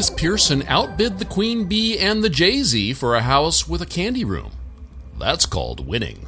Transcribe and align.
Markus 0.00 0.22
Persson 0.22 0.62
outbid 0.66 1.18
the 1.18 1.26
Queen 1.26 1.66
Bee 1.66 1.98
and 1.98 2.24
the 2.24 2.30
Jay 2.30 2.62
Z 2.62 2.94
for 2.94 3.14
a 3.14 3.20
house 3.20 3.68
with 3.68 3.82
a 3.82 3.86
candy 3.86 4.24
room. 4.24 4.52
That's 5.18 5.44
called 5.44 5.86
winning. 5.86 6.26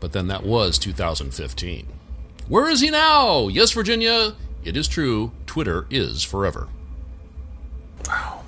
But 0.00 0.12
then 0.12 0.28
that 0.28 0.44
was 0.44 0.78
2015. 0.78 1.88
Where 2.48 2.70
is 2.70 2.80
he 2.80 2.88
now? 2.88 3.48
Yes, 3.48 3.72
Virginia, 3.72 4.34
it 4.64 4.78
is 4.78 4.88
true. 4.88 5.32
Twitter 5.44 5.86
is 5.90 6.22
forever. 6.22 6.68
Wow. 8.06 8.42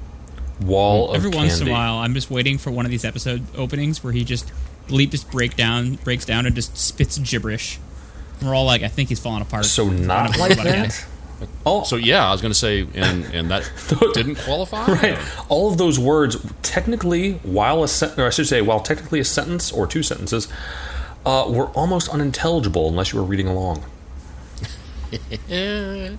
Wall 0.62 1.10
of 1.10 1.16
Every 1.16 1.28
once 1.28 1.60
in 1.60 1.68
a 1.68 1.70
while, 1.70 1.96
I'm 1.96 2.14
just 2.14 2.30
waiting 2.30 2.56
for 2.56 2.70
one 2.70 2.86
of 2.86 2.90
these 2.90 3.04
episode 3.04 3.42
openings 3.54 4.02
where 4.02 4.14
he 4.14 4.24
just 4.24 4.50
bleep 4.86 5.10
just 5.10 5.30
break 5.30 5.56
down, 5.56 5.96
breaks 5.96 6.24
down, 6.24 6.46
and 6.46 6.54
just 6.54 6.74
spits 6.78 7.18
gibberish. 7.18 7.78
And 8.40 8.48
we're 8.48 8.54
all 8.54 8.64
like, 8.64 8.82
I 8.82 8.88
think 8.88 9.10
he's 9.10 9.20
falling 9.20 9.42
apart. 9.42 9.66
So 9.66 9.90
not 9.90 10.32
don't 10.32 10.38
know 10.38 10.46
like 10.46 10.56
that. 10.62 11.06
Oh, 11.64 11.84
So 11.84 11.96
yeah, 11.96 12.26
I 12.28 12.32
was 12.32 12.40
going 12.40 12.52
to 12.52 12.58
say, 12.58 12.86
and 12.94 13.24
and 13.26 13.50
that 13.50 13.70
didn't 14.14 14.36
qualify. 14.36 14.86
right. 14.92 15.18
All 15.48 15.70
of 15.70 15.78
those 15.78 15.98
words, 15.98 16.36
technically, 16.62 17.34
while 17.42 17.82
a 17.84 17.88
sen- 17.88 18.18
or 18.18 18.26
I 18.26 18.30
should 18.30 18.46
say, 18.46 18.60
while 18.62 18.80
technically 18.80 19.20
a 19.20 19.24
sentence 19.24 19.70
or 19.70 19.86
two 19.86 20.02
sentences, 20.02 20.48
uh, 21.24 21.46
were 21.48 21.66
almost 21.68 22.08
unintelligible 22.08 22.88
unless 22.88 23.12
you 23.12 23.18
were 23.20 23.24
reading 23.24 23.46
along. 23.48 23.84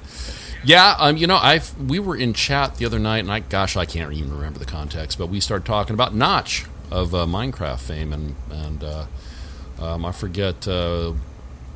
Yeah, 0.61 0.95
um, 0.99 1.15
you 1.15 1.25
know, 1.25 1.37
I 1.37 1.61
we 1.87 1.99
were 1.99 2.17
in 2.17 2.33
chat 2.33 2.75
the 2.75 2.85
other 2.85 2.99
night, 2.99 3.19
and 3.19 3.31
I, 3.31 3.39
gosh, 3.39 3.77
I 3.77 3.85
can't 3.85 4.11
even 4.11 4.33
remember 4.33 4.59
the 4.59 4.65
context, 4.65 5.17
but 5.17 5.27
we 5.27 5.39
started 5.39 5.65
talking 5.65 5.93
about 5.93 6.13
Notch 6.13 6.65
of 6.91 7.15
uh, 7.15 7.25
Minecraft 7.25 7.79
fame, 7.79 8.11
and 8.11 8.35
and 8.51 8.83
uh, 8.83 9.05
um, 9.79 10.03
I 10.05 10.11
forget 10.11 10.67
uh, 10.67 11.13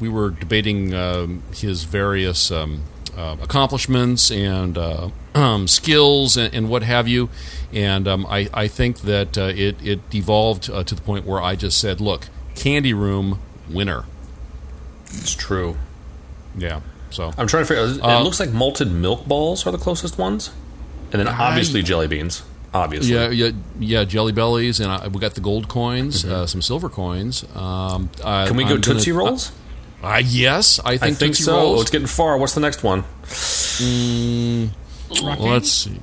we 0.01 0.09
were 0.09 0.31
debating 0.31 0.93
um, 0.93 1.43
his 1.55 1.85
various 1.85 2.51
um, 2.51 2.83
uh, 3.17 3.37
accomplishments 3.41 4.31
and 4.31 4.77
uh, 4.77 5.09
um, 5.35 5.67
skills 5.67 6.37
and, 6.37 6.53
and 6.53 6.69
what 6.69 6.83
have 6.83 7.07
you, 7.07 7.29
and 7.71 8.07
um, 8.07 8.25
I 8.27 8.49
I 8.53 8.67
think 8.67 8.99
that 9.01 9.37
uh, 9.37 9.51
it 9.55 9.75
it 9.85 10.09
devolved 10.09 10.69
uh, 10.69 10.83
to 10.83 10.95
the 10.95 11.01
point 11.01 11.25
where 11.25 11.41
I 11.41 11.55
just 11.55 11.77
said, 11.79 11.99
look, 12.01 12.27
Candy 12.55 12.93
Room 12.93 13.39
winner, 13.69 14.05
It's 15.07 15.33
true. 15.35 15.77
yeah. 16.57 16.81
So 17.09 17.31
I'm 17.37 17.45
trying 17.47 17.63
to 17.63 17.67
figure. 17.67 17.85
It 17.85 18.01
Uh, 18.03 18.23
looks 18.23 18.39
like 18.39 18.51
malted 18.51 18.91
milk 18.91 19.27
balls 19.27 19.65
are 19.67 19.71
the 19.71 19.77
closest 19.77 20.17
ones, 20.17 20.49
and 21.11 21.19
then 21.19 21.27
obviously 21.27 21.83
jelly 21.83 22.07
beans. 22.07 22.41
Obviously, 22.73 23.13
Yeah, 23.13 23.29
yeah, 23.29 23.51
yeah. 23.79 24.03
Jelly 24.03 24.31
bellies, 24.31 24.79
and 24.79 24.91
I, 24.91 25.07
we 25.07 25.19
got 25.19 25.35
the 25.35 25.41
gold 25.41 25.67
coins, 25.67 26.25
uh, 26.25 26.47
some 26.47 26.59
silver 26.63 26.89
coins. 26.89 27.43
Um, 27.55 28.09
I, 28.23 28.45
Mm-hmm. 28.45 28.47
Can 28.47 28.57
we 28.57 28.63
go 28.63 28.69
I'm 28.73 28.81
gonna- 28.81 28.95
Tootsie 28.95 29.11
Rolls? 29.11 29.51
Uh, 30.03 30.21
yes, 30.23 30.79
I 30.83 30.97
think, 30.97 31.03
I 31.03 31.15
think 31.15 31.35
so. 31.35 31.55
Rolls. 31.55 31.81
It's 31.83 31.91
getting 31.91 32.07
far. 32.07 32.37
What's 32.37 32.53
the 32.53 32.59
next 32.59 32.83
one? 32.83 33.03
Rocky? 35.23 35.41
Let's 35.43 35.71
see. 35.71 35.99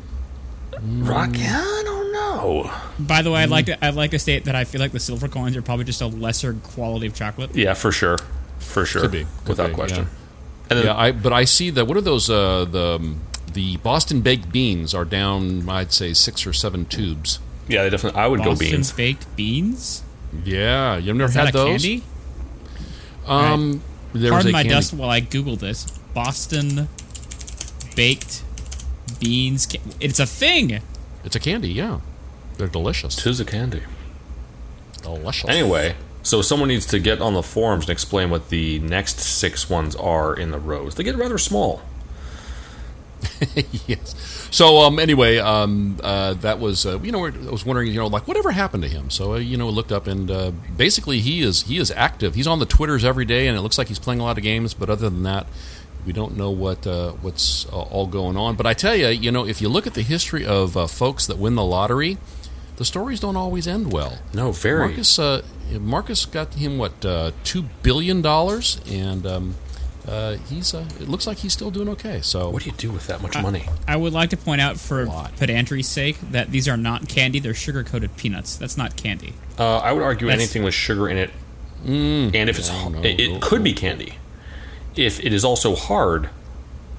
Rock? 0.82 1.30
I 1.34 1.82
don't 1.84 2.12
know. 2.12 2.70
By 2.98 3.20
the 3.22 3.30
way, 3.30 3.42
I'd 3.42 3.48
Mm. 3.48 3.52
like 3.52 3.66
to 3.66 3.84
I'd 3.84 3.94
like 3.94 4.10
to 4.12 4.18
state 4.18 4.44
that 4.46 4.54
I 4.54 4.64
feel 4.64 4.80
like 4.80 4.92
the 4.92 5.00
silver 5.00 5.28
coins 5.28 5.56
are 5.56 5.62
probably 5.62 5.84
just 5.84 6.00
a 6.00 6.06
lesser 6.06 6.54
quality 6.54 7.06
of 7.06 7.14
chocolate. 7.14 7.50
Yeah, 7.54 7.74
for 7.74 7.92
sure, 7.92 8.18
for 8.58 8.86
sure, 8.86 9.02
Could 9.02 9.10
be. 9.12 9.24
Could 9.44 9.48
without 9.48 9.68
be, 9.68 9.74
question. 9.74 10.04
yeah. 10.04 10.70
And 10.70 10.78
then 10.78 10.86
Yeah, 10.86 10.96
I 10.96 11.12
but 11.12 11.32
I 11.32 11.44
see 11.44 11.68
that. 11.70 11.86
What 11.86 11.96
are 11.96 12.00
those? 12.02 12.30
Uh, 12.30 12.64
the 12.64 12.94
um, 12.96 13.20
the 13.52 13.76
Boston 13.78 14.22
baked 14.22 14.50
beans 14.52 14.94
are 14.94 15.04
down. 15.04 15.68
I'd 15.68 15.92
say 15.92 16.14
six 16.14 16.46
or 16.46 16.52
seven 16.54 16.86
tubes. 16.86 17.38
yeah, 17.68 17.82
they 17.82 17.90
definitely. 17.90 18.18
I 18.20 18.26
would 18.26 18.38
Boston 18.38 18.54
go 18.54 18.58
beans. 18.76 18.92
baked 18.92 19.36
beans. 19.36 20.02
Yeah, 20.44 20.96
you've 20.96 21.16
never 21.16 21.28
Is 21.28 21.34
had 21.34 21.46
that 21.48 21.54
a 21.54 21.58
those. 21.58 21.82
candy? 21.82 22.02
Um, 23.26 23.82
there 24.12 24.32
was 24.32 24.44
Pardon 24.44 24.48
a 24.48 24.52
my 24.52 24.62
candy. 24.62 24.74
dust 24.74 24.92
while 24.94 25.10
I 25.10 25.20
Google 25.20 25.56
this. 25.56 25.84
Boston 26.14 26.88
baked 27.96 28.42
beans. 29.20 29.66
ca- 29.66 29.80
It's 30.00 30.18
a 30.18 30.26
thing. 30.26 30.80
It's 31.24 31.36
a 31.36 31.40
candy. 31.40 31.70
Yeah, 31.70 32.00
they're 32.56 32.66
delicious. 32.68 33.16
Tis 33.16 33.40
a 33.40 33.44
candy. 33.44 33.82
Delicious. 35.02 35.48
Anyway, 35.48 35.94
so 36.22 36.42
someone 36.42 36.68
needs 36.68 36.86
to 36.86 36.98
get 36.98 37.20
on 37.20 37.34
the 37.34 37.42
forums 37.42 37.84
and 37.84 37.90
explain 37.90 38.30
what 38.30 38.48
the 38.50 38.78
next 38.80 39.20
six 39.20 39.68
ones 39.70 39.94
are 39.96 40.34
in 40.34 40.50
the 40.50 40.58
rows. 40.58 40.94
They 40.94 41.04
get 41.04 41.16
rather 41.16 41.38
small. 41.38 41.82
yes. 43.86 44.48
So 44.50 44.78
um, 44.78 44.98
anyway, 44.98 45.38
um, 45.38 45.98
uh, 46.02 46.34
that 46.34 46.58
was 46.58 46.86
uh, 46.86 46.98
you 47.00 47.12
know 47.12 47.26
I 47.26 47.30
was 47.50 47.64
wondering 47.64 47.88
you 47.88 47.98
know 47.98 48.06
like 48.06 48.26
whatever 48.26 48.50
happened 48.50 48.82
to 48.82 48.88
him. 48.88 49.10
So 49.10 49.34
uh, 49.34 49.38
you 49.38 49.56
know 49.56 49.68
looked 49.68 49.92
up 49.92 50.06
and 50.06 50.30
uh, 50.30 50.50
basically 50.76 51.20
he 51.20 51.40
is 51.40 51.62
he 51.62 51.78
is 51.78 51.90
active. 51.90 52.34
He's 52.34 52.46
on 52.46 52.58
the 52.58 52.66
twitters 52.66 53.04
every 53.04 53.24
day, 53.24 53.46
and 53.46 53.56
it 53.56 53.60
looks 53.60 53.78
like 53.78 53.88
he's 53.88 53.98
playing 53.98 54.20
a 54.20 54.24
lot 54.24 54.38
of 54.38 54.42
games. 54.42 54.74
But 54.74 54.90
other 54.90 55.08
than 55.08 55.22
that, 55.24 55.46
we 56.06 56.12
don't 56.12 56.36
know 56.36 56.50
what 56.50 56.86
uh, 56.86 57.12
what's 57.12 57.66
uh, 57.66 57.80
all 57.80 58.06
going 58.06 58.36
on. 58.36 58.56
But 58.56 58.66
I 58.66 58.74
tell 58.74 58.94
you, 58.94 59.08
you 59.08 59.30
know, 59.30 59.46
if 59.46 59.60
you 59.60 59.68
look 59.68 59.86
at 59.86 59.94
the 59.94 60.02
history 60.02 60.44
of 60.44 60.76
uh, 60.76 60.86
folks 60.86 61.26
that 61.26 61.38
win 61.38 61.54
the 61.54 61.64
lottery, 61.64 62.18
the 62.76 62.84
stories 62.84 63.20
don't 63.20 63.36
always 63.36 63.68
end 63.68 63.92
well. 63.92 64.18
No, 64.32 64.52
very. 64.52 64.88
Marcus 64.88 65.18
uh, 65.18 65.42
Marcus 65.78 66.24
got 66.26 66.54
him 66.54 66.78
what 66.78 67.04
uh, 67.04 67.32
two 67.44 67.62
billion 67.82 68.22
dollars, 68.22 68.80
and 68.88 69.26
um, 69.26 69.54
uh, 70.08 70.36
he's 70.48 70.74
uh, 70.74 70.84
it 71.00 71.08
looks 71.08 71.26
like 71.26 71.38
he's 71.38 71.52
still 71.52 71.70
doing 71.70 71.88
okay. 71.90 72.20
So 72.22 72.50
What 72.50 72.62
do 72.62 72.70
you 72.70 72.76
do 72.76 72.90
with 72.90 73.06
that 73.06 73.20
much 73.22 73.40
money? 73.40 73.64
I 73.86 73.96
would 73.96 74.12
like 74.12 74.30
to 74.30 74.36
point 74.36 74.60
out, 74.60 74.78
for 74.78 75.06
pedantry's 75.36 75.88
sake, 75.88 76.18
that 76.30 76.50
these 76.50 76.68
are 76.68 76.76
not 76.76 77.08
candy. 77.08 77.38
They're 77.38 77.54
sugar 77.54 77.84
coated 77.84 78.16
peanuts. 78.16 78.56
That's 78.56 78.76
not 78.76 78.96
candy. 78.96 79.34
Uh, 79.58 79.78
I 79.78 79.92
would 79.92 80.02
argue 80.02 80.26
That's- 80.26 80.42
anything 80.42 80.62
with 80.62 80.74
sugar 80.74 81.08
in 81.08 81.16
it, 81.16 81.30
and 81.84 82.34
if 82.34 82.58
it's 82.58 82.70
no, 82.70 82.88
no, 82.88 83.00
it, 83.00 83.20
it 83.20 83.32
no, 83.32 83.38
could 83.40 83.62
be 83.62 83.72
candy. 83.72 84.14
If 84.96 85.24
it 85.24 85.32
is 85.32 85.44
also 85.44 85.76
hard, 85.76 86.30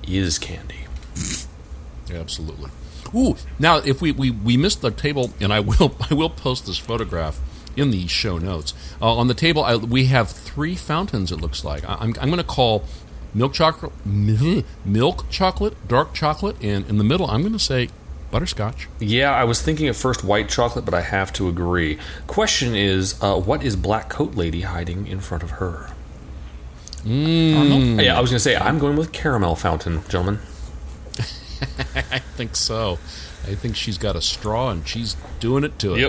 is 0.08 0.40
candy. 0.40 0.86
Absolutely. 2.14 2.70
Ooh, 3.14 3.36
now 3.60 3.78
if 3.78 4.02
we, 4.02 4.12
we, 4.12 4.32
we 4.32 4.58
missed 4.58 4.82
the 4.82 4.92
table, 4.92 5.34
and 5.40 5.52
I 5.52 5.60
will 5.60 5.96
I 6.10 6.14
will 6.14 6.30
post 6.30 6.66
this 6.66 6.78
photograph 6.78 7.40
in 7.76 7.92
the 7.92 8.08
show 8.08 8.38
notes. 8.38 8.74
Uh, 9.02 9.16
on 9.16 9.28
the 9.28 9.34
table, 9.34 9.64
I, 9.64 9.76
we 9.76 10.06
have 10.06 10.30
three 10.30 10.76
fountains. 10.76 11.32
It 11.32 11.42
looks 11.42 11.64
like 11.64 11.88
I, 11.88 11.96
I'm 11.96 12.14
I'm 12.20 12.30
going 12.30 12.38
to 12.38 12.44
call 12.44 12.86
milk 13.34 13.54
chocolate, 13.54 13.94
milk 14.86 15.30
chocolate, 15.30 15.88
dark 15.88 16.14
chocolate, 16.14 16.58
and 16.62 16.88
in 16.88 16.98
the 16.98 17.04
middle, 17.04 17.30
I'm 17.30 17.42
going 17.42 17.54
to 17.54 17.59
say 17.59 17.90
butterscotch. 18.32 18.88
Yeah, 19.00 19.32
I 19.32 19.44
was 19.44 19.62
thinking 19.62 19.88
at 19.88 19.96
first 19.96 20.24
white 20.24 20.50
chocolate, 20.50 20.86
but 20.86 20.94
I 20.94 21.02
have 21.02 21.34
to 21.34 21.48
agree. 21.50 22.00
Question 22.28 22.76
is, 22.76 23.22
uh, 23.22 23.40
what 23.40 23.64
is 23.64 23.76
Black 23.76 24.09
Coat 24.09 24.36
Lady 24.36 24.62
hiding 24.62 25.08
in 25.08 25.20
front 25.20 25.44
of 25.44 25.52
her? 25.52 25.90
Caramel? 27.03 28.02
Yeah, 28.02 28.18
I 28.18 28.22
was 28.22 28.30
going 28.30 28.38
to 28.38 28.44
say 28.44 28.56
I'm 28.56 28.80
going 28.80 28.96
with 28.96 29.12
caramel 29.12 29.56
fountain, 29.56 30.02
gentlemen. 30.08 30.40
I 31.96 32.20
think 32.20 32.56
so. 32.56 33.00
I 33.44 33.56
think 33.56 33.76
she's 33.76 33.97
got 33.97 34.16
a 34.16 34.22
straw, 34.22 34.70
and 34.70 34.88
she's 34.88 35.16
doing 35.40 35.64
it 35.64 35.78
to 35.79 35.96
it. 35.96 36.00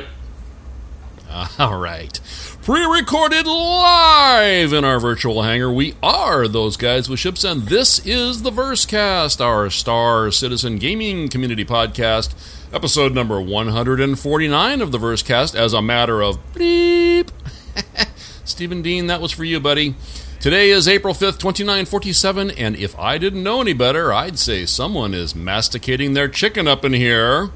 All 1.59 1.79
right. 1.79 2.21
Pre 2.63 2.85
recorded 2.85 3.47
live 3.47 4.73
in 4.73 4.85
our 4.85 5.01
virtual 5.01 5.43
hangar, 5.43 5.73
we 5.73 5.95
are 6.03 6.47
those 6.47 6.77
guys 6.77 7.09
with 7.09 7.21
ships, 7.21 7.43
and 7.43 7.63
this 7.63 8.05
is 8.05 8.43
the 8.43 8.51
Versecast, 8.51 9.41
our 9.41 9.71
Star 9.71 10.31
Citizen 10.31 10.77
Gaming 10.77 11.29
Community 11.29 11.65
Podcast, 11.65 12.35
episode 12.73 13.15
number 13.15 13.41
149 13.41 14.83
of 14.83 14.93
the 14.93 14.99
Versecast, 14.99 15.55
as 15.55 15.73
a 15.73 15.81
matter 15.81 16.21
of 16.21 16.39
bleep. 16.53 17.31
Stephen 18.45 18.83
Dean, 18.83 19.07
that 19.07 19.23
was 19.23 19.33
for 19.33 19.45
you, 19.45 19.59
buddy. 19.59 19.95
Today 20.39 20.69
is 20.69 20.87
April 20.87 21.15
5th, 21.15 21.39
2947, 21.39 22.51
and 22.51 22.77
if 22.77 22.99
I 22.99 23.17
didn't 23.17 23.43
know 23.43 23.63
any 23.63 23.73
better, 23.73 24.13
I'd 24.13 24.39
say 24.39 24.67
someone 24.67 25.15
is 25.15 25.35
masticating 25.35 26.13
their 26.13 26.29
chicken 26.29 26.69
up 26.69 26.85
in 26.85 26.93
here. 26.93 27.51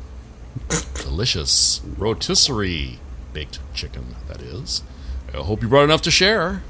Delicious 0.94 1.82
rotisserie 1.98 3.00
baked 3.36 3.58
chicken, 3.74 4.16
that 4.28 4.40
is. 4.40 4.82
I 5.34 5.36
hope 5.36 5.60
you 5.60 5.68
brought 5.68 5.84
enough 5.84 6.00
to 6.02 6.10
share. 6.10 6.62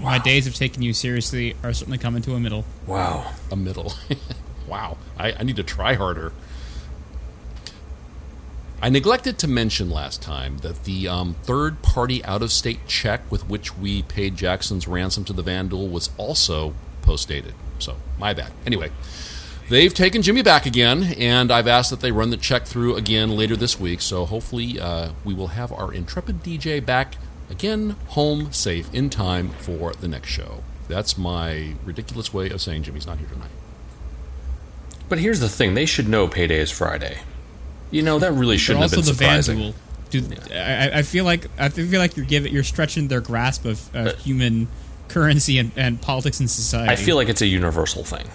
My 0.00 0.18
days 0.18 0.46
of 0.46 0.54
taking 0.54 0.82
you 0.82 0.92
seriously 0.92 1.56
are 1.64 1.72
certainly 1.72 1.98
coming 1.98 2.22
to 2.22 2.34
a 2.34 2.40
middle. 2.40 2.64
Wow. 2.86 3.32
A 3.50 3.56
middle. 3.56 3.92
Wow, 4.68 4.96
I, 5.18 5.32
I 5.32 5.42
need 5.42 5.56
to 5.56 5.62
try 5.62 5.94
harder. 5.94 6.32
I 8.80 8.88
neglected 8.88 9.36
to 9.40 9.48
mention 9.48 9.90
last 9.90 10.22
time 10.22 10.58
that 10.58 10.84
the 10.84 11.08
um, 11.08 11.34
third 11.42 11.82
party 11.82 12.24
out 12.24 12.42
of 12.42 12.50
state 12.50 12.86
check 12.86 13.30
with 13.30 13.48
which 13.48 13.76
we 13.76 14.02
paid 14.02 14.36
Jackson's 14.36 14.88
ransom 14.88 15.24
to 15.24 15.32
the 15.32 15.42
Vandal 15.42 15.88
was 15.88 16.10
also 16.16 16.74
post 17.02 17.28
dated. 17.28 17.54
So, 17.80 17.96
my 18.18 18.32
bad. 18.32 18.52
Anyway, 18.64 18.90
they've 19.72 19.92
taken 19.92 20.20
Jimmy 20.20 20.42
back 20.42 20.66
again, 20.66 21.14
and 21.18 21.50
I've 21.50 21.66
asked 21.66 21.90
that 21.90 22.00
they 22.00 22.12
run 22.12 22.28
the 22.28 22.36
check 22.36 22.66
through 22.66 22.94
again 22.94 23.30
later 23.30 23.56
this 23.56 23.80
week. 23.80 24.02
So, 24.02 24.26
hopefully, 24.26 24.78
uh, 24.78 25.12
we 25.24 25.32
will 25.32 25.48
have 25.48 25.72
our 25.72 25.92
intrepid 25.92 26.42
DJ 26.42 26.84
back 26.84 27.16
again, 27.50 27.96
home 28.08 28.52
safe 28.52 28.92
in 28.94 29.10
time 29.10 29.48
for 29.48 29.94
the 29.94 30.08
next 30.08 30.28
show. 30.28 30.62
That's 30.88 31.16
my 31.16 31.74
ridiculous 31.84 32.34
way 32.34 32.50
of 32.50 32.60
saying 32.60 32.82
Jimmy's 32.82 33.06
not 33.06 33.18
here 33.18 33.28
tonight. 33.28 33.50
But 35.08 35.18
here's 35.18 35.40
the 35.40 35.48
thing: 35.48 35.74
they 35.74 35.86
should 35.86 36.08
know 36.08 36.28
payday 36.28 36.58
is 36.58 36.70
Friday. 36.70 37.20
You 37.90 38.02
know 38.02 38.18
that 38.18 38.32
really 38.32 38.58
shouldn't 38.58 38.82
also 38.82 38.96
have 38.96 39.06
been 39.06 39.14
the 39.14 39.18
surprising. 39.18 39.56
Vandal. 39.56 39.74
Dude, 40.10 40.52
I, 40.52 40.98
I 40.98 41.02
feel 41.02 41.24
like 41.24 41.46
I 41.58 41.70
feel 41.70 41.98
like 41.98 42.16
you're 42.16 42.26
giving 42.26 42.52
you're 42.52 42.62
stretching 42.62 43.08
their 43.08 43.22
grasp 43.22 43.64
of, 43.64 43.94
of 43.96 44.18
human 44.18 44.68
currency 45.08 45.58
and, 45.58 45.72
and 45.76 46.00
politics 46.00 46.40
and 46.40 46.50
society. 46.50 46.92
I 46.92 46.96
feel 46.96 47.16
like 47.16 47.30
it's 47.30 47.40
a 47.40 47.46
universal 47.46 48.04
thing. 48.04 48.26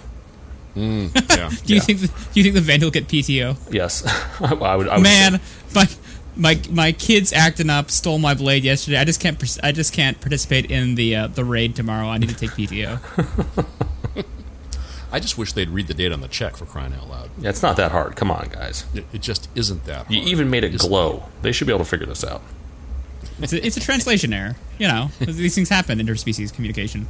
Yeah. 0.78 1.50
Do 1.66 1.74
you 1.74 1.80
think 1.80 2.00
the, 2.00 2.06
do 2.08 2.14
you 2.34 2.42
think 2.42 2.54
the 2.54 2.60
Vandal 2.60 2.90
get 2.90 3.08
PTO? 3.08 3.56
Yes, 3.72 4.04
I 4.40 4.54
would. 4.54 4.88
I 4.88 4.94
would 4.96 5.02
Man, 5.02 5.40
my 5.74 5.88
my 6.36 6.60
my 6.70 6.92
kids 6.92 7.32
acting 7.32 7.68
up 7.70 7.90
stole 7.90 8.18
my 8.18 8.34
blade 8.34 8.62
yesterday. 8.64 8.98
I 8.98 9.04
just 9.04 9.20
can't 9.20 9.58
I 9.62 9.72
just 9.72 9.92
can't 9.92 10.20
participate 10.20 10.70
in 10.70 10.94
the 10.94 11.16
uh, 11.16 11.26
the 11.26 11.44
raid 11.44 11.74
tomorrow. 11.76 12.06
I 12.08 12.18
need 12.18 12.28
to 12.28 12.36
take 12.36 12.50
PTO. 12.50 12.98
I 15.10 15.20
just 15.20 15.38
wish 15.38 15.54
they'd 15.54 15.70
read 15.70 15.86
the 15.86 15.94
date 15.94 16.12
on 16.12 16.20
the 16.20 16.28
check 16.28 16.56
for 16.56 16.66
crying 16.66 16.92
out 16.92 17.08
loud. 17.08 17.30
Yeah, 17.38 17.48
it's 17.48 17.62
not 17.62 17.76
that 17.78 17.92
hard. 17.92 18.14
Come 18.14 18.30
on, 18.30 18.48
guys. 18.52 18.84
It, 18.94 19.06
it 19.12 19.22
just 19.22 19.48
isn't 19.54 19.84
that 19.86 19.96
hard. 20.06 20.10
You 20.10 20.20
even 20.22 20.50
made 20.50 20.64
it 20.64 20.74
It's- 20.74 20.86
glow. 20.86 21.24
They 21.40 21.50
should 21.50 21.66
be 21.66 21.72
able 21.72 21.84
to 21.84 21.90
figure 21.90 22.06
this 22.06 22.22
out. 22.22 22.42
It's 23.40 23.52
a, 23.52 23.64
it's 23.66 23.76
a 23.76 23.80
translation 23.80 24.32
error. 24.34 24.56
You 24.78 24.88
know, 24.88 25.10
these 25.20 25.54
things 25.54 25.68
happen 25.70 25.98
interspecies 25.98 26.52
communication. 26.52 27.06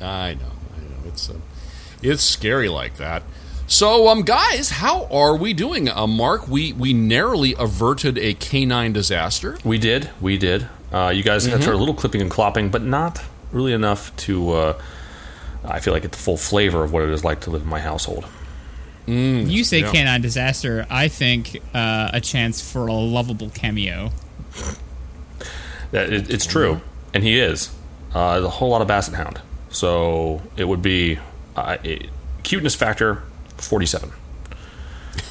I 0.00 0.34
know, 0.34 0.46
I 0.76 0.80
know. 0.80 1.08
It's 1.08 1.28
uh, 1.28 1.34
it's 2.02 2.22
scary 2.22 2.68
like 2.68 2.96
that. 2.96 3.22
So, 3.66 4.08
um, 4.08 4.22
guys, 4.22 4.70
how 4.70 5.06
are 5.06 5.36
we 5.36 5.54
doing? 5.54 5.88
Uh, 5.88 6.06
Mark, 6.06 6.46
we 6.46 6.72
we 6.74 6.92
narrowly 6.92 7.54
averted 7.58 8.18
a 8.18 8.34
canine 8.34 8.92
disaster. 8.92 9.56
We 9.64 9.78
did. 9.78 10.10
We 10.20 10.36
did. 10.36 10.68
Uh, 10.92 11.12
you 11.14 11.22
guys 11.22 11.46
had 11.46 11.62
a 11.62 11.76
little 11.76 11.94
clipping 11.94 12.20
and 12.20 12.30
clopping, 12.30 12.70
but 12.70 12.82
not 12.82 13.22
really 13.50 13.72
enough 13.72 14.14
to. 14.16 14.50
Uh, 14.50 14.82
I 15.64 15.80
feel 15.80 15.94
like 15.94 16.02
get 16.02 16.12
the 16.12 16.18
full 16.18 16.36
flavor 16.36 16.82
of 16.82 16.92
what 16.92 17.02
it 17.02 17.08
is 17.10 17.24
like 17.24 17.40
to 17.42 17.50
live 17.50 17.62
in 17.62 17.68
my 17.68 17.80
household. 17.80 18.26
You 19.06 19.64
say 19.64 19.80
yeah. 19.80 19.90
canine 19.90 20.20
disaster. 20.20 20.86
I 20.88 21.08
think 21.08 21.60
uh, 21.74 22.10
a 22.12 22.20
chance 22.20 22.60
for 22.60 22.86
a 22.86 22.92
lovable 22.92 23.50
cameo. 23.50 24.12
That 25.92 26.12
it, 26.12 26.30
it's 26.30 26.46
true, 26.46 26.80
and 27.12 27.24
he 27.24 27.38
is. 27.38 27.74
Uh, 28.14 28.34
there's 28.34 28.44
a 28.44 28.50
whole 28.50 28.70
lot 28.70 28.82
of 28.82 28.88
basset 28.88 29.14
hound, 29.14 29.40
so 29.70 30.42
it 30.56 30.64
would 30.64 30.82
be 30.82 31.18
uh, 31.56 31.76
it, 31.82 32.08
cuteness 32.42 32.74
factor 32.74 33.22
forty-seven. 33.58 34.10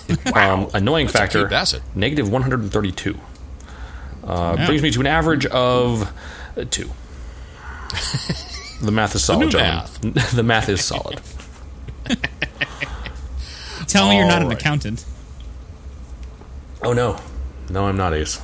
um, 0.35 0.69
annoying 0.73 1.07
That's 1.07 1.18
factor 1.18 1.47
negative 1.95 2.29
one 2.31 2.41
hundred 2.41 2.62
and 2.62 2.71
thirty-two. 2.71 3.18
Uh, 4.23 4.56
Yeah. 4.57 4.65
Brings 4.68 4.81
me 4.83 4.91
to 4.91 5.00
an 5.00 5.07
average 5.07 5.45
of 5.47 6.12
uh, 6.57 6.65
two. 6.69 6.89
the 8.81 8.91
math 8.91 9.15
is 9.15 9.23
solid, 9.25 9.45
new 9.45 9.50
gentlemen. 9.51 10.13
the 10.35 10.44
math 10.44 10.69
is 10.69 10.83
solid. 10.83 11.19
Tell 13.88 14.07
me 14.09 14.18
you're 14.18 14.27
not 14.27 14.41
an 14.41 14.51
accountant. 14.51 15.03
Oh 16.83 16.94
no, 16.94 17.18
no, 17.69 17.88
I'm 17.88 17.97
not 17.97 18.13
Ace. 18.13 18.41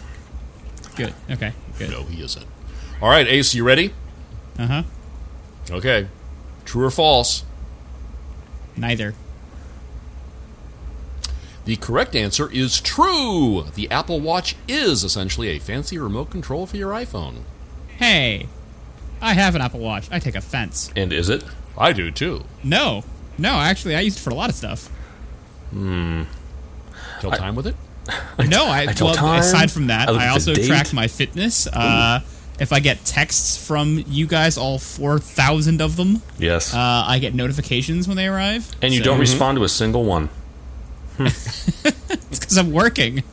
Good. 0.96 1.14
Okay. 1.30 1.54
Good. 1.78 1.92
No, 1.92 2.04
he 2.04 2.22
isn't. 2.24 2.46
All 3.02 3.10
right, 3.10 3.28
Ace, 3.28 3.54
you 3.54 3.64
ready? 3.64 3.94
Uh 4.58 4.68
huh. 4.68 4.84
Okay. 5.70 6.08
True 6.66 6.86
or 6.86 6.92
false? 6.92 7.44
Neither. 8.78 9.16
The 11.66 11.76
correct 11.76 12.16
answer 12.16 12.50
is 12.52 12.80
true. 12.80 13.66
The 13.76 13.92
Apple 13.92 14.22
Watch 14.22 14.56
is 14.68 15.04
essentially 15.04 15.50
a 15.50 15.60
fancy 15.60 15.98
remote 15.98 16.30
control 16.30 16.66
for 16.66 16.78
your 16.78 16.92
iPhone. 16.94 17.40
Hey, 17.98 18.48
I 19.22 19.34
have 19.34 19.56
an 19.56 19.62
Apple 19.62 19.82
Watch. 19.82 20.08
I 20.10 20.20
take 20.20 20.36
offense. 20.36 20.92
And 20.96 21.12
is 21.12 21.28
it? 21.28 21.44
I 21.78 21.92
do 21.92 22.10
too. 22.12 22.44
No, 22.64 23.04
no. 23.38 23.52
Actually, 23.54 23.96
I 23.96 24.00
use 24.02 24.16
it 24.16 24.20
for 24.22 24.30
a 24.30 24.34
lot 24.36 24.50
of 24.50 24.56
stuff. 24.56 24.88
Hmm. 25.72 26.24
Kill 27.20 27.32
time 27.32 27.56
with 27.56 27.68
it? 27.68 27.76
No, 28.48 28.66
I, 28.70 28.86
tell 28.94 29.08
well, 29.08 29.16
time, 29.16 29.40
aside 29.42 29.70
from 29.70 29.88
that, 29.88 30.08
I 30.08 30.26
I 30.26 30.28
also 30.30 30.54
date. 30.54 30.68
track 30.68 30.94
my 30.94 31.08
fitness. 31.08 31.68
Uh, 31.68 32.22
if 32.60 32.72
I 32.74 32.80
get 32.80 33.04
texts 33.06 33.58
from 33.66 34.04
you 34.08 34.26
guys, 34.28 34.58
all 34.58 34.80
four 34.80 35.20
thousand 35.20 35.82
of 35.82 35.96
them, 35.96 36.22
Yes. 36.40 36.74
uh, 36.74 36.78
I 37.08 37.20
get 37.20 37.34
notifications 37.36 38.08
when 38.08 38.18
they 38.18 38.28
arrive. 38.28 38.70
and 38.82 38.94
you 38.94 39.00
So- 39.00 39.06
don't 39.06 39.20
respond 39.20 39.58
to 39.58 39.64
a 39.64 39.70
single 39.70 40.04
one. 40.06 40.30
It's 42.30 42.40
because 42.40 42.58
I'm 42.58 42.72
working. 42.72 43.24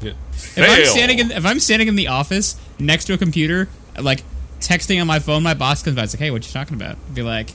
Yeah. 0.00 0.12
If 0.56 0.58
I'm 0.58 0.86
standing 0.86 1.18
in, 1.18 1.30
if 1.32 1.44
I'm 1.44 1.58
standing 1.60 1.88
in 1.88 1.96
the 1.96 2.08
office 2.08 2.56
next 2.78 3.06
to 3.06 3.12
a 3.14 3.18
computer, 3.18 3.68
like 3.98 4.22
texting 4.60 5.00
on 5.00 5.06
my 5.06 5.18
phone, 5.18 5.42
my 5.42 5.54
boss 5.54 5.82
comes 5.82 5.96
by. 5.96 6.04
It's 6.04 6.14
like, 6.14 6.20
"Hey, 6.20 6.30
what 6.30 6.46
you 6.46 6.52
talking 6.52 6.74
about?" 6.74 6.96
I'd 7.08 7.14
be 7.14 7.22
like, 7.22 7.50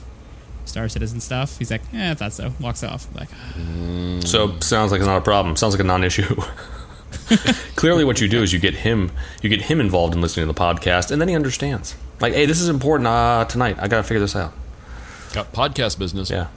"Star 0.66 0.88
Citizen 0.88 1.20
stuff." 1.20 1.58
He's 1.58 1.70
like, 1.70 1.82
"Yeah, 1.92 2.10
I 2.12 2.14
thought 2.14 2.32
so." 2.34 2.52
Walks 2.60 2.82
off. 2.84 3.06
I'm 3.14 3.20
like, 3.20 4.26
So 4.26 4.58
sounds 4.60 4.92
like 4.92 5.00
it's 5.00 5.06
not 5.08 5.16
a 5.18 5.22
problem. 5.22 5.56
Sounds 5.56 5.74
like 5.74 5.80
a 5.80 5.84
non-issue. 5.84 6.36
Clearly, 7.76 8.04
what 8.04 8.20
you 8.20 8.28
do 8.28 8.42
is 8.42 8.52
you 8.52 8.58
get 8.58 8.74
him 8.74 9.12
you 9.42 9.48
get 9.48 9.62
him 9.62 9.80
involved 9.80 10.14
in 10.14 10.20
listening 10.20 10.46
to 10.46 10.52
the 10.52 10.58
podcast, 10.60 11.10
and 11.10 11.20
then 11.20 11.28
he 11.28 11.34
understands. 11.34 11.96
Like, 12.20 12.34
hey, 12.34 12.46
this 12.46 12.60
is 12.60 12.68
important 12.68 13.06
uh, 13.06 13.46
tonight. 13.48 13.76
I 13.78 13.88
got 13.88 13.98
to 13.98 14.02
figure 14.02 14.20
this 14.20 14.36
out. 14.36 14.52
Got 15.32 15.52
podcast 15.52 15.98
business. 15.98 16.30
Yeah. 16.30 16.48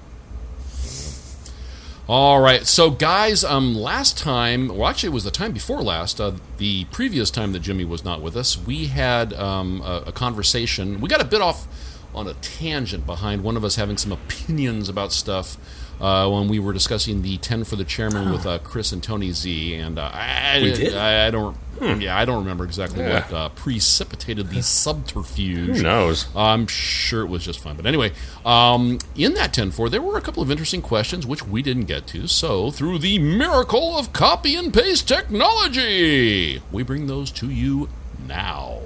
All 2.06 2.42
right, 2.42 2.68
so 2.68 2.90
guys, 2.90 3.46
um, 3.46 3.76
last 3.76 4.18
time, 4.18 4.68
well, 4.68 4.90
actually, 4.90 5.08
it 5.08 5.14
was 5.14 5.24
the 5.24 5.32
time 5.32 5.54
before 5.54 5.82
last, 5.82 6.20
uh, 6.20 6.34
the 6.58 6.84
previous 6.92 7.32
time 7.32 7.54
that 7.54 7.62
Jimmy 7.62 7.86
was 7.86 8.04
not 8.04 8.22
with 8.22 8.36
us, 8.36 8.58
we 8.58 8.88
had 8.88 9.32
um, 9.32 9.80
a, 9.82 10.04
a 10.08 10.12
conversation. 10.12 11.00
We 11.00 11.08
got 11.08 11.22
a 11.22 11.26
bit 11.26 11.40
off 11.40 11.66
on 12.14 12.28
a 12.28 12.34
tangent 12.36 13.06
behind 13.06 13.42
one 13.42 13.56
of 13.56 13.64
us 13.64 13.78
having 13.78 13.96
some 13.96 14.12
opinions 14.12 14.90
about 14.90 15.14
stuff 15.14 15.56
uh, 16.02 16.30
when 16.30 16.48
we 16.48 16.60
were 16.60 16.74
discussing 16.74 17.22
the 17.22 17.38
ten 17.38 17.64
for 17.64 17.76
the 17.76 17.84
chairman 17.86 18.32
with 18.32 18.46
uh, 18.46 18.60
Chris 18.60 18.92
and 18.92 19.02
Tony 19.04 19.32
Z, 19.32 19.76
and 19.76 19.98
uh, 20.00 20.10
I, 20.14 20.60
We 20.62 20.74
did? 20.74 20.96
I, 20.96 21.28
I 21.28 21.32
don't, 21.32 21.56
yeah, 22.02 22.18
I 22.18 22.26
don't 22.26 22.40
remember 22.40 22.64
exactly 22.66 23.00
Yeah. 23.02 23.22
what 23.24 23.34
uh, 23.34 23.50
precipitated 23.50 24.50
the 24.50 24.62
subterfuge. 24.64 25.78
Who 25.78 25.84
knows? 25.84 26.28
I'm 26.36 26.68
sure 26.68 27.22
it 27.22 27.28
was 27.28 27.44
just 27.44 27.60
fun. 27.60 27.76
But 27.76 27.86
anyway, 27.86 28.12
um, 28.46 29.00
in 29.16 29.34
that 29.36 29.54
10 29.54 29.72
4, 29.72 29.90
there 29.90 30.02
were 30.02 30.18
a 30.18 30.22
couple 30.22 30.44
of 30.44 30.50
interesting 30.52 30.82
questions 30.82 31.26
which 31.26 31.46
we 31.48 31.62
didn't 31.62 31.86
get 31.86 32.08
to. 32.08 32.28
So, 32.28 32.72
through 32.72 33.00
the 33.00 33.20
miracle 33.20 33.98
of 33.98 34.14
copy 34.14 34.56
and 34.56 34.74
paste 34.74 35.08
technology, 35.08 36.62
we 36.72 36.84
bring 36.84 37.08
those 37.08 37.32
to 37.32 37.50
you 37.50 37.90
now. 38.28 38.80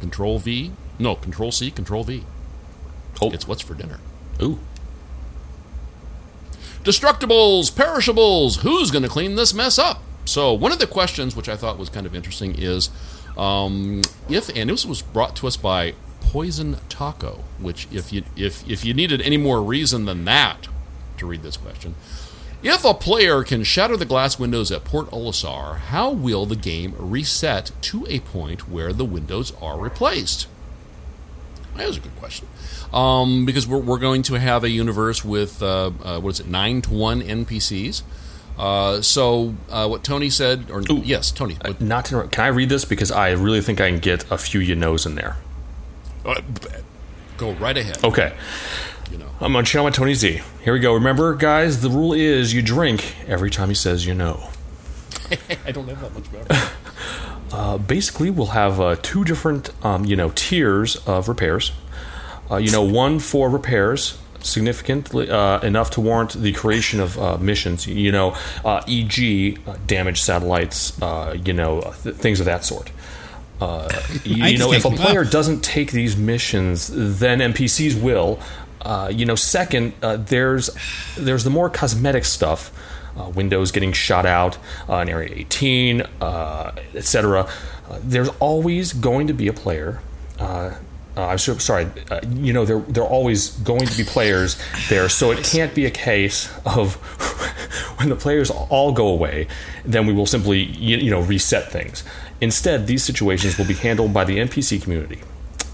Control 0.00 0.38
V. 0.38 0.72
No, 0.98 1.14
Control 1.14 1.52
C, 1.52 1.70
Control 1.70 2.04
V. 2.04 2.24
Oh. 3.20 3.30
It's 3.30 3.46
what's 3.46 3.62
for 3.62 3.74
dinner. 3.74 4.00
Ooh. 4.40 4.58
Destructibles, 6.84 7.74
perishables, 7.74 8.62
who's 8.62 8.90
going 8.90 9.02
to 9.02 9.08
clean 9.08 9.36
this 9.36 9.54
mess 9.54 9.78
up? 9.78 10.02
So, 10.24 10.52
one 10.52 10.72
of 10.72 10.78
the 10.78 10.86
questions 10.86 11.36
which 11.36 11.48
I 11.48 11.56
thought 11.56 11.78
was 11.78 11.88
kind 11.88 12.06
of 12.06 12.14
interesting 12.14 12.54
is 12.56 12.90
um, 13.36 14.02
if, 14.28 14.48
and 14.54 14.70
this 14.70 14.86
was 14.86 15.02
brought 15.02 15.36
to 15.36 15.46
us 15.46 15.56
by 15.56 15.94
Poison 16.20 16.76
Taco, 16.88 17.44
which, 17.58 17.88
if 17.92 18.12
you, 18.12 18.24
if, 18.36 18.68
if 18.68 18.84
you 18.84 18.94
needed 18.94 19.20
any 19.20 19.36
more 19.36 19.62
reason 19.62 20.04
than 20.04 20.24
that 20.24 20.68
to 21.18 21.26
read 21.26 21.42
this 21.42 21.56
question, 21.56 21.94
if 22.62 22.84
a 22.84 22.94
player 22.94 23.42
can 23.42 23.64
shatter 23.64 23.96
the 23.96 24.04
glass 24.04 24.38
windows 24.38 24.70
at 24.70 24.84
Port 24.84 25.10
Olisar, 25.10 25.78
how 25.78 26.10
will 26.10 26.46
the 26.46 26.56
game 26.56 26.94
reset 26.96 27.72
to 27.82 28.06
a 28.08 28.20
point 28.20 28.68
where 28.68 28.92
the 28.92 29.04
windows 29.04 29.52
are 29.60 29.78
replaced? 29.78 30.46
That 31.76 31.88
was 31.88 31.96
a 31.96 32.00
good 32.00 32.16
question. 32.16 32.46
Um, 32.92 33.46
because 33.46 33.66
we're, 33.66 33.78
we're 33.78 33.98
going 33.98 34.22
to 34.24 34.34
have 34.34 34.64
a 34.64 34.68
universe 34.68 35.24
with, 35.24 35.62
uh, 35.62 35.90
uh, 36.04 36.20
what 36.20 36.30
is 36.30 36.40
it, 36.40 36.46
9 36.46 36.82
to 36.82 36.92
1 36.92 37.22
NPCs. 37.22 38.02
Uh, 38.58 39.00
so, 39.00 39.54
uh, 39.70 39.88
what 39.88 40.04
Tony 40.04 40.28
said, 40.28 40.70
or 40.70 40.82
yes, 40.82 41.30
Tony, 41.32 41.54
what, 41.54 41.80
Not 41.80 42.04
to 42.06 42.14
interrupt. 42.14 42.32
Can 42.32 42.44
I 42.44 42.48
read 42.48 42.68
this 42.68 42.84
because 42.84 43.10
I 43.10 43.30
really 43.30 43.62
think 43.62 43.80
I 43.80 43.90
can 43.90 43.98
get 43.98 44.30
a 44.30 44.36
few 44.36 44.60
you 44.60 44.76
knows 44.76 45.06
in 45.06 45.14
there. 45.14 45.36
uh, 46.26 46.40
go 47.38 47.52
right 47.52 47.76
ahead. 47.76 48.04
Okay. 48.04 48.34
You 49.10 49.18
know. 49.18 49.28
I'm 49.40 49.56
on 49.56 49.64
channel 49.64 49.86
my 49.86 49.90
Tony 49.90 50.14
Z. 50.14 50.42
Here 50.62 50.74
we 50.74 50.80
go. 50.80 50.92
Remember, 50.94 51.34
guys, 51.34 51.80
the 51.80 51.88
rule 51.88 52.12
is 52.12 52.52
you 52.52 52.60
drink 52.60 53.14
every 53.26 53.50
time 53.50 53.68
he 53.68 53.74
says 53.74 54.06
you 54.06 54.14
know. 54.14 54.50
I 55.66 55.72
don't 55.72 55.88
have 55.88 56.00
that 56.02 56.14
much 56.14 56.30
better. 56.30 56.70
Uh, 57.52 57.76
basically, 57.76 58.30
we'll 58.30 58.46
have 58.46 58.80
uh, 58.80 58.96
two 59.02 59.24
different, 59.24 59.70
um, 59.84 60.06
you 60.06 60.16
know, 60.16 60.30
tiers 60.34 60.96
of 61.06 61.28
repairs. 61.28 61.72
Uh, 62.52 62.58
you 62.58 62.70
know, 62.70 62.82
one 62.82 63.18
for 63.18 63.48
repairs 63.48 64.18
significantly 64.40 65.30
uh, 65.30 65.60
enough 65.60 65.90
to 65.90 66.00
warrant 66.00 66.32
the 66.34 66.52
creation 66.52 67.00
of 67.00 67.18
uh, 67.18 67.38
missions. 67.38 67.86
You 67.86 68.12
know, 68.12 68.36
uh, 68.64 68.82
e.g., 68.86 69.58
uh, 69.66 69.76
damaged 69.86 70.22
satellites. 70.22 71.00
Uh, 71.00 71.36
you 71.44 71.54
know, 71.54 71.80
th- 72.02 72.16
things 72.16 72.40
of 72.40 72.46
that 72.46 72.64
sort. 72.64 72.90
Uh, 73.60 73.88
you, 74.24 74.44
you 74.44 74.58
know, 74.58 74.72
if 74.72 74.84
a 74.84 74.90
player 74.90 75.24
doesn't 75.24 75.62
take 75.62 75.92
these 75.92 76.16
missions, 76.16 76.90
then 76.92 77.38
NPCs 77.38 78.00
will. 78.00 78.38
you 79.10 79.24
know, 79.24 79.34
second, 79.36 79.94
there's 80.00 80.68
there's 81.16 81.44
the 81.44 81.50
more 81.50 81.70
cosmetic 81.70 82.24
stuff. 82.26 82.70
windows 83.34 83.72
getting 83.72 83.92
shot 83.92 84.26
out 84.26 84.58
in 84.88 85.08
Area 85.08 85.32
18, 85.34 86.02
etc. 86.94 87.48
there's 88.02 88.28
always 88.40 88.92
going 88.92 89.28
to 89.28 89.32
be 89.32 89.48
a 89.48 89.52
player 89.54 90.00
uh, 91.16 91.26
I'm 91.26 91.38
so, 91.38 91.58
sorry. 91.58 91.88
Uh, 92.10 92.20
you 92.30 92.52
know, 92.52 92.64
there 92.64 93.02
are 93.02 93.08
always 93.08 93.50
going 93.58 93.86
to 93.86 93.96
be 93.96 94.04
players 94.04 94.60
there, 94.88 95.08
so 95.08 95.30
it 95.30 95.44
can't 95.44 95.74
be 95.74 95.84
a 95.84 95.90
case 95.90 96.50
of 96.64 96.94
when 97.98 98.08
the 98.08 98.16
players 98.16 98.50
all 98.50 98.92
go 98.92 99.08
away, 99.08 99.46
then 99.84 100.06
we 100.06 100.12
will 100.12 100.26
simply 100.26 100.62
you, 100.62 100.96
you 100.96 101.10
know 101.10 101.20
reset 101.20 101.70
things. 101.70 102.02
Instead, 102.40 102.86
these 102.86 103.04
situations 103.04 103.58
will 103.58 103.66
be 103.66 103.74
handled 103.74 104.14
by 104.14 104.24
the 104.24 104.38
NPC 104.38 104.82
community. 104.82 105.20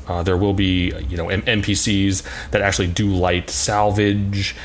Uh, 0.08 0.22
there 0.22 0.36
will 0.36 0.54
be 0.54 0.92
you 1.08 1.16
know 1.16 1.28
M- 1.28 1.42
NPCs 1.42 2.50
that 2.50 2.60
actually 2.60 2.88
do 2.88 3.08
light 3.08 3.48
salvage. 3.48 4.56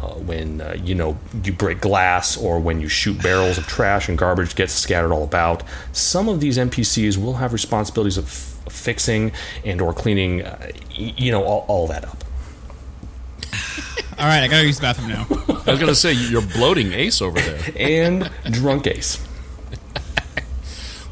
Uh, 0.00 0.14
when 0.14 0.62
uh, 0.62 0.74
you 0.82 0.94
know 0.94 1.18
you 1.44 1.52
break 1.52 1.78
glass 1.80 2.34
or 2.36 2.58
when 2.58 2.80
you 2.80 2.88
shoot 2.88 3.20
barrels 3.22 3.58
of 3.58 3.66
trash 3.66 4.08
and 4.08 4.16
garbage 4.16 4.54
gets 4.54 4.72
scattered 4.72 5.12
all 5.12 5.24
about 5.24 5.62
some 5.92 6.26
of 6.26 6.40
these 6.40 6.56
npcs 6.56 7.18
will 7.18 7.34
have 7.34 7.52
responsibilities 7.52 8.16
of 8.16 8.49
fixing 8.70 9.32
and 9.64 9.80
or 9.80 9.92
cleaning, 9.92 10.42
uh, 10.42 10.70
you 10.94 11.30
know, 11.32 11.44
all, 11.44 11.64
all 11.68 11.86
that 11.88 12.04
up. 12.04 12.24
all 14.18 14.26
right, 14.26 14.42
I 14.42 14.48
gotta 14.48 14.66
use 14.66 14.76
the 14.76 14.82
bathroom 14.82 15.08
now. 15.08 15.26
I 15.66 15.70
was 15.70 15.80
gonna 15.80 15.94
say 15.94 16.12
you're 16.12 16.42
bloating 16.42 16.92
Ace 16.92 17.20
over 17.20 17.40
there, 17.40 17.60
and 17.76 18.30
drunk 18.50 18.86
Ace. 18.86 19.26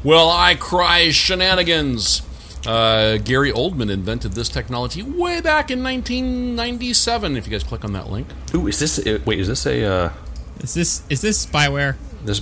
well, 0.03 0.29
I 0.29 0.55
cry 0.55 1.09
shenanigans. 1.11 2.23
Uh, 2.65 3.17
Gary 3.17 3.51
Oldman 3.51 3.89
invented 3.89 4.33
this 4.33 4.49
technology 4.49 5.01
way 5.01 5.39
back 5.39 5.71
in 5.71 5.81
1997. 5.81 7.37
If 7.37 7.47
you 7.47 7.51
guys 7.51 7.63
click 7.63 7.85
on 7.85 7.93
that 7.93 8.09
link. 8.09 8.27
Ooh, 8.53 8.67
is 8.67 8.79
this? 8.79 8.99
Uh, 8.99 9.19
wait, 9.25 9.39
is 9.39 9.47
this 9.47 9.65
a? 9.65 9.85
Uh, 9.85 10.11
is 10.59 10.73
this 10.73 11.03
is 11.09 11.21
this 11.21 11.45
spyware? 11.45 11.95
This 12.25 12.41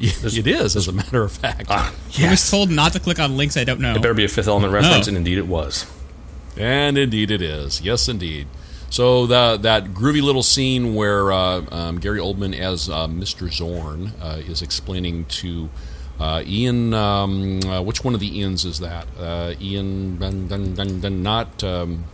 it 0.00 0.46
is, 0.46 0.76
as 0.76 0.88
a 0.88 0.92
matter 0.92 1.22
of 1.22 1.32
fact. 1.32 1.66
Uh, 1.68 1.90
yes. 2.10 2.26
I 2.26 2.30
was 2.30 2.50
told 2.50 2.70
not 2.70 2.92
to 2.92 3.00
click 3.00 3.18
on 3.18 3.36
links 3.36 3.56
I 3.56 3.64
don't 3.64 3.80
know. 3.80 3.92
It 3.92 4.02
better 4.02 4.14
be 4.14 4.24
a 4.24 4.28
Fifth 4.28 4.48
Element 4.48 4.72
reference, 4.72 5.08
and 5.08 5.16
indeed 5.16 5.38
it 5.38 5.46
was. 5.46 5.86
And 6.56 6.96
indeed 6.96 7.30
it 7.30 7.42
is. 7.42 7.80
Yes, 7.80 8.08
indeed. 8.08 8.48
So 8.88 9.26
the, 9.26 9.58
that 9.58 9.86
groovy 9.86 10.22
little 10.22 10.42
scene 10.42 10.94
where 10.94 11.32
uh, 11.32 11.64
um, 11.70 11.98
Gary 11.98 12.18
Oldman 12.18 12.58
as 12.58 12.88
uh, 12.88 13.06
Mr. 13.06 13.48
Zorg 13.48 14.12
uh, 14.22 14.38
is 14.38 14.62
explaining 14.62 15.24
to 15.26 15.68
uh, 16.18 16.42
Ian, 16.46 16.94
um, 16.94 17.60
uh, 17.64 17.82
which 17.82 18.04
one 18.04 18.14
of 18.14 18.20
the 18.20 18.40
Ians 18.40 18.64
is 18.64 18.78
that? 18.78 19.06
Ian, 19.60 20.18
dun, 20.18 20.48
dun, 20.48 21.00
dun, 21.00 21.22
not 21.22 21.62
um, 21.62 22.04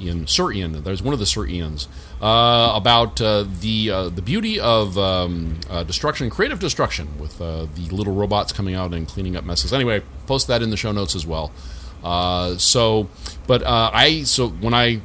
Ian, 0.00 0.26
Sir 0.26 0.52
Ian. 0.52 0.82
There's 0.82 1.02
one 1.02 1.12
of 1.12 1.20
the 1.20 1.26
Sir 1.26 1.46
Ians 1.46 1.86
uh, 2.20 2.72
about 2.74 3.20
uh, 3.20 3.44
the 3.60 3.90
uh, 3.90 4.08
the 4.08 4.22
beauty 4.22 4.58
of 4.58 4.96
um, 4.98 5.60
uh, 5.68 5.84
destruction, 5.84 6.30
creative 6.30 6.58
destruction, 6.58 7.18
with 7.18 7.40
uh, 7.40 7.66
the 7.74 7.88
little 7.90 8.14
robots 8.14 8.52
coming 8.52 8.74
out 8.74 8.94
and 8.94 9.06
cleaning 9.06 9.36
up 9.36 9.44
messes. 9.44 9.72
Anyway, 9.72 10.02
post 10.26 10.46
that 10.48 10.62
in 10.62 10.70
the 10.70 10.76
show 10.76 10.92
notes 10.92 11.14
as 11.14 11.26
well. 11.26 11.52
Uh, 12.02 12.56
so, 12.56 13.08
but 13.46 13.62
I 13.66 14.22
so 14.22 14.48
when 14.48 14.74
I 14.74 15.00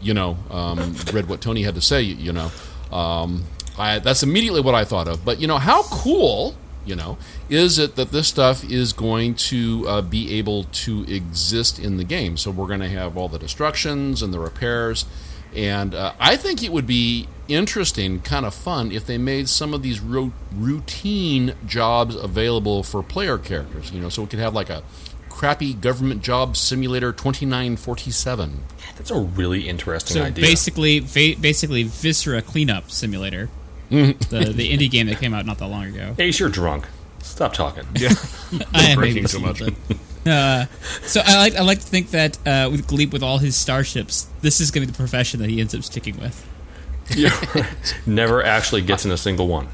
you 0.00 0.14
know 0.14 0.36
um, 0.50 0.94
read 1.12 1.28
what 1.28 1.40
Tony 1.40 1.62
had 1.62 1.74
to 1.74 1.82
say, 1.82 2.02
you 2.02 2.32
know, 2.32 2.50
um, 2.90 3.44
I, 3.78 3.98
that's 3.98 4.22
immediately 4.22 4.60
what 4.60 4.74
I 4.74 4.84
thought 4.84 5.08
of. 5.08 5.24
But 5.24 5.40
you 5.40 5.46
know, 5.46 5.58
how 5.58 5.82
cool 5.84 6.54
you 6.84 6.96
know 6.96 7.18
is 7.48 7.78
it 7.78 7.96
that 7.96 8.10
this 8.10 8.28
stuff 8.28 8.64
is 8.64 8.92
going 8.92 9.34
to 9.34 9.86
uh, 9.88 10.02
be 10.02 10.34
able 10.38 10.64
to 10.64 11.04
exist 11.04 11.78
in 11.78 11.96
the 11.96 12.04
game. 12.04 12.36
So 12.36 12.50
we're 12.50 12.66
going 12.66 12.80
to 12.80 12.88
have 12.88 13.16
all 13.16 13.28
the 13.28 13.38
destructions 13.38 14.22
and 14.22 14.32
the 14.32 14.40
repairs. 14.40 15.04
And 15.54 15.94
uh, 15.94 16.14
i 16.18 16.36
think 16.36 16.62
it 16.62 16.72
would 16.72 16.86
be 16.86 17.28
interesting 17.46 18.20
kind 18.20 18.46
of 18.46 18.54
fun 18.54 18.90
if 18.90 19.04
they 19.04 19.18
made 19.18 19.50
some 19.50 19.74
of 19.74 19.82
these 19.82 20.00
ro- 20.00 20.32
routine 20.54 21.54
jobs 21.66 22.14
available 22.14 22.82
for 22.82 23.02
player 23.02 23.36
characters. 23.36 23.92
You 23.92 24.00
know 24.00 24.08
so 24.08 24.22
we 24.22 24.28
could 24.28 24.38
have 24.38 24.54
like 24.54 24.70
a 24.70 24.82
crappy 25.28 25.74
government 25.74 26.22
job 26.22 26.56
simulator 26.56 27.10
2947 27.10 28.60
that's 28.96 29.10
a 29.10 29.18
really 29.18 29.68
interesting 29.68 30.14
so 30.18 30.22
idea. 30.24 30.44
basically 30.44 31.00
va- 31.00 31.34
basically 31.40 31.82
viscera 31.82 32.40
cleanup 32.42 32.90
simulator 32.90 33.48
the 33.92 34.52
the 34.54 34.72
indie 34.72 34.90
game 34.90 35.06
that 35.06 35.18
came 35.18 35.34
out 35.34 35.46
not 35.46 35.58
that 35.58 35.68
long 35.68 35.84
ago. 35.84 36.14
Ace, 36.18 36.40
you're 36.40 36.48
drunk. 36.48 36.86
Stop 37.20 37.52
talking. 37.52 37.84
Yeah, 37.94 38.08
I 38.74 38.84
am 38.90 38.98
drinking 38.98 39.26
too 39.26 39.40
much. 39.40 39.62
Uh, 40.26 40.66
so 41.02 41.20
I 41.24 41.38
like 41.38 41.56
I 41.56 41.62
like 41.62 41.80
to 41.80 41.86
think 41.86 42.10
that 42.10 42.38
uh, 42.46 42.68
with 42.70 42.86
Gleep 42.86 43.12
with 43.12 43.22
all 43.22 43.38
his 43.38 43.56
starships, 43.56 44.28
this 44.40 44.60
is 44.60 44.70
going 44.70 44.86
to 44.86 44.86
be 44.86 44.92
the 44.92 44.96
profession 44.96 45.40
that 45.40 45.50
he 45.50 45.60
ends 45.60 45.74
up 45.74 45.82
sticking 45.82 46.18
with. 46.18 46.48
Yeah, 47.16 47.66
never 48.06 48.42
actually 48.42 48.80
gets 48.80 49.04
in 49.04 49.10
a 49.10 49.16
single 49.16 49.48
one. 49.48 49.66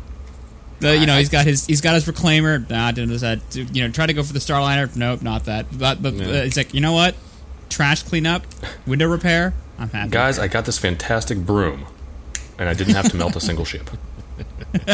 The, 0.80 0.96
you 0.96 1.06
know, 1.06 1.18
he's 1.18 1.28
got 1.28 1.44
his 1.44 1.66
he's 1.66 1.82
got 1.82 1.94
his 1.94 2.06
reclaimer. 2.06 2.68
Nah, 2.68 2.90
didn't 2.90 3.16
that. 3.18 3.40
You 3.54 3.82
know, 3.82 3.92
try 3.92 4.06
to 4.06 4.14
go 4.14 4.22
for 4.22 4.32
the 4.32 4.38
Starliner. 4.38 4.96
Nope, 4.96 5.22
not 5.22 5.44
that. 5.44 5.66
But 5.78 6.02
but 6.02 6.14
yeah. 6.14 6.26
uh, 6.26 6.44
it's 6.44 6.56
like 6.56 6.72
you 6.72 6.80
know 6.80 6.94
what? 6.94 7.14
Trash 7.68 8.02
cleanup, 8.02 8.44
window 8.86 9.06
repair. 9.06 9.52
I'm 9.78 9.90
happy. 9.90 10.10
Guys, 10.10 10.38
I 10.38 10.48
got 10.48 10.64
this 10.64 10.78
fantastic 10.78 11.38
broom, 11.38 11.86
and 12.58 12.68
I 12.68 12.74
didn't 12.74 12.94
have 12.94 13.10
to 13.10 13.16
melt 13.16 13.36
a 13.36 13.40
single 13.40 13.66
ship. 13.66 13.90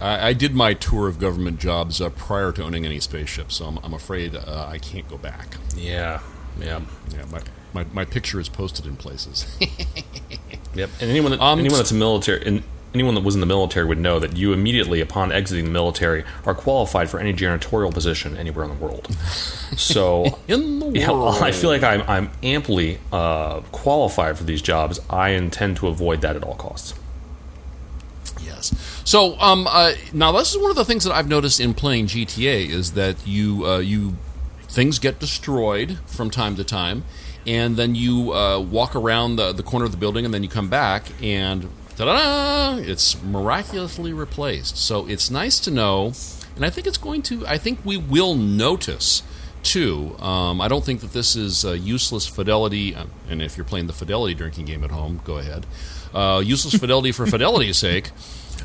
I, 0.00 0.28
I, 0.28 0.32
did 0.32 0.54
my 0.54 0.74
tour 0.74 1.08
of 1.08 1.18
government 1.18 1.60
jobs 1.60 2.00
uh, 2.00 2.10
prior 2.10 2.52
to 2.52 2.62
owning 2.62 2.84
any 2.84 3.00
spaceships, 3.00 3.56
so 3.56 3.66
I'm, 3.66 3.78
I'm 3.78 3.94
afraid 3.94 4.34
uh, 4.34 4.66
I 4.68 4.78
can't 4.78 5.08
go 5.08 5.18
back. 5.18 5.56
Yeah, 5.76 6.20
yeah, 6.60 6.80
yeah. 7.10 7.24
My, 7.30 7.40
my, 7.72 7.84
my 7.92 8.04
picture 8.04 8.40
is 8.40 8.48
posted 8.48 8.86
in 8.86 8.96
places. 8.96 9.46
yep, 10.74 10.90
and 11.00 11.10
anyone 11.10 11.32
that, 11.32 11.40
um, 11.40 11.58
anyone 11.58 11.78
that's 11.78 11.92
a 11.92 11.94
military 11.94 12.44
and 12.46 12.62
anyone 12.94 13.14
that 13.14 13.24
was 13.24 13.34
in 13.34 13.40
the 13.40 13.46
military 13.46 13.86
would 13.86 13.98
know 13.98 14.18
that 14.18 14.36
you 14.36 14.52
immediately, 14.52 15.00
upon 15.00 15.32
exiting 15.32 15.64
the 15.64 15.70
military, 15.70 16.24
are 16.44 16.54
qualified 16.54 17.08
for 17.08 17.18
any 17.18 17.32
janitorial 17.32 17.92
position 17.92 18.36
anywhere 18.36 18.64
in 18.64 18.70
the 18.70 18.84
world. 18.84 19.08
So, 19.74 20.38
in 20.48 20.80
the 20.80 20.84
world, 20.84 20.96
yeah, 20.98 21.46
I 21.46 21.50
feel 21.50 21.70
like 21.70 21.82
I'm, 21.82 22.02
I'm 22.02 22.30
amply 22.42 22.98
uh, 23.10 23.60
qualified 23.72 24.36
for 24.36 24.44
these 24.44 24.60
jobs. 24.60 25.00
I 25.08 25.30
intend 25.30 25.78
to 25.78 25.88
avoid 25.88 26.20
that 26.20 26.36
at 26.36 26.44
all 26.44 26.56
costs. 26.56 26.92
So 29.04 29.38
um, 29.40 29.66
uh, 29.68 29.92
now 30.12 30.32
this 30.32 30.54
is 30.54 30.58
one 30.60 30.70
of 30.70 30.76
the 30.76 30.84
things 30.84 31.04
that 31.04 31.12
I've 31.12 31.28
noticed 31.28 31.60
in 31.60 31.74
playing 31.74 32.06
GTA 32.06 32.68
is 32.68 32.92
that 32.92 33.26
you 33.26 33.66
uh, 33.66 33.78
you 33.78 34.16
things 34.68 34.98
get 34.98 35.18
destroyed 35.18 35.98
from 36.06 36.30
time 36.30 36.56
to 36.56 36.64
time, 36.64 37.04
and 37.46 37.76
then 37.76 37.94
you 37.94 38.32
uh, 38.32 38.58
walk 38.60 38.96
around 38.96 39.36
the, 39.36 39.52
the 39.52 39.62
corner 39.62 39.84
of 39.84 39.90
the 39.90 39.98
building, 39.98 40.24
and 40.24 40.32
then 40.32 40.42
you 40.42 40.48
come 40.48 40.68
back, 40.68 41.04
and 41.22 41.68
ta-da! 41.96 42.78
It's 42.78 43.22
miraculously 43.22 44.12
replaced. 44.12 44.78
So 44.78 45.06
it's 45.06 45.30
nice 45.30 45.58
to 45.60 45.70
know, 45.70 46.12
and 46.56 46.64
I 46.64 46.70
think 46.70 46.86
it's 46.86 46.98
going 46.98 47.22
to. 47.22 47.46
I 47.46 47.58
think 47.58 47.80
we 47.84 47.96
will 47.96 48.34
notice 48.34 49.22
too. 49.62 50.16
Um, 50.18 50.60
I 50.60 50.68
don't 50.68 50.84
think 50.84 51.00
that 51.00 51.12
this 51.12 51.36
is 51.36 51.64
uh, 51.64 51.72
useless 51.72 52.26
fidelity, 52.26 52.94
uh, 52.94 53.06
and 53.28 53.42
if 53.42 53.56
you're 53.56 53.64
playing 53.64 53.88
the 53.88 53.92
fidelity 53.92 54.34
drinking 54.34 54.66
game 54.66 54.84
at 54.84 54.90
home, 54.90 55.20
go 55.24 55.38
ahead. 55.38 55.66
Uh, 56.14 56.42
useless 56.44 56.74
fidelity 56.74 57.10
for 57.12 57.26
fidelity's 57.26 57.78
sake. 57.78 58.10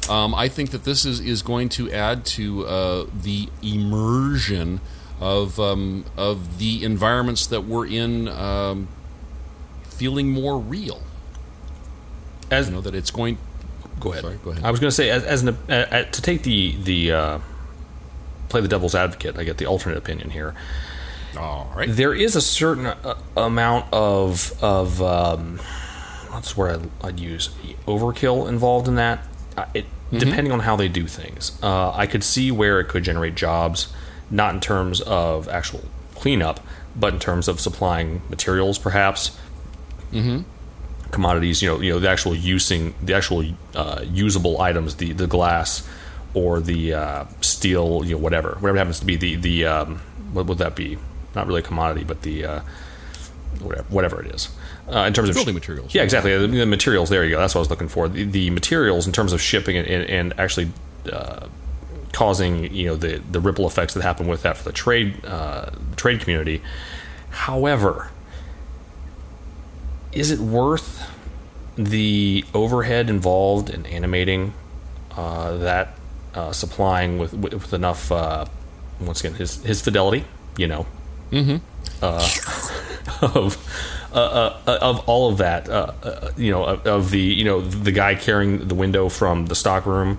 Um, 0.09 0.33
I 0.33 0.47
think 0.47 0.71
that 0.71 0.83
this 0.83 1.05
is, 1.05 1.19
is 1.19 1.41
going 1.41 1.69
to 1.69 1.91
add 1.91 2.25
to 2.25 2.65
uh, 2.65 3.05
the 3.13 3.49
immersion 3.61 4.79
of 5.19 5.59
um, 5.59 6.05
of 6.15 6.59
the 6.59 6.83
environments 6.83 7.47
that 7.47 7.61
we're 7.65 7.87
in, 7.87 8.27
um, 8.27 8.87
feeling 9.83 10.29
more 10.29 10.57
real. 10.57 11.01
As 12.49 12.67
you 12.67 12.75
know 12.75 12.81
that 12.81 12.95
it's 12.95 13.11
going. 13.11 13.37
Go 13.99 14.11
ahead. 14.11 14.23
Sorry, 14.23 14.37
go 14.43 14.51
ahead. 14.51 14.63
I 14.63 14.71
was 14.71 14.79
going 14.79 14.89
to 14.89 14.95
say, 14.95 15.09
as, 15.09 15.23
as 15.23 15.41
an, 15.41 15.57
uh, 15.69 16.03
to 16.03 16.21
take 16.21 16.43
the 16.43 16.75
the 16.83 17.11
uh, 17.11 17.39
play 18.47 18.61
the 18.61 18.67
devil's 18.67 18.95
advocate, 18.95 19.37
I 19.37 19.43
get 19.43 19.57
the 19.57 19.65
alternate 19.65 19.97
opinion 19.97 20.29
here. 20.29 20.53
All 21.37 21.71
right. 21.75 21.89
There 21.89 22.13
is 22.13 22.35
a 22.35 22.41
certain 22.41 22.85
uh, 22.85 23.15
amount 23.35 23.91
of 23.91 24.53
of 24.63 25.01
um, 25.01 25.57
what's 26.29 26.53
the 26.53 26.59
word 26.59 26.89
I'd, 27.01 27.07
I'd 27.07 27.19
use 27.19 27.49
overkill 27.85 28.47
involved 28.47 28.87
in 28.87 28.95
that. 28.95 29.25
Uh, 29.57 29.65
it 29.73 29.85
mm-hmm. 30.07 30.19
depending 30.19 30.51
on 30.53 30.59
how 30.61 30.75
they 30.75 30.87
do 30.87 31.07
things. 31.07 31.57
Uh, 31.61 31.91
I 31.91 32.07
could 32.07 32.23
see 32.23 32.51
where 32.51 32.79
it 32.79 32.87
could 32.87 33.03
generate 33.03 33.35
jobs, 33.35 33.93
not 34.29 34.53
in 34.53 34.59
terms 34.59 35.01
of 35.01 35.47
actual 35.47 35.83
cleanup, 36.15 36.59
but 36.95 37.13
in 37.13 37.19
terms 37.19 37.47
of 37.47 37.59
supplying 37.59 38.21
materials, 38.29 38.79
perhaps. 38.79 39.37
Mm-hmm. 40.11 40.41
Commodities, 41.11 41.61
you 41.61 41.69
know, 41.69 41.79
you 41.79 41.93
know, 41.93 41.99
the 41.99 42.09
actual 42.09 42.35
using 42.35 42.93
the 43.01 43.13
actual 43.13 43.45
uh, 43.75 44.03
usable 44.03 44.59
items, 44.59 44.95
the 44.95 45.13
the 45.13 45.27
glass 45.27 45.87
or 46.33 46.59
the 46.59 46.93
uh, 46.93 47.25
steel, 47.39 48.03
you 48.03 48.15
know, 48.15 48.17
whatever, 48.17 48.57
whatever 48.59 48.77
happens 48.77 48.99
to 48.99 49.05
be 49.05 49.15
the 49.15 49.35
the 49.35 49.65
um, 49.65 50.01
what 50.33 50.45
would 50.47 50.57
that 50.57 50.75
be? 50.75 50.97
Not 51.33 51.47
really 51.47 51.61
a 51.61 51.63
commodity, 51.63 52.03
but 52.03 52.23
the 52.23 52.45
uh, 52.45 52.61
whatever, 53.61 53.87
whatever 53.89 54.21
it 54.21 54.35
is. 54.35 54.49
Uh, 54.89 54.99
in 54.99 55.13
terms 55.13 55.27
of 55.27 55.35
Building 55.35 55.53
materials. 55.53 55.93
yeah, 55.93 56.01
exactly. 56.01 56.37
The, 56.37 56.47
the 56.47 56.65
materials. 56.65 57.09
There 57.09 57.25
you 57.25 57.31
go. 57.31 57.39
That's 57.39 57.53
what 57.53 57.59
I 57.59 57.63
was 57.63 57.69
looking 57.69 57.89
for. 57.89 58.07
The, 58.07 58.23
the 58.23 58.49
materials 58.51 59.05
in 59.05 59.11
terms 59.11 59.33
of 59.33 59.41
shipping 59.41 59.75
and, 59.75 59.85
and, 59.85 60.09
and 60.09 60.39
actually 60.39 60.71
uh, 61.11 61.47
causing 62.13 62.73
you 62.73 62.87
know 62.87 62.95
the 62.95 63.21
the 63.31 63.39
ripple 63.39 63.67
effects 63.67 63.93
that 63.95 64.01
happen 64.03 64.27
with 64.27 64.43
that 64.43 64.55
for 64.57 64.63
the 64.63 64.71
trade 64.71 65.25
uh, 65.25 65.71
trade 65.97 66.21
community. 66.21 66.61
However, 67.29 68.11
is 70.13 70.31
it 70.31 70.39
worth 70.39 71.03
the 71.75 72.43
overhead 72.53 73.09
involved 73.09 73.69
in 73.69 73.85
animating 73.85 74.53
uh, 75.15 75.57
that 75.57 75.95
uh, 76.33 76.51
supplying 76.53 77.17
with 77.17 77.33
with, 77.33 77.53
with 77.53 77.73
enough 77.73 78.11
uh, 78.11 78.45
once 79.01 79.19
again 79.19 79.33
his 79.33 79.61
his 79.63 79.81
fidelity, 79.81 80.23
you 80.57 80.67
know, 80.67 80.85
uh, 82.01 82.27
of 83.21 83.57
uh, 84.13 84.59
uh, 84.65 84.79
of 84.81 85.07
all 85.07 85.29
of 85.29 85.37
that, 85.37 85.69
uh, 85.69 85.91
uh, 86.01 86.31
you 86.37 86.49
know, 86.49 86.63
of, 86.63 86.87
of 86.87 87.11
the 87.11 87.19
you 87.19 87.43
know 87.43 87.61
the 87.61 87.91
guy 87.91 88.15
carrying 88.15 88.67
the 88.67 88.75
window 88.75 89.09
from 89.09 89.45
the 89.47 89.55
stock 89.55 89.85
room, 89.85 90.17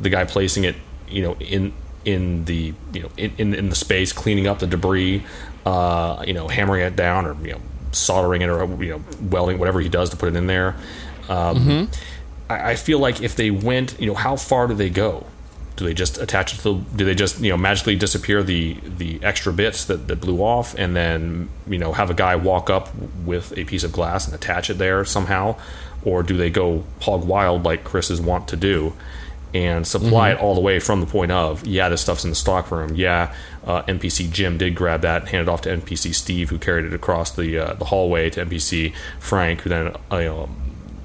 the 0.00 0.08
guy 0.08 0.24
placing 0.24 0.64
it, 0.64 0.76
you 1.08 1.22
know, 1.22 1.34
in 1.40 1.72
in 2.04 2.44
the 2.44 2.72
you 2.92 3.02
know 3.02 3.10
in, 3.16 3.32
in, 3.38 3.54
in 3.54 3.68
the 3.68 3.74
space, 3.74 4.12
cleaning 4.12 4.46
up 4.46 4.60
the 4.60 4.66
debris, 4.66 5.22
uh, 5.66 6.24
you 6.26 6.32
know, 6.32 6.48
hammering 6.48 6.82
it 6.82 6.96
down 6.96 7.26
or 7.26 7.34
you 7.44 7.52
know 7.52 7.60
soldering 7.92 8.42
it 8.42 8.48
or 8.48 8.66
you 8.82 8.90
know 8.90 9.04
welding 9.20 9.58
whatever 9.58 9.80
he 9.80 9.88
does 9.88 10.10
to 10.10 10.16
put 10.16 10.28
it 10.28 10.36
in 10.36 10.46
there. 10.46 10.76
Um, 11.28 11.90
I, 12.48 12.70
I 12.70 12.74
feel 12.76 12.98
like 12.98 13.20
if 13.20 13.36
they 13.36 13.50
went, 13.50 13.98
you 14.00 14.06
know, 14.06 14.14
how 14.14 14.36
far 14.36 14.68
do 14.68 14.74
they 14.74 14.90
go? 14.90 15.26
Do 15.76 15.84
they 15.84 15.94
just 15.94 16.18
attach 16.18 16.54
it 16.54 16.58
to? 16.58 16.62
The, 16.62 16.96
do 16.96 17.04
they 17.04 17.14
just 17.14 17.40
you 17.40 17.50
know 17.50 17.56
magically 17.56 17.96
disappear 17.96 18.42
the 18.42 18.76
the 18.84 19.18
extra 19.22 19.52
bits 19.52 19.86
that, 19.86 20.08
that 20.08 20.20
blew 20.20 20.42
off, 20.42 20.74
and 20.78 20.94
then 20.94 21.48
you 21.66 21.78
know 21.78 21.92
have 21.92 22.10
a 22.10 22.14
guy 22.14 22.36
walk 22.36 22.70
up 22.70 22.94
with 23.24 23.56
a 23.58 23.64
piece 23.64 23.84
of 23.84 23.92
glass 23.92 24.26
and 24.26 24.34
attach 24.34 24.70
it 24.70 24.74
there 24.74 25.04
somehow, 25.04 25.56
or 26.04 26.22
do 26.22 26.36
they 26.36 26.50
go 26.50 26.84
hog 27.00 27.24
wild 27.24 27.64
like 27.64 27.84
Chris 27.84 28.10
is 28.10 28.20
wont 28.20 28.48
to 28.48 28.56
do, 28.56 28.92
and 29.52 29.86
supply 29.86 30.30
it 30.30 30.38
all 30.38 30.54
the 30.54 30.60
way 30.60 30.78
from 30.78 31.00
the 31.00 31.06
point 31.06 31.32
of 31.32 31.66
yeah 31.66 31.88
this 31.88 32.02
stuff's 32.02 32.24
in 32.24 32.30
the 32.30 32.36
stock 32.36 32.70
room. 32.70 32.94
Yeah 32.94 33.34
uh, 33.66 33.82
NPC 33.84 34.30
Jim 34.30 34.58
did 34.58 34.74
grab 34.74 35.02
that 35.02 35.22
and 35.22 35.30
hand 35.30 35.48
it 35.48 35.50
off 35.50 35.62
to 35.62 35.70
NPC 35.70 36.14
Steve 36.14 36.50
who 36.50 36.58
carried 36.58 36.84
it 36.84 36.92
across 36.92 37.30
the 37.30 37.58
uh, 37.58 37.74
the 37.74 37.86
hallway 37.86 38.30
to 38.30 38.44
NPC 38.44 38.94
Frank 39.18 39.62
who 39.62 39.70
then 39.70 39.96
uh, 40.12 40.46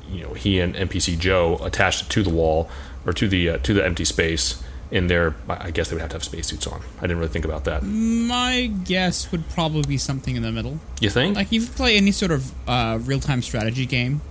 you 0.09 0.23
know 0.23 0.33
he 0.33 0.59
and 0.59 0.75
NPC 0.75 1.17
Joe 1.17 1.57
attached 1.63 2.03
it 2.03 2.09
to 2.09 2.23
the 2.23 2.29
wall 2.29 2.69
or 3.05 3.13
to 3.13 3.27
the 3.27 3.49
uh, 3.49 3.57
to 3.59 3.73
the 3.73 3.85
empty 3.85 4.05
space 4.05 4.61
in 4.91 5.05
their 5.07 5.35
I 5.47 5.69
guess 5.71 5.89
they 5.89 5.95
would 5.95 6.01
have 6.01 6.09
to 6.11 6.15
have 6.15 6.23
spacesuits 6.23 6.65
on. 6.67 6.81
I 6.97 7.01
didn't 7.01 7.17
really 7.17 7.29
think 7.31 7.45
about 7.45 7.65
that. 7.65 7.83
My 7.83 8.71
guess 8.85 9.31
would 9.31 9.47
probably 9.49 9.83
be 9.83 9.97
something 9.97 10.35
in 10.35 10.41
the 10.43 10.51
middle. 10.51 10.79
You 10.99 11.09
think? 11.11 11.35
Like 11.35 11.47
if 11.47 11.53
you 11.53 11.67
play 11.67 11.95
any 11.97 12.11
sort 12.11 12.31
of 12.31 12.51
uh, 12.67 12.97
real 13.03 13.19
time 13.19 13.41
strategy 13.41 13.85
game, 13.85 14.21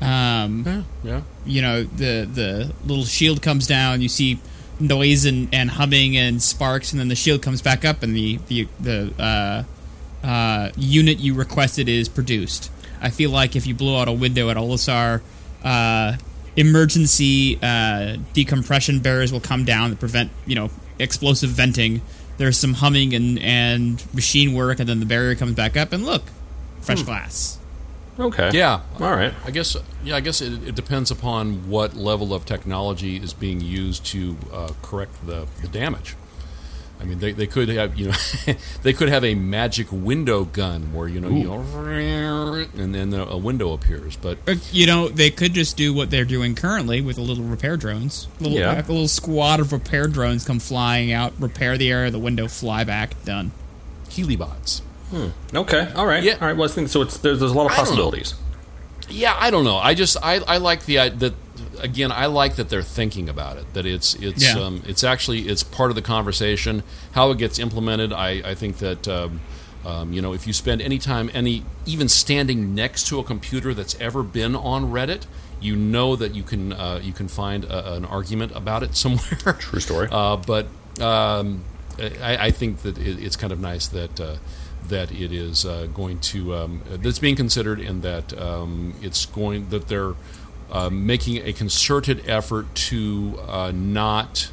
um, 0.00 0.62
Yeah, 0.66 0.82
yeah. 1.02 1.20
you 1.44 1.62
know 1.62 1.82
the 1.82 2.28
the 2.32 2.72
little 2.84 3.04
shield 3.04 3.42
comes 3.42 3.66
down, 3.66 4.00
you 4.00 4.08
see 4.08 4.38
noise 4.78 5.24
and, 5.24 5.48
and 5.54 5.70
humming 5.70 6.16
and 6.16 6.42
sparks, 6.42 6.92
and 6.92 7.00
then 7.00 7.08
the 7.08 7.14
shield 7.16 7.42
comes 7.42 7.62
back 7.62 7.84
up, 7.84 8.02
and 8.02 8.14
the 8.14 8.38
the 8.48 8.68
the 8.78 9.12
uh, 9.18 10.26
uh, 10.26 10.70
unit 10.76 11.18
you 11.18 11.34
requested 11.34 11.88
is 11.88 12.08
produced. 12.08 12.70
I 13.00 13.10
feel 13.10 13.30
like 13.30 13.56
if 13.56 13.66
you 13.66 13.74
blow 13.74 14.00
out 14.00 14.08
a 14.08 14.12
window 14.12 14.50
at 14.50 14.56
Olisar, 14.56 15.20
uh, 15.64 16.16
emergency 16.56 17.58
uh, 17.62 18.16
decompression 18.32 19.00
barriers 19.00 19.32
will 19.32 19.40
come 19.40 19.64
down 19.64 19.90
to 19.90 19.96
prevent 19.96 20.30
you 20.46 20.54
know 20.54 20.70
explosive 20.98 21.50
venting. 21.50 22.02
There's 22.38 22.58
some 22.58 22.74
humming 22.74 23.14
and, 23.14 23.38
and 23.38 24.04
machine 24.14 24.52
work, 24.54 24.78
and 24.78 24.88
then 24.88 25.00
the 25.00 25.06
barrier 25.06 25.34
comes 25.34 25.54
back 25.54 25.76
up, 25.76 25.92
and 25.92 26.04
look, 26.04 26.22
fresh 26.80 27.02
glass. 27.02 27.58
okay. 28.18 28.50
Yeah. 28.52 28.80
All 29.00 29.10
right. 29.10 29.32
I 29.44 29.50
guess 29.50 29.76
yeah. 30.04 30.16
I 30.16 30.20
guess 30.20 30.40
it, 30.40 30.68
it 30.68 30.74
depends 30.74 31.10
upon 31.10 31.68
what 31.68 31.94
level 31.94 32.34
of 32.34 32.44
technology 32.44 33.16
is 33.16 33.32
being 33.32 33.60
used 33.60 34.04
to 34.06 34.36
uh, 34.52 34.72
correct 34.82 35.26
the, 35.26 35.46
the 35.62 35.68
damage. 35.68 36.14
I 36.98 37.04
mean, 37.04 37.18
they, 37.18 37.32
they 37.32 37.46
could 37.46 37.68
have 37.68 37.98
you 37.98 38.08
know 38.08 38.14
they 38.82 38.92
could 38.92 39.08
have 39.10 39.22
a 39.24 39.34
magic 39.34 39.88
window 39.92 40.44
gun 40.44 40.92
where 40.94 41.06
you 41.08 41.20
know 41.20 41.28
you 41.28 41.44
know 41.44 42.66
and 42.78 42.94
then 42.94 43.12
a 43.12 43.36
window 43.36 43.72
appears. 43.72 44.16
But 44.16 44.44
But, 44.44 44.72
you 44.72 44.86
know, 44.86 45.08
they 45.08 45.30
could 45.30 45.52
just 45.52 45.76
do 45.76 45.92
what 45.92 46.10
they're 46.10 46.24
doing 46.24 46.54
currently 46.54 47.00
with 47.02 47.16
the 47.16 47.22
little 47.22 47.44
repair 47.44 47.76
drones. 47.76 48.28
Little, 48.40 48.58
Yeah. 48.58 48.72
like 48.72 48.88
a 48.88 48.92
little 48.92 49.08
squad 49.08 49.60
of 49.60 49.72
repair 49.72 50.06
drones 50.06 50.44
come 50.44 50.58
flying 50.58 51.12
out, 51.12 51.34
repair 51.38 51.76
the 51.76 51.90
area, 51.90 52.10
the 52.10 52.18
window, 52.18 52.48
fly 52.48 52.82
back, 52.84 53.22
done. 53.24 53.52
Healybots. 54.08 54.80
Hmm. 55.10 55.28
Okay. 55.54 55.92
All 55.94 56.06
right. 56.06 56.22
Yeah. 56.22 56.34
All 56.40 56.48
right. 56.48 56.56
Well, 56.56 56.68
I 56.68 56.72
think 56.72 56.88
so. 56.88 57.02
It's 57.02 57.18
there's, 57.18 57.38
there's 57.40 57.52
a 57.52 57.54
lot 57.54 57.66
of 57.66 57.72
I 57.72 57.76
possibilities. 57.76 58.34
Yeah, 59.08 59.36
I 59.38 59.50
don't 59.50 59.64
know. 59.64 59.76
I 59.76 59.94
just 59.94 60.16
I, 60.22 60.40
I 60.48 60.56
like 60.56 60.84
the 60.86 60.98
I- 60.98 61.08
that 61.10 61.34
again. 61.80 62.10
I 62.12 62.26
like 62.26 62.56
that 62.56 62.68
they're 62.68 62.82
thinking 62.82 63.28
about 63.28 63.56
it. 63.56 63.72
That 63.74 63.86
it's 63.86 64.14
it's 64.14 64.42
Yeah. 64.44 64.60
um, 64.62 64.82
it's 64.86 65.02
actually 65.04 65.48
it's 65.48 65.62
part 65.62 65.90
of 65.90 65.96
the 65.96 66.02
conversation. 66.02 66.82
How 67.12 67.30
it 67.30 67.38
gets 67.38 67.58
implemented, 67.58 68.12
I 68.12 68.42
I 68.44 68.54
think 68.54 68.78
that. 68.78 69.06
Um, 69.08 69.40
um, 69.84 70.12
you 70.12 70.20
know, 70.20 70.32
if 70.32 70.48
you 70.48 70.52
spend 70.52 70.82
any 70.82 70.98
time, 70.98 71.30
any 71.32 71.62
even 71.84 72.08
standing 72.08 72.74
next 72.74 73.06
to 73.06 73.20
a 73.20 73.22
computer 73.22 73.72
that's 73.72 73.94
ever 74.00 74.24
been 74.24 74.56
on 74.56 74.90
Reddit, 74.90 75.26
you 75.60 75.76
know 75.76 76.16
that 76.16 76.34
you 76.34 76.42
can 76.42 76.72
uh, 76.72 76.98
you 77.00 77.12
can 77.12 77.28
find 77.28 77.64
a, 77.64 77.92
an 77.92 78.04
argument 78.04 78.50
about 78.56 78.82
it 78.82 78.96
somewhere. 78.96 79.52
True 79.60 79.78
story. 79.78 80.08
Uh, 80.10 80.38
but 80.38 80.66
um, 81.00 81.62
I, 82.20 82.46
I 82.46 82.50
think 82.50 82.82
that 82.82 82.98
it, 82.98 83.22
it's 83.22 83.36
kind 83.36 83.52
of 83.52 83.60
nice 83.60 83.86
that 83.86 84.20
uh, 84.20 84.36
that 84.88 85.12
it 85.12 85.30
is 85.32 85.64
uh, 85.64 85.86
going 85.94 86.18
to 86.32 86.56
um, 86.56 86.82
that's 86.88 87.20
being 87.20 87.36
considered, 87.36 87.78
and 87.78 88.02
that 88.02 88.36
um, 88.36 88.92
it's 89.02 89.24
going 89.26 89.68
that 89.68 89.86
they're 89.86 90.14
uh, 90.70 90.90
making 90.90 91.38
a 91.46 91.52
concerted 91.52 92.28
effort 92.28 92.74
to 92.74 93.38
uh, 93.48 93.72
not. 93.74 94.50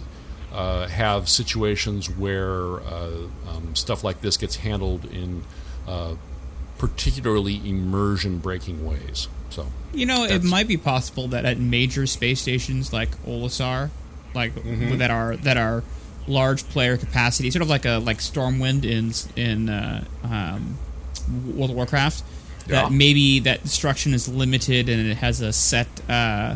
Uh, 0.51 0.87
have 0.87 1.27
situations 1.27 2.07
where 2.11 2.79
uh, 2.81 3.09
um, 3.49 3.75
stuff 3.75 4.03
like 4.03 4.21
this 4.21 4.37
gets 4.37 4.57
handled 4.57 5.03
in 5.05 5.43
uh, 5.87 6.13
particularly 6.77 7.55
immersion 7.67 8.37
breaking 8.37 8.85
ways. 8.85 9.27
So 9.49 9.65
You 9.95 10.05
know, 10.05 10.25
it 10.25 10.43
might 10.43 10.67
be 10.67 10.77
possible 10.77 11.27
that 11.29 11.45
at 11.45 11.57
major 11.57 12.05
space 12.05 12.39
stations 12.41 12.93
like 12.93 13.09
Olisar, 13.25 13.89
like 14.35 14.53
Mm-hmm. 14.53 14.99
that 14.99 15.09
are 15.09 15.35
that 15.37 15.57
are 15.57 15.83
large 16.27 16.63
player 16.69 16.97
capacity, 16.97 17.49
sort 17.49 17.63
of 17.63 17.69
like 17.69 17.85
a 17.85 17.97
like 17.97 18.19
Stormwind 18.19 18.85
in 18.85 19.11
in 19.35 19.69
uh, 19.69 20.03
um, 20.23 20.77
World 21.55 21.71
of 21.71 21.75
Warcraft, 21.77 22.23
Yeah. 22.67 22.83
that 22.83 22.91
maybe 22.91 23.39
that 23.41 23.63
destruction 23.63 24.13
is 24.13 24.27
limited 24.29 24.87
and 24.89 25.07
it 25.07 25.17
has 25.17 25.41
a 25.41 25.51
set 25.51 25.87
uh, 26.09 26.55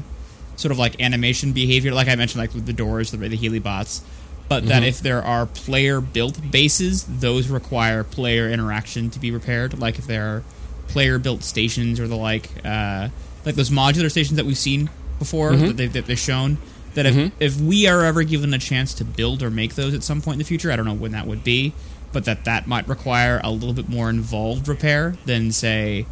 sort 0.55 0.71
of 0.71 0.77
like 0.79 1.01
animation 1.01 1.51
behavior, 1.53 1.93
like 1.93 2.07
I 2.07 2.15
mentioned, 2.15 2.41
like 2.41 2.53
with 2.53 2.65
the 2.65 2.73
doors, 2.73 3.11
the, 3.11 3.17
the 3.17 3.35
Healy 3.35 3.59
bots. 3.59 4.01
But 4.49 4.65
that 4.67 4.75
Mm-hmm. 4.81 4.83
if 4.85 4.99
there 5.01 5.21
are 5.21 5.45
player 5.45 5.99
built 5.99 6.39
bases, 6.51 7.03
those 7.03 7.49
require 7.49 8.03
player 8.05 8.49
interaction 8.49 9.09
to 9.09 9.19
be 9.19 9.31
repaired. 9.31 9.77
Like 9.77 9.99
if 9.99 10.07
there 10.07 10.25
are 10.37 10.43
player 10.87 11.19
built 11.19 11.43
stations 11.43 11.99
or 11.99 12.07
the 12.07 12.15
like, 12.15 12.49
uh, 12.63 13.09
like 13.45 13.55
those 13.55 13.69
modular 13.69 14.09
stations 14.09 14.37
that 14.37 14.45
we've 14.45 14.57
seen 14.57 14.89
before 15.19 15.51
Mm-hmm. 15.51 15.65
that, 15.67 15.73
they've, 15.77 15.93
that 15.93 16.05
they've 16.05 16.17
shown. 16.17 16.57
That 16.93 17.05
if, 17.05 17.31
if 17.39 17.59
we 17.61 17.85
are 17.87 18.03
ever 18.05 18.23
given 18.23 18.53
a 18.53 18.57
chance 18.57 18.93
to 18.95 19.03
build 19.05 19.43
or 19.43 19.51
make 19.51 19.75
those 19.75 19.93
at 19.93 20.01
some 20.01 20.21
point 20.21 20.35
in 20.35 20.39
the 20.39 20.45
future, 20.45 20.71
I 20.71 20.75
don't 20.77 20.85
know 20.85 20.93
when 20.95 21.11
that 21.11 21.27
would 21.27 21.43
be, 21.43 21.73
but 22.13 22.25
that 22.25 22.45
that 22.45 22.67
might 22.67 22.87
require 22.87 23.39
a 23.43 23.51
little 23.51 23.73
bit 23.73 23.89
more 23.89 24.09
involved 24.09 24.67
repair 24.67 25.15
than 25.25 25.51
say 25.51 26.05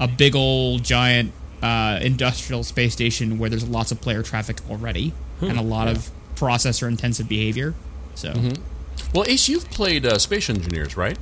a 0.00 0.08
big 0.08 0.34
old 0.34 0.82
giant 0.82 1.32
uh, 1.62 1.98
industrial 2.02 2.64
space 2.64 2.92
station 2.92 3.38
where 3.38 3.48
there's 3.48 3.68
lots 3.68 3.92
of 3.92 4.00
player 4.00 4.22
traffic 4.22 4.58
already 4.70 5.12
and 5.40 5.58
a 5.58 5.62
lot 5.62 5.88
of 5.88 6.10
processor 6.36 6.86
intensive 6.88 7.28
behavior. 7.28 7.74
So 8.14 8.32
well, 9.14 9.24
Ace, 9.26 9.48
you've 9.48 9.68
played 9.70 10.04
uh, 10.06 10.18
Space 10.18 10.48
Engineers, 10.50 10.96
right? 10.96 11.18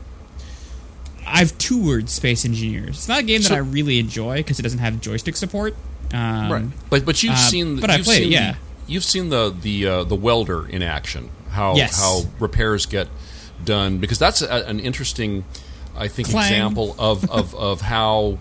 I've 1.27 1.57
toured 1.59 2.09
Space 2.09 2.45
Engineers. 2.45 2.97
It's 2.97 3.09
not 3.09 3.21
a 3.21 3.23
game 3.23 3.43
that 3.43 3.53
I 3.53 3.59
really 3.59 3.99
enjoy 3.99 4.39
because 4.39 4.59
it 4.59 4.63
doesn't 4.63 4.79
have 4.81 5.01
joystick 5.01 5.37
support. 5.37 5.75
Um, 6.13 6.73
But 6.89 7.05
but 7.05 7.23
you've 7.23 7.35
uh, 7.35 7.37
seen 7.37 7.81
but 7.81 7.91
I 7.91 8.03
played 8.03 8.25
it, 8.25 8.29
yeah. 8.31 8.53
the, 8.53 8.93
you've 8.93 9.05
seen 9.05 9.29
the 9.29 9.51
the 9.51 9.87
uh, 9.87 10.05
the 10.05 10.17
welder 10.17 10.67
in 10.69 10.83
action. 10.83 11.31
How 11.51 11.77
Yes. 11.77 11.99
how 12.01 12.23
repairs 12.39 12.87
get 12.87 13.09
done 13.65 13.99
because 13.99 14.19
that's 14.19 14.43
a, 14.43 14.67
an 14.69 14.81
interesting, 14.81 15.45
I 15.97 16.09
think, 16.09 16.29
Clang. 16.31 16.45
example 16.53 16.95
of 16.99 17.29
of 17.31 17.55
of 17.71 17.81
how. 17.81 18.39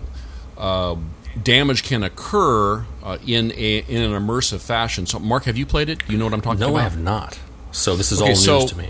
Uh, 0.58 0.96
damage 1.44 1.84
can 1.84 2.02
occur 2.02 2.84
uh, 3.04 3.16
in 3.24 3.52
a 3.52 3.78
in 3.78 4.02
an 4.02 4.10
immersive 4.20 4.60
fashion. 4.60 5.06
So, 5.06 5.18
Mark, 5.20 5.44
have 5.44 5.56
you 5.56 5.64
played 5.64 5.88
it? 5.88 6.02
You 6.08 6.18
know 6.18 6.24
what 6.24 6.34
I'm 6.34 6.40
talking 6.40 6.58
no, 6.60 6.66
about. 6.66 6.74
No, 6.74 6.80
I 6.80 6.82
have 6.82 6.98
not. 6.98 7.38
So 7.72 7.94
this 7.96 8.10
is 8.12 8.20
Okay, 8.20 8.30
all 8.30 8.34
news 8.36 8.44
so- 8.44 8.66
to 8.66 8.76
me. 8.76 8.88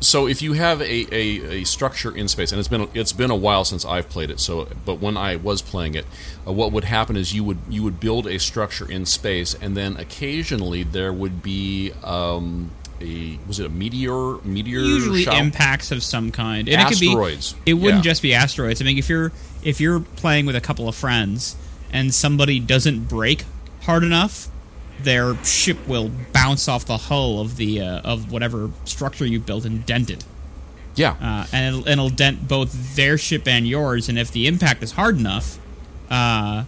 so 0.00 0.28
if 0.28 0.40
you 0.40 0.52
have 0.52 0.80
a, 0.80 0.84
a, 1.14 1.60
a 1.60 1.64
structure 1.64 2.16
in 2.16 2.28
space, 2.28 2.52
and 2.52 2.58
it's 2.60 2.68
been 2.68 2.88
it's 2.94 3.12
been 3.12 3.30
a 3.32 3.36
while 3.36 3.64
since 3.64 3.84
I've 3.84 4.08
played 4.08 4.30
it. 4.30 4.38
So, 4.38 4.68
but 4.86 5.00
when 5.00 5.16
I 5.16 5.34
was 5.36 5.62
playing 5.62 5.94
it, 5.96 6.06
uh, 6.46 6.52
what 6.52 6.70
would 6.72 6.84
happen 6.84 7.16
is 7.16 7.34
you 7.34 7.42
would 7.44 7.58
you 7.68 7.82
would 7.82 7.98
build 8.00 8.28
a 8.28 8.38
structure 8.38 8.88
in 8.90 9.04
space, 9.04 9.54
and 9.54 9.76
then 9.76 9.96
occasionally 9.96 10.84
there 10.84 11.12
would 11.12 11.42
be 11.42 11.92
um, 12.04 12.70
a 13.04 13.38
was 13.46 13.60
it 13.60 13.66
a 13.66 13.68
meteor 13.68 14.38
meteor 14.44 14.80
usually 14.80 15.22
shower? 15.24 15.38
impacts 15.40 15.90
of 15.92 16.02
some 16.02 16.30
kind. 16.32 16.68
And 16.68 16.80
Asteroids. 16.80 17.52
It, 17.52 17.54
could 17.56 17.64
be, 17.64 17.70
it 17.70 17.74
wouldn't 17.74 18.04
Yeah. 18.04 18.10
just 18.10 18.22
be 18.22 18.34
asteroids. 18.34 18.80
I 18.80 18.84
mean, 18.84 18.98
if 18.98 19.08
you're 19.08 19.30
if 19.62 19.80
you're 19.80 20.00
playing 20.00 20.46
with 20.46 20.56
a 20.56 20.60
couple 20.60 20.88
of 20.88 20.94
friends 20.94 21.56
and 21.92 22.12
somebody 22.14 22.58
doesn't 22.60 23.08
break 23.08 23.44
hard 23.82 24.02
enough, 24.02 24.48
their 25.00 25.36
ship 25.44 25.78
will 25.86 26.10
bounce 26.32 26.68
off 26.68 26.84
the 26.86 26.96
hull 26.96 27.40
of 27.40 27.56
the 27.56 27.80
uh, 27.80 28.00
of 28.00 28.32
whatever 28.32 28.70
structure 28.84 29.26
you 29.26 29.38
built 29.40 29.64
and 29.64 29.84
dent 29.86 30.10
it. 30.10 30.24
Yeah, 30.96 31.16
uh, 31.20 31.46
and 31.52 31.66
it'll, 31.74 31.80
and 31.80 31.92
it'll 31.92 32.08
dent 32.10 32.46
both 32.46 32.94
their 32.94 33.18
ship 33.18 33.48
and 33.48 33.66
yours. 33.66 34.08
And 34.08 34.18
if 34.18 34.30
the 34.30 34.46
impact 34.46 34.82
is 34.82 34.92
hard 34.92 35.18
enough, 35.18 35.58
uh, 36.08 36.64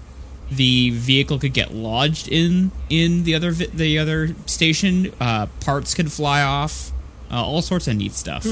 the 0.51 0.91
vehicle 0.91 1.39
could 1.39 1.53
get 1.53 1.75
lodged 1.75 2.29
in 2.29 2.71
in 2.89 3.25
the 3.25 3.35
other 3.35 3.51
vi- 3.53 3.67
the 3.73 3.99
other 3.99 4.35
station. 4.47 5.13
Uh, 5.21 5.47
parts 5.61 5.95
could 5.95 6.13
fly 6.13 6.43
off. 6.43 6.93
Uh, 7.31 7.43
all 7.43 7.63
sorts 7.63 7.89
of 7.89 7.97
neat 7.97 8.13
stuff. 8.13 8.47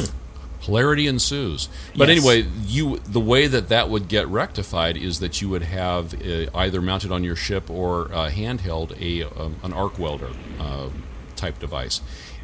hilarity 0.60 1.06
ensues. 1.06 1.68
But 1.96 2.08
Yes. 2.08 2.18
anyway, 2.18 2.48
you 2.66 2.98
the 3.06 3.20
way 3.20 3.46
that 3.46 3.68
that 3.68 3.88
would 3.90 4.08
get 4.08 4.26
rectified 4.28 4.96
is 4.96 5.20
that 5.20 5.40
you 5.42 5.48
would 5.50 5.62
have 5.62 6.14
uh, 6.14 6.46
either 6.54 6.80
mounted 6.82 7.12
on 7.12 7.22
your 7.22 7.36
ship 7.36 7.68
or 7.70 8.06
uh, 8.12 8.30
handheld 8.30 8.98
a 9.00 9.22
um, 9.40 9.56
an 9.62 9.72
arc 9.72 9.98
welder 9.98 10.30
uh, 10.58 10.88
type 11.36 11.58
device, 11.60 12.00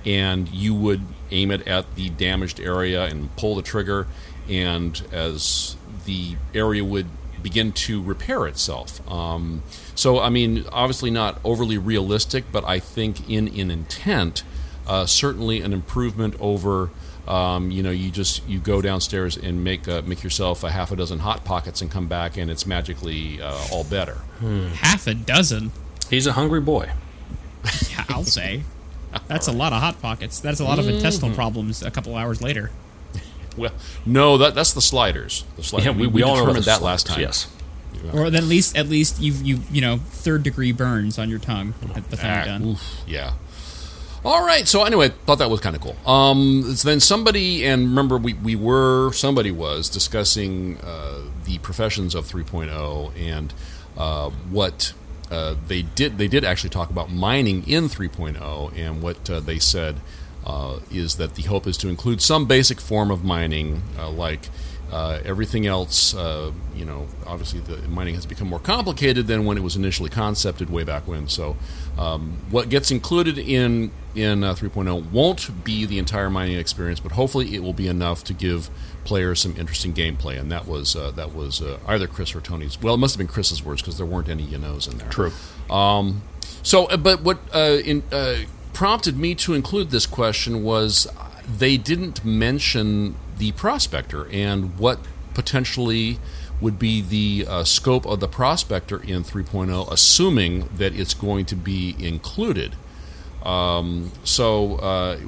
and 0.07 0.49
you 0.51 0.75
would 0.75 1.01
aim 1.33 1.51
it 1.51 1.67
at 1.67 1.95
the 1.97 2.11
damaged 2.11 2.61
area 2.61 3.05
and 3.07 3.35
pull 3.37 3.57
the 3.57 3.63
trigger, 3.63 4.07
and 4.49 5.03
as 5.13 5.77
the 6.05 6.37
area 6.55 6.85
would 6.85 7.07
begin 7.43 7.73
to 7.73 8.03
repair 8.03 8.47
itself. 8.47 9.01
Um, 9.11 9.63
so, 9.95 10.21
I 10.21 10.29
mean, 10.31 10.65
obviously 10.73 11.11
not 11.11 11.39
overly 11.45 11.79
realistic, 11.79 12.45
but 12.53 12.65
I 12.65 12.79
think 12.79 13.29
in 13.29 13.49
in 13.49 13.71
intent, 13.71 14.43
uh, 14.87 15.07
certainly 15.07 15.61
an 15.61 15.73
improvement 15.73 16.35
over. 16.41 16.91
Um, 17.29 17.71
you 17.71 17.83
know, 17.83 17.91
you 17.93 18.11
just 18.11 18.47
you 18.49 18.59
go 18.59 18.81
downstairs 18.83 19.37
and 19.37 19.63
make 19.63 19.87
uh, 19.87 20.03
make 20.05 20.25
yourself 20.25 20.65
a 20.65 20.71
half 20.71 20.91
a 20.91 20.97
dozen 20.97 21.21
hot 21.21 21.45
pockets 21.45 21.81
and 21.81 21.91
come 21.91 22.07
back, 22.09 22.37
and 22.37 22.51
it's 22.51 22.67
magically 22.67 23.41
uh, 23.41 23.57
all 23.71 23.85
better. 23.85 24.19
Half 24.77 25.07
a 25.07 25.15
dozen, 25.15 25.71
He's 26.09 26.27
a 26.27 26.33
hungry 26.33 26.61
boy. 26.61 26.91
yeah, 27.91 28.05
I'll 28.09 28.25
say. 28.25 28.63
That's 29.29 29.47
a 29.49 29.53
lot 29.53 29.73
of 29.73 29.81
hot 29.81 30.01
pockets. 30.01 30.41
That's 30.41 30.61
a 30.61 30.65
lot 30.65 30.79
of 30.79 30.87
Mm-hmm. 30.87 30.95
intestinal 30.97 31.35
problems. 31.35 31.83
A 31.83 31.91
couple 31.91 32.17
hours 32.17 32.41
later. 32.43 32.71
Well, 33.61 33.73
no, 34.07 34.39
that 34.39 34.55
that's 34.55 34.73
the 34.73 34.81
sliders. 34.81 35.45
The 35.57 35.63
sliders. 35.63 35.87
Yeah, 35.87 35.93
we, 35.93 36.07
we, 36.07 36.23
all 36.23 36.35
know 36.35 36.41
determined 36.41 36.65
about 36.65 36.81
that 36.81 36.85
last 36.85 37.07
time. 37.07 37.21
Yes. 37.21 37.49
Or 38.13 38.27
at 38.27 38.33
least, 38.45 38.77
at 38.77 38.89
least 38.89 39.21
you 39.21 39.33
you 39.33 39.61
you 39.71 39.81
know 39.81 39.99
third 39.99 40.43
degree 40.43 40.73
burns 40.73 41.19
on 41.19 41.29
your 41.29 41.39
tongue 41.39 41.75
at 41.95 42.09
the 42.11 42.17
time 42.17 42.43
Ah, 42.43 42.45
done. 42.45 42.63
oof, 42.65 43.03
yeah. 43.07 43.35
All 44.25 44.45
right. 44.45 44.69
So 44.69 44.85
anyway, 44.85 45.11
thought 45.27 45.39
that 45.39 45.51
was 45.51 45.61
kind 45.61 45.75
of 45.75 45.83
cool. 45.83 45.97
Um, 46.11 46.75
so 46.75 46.89
then 46.89 47.01
somebody, 47.01 47.65
and 47.65 47.89
remember, 47.89 48.19
we, 48.19 48.35
we 48.35 48.55
were 48.55 49.13
somebody 49.13 49.51
was 49.51 49.89
discussing 49.89 50.79
uh, 50.79 51.21
the 51.45 51.59
professions 51.59 52.15
of 52.15 52.27
3.0 52.27 53.17
and 53.19 53.55
uh, 53.97 54.29
what 54.51 54.93
uh, 55.31 55.55
they 55.69 55.83
did. 55.83 56.19
They 56.19 56.29
did 56.29 56.45
actually 56.45 56.71
talk 56.71 56.91
about 56.91 57.11
mining 57.11 57.67
in 57.67 57.85
3.0, 57.85 58.77
and 58.77 59.01
what 59.03 59.31
uh, 59.31 59.41
they 59.41 59.59
said 59.59 59.97
uh, 60.47 60.79
is 60.91 61.17
that 61.17 61.35
the 61.35 61.43
hope 61.43 61.67
is 61.67 61.77
to 61.79 61.89
include 61.89 62.21
some 62.23 62.47
basic 62.47 62.81
form 62.81 63.11
of 63.11 63.25
mining, 63.25 63.83
uh, 63.99 64.11
like. 64.11 64.49
Uh, 64.93 65.21
everything 65.25 65.69
else, 65.69 66.17
uh, 66.17 66.51
you 66.75 66.85
know, 66.85 67.07
obviously 67.25 67.61
the 67.61 67.77
mining 67.87 68.13
has 68.17 68.27
become 68.27 68.49
more 68.49 68.59
complicated 68.59 69.29
than 69.29 69.45
when 69.45 69.57
it 69.57 69.61
was 69.61 69.77
initially 69.77 70.11
concepted 70.11 70.69
way 70.69 70.83
back 70.83 71.07
when. 71.07 71.29
So, 71.29 71.57
um, 71.97 72.39
what 72.51 72.71
gets 72.71 72.91
included 72.91 73.39
in 73.39 73.93
in 74.15 74.43
uh, 74.43 74.55
3.0 74.55 75.13
won't 75.13 75.65
be 75.65 75.87
the 75.87 75.99
entire 75.99 76.29
mining 76.29 76.59
experience, 76.59 76.99
but 76.99 77.13
hopefully 77.13 77.55
it 77.55 77.63
will 77.63 77.73
be 77.73 77.87
enough 77.87 78.25
to 78.25 78.35
give 78.35 78.69
players 79.05 79.41
some 79.41 79.57
interesting 79.57 79.93
gameplay. 79.93 80.39
And 80.39 80.51
that 80.51 80.67
was 80.67 80.97
uh, 80.97 81.11
that 81.13 81.35
was 81.35 81.63
uh, 81.63 81.79
either 81.87 82.07
Chris 82.07 82.35
or 82.35 82.41
Tony's. 82.41 82.81
Well, 82.81 82.95
it 82.95 82.99
must 82.99 83.15
have 83.15 83.19
been 83.19 83.33
Chris's 83.33 83.65
words 83.65 83.83
because 83.83 83.97
there 83.97 84.07
weren't 84.07 84.29
any 84.29 84.43
you 84.43 84.59
knows 84.59 84.87
in 84.89 84.99
there. 84.99 85.09
True. 85.09 85.33
Um, 85.71 86.23
so, 86.63 86.87
but 86.97 87.23
what 87.23 87.39
uh, 87.55 87.79
in, 87.85 88.03
uh, 88.13 88.37
prompted 88.73 89.17
me 89.17 89.35
to 89.37 89.55
include 89.55 89.91
this 89.91 90.07
question 90.07 90.63
was 90.63 91.07
they 91.49 91.77
didn't 91.77 92.25
mention 92.25 93.17
the 93.39 93.53
prospector 93.53 94.29
and 94.31 94.79
what 94.79 94.99
potentially 95.35 96.19
would 96.61 96.79
be 96.79 97.01
the 97.01 97.47
uh, 97.49 97.65
scope 97.65 98.05
of 98.07 98.21
the 98.21 98.29
prospector 98.29 99.03
in 99.03 99.25
3.0, 99.25 99.91
assuming 99.91 100.69
that 100.77 100.95
it's 100.95 101.15
going 101.15 101.47
to 101.47 101.57
be 101.57 101.97
included. 101.99 102.77
Um, 103.43 104.13
so, 104.25 104.77
uh, 104.77 105.19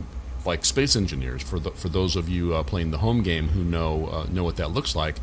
like 0.44 0.64
space 0.64 0.96
engineers, 0.96 1.42
for 1.42 1.58
the, 1.58 1.70
for 1.70 1.88
those 1.88 2.16
of 2.16 2.28
you 2.28 2.54
uh, 2.54 2.62
playing 2.62 2.90
the 2.90 2.98
home 2.98 3.22
game 3.22 3.48
who 3.48 3.64
know 3.64 4.08
uh, 4.08 4.26
know 4.30 4.44
what 4.44 4.56
that 4.56 4.72
looks 4.72 4.94
like, 4.94 5.16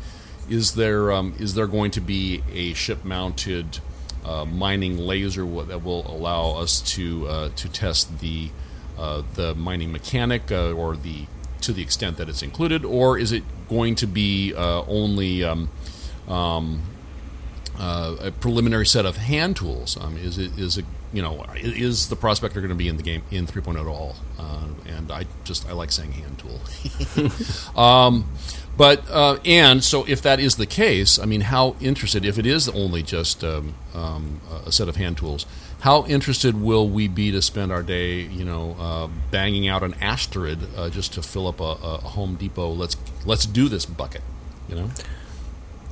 is 0.48 0.74
there 0.74 1.12
um, 1.12 1.34
is 1.38 1.54
there 1.54 1.66
going 1.66 1.90
to 1.92 2.00
be 2.00 2.42
a 2.52 2.72
ship 2.74 3.04
mounted 3.04 3.78
uh, 4.24 4.44
mining 4.44 4.98
laser 4.98 5.44
that 5.64 5.82
will 5.82 6.06
allow 6.06 6.58
us 6.60 6.80
to 6.80 7.26
uh, 7.28 7.48
to 7.56 7.68
test 7.68 8.20
the 8.20 8.50
uh, 8.98 9.22
the 9.34 9.54
mining 9.54 9.92
mechanic 9.92 10.52
uh, 10.52 10.72
or 10.72 10.96
the 10.96 11.26
to 11.62 11.72
the 11.72 11.82
extent 11.82 12.16
that 12.18 12.28
it's 12.28 12.42
included, 12.42 12.84
or 12.84 13.18
is 13.18 13.32
it 13.32 13.42
going 13.68 13.94
to 13.94 14.06
be 14.06 14.54
uh, 14.54 14.82
only 14.86 15.44
um, 15.44 15.70
um, 16.28 16.82
uh, 17.78 18.16
a 18.20 18.30
preliminary 18.30 18.86
set 18.86 19.06
of 19.06 19.16
hand 19.16 19.56
tools? 19.56 19.96
Um, 19.98 20.16
is 20.16 20.38
it 20.38 20.58
is 20.58 20.76
it 20.76 20.84
you 21.12 21.22
know 21.22 21.44
is 21.56 22.08
the 22.08 22.16
prospector 22.16 22.60
going 22.60 22.70
to 22.70 22.74
be 22.74 22.88
in 22.88 22.96
the 22.96 23.02
game 23.02 23.22
in 23.30 23.46
3.0 23.46 23.80
at 23.80 23.86
all? 23.86 24.16
And 24.86 25.12
I 25.12 25.24
just 25.44 25.68
I 25.68 25.72
like 25.72 25.92
saying 25.92 26.12
hand 26.12 26.38
tool. 26.38 26.60
but 28.80 29.04
uh, 29.10 29.36
and 29.44 29.84
so 29.84 30.06
if 30.08 30.22
that 30.22 30.40
is 30.40 30.56
the 30.56 30.64
case, 30.64 31.18
I 31.18 31.26
mean, 31.26 31.42
how 31.42 31.76
interested 31.82 32.24
if 32.24 32.38
it 32.38 32.46
is 32.46 32.66
only 32.66 33.02
just 33.02 33.44
um, 33.44 33.74
um, 33.92 34.40
a 34.64 34.72
set 34.72 34.88
of 34.88 34.96
hand 34.96 35.18
tools? 35.18 35.44
How 35.80 36.06
interested 36.06 36.58
will 36.58 36.88
we 36.88 37.06
be 37.06 37.30
to 37.30 37.42
spend 37.42 37.72
our 37.72 37.82
day, 37.82 38.20
you 38.20 38.42
know, 38.42 38.76
uh, 38.80 39.08
banging 39.30 39.68
out 39.68 39.82
an 39.82 39.92
asteroid 40.00 40.60
uh, 40.78 40.88
just 40.88 41.12
to 41.12 41.22
fill 41.22 41.46
up 41.46 41.60
a, 41.60 41.64
a 41.64 41.98
Home 41.98 42.36
Depot? 42.36 42.70
Let's 42.70 42.96
let's 43.26 43.44
do 43.44 43.68
this 43.68 43.84
bucket, 43.84 44.22
you 44.66 44.76
know. 44.76 44.90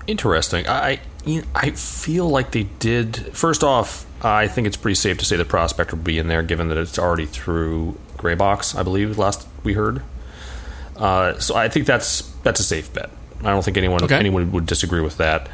Interesting. 0.06 0.66
I 0.66 1.00
I 1.54 1.72
feel 1.72 2.26
like 2.26 2.52
they 2.52 2.62
did. 2.62 3.36
First 3.36 3.62
off, 3.62 4.06
I 4.24 4.48
think 4.48 4.66
it's 4.66 4.78
pretty 4.78 4.94
safe 4.94 5.18
to 5.18 5.26
say 5.26 5.36
the 5.36 5.44
prospector 5.44 5.94
will 5.94 6.04
be 6.04 6.18
in 6.18 6.28
there, 6.28 6.42
given 6.42 6.70
that 6.70 6.78
it's 6.78 6.98
already 6.98 7.26
through 7.26 7.98
Graybox. 8.16 8.74
I 8.74 8.82
believe 8.82 9.18
last 9.18 9.46
we 9.62 9.74
heard. 9.74 10.00
Uh, 10.96 11.38
so 11.38 11.54
I 11.54 11.68
think 11.68 11.86
that's 11.86 12.22
that's 12.48 12.60
a 12.60 12.64
safe 12.64 12.90
bet. 12.94 13.10
I 13.40 13.50
don't 13.50 13.62
think 13.64 13.76
anyone 13.76 14.02
Okay. 14.02 14.16
anyone 14.16 14.50
would 14.52 14.64
disagree 14.66 15.02
with 15.02 15.18
that. 15.18 15.48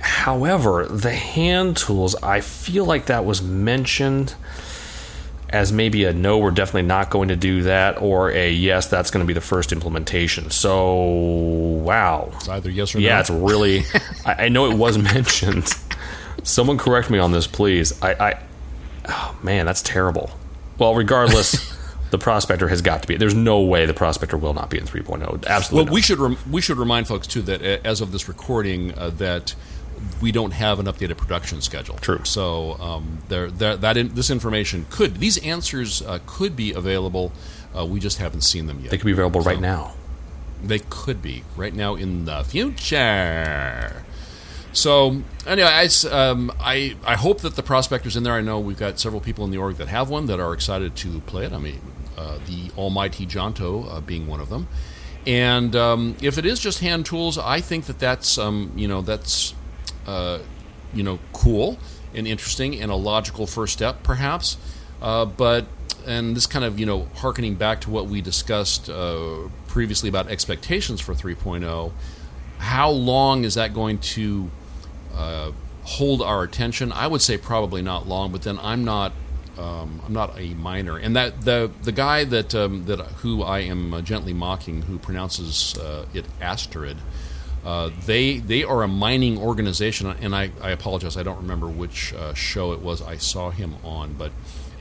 However, 0.00 0.86
the 0.86 1.12
hand 1.12 1.76
tools, 1.76 2.14
I 2.22 2.40
feel 2.40 2.84
like 2.84 3.06
that 3.06 3.24
was 3.24 3.42
mentioned 3.42 4.34
as 5.50 5.72
maybe 5.72 6.04
a 6.04 6.12
no, 6.12 6.38
we're 6.38 6.50
definitely 6.50 6.82
not 6.88 7.10
going 7.10 7.28
to 7.28 7.36
do 7.36 7.62
that, 7.62 8.00
or 8.02 8.30
a 8.30 8.50
yes, 8.50 8.86
that's 8.86 9.10
going 9.10 9.22
to 9.24 9.26
be 9.26 9.32
the 9.32 9.40
first 9.40 9.72
implementation. 9.72 10.50
So, 10.50 10.94
wow. 11.82 12.30
It's 12.34 12.48
either 12.48 12.70
yes 12.70 12.94
or 12.94 13.00
Yeah, 13.00 13.14
no. 13.14 13.20
it's 13.20 13.30
really. 13.30 13.82
I, 14.26 14.44
I 14.44 14.48
know 14.48 14.70
it 14.70 14.76
was 14.76 14.98
mentioned. 15.14 15.68
Someone 16.42 16.78
correct 16.78 17.10
me 17.10 17.18
on 17.18 17.32
this, 17.32 17.46
please. 17.46 18.00
I, 18.02 18.12
I. 18.14 18.42
Oh 19.08 19.36
man, 19.42 19.66
that's 19.66 19.82
terrible. 19.82 20.30
Well, 20.78 20.94
regardless, 20.94 21.74
the 22.10 22.18
prospector 22.18 22.68
has 22.68 22.82
got 22.82 23.02
to 23.02 23.08
be. 23.08 23.16
There's 23.16 23.34
no 23.34 23.60
way 23.60 23.86
the 23.86 23.94
prospector 23.94 24.36
will 24.36 24.54
not 24.54 24.70
be 24.70 24.78
in 24.78 24.84
3.0. 24.84 25.46
Absolutely. 25.46 25.76
Well, 25.76 25.84
not. 25.84 25.92
we 25.94 26.00
should 26.02 26.18
rem- 26.18 26.38
we 26.50 26.60
should 26.60 26.78
remind 26.78 27.06
folks 27.06 27.26
too 27.26 27.42
that 27.42 27.62
uh, 27.62 27.78
as 27.84 28.00
of 28.00 28.12
this 28.12 28.28
recording, 28.28 28.96
uh, 28.98 29.10
that 29.10 29.54
we 30.20 30.32
don't 30.32 30.52
have 30.52 30.78
an 30.78 30.86
updated 30.86 31.16
production 31.16 31.60
schedule. 31.60 31.96
True. 31.96 32.20
So 32.24 32.74
um, 32.74 33.18
there, 33.28 33.50
there, 33.50 33.76
that 33.76 33.96
in, 33.96 34.14
this 34.14 34.30
information 34.30 34.86
could 34.90 35.16
these 35.16 35.38
answers 35.38 36.02
uh, 36.02 36.18
could 36.26 36.56
be 36.56 36.72
available. 36.72 37.32
Uh, 37.76 37.84
we 37.84 38.00
just 38.00 38.18
haven't 38.18 38.42
seen 38.42 38.66
them 38.66 38.80
yet. 38.80 38.90
They 38.90 38.98
could 38.98 39.06
be 39.06 39.12
available 39.12 39.40
right 39.40 39.60
now. 39.60 39.94
They 40.62 40.80
could 40.80 41.22
be 41.22 41.44
right 41.56 41.74
now 41.74 41.94
in 41.94 42.24
the 42.24 42.42
future. 42.42 44.04
So 44.78 45.22
anyway, 45.44 45.68
I, 45.68 45.88
um, 46.08 46.52
I 46.60 46.94
I 47.04 47.16
hope 47.16 47.40
that 47.40 47.56
the 47.56 47.64
prospectors 47.64 48.16
in 48.16 48.22
there. 48.22 48.34
I 48.34 48.42
know 48.42 48.60
we've 48.60 48.78
got 48.78 49.00
several 49.00 49.20
people 49.20 49.44
in 49.44 49.50
the 49.50 49.58
org 49.58 49.74
that 49.78 49.88
have 49.88 50.08
one 50.08 50.26
that 50.26 50.38
are 50.38 50.54
excited 50.54 50.94
to 50.96 51.18
play 51.22 51.44
it. 51.44 51.52
I 51.52 51.58
mean, 51.58 51.80
uh, 52.16 52.38
the 52.46 52.70
almighty 52.78 53.26
Jonto 53.26 53.92
uh, 53.92 54.00
being 54.00 54.28
one 54.28 54.38
of 54.38 54.50
them. 54.50 54.68
And 55.26 55.74
um, 55.74 56.16
if 56.22 56.38
it 56.38 56.46
is 56.46 56.60
just 56.60 56.78
hand 56.78 57.06
tools, 57.06 57.38
I 57.38 57.60
think 57.60 57.86
that 57.86 57.98
that's 57.98 58.38
um, 58.38 58.72
you 58.76 58.86
know 58.86 59.02
that's 59.02 59.52
uh, 60.06 60.38
you 60.94 61.02
know 61.02 61.18
cool 61.32 61.76
and 62.14 62.28
interesting 62.28 62.80
and 62.80 62.92
a 62.92 62.96
logical 62.96 63.48
first 63.48 63.72
step, 63.72 64.04
perhaps. 64.04 64.58
Uh, 65.02 65.24
but 65.24 65.66
and 66.06 66.36
this 66.36 66.46
kind 66.46 66.64
of 66.64 66.78
you 66.78 66.86
know 66.86 67.08
harkening 67.16 67.56
back 67.56 67.80
to 67.80 67.90
what 67.90 68.06
we 68.06 68.20
discussed 68.20 68.88
uh, 68.88 69.48
previously 69.66 70.08
about 70.08 70.28
expectations 70.28 71.00
for 71.00 71.14
3.0 71.14 71.90
how 72.58 72.90
long 72.90 73.44
is 73.44 73.54
that 73.54 73.72
going 73.72 73.98
to 73.98 74.50
uh, 75.18 75.52
hold 75.84 76.22
our 76.22 76.42
attention? 76.42 76.92
I 76.92 77.06
would 77.06 77.20
say 77.20 77.36
probably 77.36 77.82
not 77.82 78.08
long, 78.08 78.32
but 78.32 78.42
then 78.42 78.58
I'm 78.62 78.84
not 78.84 79.12
um, 79.58 80.00
I'm 80.06 80.12
not 80.12 80.38
a 80.38 80.54
miner, 80.54 80.96
and 80.96 81.16
that 81.16 81.42
the 81.42 81.70
the 81.82 81.92
guy 81.92 82.24
that 82.24 82.54
um, 82.54 82.84
that 82.86 83.00
who 83.00 83.42
I 83.42 83.60
am 83.60 83.92
uh, 83.92 84.00
gently 84.00 84.32
mocking, 84.32 84.82
who 84.82 84.98
pronounces 84.98 85.76
uh, 85.78 86.06
it 86.14 86.26
Asterid, 86.40 86.98
uh, 87.64 87.90
they 88.06 88.38
they 88.38 88.62
are 88.62 88.82
a 88.82 88.88
mining 88.88 89.36
organization, 89.38 90.06
and 90.06 90.34
I, 90.34 90.52
I 90.62 90.70
apologize, 90.70 91.16
I 91.16 91.24
don't 91.24 91.38
remember 91.38 91.66
which 91.66 92.14
uh, 92.14 92.34
show 92.34 92.72
it 92.72 92.80
was 92.80 93.02
I 93.02 93.16
saw 93.16 93.50
him 93.50 93.74
on, 93.82 94.14
but 94.14 94.30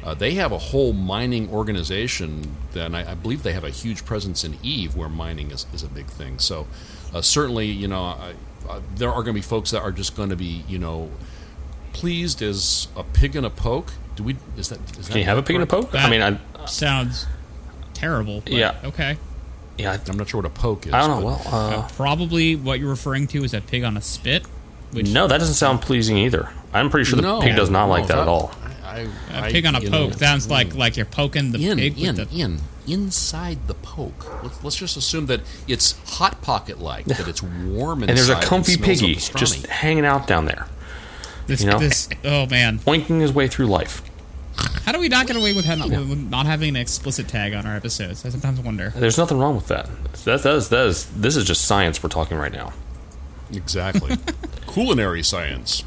uh, 0.04 0.14
they 0.14 0.36
have 0.36 0.52
a 0.52 0.58
whole 0.58 0.94
mining 0.94 1.50
organization, 1.50 2.56
and 2.76 2.96
I, 2.96 3.12
I, 3.12 3.14
believe 3.16 3.44
they 3.44 3.54
have 3.54 3.64
a 3.64 3.70
huge 3.70 4.06
presence 4.06 4.44
in 4.44 4.58
Eve, 4.64 4.96
where 4.96 5.10
mining 5.10 5.52
is, 5.52 5.66
is 5.74 5.84
a 5.84 5.90
big 5.90 6.06
thing. 6.06 6.40
So 6.40 6.68
uh, 7.14 7.22
certainly, 7.22 7.66
you 7.66 7.88
know, 7.88 8.04
I, 8.04 8.36
Uh, 8.70 8.82
there 8.96 9.10
are 9.10 9.24
going 9.24 9.28
to 9.28 9.34
be 9.34 9.42
folks 9.42 9.72
that 9.72 9.82
are 9.82 9.92
just 9.92 10.16
going 10.16 10.30
to 10.30 10.36
be, 10.36 10.64
you 10.68 10.78
know, 10.78 11.10
pleased 11.94 12.42
as 12.42 12.88
a 12.96 13.04
pig 13.04 13.36
in 13.36 13.46
a 13.46 13.50
poke. 13.50 13.94
Do 14.16 14.24
we? 14.24 14.36
Is 14.58 14.70
that? 14.70 14.80
Is 14.98 15.08
that 15.08 15.12
Can 15.14 15.18
you 15.18 15.26
have 15.26 15.38
a 15.38 15.44
pig 15.44 15.56
in 15.56 15.62
a 15.62 15.68
poke? 15.68 15.92
That 15.92 16.06
I 16.06 16.10
mean, 16.10 16.22
I, 16.22 16.66
sounds 16.66 17.26
terrible. 17.94 18.42
but 18.42 18.54
Yeah. 18.54 18.76
Okay. 18.84 19.18
yeah, 19.78 19.92
I, 19.94 20.00
I'm 20.10 20.18
not 20.18 20.30
sure 20.30 20.42
what 20.42 20.50
a 20.50 20.54
poke 20.54 20.88
is. 20.88 20.94
I 20.94 21.08
don't 21.08 21.22
know. 21.22 21.26
Well, 21.26 21.42
uh, 21.46 21.70
uh, 21.80 21.88
Probably 21.90 22.56
what 22.56 22.80
you're 22.80 22.90
referring 22.90 23.28
to 23.28 23.44
is 23.44 23.54
a 23.54 23.62
pig 23.62 23.84
on 23.84 23.98
a 23.98 24.02
spit. 24.02 24.46
Which 24.92 25.10
no, 25.10 25.28
that 25.28 25.40
doesn't 25.40 25.56
sound 25.56 25.82
pleasing 25.82 26.18
either. 26.18 26.50
I'm 26.74 26.90
pretty 26.90 27.10
sure 27.10 27.18
the 27.18 27.24
no, 27.24 27.42
pig 27.42 27.56
does 27.56 27.70
not 27.70 27.88
no, 27.88 27.92
like 27.92 28.08
that 28.08 28.20
at 28.20 28.28
all. 28.28 28.54
I, 28.84 29.08
a 29.32 29.42
I- 29.42 29.52
pig 29.52 29.66
on 29.66 29.76
a 29.76 29.82
poke 29.82 29.92
know, 29.92 30.12
sounds 30.12 30.50
like 30.50 30.70
mm. 30.70 30.78
like 30.78 30.96
you're 30.96 31.06
poking 31.06 31.52
the 31.52 31.70
in, 31.70 31.78
pig 31.78 32.00
in, 32.00 32.16
with 32.16 32.30
the. 32.30 32.40
in, 32.40 32.60
inside 32.88 33.68
the 33.68 33.74
poke. 33.74 34.44
Let's, 34.44 34.64
let's 34.64 34.76
just 34.76 34.98
assume 34.98 35.26
that 35.28 35.42
it's 35.68 35.98
hot 36.10 36.42
pocket 36.42 36.80
like, 36.80 37.06
that 37.06 37.28
it's 37.28 37.44
warm 37.44 38.04
inside. 38.04 38.10
And 38.10 38.18
there's 38.18 38.30
a 38.30 38.42
comfy 38.42 38.78
piggy 38.78 39.16
just 39.16 39.68
hanging 39.68 40.06
out 40.06 40.28
down 40.28 40.46
there, 40.46 40.68
This, 41.46 41.62
you 41.62 41.70
know? 41.70 41.80
this, 41.80 42.10
oh 42.24 42.46
man, 42.48 42.80
oinking 42.80 43.22
his 43.22 43.32
way 43.34 43.48
through 43.48 43.68
life. 43.68 44.02
how 44.86 44.92
do 44.92 45.00
we 45.00 45.10
not 45.10 45.28
get 45.28 45.36
away 45.36 45.54
with 45.54 45.68
not, 45.68 45.90
with 45.90 46.30
not 46.30 46.46
having 46.46 46.70
an 46.70 46.76
explicit 46.78 47.28
tag 47.28 47.54
on 47.54 47.66
our 47.68 47.76
episodes? 47.76 48.26
I 48.26 48.30
sometimes 48.30 48.60
wonder. 48.60 48.92
There's 48.96 49.18
nothing 49.18 49.38
wrong 49.38 49.56
with 49.56 49.68
that. 49.68 49.90
That, 50.26 50.44
that, 50.44 50.56
is, 50.56 50.70
that 50.70 50.88
is, 50.88 51.06
this 51.06 51.36
is 51.36 51.46
just 51.46 51.66
science 51.66 52.02
we're 52.02 52.10
talking 52.10 52.38
right 52.38 52.52
now. 52.52 52.74
Exactly. 53.52 54.18
Culinary 54.68 55.24
science. 55.24 55.84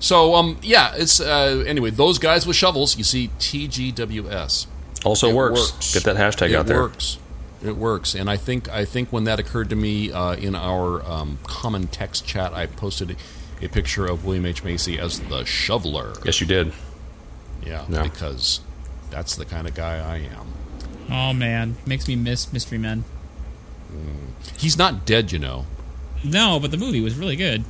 So, 0.00 0.34
um, 0.34 0.58
yeah, 0.60 0.92
it's 0.96 1.18
uh, 1.18 1.64
anyway. 1.66 1.88
Those 1.88 2.18
guys 2.18 2.46
with 2.46 2.56
shovels, 2.56 2.98
you 2.98 3.04
see, 3.04 3.30
TGWS. 3.38 4.66
Also 5.04 5.28
It 5.30 5.34
works. 5.34 5.72
works. 5.72 5.94
Get 5.94 6.04
that 6.04 6.16
hashtag 6.16 6.50
it 6.50 6.56
out 6.56 6.66
there. 6.66 6.78
It 6.78 6.82
works. 6.82 7.18
It 7.62 7.76
works, 7.76 8.14
and 8.14 8.28
I 8.28 8.36
think 8.36 8.68
I 8.68 8.84
think 8.84 9.10
when 9.10 9.24
that 9.24 9.38
occurred 9.38 9.70
to 9.70 9.76
me 9.76 10.12
uh, 10.12 10.34
in 10.34 10.54
our 10.54 11.02
um, 11.10 11.38
common 11.44 11.86
text 11.86 12.26
chat, 12.26 12.52
I 12.52 12.66
posted 12.66 13.16
a 13.62 13.68
picture 13.68 14.04
of 14.06 14.24
William 14.26 14.44
H 14.44 14.62
Macy 14.64 14.98
as 14.98 15.20
the 15.20 15.44
shoveler. 15.46 16.12
Yes, 16.26 16.40
you 16.42 16.46
did. 16.46 16.72
Yeah, 17.64 17.86
Yeah. 17.88 18.02
because 18.02 18.60
that's 19.10 19.36
the 19.36 19.46
kind 19.46 19.66
of 19.66 19.74
guy 19.74 19.96
I 19.96 20.16
am. 20.18 20.52
Oh 21.10 21.32
man, 21.32 21.76
makes 21.86 22.06
me 22.06 22.16
miss 22.16 22.52
Mystery 22.52 22.76
Men. 22.78 23.04
He's 24.58 24.76
not 24.76 25.06
dead, 25.06 25.32
you 25.32 25.38
know. 25.38 25.64
No, 26.22 26.58
but 26.60 26.70
the 26.70 26.76
movie 26.76 27.00
was 27.00 27.14
really 27.16 27.36
good. 27.36 27.64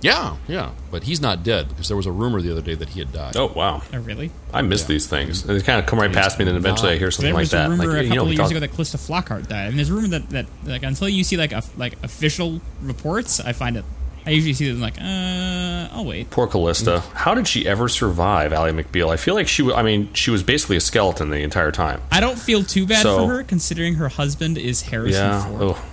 Yeah, 0.00 0.36
yeah, 0.48 0.70
but 0.90 1.04
he's 1.04 1.20
not 1.20 1.44
dead 1.44 1.68
because 1.68 1.86
there 1.88 1.96
was 1.96 2.06
a 2.06 2.12
rumor 2.12 2.42
the 2.42 2.50
other 2.50 2.60
day 2.62 2.74
that 2.74 2.88
he 2.90 2.98
had 2.98 3.12
died. 3.12 3.36
Oh 3.36 3.52
wow, 3.54 3.82
Oh 3.92 3.98
really? 3.98 4.32
I 4.52 4.62
miss 4.62 4.84
these 4.84 5.06
things. 5.06 5.44
They 5.44 5.60
kind 5.60 5.78
of 5.78 5.86
come 5.86 6.00
right 6.00 6.12
past 6.12 6.38
me, 6.38 6.42
and 6.42 6.48
then 6.48 6.56
eventually 6.56 6.92
I 6.92 6.96
hear 6.98 7.10
something 7.12 7.32
like 7.34 7.48
that. 7.50 7.68
There 7.68 7.76
like 7.76 7.78
was 7.78 7.80
that. 7.80 7.86
a 7.86 7.92
rumor 7.92 7.98
like, 7.98 8.00
a 8.00 8.04
you 8.04 8.08
couple 8.10 8.16
know, 8.16 8.22
of 8.24 8.28
years 8.30 8.38
talk- 8.40 8.50
ago 8.50 8.60
that 8.60 8.68
Calista 8.72 8.96
Flockhart 8.98 9.46
died, 9.48 9.68
and 9.68 9.78
there's 9.78 9.90
a 9.90 9.94
rumor 9.94 10.08
that, 10.08 10.30
that 10.30 10.46
like 10.64 10.82
until 10.82 11.08
you 11.08 11.22
see 11.22 11.36
like 11.36 11.52
a, 11.52 11.62
like 11.76 11.94
official 12.02 12.60
reports, 12.82 13.38
I 13.38 13.52
find 13.52 13.76
it. 13.76 13.84
I 14.26 14.30
usually 14.30 14.54
see 14.54 14.70
them 14.70 14.80
like, 14.80 15.00
uh, 15.00 15.88
I'll 15.96 16.04
wait. 16.04 16.30
Poor 16.30 16.46
Calista. 16.46 17.00
How 17.14 17.34
did 17.34 17.48
she 17.48 17.66
ever 17.66 17.88
survive, 17.88 18.52
Ally 18.52 18.70
McBeal? 18.70 19.08
I 19.10 19.16
feel 19.16 19.34
like 19.34 19.48
she. 19.48 19.62
wa- 19.62 19.74
I 19.74 19.82
mean, 19.82 20.12
she 20.14 20.30
was 20.30 20.42
basically 20.44 20.76
a 20.76 20.80
skeleton 20.80 21.30
the 21.30 21.38
entire 21.42 21.72
time. 21.72 22.00
I 22.10 22.20
don't 22.20 22.38
feel 22.38 22.62
too 22.64 22.86
bad 22.86 23.02
So- 23.02 23.18
for 23.26 23.32
her, 23.34 23.42
considering 23.44 23.94
her 23.96 24.08
husband 24.08 24.58
is 24.58 24.82
Harrison 24.82 25.22
Yeah. 25.24 25.44
Ford. 25.46 25.62
Oh, 25.76 25.84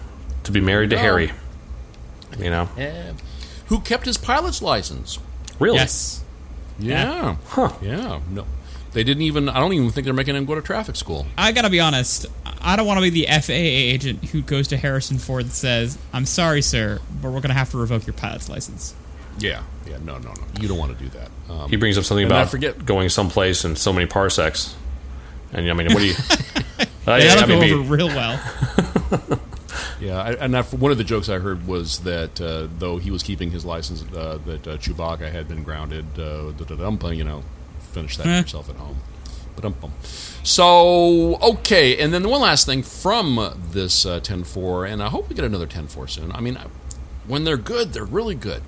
to 0.43 0.51
be 0.51 0.61
married 0.61 0.89
to 0.91 0.95
No. 0.95 1.01
Harry. 1.03 1.31
You 2.37 2.49
know. 2.51 2.69
Eh, 2.77 3.11
who 3.69 3.79
kept 3.79 4.05
his 4.05 4.17
pilot's 4.17 4.61
license? 4.61 5.17
Really? 5.59 5.77
Yes. 5.77 6.23
Yeah, 6.77 7.35
Huh. 7.47 7.73
yeah. 7.81 8.19
No, 8.29 8.45
they 8.93 9.03
didn't 9.03 9.23
even. 9.23 9.49
I 9.49 9.59
don't 9.59 9.73
even 9.73 9.89
think 9.89 10.05
they're 10.05 10.13
making 10.13 10.35
him 10.35 10.45
go 10.45 10.55
to 10.55 10.61
traffic 10.61 10.95
school. 10.95 11.25
I 11.37 11.51
gotta 11.51 11.69
be 11.69 11.79
honest. 11.79 12.25
I 12.61 12.75
don't 12.75 12.85
want 12.87 12.97
to 12.97 13.01
be 13.01 13.09
the 13.09 13.27
FAA 13.27 13.53
agent 13.53 14.23
who 14.25 14.41
goes 14.41 14.67
to 14.69 14.77
Harrison 14.77 15.17
Ford 15.17 15.43
and 15.43 15.51
says, 15.51 15.97
"I'm 16.13 16.25
sorry, 16.25 16.61
sir, 16.61 16.99
but 17.21 17.31
we're 17.31 17.41
gonna 17.41 17.53
have 17.53 17.71
to 17.71 17.77
revoke 17.77 18.05
your 18.07 18.13
pilot's 18.13 18.47
license." 18.49 18.93
Yeah, 19.39 19.61
yeah. 19.87 19.97
No, 20.03 20.17
no, 20.19 20.29
no. 20.29 20.43
You 20.61 20.67
don't 20.69 20.77
want 20.77 20.97
to 20.97 21.03
do 21.03 21.09
that. 21.09 21.29
Um, 21.49 21.69
He 21.69 21.75
brings 21.75 21.97
up 21.97 22.03
something 22.05 22.25
And 22.25 22.33
I 22.33 22.39
about 22.41 22.51
forget- 22.51 22.85
going 22.85 23.09
someplace 23.09 23.63
in 23.65 23.75
so 23.75 23.91
many 23.93 24.05
parsecs. 24.05 24.75
And 25.53 25.69
I 25.69 25.73
mean, 25.73 25.87
what 25.93 25.99
do 25.99 26.05
you? 26.07 26.13
Uh, 27.07 27.17
They 27.17 27.25
yeah, 27.25 27.35
that'll 27.35 27.43
I 27.55 27.59
mean, 27.59 27.59
go 27.59 27.65
be- 27.65 27.73
over 27.81 27.95
real 27.95 28.07
well. 28.07 29.39
Yeah, 29.99 30.21
I, 30.21 30.31
and 30.33 30.55
I, 30.55 30.61
one 30.63 30.91
of 30.91 30.97
the 30.97 31.03
jokes 31.03 31.27
I 31.29 31.39
heard 31.39 31.67
was 31.67 31.99
that 31.99 32.39
uh, 32.39 32.67
though 32.77 32.97
he 32.97 33.11
was 33.11 33.21
keeping 33.23 33.51
his 33.51 33.65
license, 33.65 34.03
uh, 34.15 34.39
that 34.45 34.67
uh, 34.67 34.77
Chewbacca 34.77 35.31
had 35.31 35.47
been 35.47 35.63
grounded. 35.63 36.05
Uh, 36.17 36.51
you 37.11 37.23
know, 37.23 37.43
finish 37.91 38.17
that 38.17 38.27
Eh. 38.27 38.39
yourself 38.41 38.69
at 38.69 38.75
home. 38.77 38.97
So 40.43 41.35
okay, 41.41 41.97
and 42.01 42.13
then 42.13 42.29
one 42.29 42.39
last 42.41 42.65
thing 42.65 42.81
from 42.81 43.53
this 43.71 44.05
uh, 44.05 44.21
10-4, 44.21 44.89
and 44.89 45.03
I 45.03 45.09
hope 45.09 45.27
we 45.27 45.35
get 45.35 45.43
another 45.43 45.67
10-4 45.67 46.09
soon. 46.09 46.31
I 46.31 46.39
mean, 46.39 46.57
when 47.27 47.43
they're 47.43 47.57
good, 47.57 47.91
they're 47.91 48.05
really 48.05 48.35
good. 48.35 48.61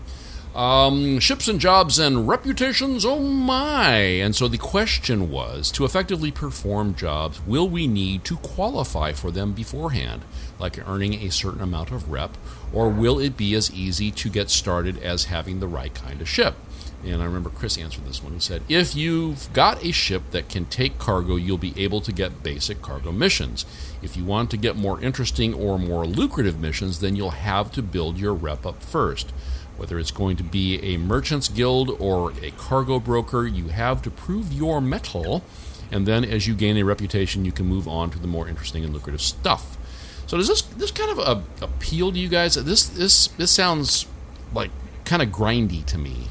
Um, 0.54 1.20
ships 1.20 1.48
and 1.48 1.62
jobs 1.62 1.98
and 1.98 2.28
reputations, 2.28 3.06
oh 3.06 3.20
my. 3.20 3.94
And 3.96 4.36
so 4.36 4.50
the 4.50 4.58
question 4.58 5.30
was 5.30 5.72
to 5.72 5.86
effectively 5.86 6.30
perform 6.30 6.94
jobs, 6.94 7.40
will 7.48 7.70
we 7.70 7.88
need 7.88 8.26
to 8.26 8.36
qualify 8.36 9.14
for 9.14 9.32
them 9.32 9.54
beforehand, 9.54 10.24
like 10.60 10.86
earning 10.88 11.14
a 11.14 11.32
certain 11.32 11.62
amount 11.62 11.92
of 11.92 12.12
rep, 12.12 12.38
or 12.74 12.90
will 12.90 13.18
it 13.18 13.38
be 13.38 13.56
as 13.56 13.72
easy 13.72 14.12
to 14.12 14.30
get 14.30 14.50
started 14.50 14.98
as 14.98 15.26
having 15.26 15.62
the 15.62 15.68
right 15.68 15.94
kind 15.94 16.20
of 16.20 16.28
ship? 16.28 16.56
And 17.04 17.22
I 17.22 17.26
remember 17.26 17.50
Chris 17.50 17.78
answered 17.78 18.06
this 18.06 18.22
one. 18.22 18.34
He 18.34 18.40
said, 18.40 18.62
If 18.70 18.94
you've 18.94 19.52
got 19.54 19.84
a 19.84 19.92
ship 19.92 20.24
that 20.32 20.50
can 20.50 20.66
take 20.66 21.00
cargo, 21.00 21.36
you'll 21.36 21.58
be 21.58 21.74
able 21.78 22.02
to 22.02 22.12
get 22.12 22.44
basic 22.44 22.82
cargo 22.82 23.12
missions. 23.12 23.66
If 24.04 24.16
you 24.16 24.24
want 24.24 24.52
to 24.52 24.58
get 24.58 24.76
more 24.76 25.02
interesting 25.02 25.54
or 25.54 25.80
more 25.80 26.06
lucrative 26.06 26.60
missions, 26.60 27.00
then 27.00 27.16
you'll 27.16 27.32
have 27.32 27.72
to 27.72 27.82
build 27.82 28.20
your 28.20 28.34
rep 28.34 28.66
up 28.66 28.84
first. 28.84 29.34
Whether 29.82 29.98
it's 29.98 30.12
going 30.12 30.38
to 30.38 30.44
be 30.44 30.80
a 30.94 30.98
merchant's 30.98 31.48
guild 31.50 31.90
or 32.00 32.34
a 32.44 32.52
cargo 32.52 33.00
broker, 33.00 33.48
you 33.48 33.70
have 33.70 34.04
to 34.04 34.12
prove 34.12 34.54
your 34.54 34.80
mettle, 34.80 35.44
and 35.92 36.06
then 36.06 36.24
as 36.24 36.46
you 36.46 36.54
gain 36.54 36.78
a 36.78 36.84
reputation, 36.84 37.46
you 37.46 37.52
can 37.52 37.66
move 37.66 37.88
on 37.88 38.12
to 38.12 38.20
the 38.20 38.28
more 38.28 38.48
interesting 38.48 38.84
and 38.84 38.94
lucrative 38.94 39.24
stuff. 39.24 39.80
So 40.28 40.38
does 40.38 40.48
this 40.48 40.62
this 40.62 40.92
kind 40.92 41.10
of 41.10 41.20
uh, 41.20 41.42
appeal 41.64 42.12
to 42.12 42.20
you 42.20 42.30
guys? 42.30 42.54
This 42.54 42.86
this 42.90 43.30
this 43.40 43.50
sounds 43.50 44.06
like 44.54 44.70
kind 45.04 45.24
of 45.24 45.30
grindy 45.30 45.84
to 45.88 45.98
me. 45.98 46.28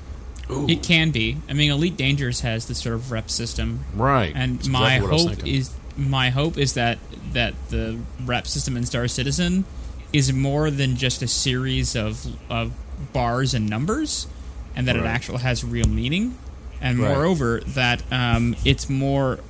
It 0.48 0.84
can 0.84 1.10
be. 1.10 1.38
I 1.48 1.52
mean, 1.52 1.72
Elite 1.72 1.96
Dangerous 1.96 2.42
has 2.42 2.68
this 2.68 2.78
sort 2.80 2.94
of 2.94 3.10
rep 3.10 3.30
system, 3.30 3.80
Right. 3.96 4.32
and 4.32 4.58
That's 4.58 4.68
my 4.68 4.94
exactly 4.94 5.02
what 5.02 5.10
I 5.10 5.24
was 5.24 5.38
hope 5.38 5.46
is 5.48 5.70
my 5.96 6.30
hope 6.30 6.56
is 6.56 6.74
that 6.74 6.98
that 7.32 7.54
the 7.70 7.98
rep 8.24 8.46
system 8.46 8.76
in 8.76 8.86
Star 8.86 9.08
Citizen 9.08 9.64
is 10.12 10.32
more 10.32 10.70
than 10.70 10.94
just 10.94 11.20
a 11.20 11.26
series 11.26 11.96
of 11.96 12.24
of 12.48 12.72
bars 13.12 13.54
and 13.54 13.68
numbers, 13.68 14.26
and 14.76 14.86
that 14.88 14.96
it 14.96 15.04
actually 15.04 15.38
has 15.38 15.64
real 15.64 15.88
meaning, 15.88 16.36
and 16.80 16.98
Right. 16.98 17.08
moreover 17.08 17.60
that 17.66 18.02
um, 18.12 18.54
it's 18.64 18.88
more 18.88 19.40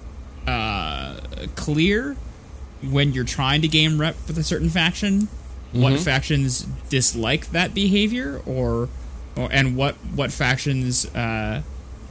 uh, 0.46 1.20
clear 1.54 2.16
when 2.82 3.12
you're 3.12 3.24
trying 3.24 3.60
to 3.62 3.68
game 3.68 4.00
rep 4.00 4.16
with 4.26 4.38
a 4.38 4.42
certain 4.44 4.70
faction 4.70 5.28
what 5.72 5.92
Mm-hmm. 5.92 6.02
factions 6.02 6.62
dislike 6.88 7.50
that 7.52 7.74
behavior 7.74 8.40
or, 8.46 8.88
or 9.36 9.48
and 9.52 9.76
what 9.76 9.94
what 10.14 10.32
factions 10.32 11.06
uh, 11.14 11.62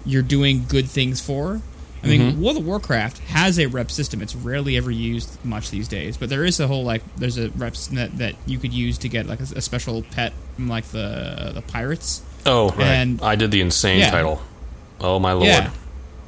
you're 0.06 0.21
doing 0.21 0.63
good 0.69 0.88
things 0.88 1.19
for 1.19 1.62
I 2.04 2.08
mean, 2.08 2.22
Mm-hmm. 2.32 2.42
World 2.42 2.58
of 2.58 2.66
Warcraft 2.66 3.18
has 3.20 3.60
a 3.60 3.66
rep 3.68 3.92
system. 3.92 4.22
It's 4.22 4.36
rarely 4.36 4.78
ever 4.78 4.90
used 4.92 5.44
much 5.44 5.70
these 5.70 5.88
days, 5.88 6.16
but 6.18 6.30
there 6.30 6.46
is 6.46 6.60
a 6.60 6.68
whole 6.68 6.84
like 6.84 7.04
there's 7.18 7.38
a 7.38 7.50
rep 7.52 7.74
that, 7.92 8.18
that 8.18 8.36
you 8.46 8.58
could 8.58 8.72
use 8.74 8.98
to 9.00 9.10
get 9.10 9.26
like 9.28 9.40
a, 9.40 9.44
a 9.58 9.62
special 9.62 10.04
pet 10.04 10.32
from 10.56 10.70
like 10.70 10.86
the 10.86 11.52
the 11.56 11.62
pirates. 11.62 12.22
Oh, 12.46 12.70
right. 12.72 12.82
And- 12.88 13.22
I 13.22 13.36
did 13.36 13.52
the 13.52 13.62
insane 13.62 14.00
Yeah. 14.00 14.12
title. 14.12 14.42
Oh 15.02 15.20
my 15.20 15.34
lord. 15.34 15.48
Yeah. 15.48 15.72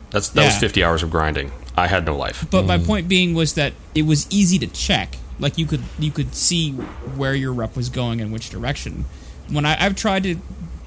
That's 0.09 0.29
that 0.29 0.45
was 0.45 0.57
50 0.57 0.83
hours 0.83 1.03
of 1.03 1.09
grinding. 1.09 1.51
I 1.77 1.87
had 1.87 2.05
no 2.05 2.17
life. 2.17 2.45
But 2.51 2.65
my 2.65 2.77
point 2.77 3.07
being 3.07 3.33
was 3.33 3.53
that 3.53 3.71
it 3.95 4.01
was 4.05 4.27
easy 4.29 4.59
to 4.59 4.67
check. 4.67 5.15
Like 5.39 5.57
you 5.57 5.65
could 5.65 5.81
you 5.97 6.11
could 6.11 6.35
see 6.35 6.73
where 6.73 7.33
your 7.33 7.53
rep 7.53 7.77
was 7.77 7.87
going 7.89 8.19
in 8.19 8.29
which 8.31 8.49
direction. 8.49 9.05
When 9.49 9.65
I, 9.65 9.83
I've 9.83 9.95
tried 9.95 10.23
to 10.23 10.35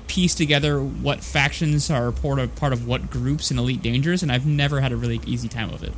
piece 0.07 0.35
together 0.35 0.81
what 0.81 1.23
factions 1.23 1.91
are 1.91 2.13
part 2.13 2.39
of 2.39 2.55
part 2.57 2.73
of 2.73 2.87
what 2.87 3.11
groups 3.11 3.51
in 3.51 3.59
Elite 3.59 3.83
Dangerous, 3.83 4.23
and 4.23 4.31
I've 4.31 4.47
never 4.47 4.81
had 4.81 4.93
a 4.93 4.97
really 4.97 5.21
easy 5.27 5.49
time 5.49 5.71
of 5.71 5.83
it. 5.83 5.93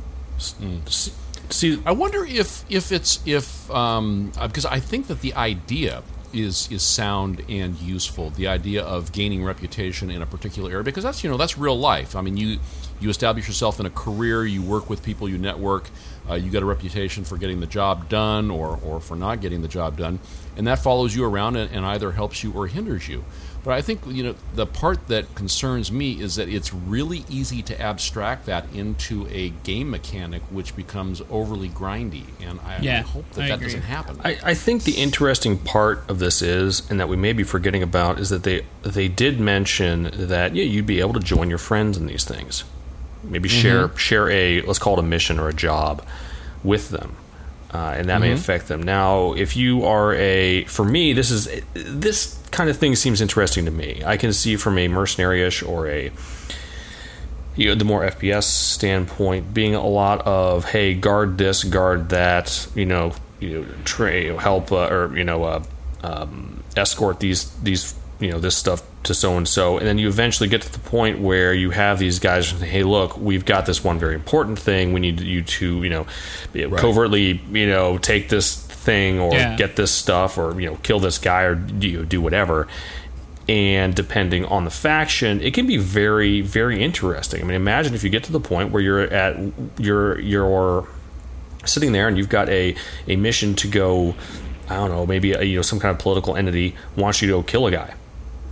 See, 1.49 1.81
I 1.85 1.91
wonder 1.91 2.25
if 2.25 2.65
if 2.69 2.91
it's 2.91 3.19
if 3.25 3.69
um, 3.71 4.31
uh, 4.37 4.47
because 4.47 4.65
I 4.65 4.79
think 4.79 5.07
that 5.07 5.21
the 5.21 5.33
idea 5.33 6.03
is 6.33 6.69
is 6.71 6.83
sound 6.83 7.43
and 7.49 7.79
useful. 7.79 8.31
The 8.31 8.47
idea 8.47 8.83
of 8.83 9.11
gaining 9.11 9.43
reputation 9.43 10.09
in 10.09 10.21
a 10.21 10.25
particular 10.25 10.71
area 10.71 10.83
because 10.83 11.03
that's 11.03 11.23
you 11.23 11.29
know 11.29 11.37
that's 11.37 11.57
real 11.57 11.77
life. 11.77 12.15
I 12.15 12.21
mean 12.21 12.37
you 12.37 12.59
you 12.99 13.09
establish 13.09 13.47
yourself 13.47 13.79
in 13.79 13.85
a 13.85 13.89
career, 13.89 14.45
you 14.45 14.61
work 14.61 14.89
with 14.89 15.03
people, 15.03 15.29
you 15.29 15.37
network, 15.37 15.89
uh, 16.29 16.33
you 16.33 16.49
get 16.49 16.63
a 16.63 16.65
reputation 16.65 17.23
for 17.23 17.37
getting 17.37 17.59
the 17.59 17.67
job 17.67 18.09
done 18.09 18.51
or 18.51 18.79
or 18.83 18.99
for 18.99 19.15
not 19.15 19.41
getting 19.41 19.61
the 19.61 19.67
job 19.67 19.97
done, 19.97 20.19
and 20.57 20.67
that 20.67 20.79
follows 20.79 21.15
you 21.15 21.23
around 21.23 21.55
and, 21.55 21.71
and 21.71 21.85
either 21.85 22.11
helps 22.11 22.43
you 22.43 22.51
or 22.53 22.67
hinders 22.67 23.07
you. 23.07 23.23
But 23.67 23.73
I 23.73 23.81
think 23.81 24.03
you 24.07 24.23
know 24.23 24.35
the 24.55 24.65
part 24.65 25.09
that 25.09 25.35
concerns 25.35 25.91
me 25.91 26.21
is 26.21 26.37
that 26.37 26.47
it's 26.47 26.73
really 26.73 27.25
easy 27.29 27.61
to 27.63 27.81
abstract 27.81 28.45
that 28.45 28.65
into 28.73 29.27
a 29.29 29.49
game 29.49 29.89
mechanic, 29.89 30.41
which 30.43 30.73
becomes 30.73 31.21
overly 31.29 31.67
grindy, 31.67 32.23
and 32.39 32.61
I, 32.61 32.79
Yeah, 32.79 32.99
I 32.99 33.01
hope 33.01 33.29
that 33.31 33.43
I 33.43 33.47
that 33.49 33.53
agree. 33.55 33.65
doesn't 33.65 33.81
happen. 33.81 34.21
I, 34.23 34.37
I 34.41 34.53
think 34.53 34.83
the 34.85 34.93
interesting 34.93 35.57
part 35.57 36.09
of 36.09 36.19
this 36.19 36.41
is, 36.41 36.89
and 36.89 36.97
that 37.01 37.09
we 37.09 37.17
may 37.17 37.33
be 37.33 37.43
forgetting 37.43 37.83
about, 37.83 38.19
is 38.19 38.29
that 38.29 38.43
they 38.43 38.65
they 38.83 39.09
did 39.09 39.37
mention 39.41 40.11
that 40.13 40.55
yeah, 40.55 40.63
you'd 40.63 40.87
be 40.87 41.01
able 41.01 41.15
to 41.15 41.19
join 41.19 41.49
your 41.49 41.57
friends 41.59 41.97
in 41.97 42.05
these 42.05 42.23
things, 42.23 42.63
maybe 43.21 43.49
share 43.49 43.89
share 43.97 44.29
a 44.29 44.61
let's 44.61 44.79
call 44.79 44.93
it 44.93 44.99
a 44.99 45.03
mission 45.03 45.39
or 45.39 45.49
a 45.49 45.53
job 45.53 46.05
with 46.63 46.87
them, 46.87 47.17
uh, 47.73 47.95
and 47.97 48.07
that 48.07 48.21
may 48.21 48.31
affect 48.31 48.69
them. 48.69 48.81
Now, 48.81 49.33
if 49.33 49.57
you 49.57 49.83
are 49.83 50.13
a, 50.13 50.63
for 50.63 50.85
me, 50.85 51.11
this 51.11 51.31
is 51.31 51.49
this 51.73 52.36
kind 52.51 52.69
of 52.69 52.77
thing 52.77 52.95
seems 52.95 53.21
interesting 53.21 53.65
to 53.65 53.71
me. 53.71 54.01
I 54.05 54.17
can 54.17 54.33
see 54.33 54.55
from 54.55 54.77
a 54.77 54.87
mercenary-ish 54.87 55.63
or 55.63 55.87
a 55.87 56.11
you 57.55 57.69
know, 57.69 57.75
the 57.75 57.85
more 57.85 58.03
FPS 58.03 58.43
standpoint, 58.43 59.51
being 59.53 59.73
a 59.73 59.85
lot 59.85 60.25
of 60.27 60.65
hey, 60.65 60.93
guard 60.93 61.39
this, 61.39 61.63
guard 61.63 62.09
that, 62.09 62.67
you 62.75 62.85
know, 62.85 63.13
you 63.39 63.61
know, 63.61 63.67
tra- 63.83 64.39
help 64.39 64.71
uh, 64.71 64.87
or 64.87 65.17
you 65.17 65.23
know, 65.23 65.43
uh, 65.43 65.63
um, 66.03 66.63
escort 66.75 67.19
these 67.19 67.49
these 67.61 67.95
you 68.19 68.31
know 68.31 68.39
this 68.39 68.55
stuff 68.57 68.81
to 69.03 69.13
so 69.13 69.37
and 69.37 69.47
so, 69.47 69.77
and 69.77 69.85
then 69.87 69.97
you 69.97 70.07
eventually 70.07 70.49
get 70.49 70.61
to 70.63 70.71
the 70.71 70.79
point 70.79 71.19
where 71.19 71.53
you 71.53 71.69
have 71.71 71.99
these 71.99 72.19
guys. 72.19 72.47
say, 72.49 72.67
Hey, 72.67 72.83
look, 72.83 73.17
we've 73.17 73.45
got 73.45 73.65
this 73.65 73.83
one 73.83 73.99
very 73.99 74.15
important 74.15 74.57
thing. 74.59 74.91
We 74.93 74.99
need 74.99 75.19
you 75.21 75.43
to 75.43 75.83
you 75.83 75.89
know 75.89 76.07
covertly 76.81 77.41
you 77.51 77.67
know 77.67 77.97
take 77.97 78.29
this 78.29 78.55
thing 78.55 79.19
or 79.19 79.33
Yeah. 79.33 79.55
get 79.55 79.75
this 79.75 79.91
stuff 79.91 80.37
or 80.37 80.59
you 80.59 80.67
know 80.69 80.77
kill 80.83 80.99
this 80.99 81.17
guy 81.17 81.43
or 81.43 81.55
you 81.79 81.99
know, 81.99 82.03
do 82.05 82.21
whatever 82.21 82.67
and 83.49 83.95
depending 83.95 84.43
on 84.43 84.65
the 84.65 84.69
faction, 84.69 85.39
it 85.41 85.53
can 85.53 85.65
be 85.67 85.77
very, 85.77 86.41
very 86.41 86.83
interesting. 86.83 87.39
I 87.41 87.45
mean, 87.45 87.55
imagine 87.55 87.93
if 87.93 88.03
you 88.03 88.09
get 88.09 88.25
to 88.25 88.33
the 88.33 88.41
point 88.41 88.71
where 88.71 88.81
you're 88.83 89.01
at 89.03 89.37
you're 89.77 90.19
you're 90.19 90.85
sitting 91.65 91.91
there 91.93 92.07
and 92.09 92.17
you've 92.17 92.29
got 92.29 92.49
a 92.49 92.75
a 93.07 93.15
mission 93.15 93.55
to 93.55 93.67
go. 93.67 94.15
I 94.69 94.75
don't 94.75 94.89
know, 94.89 95.05
maybe 95.05 95.31
a, 95.31 95.43
you 95.43 95.55
know 95.55 95.61
some 95.61 95.79
kind 95.79 95.91
of 95.95 95.99
political 95.99 96.35
entity 96.35 96.75
wants 96.97 97.21
you 97.21 97.29
to 97.29 97.35
go 97.35 97.43
kill 97.43 97.67
a 97.67 97.71
guy. 97.71 97.93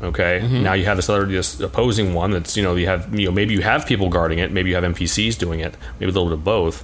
Okay, 0.03 0.45
now 0.62 0.73
you 0.73 0.86
have 0.86 0.97
this 0.97 1.10
other 1.10 1.25
this 1.25 1.60
opposing 1.60 2.13
one 2.13 2.31
that's 2.31 2.58
you 2.58 2.63
know 2.63 2.75
you 2.75 2.86
have 2.86 3.17
you 3.17 3.25
know 3.25 3.31
maybe 3.31 3.53
you 3.53 3.62
have 3.62 3.86
people 3.86 4.10
guarding 4.10 4.39
it, 4.39 4.51
maybe 4.51 4.69
you 4.69 4.75
have 4.75 4.84
NPCs 4.84 5.38
doing 5.38 5.62
it, 5.62 5.75
maybe 5.99 6.12
a 6.12 6.13
little 6.13 6.25
bit 6.25 6.34
of 6.34 6.43
both, 6.43 6.84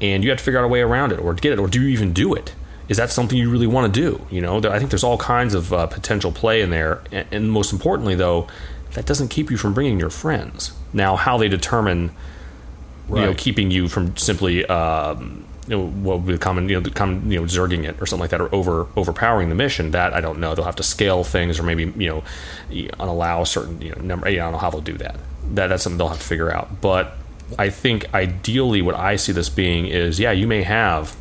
and 0.00 0.22
you 0.22 0.30
have 0.30 0.38
to 0.38 0.44
figure 0.44 0.60
out 0.60 0.64
a 0.64 0.68
way 0.68 0.80
around 0.80 1.12
it 1.12 1.18
or 1.18 1.34
get 1.34 1.52
it, 1.52 1.58
or 1.58 1.66
do 1.66 1.82
you 1.82 1.88
even 1.88 2.12
do 2.12 2.32
it? 2.32 2.54
Is 2.88 2.96
that 2.98 3.10
something 3.10 3.36
you 3.36 3.50
really 3.50 3.66
want 3.66 3.92
to 3.92 4.00
do? 4.00 4.26
You 4.30 4.40
know, 4.40 4.58
I 4.58 4.78
think 4.78 4.90
there's 4.90 5.04
all 5.04 5.18
kinds 5.18 5.54
of 5.54 5.72
uh, 5.72 5.86
potential 5.86 6.30
play 6.30 6.60
in 6.60 6.70
there, 6.70 7.00
and, 7.10 7.26
and 7.32 7.50
most 7.50 7.72
importantly, 7.72 8.14
though, 8.14 8.46
that 8.92 9.06
doesn't 9.06 9.28
keep 9.28 9.50
you 9.50 9.56
from 9.56 9.74
bringing 9.74 9.98
your 9.98 10.10
friends. 10.10 10.72
Now, 10.92 11.16
how 11.16 11.38
they 11.38 11.48
determine 11.48 12.14
you 13.08 13.14
know, 13.16 13.34
keeping 13.34 13.70
you 13.70 13.88
from 13.88 14.16
simply, 14.16 14.64
um, 14.66 15.44
you 15.66 15.76
know, 15.76 15.86
what 15.86 16.18
would 16.18 16.26
be 16.26 16.32
the 16.34 16.38
common, 16.38 16.68
you 16.68 16.74
know, 16.74 16.80
the 16.80 16.90
common, 16.90 17.30
you 17.30 17.40
know, 17.40 17.46
zerging 17.46 17.84
it 17.84 18.00
or 18.00 18.06
something 18.06 18.20
like 18.20 18.30
that, 18.30 18.40
or 18.40 18.54
over 18.54 18.86
overpowering 18.96 19.48
the 19.48 19.54
mission. 19.54 19.92
That 19.92 20.12
I 20.12 20.20
don't 20.20 20.38
know. 20.38 20.54
They'll 20.54 20.64
have 20.64 20.76
to 20.76 20.82
scale 20.82 21.24
things, 21.24 21.58
or 21.58 21.62
maybe 21.62 21.84
you 21.96 22.08
know, 22.70 22.88
allow 22.98 23.44
certain 23.44 23.80
you 23.80 23.94
know 23.94 24.00
number. 24.02 24.28
Yeah, 24.28 24.42
I 24.42 24.44
don't 24.46 24.52
know 24.52 24.58
how 24.58 24.70
they'll 24.70 24.80
do 24.80 24.98
that. 24.98 25.16
That 25.54 25.68
that's 25.68 25.82
something 25.82 25.98
they'll 25.98 26.08
have 26.08 26.18
to 26.18 26.24
figure 26.24 26.52
out. 26.52 26.80
But 26.80 27.14
I 27.58 27.70
think 27.70 28.12
ideally, 28.14 28.82
what 28.82 28.94
I 28.94 29.16
see 29.16 29.32
this 29.32 29.48
being 29.48 29.86
is, 29.86 30.20
yeah, 30.20 30.32
you 30.32 30.46
may 30.46 30.62
have, 30.62 31.16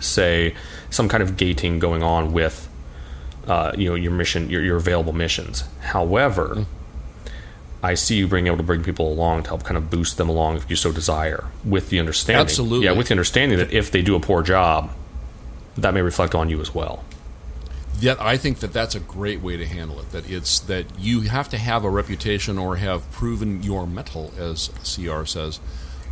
say, 0.00 0.54
some 0.90 1.08
kind 1.08 1.22
of 1.22 1.36
gating 1.36 1.78
going 1.78 2.02
on 2.02 2.32
with, 2.32 2.68
uh, 3.46 3.72
you 3.76 3.88
know, 3.88 3.94
your 3.94 4.12
mission, 4.12 4.50
your, 4.50 4.62
your 4.62 4.76
available 4.76 5.12
missions. 5.12 5.64
However. 5.80 6.66
I 7.84 7.94
see 7.94 8.16
you 8.16 8.26
being 8.26 8.46
able 8.46 8.56
to 8.56 8.62
bring 8.62 8.82
people 8.82 9.12
along 9.12 9.42
to 9.42 9.50
help 9.50 9.64
kind 9.64 9.76
of 9.76 9.90
boost 9.90 10.16
them 10.16 10.30
along 10.30 10.56
if 10.56 10.70
you 10.70 10.74
so 10.74 10.90
desire, 10.90 11.44
with 11.66 11.90
the 11.90 12.00
understanding, 12.00 12.40
Absolutely. 12.40 12.86
yeah, 12.86 12.92
with 12.92 13.08
the 13.08 13.12
understanding 13.12 13.58
that 13.58 13.74
if 13.74 13.90
they 13.90 14.00
do 14.00 14.16
a 14.16 14.20
poor 14.20 14.42
job, 14.42 14.90
that 15.76 15.92
may 15.92 16.00
reflect 16.00 16.34
on 16.34 16.48
you 16.48 16.62
as 16.62 16.74
well. 16.74 17.04
Yet 18.00 18.18
I 18.22 18.38
think 18.38 18.60
that 18.60 18.72
that's 18.72 18.94
a 18.94 19.00
great 19.00 19.42
way 19.42 19.58
to 19.58 19.66
handle 19.66 20.00
it. 20.00 20.10
That 20.12 20.28
it's 20.30 20.60
that 20.60 20.86
you 20.98 21.22
have 21.22 21.50
to 21.50 21.58
have 21.58 21.84
a 21.84 21.90
reputation 21.90 22.58
or 22.58 22.76
have 22.76 23.08
proven 23.12 23.62
your 23.62 23.86
mettle, 23.86 24.32
as 24.38 24.68
CR 24.82 25.26
says, 25.26 25.60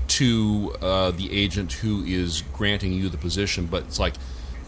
to 0.09 0.75
uh, 0.83 1.11
the 1.13 1.33
agent 1.33 1.73
who 1.73 2.05
is 2.05 2.43
granting 2.53 2.93
you 2.93 3.09
the 3.09 3.17
position. 3.17 3.65
But 3.65 3.85
it's 3.85 3.99
like, 3.99 4.15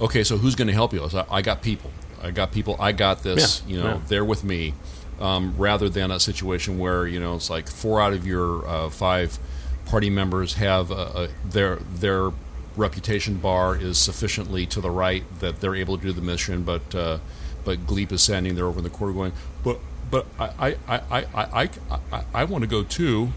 okay, 0.00 0.24
so 0.24 0.38
who's 0.38 0.54
going 0.54 0.68
to 0.68 0.74
help 0.74 0.94
you? 0.94 1.00
Like, 1.06 1.30
I 1.30 1.42
got 1.42 1.60
people. 1.60 1.90
I 2.22 2.30
got 2.30 2.50
people. 2.50 2.76
I 2.80 2.92
got 2.92 3.22
this. 3.22 3.62
Yeah, 3.66 3.76
you 3.76 3.82
know, 3.82 3.88
yeah. 3.88 4.00
they're 4.08 4.24
with 4.24 4.42
me. 4.42 4.72
Um, 5.20 5.54
rather 5.56 5.88
than 5.88 6.10
a 6.10 6.18
situation 6.18 6.78
where 6.78 7.06
you 7.06 7.20
know 7.20 7.36
it's 7.36 7.48
like 7.48 7.68
four 7.68 8.00
out 8.00 8.12
of 8.12 8.26
your 8.26 8.66
uh, 8.66 8.90
five 8.90 9.38
party 9.86 10.10
members 10.10 10.54
have 10.54 10.90
a, 10.90 10.94
a, 10.94 11.28
their 11.48 11.76
their 11.76 12.32
reputation 12.76 13.36
bar 13.36 13.76
is 13.76 13.96
sufficiently 13.98 14.66
to 14.66 14.80
the 14.80 14.90
right 14.90 15.22
that 15.38 15.60
they're 15.60 15.76
able 15.76 15.96
to 15.96 16.02
do 16.02 16.12
the 16.12 16.20
mission, 16.20 16.64
but 16.64 16.94
uh, 16.94 17.18
but 17.64 17.86
Gleep 17.86 18.10
is 18.12 18.22
standing 18.22 18.56
there 18.56 18.66
over 18.66 18.78
in 18.78 18.84
the 18.84 18.90
corner 18.90 19.12
going, 19.12 19.32
but 19.62 19.78
but 20.10 20.26
I 20.38 20.48
I 20.58 20.76
I 20.88 21.00
I 21.14 21.24
I, 21.62 21.68
I, 22.12 22.24
I 22.34 22.44
want 22.44 22.62
to 22.62 22.68
go 22.68 22.82
too, 22.82 23.32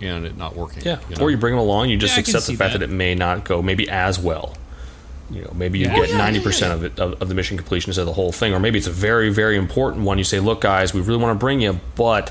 and 0.00 0.24
it 0.24 0.36
not 0.36 0.54
working. 0.54 0.84
Yeah, 0.84 1.00
you 1.10 1.16
know? 1.16 1.24
or 1.24 1.30
you 1.30 1.36
bring 1.36 1.54
them 1.54 1.60
along, 1.60 1.90
you 1.90 1.96
just 1.96 2.16
Yeah, 2.16 2.20
accept 2.20 2.46
the 2.46 2.54
fact 2.54 2.74
that. 2.74 2.78
that. 2.78 2.90
it 2.90 2.94
may 2.94 3.14
not 3.14 3.44
go 3.44 3.60
maybe 3.62 3.88
as 3.88 4.18
well. 4.18 4.54
You 5.32 5.42
know, 5.42 5.52
maybe 5.54 5.78
you 5.78 5.86
Yeah. 5.86 5.94
get 5.96 6.08
Oh, 6.08 6.12
yeah, 6.12 6.18
ninety 6.18 6.38
yeah, 6.38 6.44
percent 6.44 6.72
of 6.72 6.84
it 6.84 6.98
of, 6.98 7.20
of 7.22 7.28
the 7.28 7.34
mission 7.34 7.56
completion 7.56 7.90
instead 7.90 8.02
of 8.02 8.06
the 8.08 8.12
whole 8.12 8.32
thing, 8.32 8.52
or 8.52 8.60
maybe 8.60 8.78
it's 8.78 8.86
a 8.86 8.92
very 8.92 9.30
very 9.30 9.56
important 9.56 10.04
one. 10.04 10.18
You 10.18 10.24
say, 10.24 10.40
look, 10.40 10.60
guys, 10.60 10.92
we 10.92 11.00
really 11.00 11.22
want 11.22 11.34
to 11.38 11.40
bring 11.40 11.60
you, 11.60 11.80
but 11.96 12.30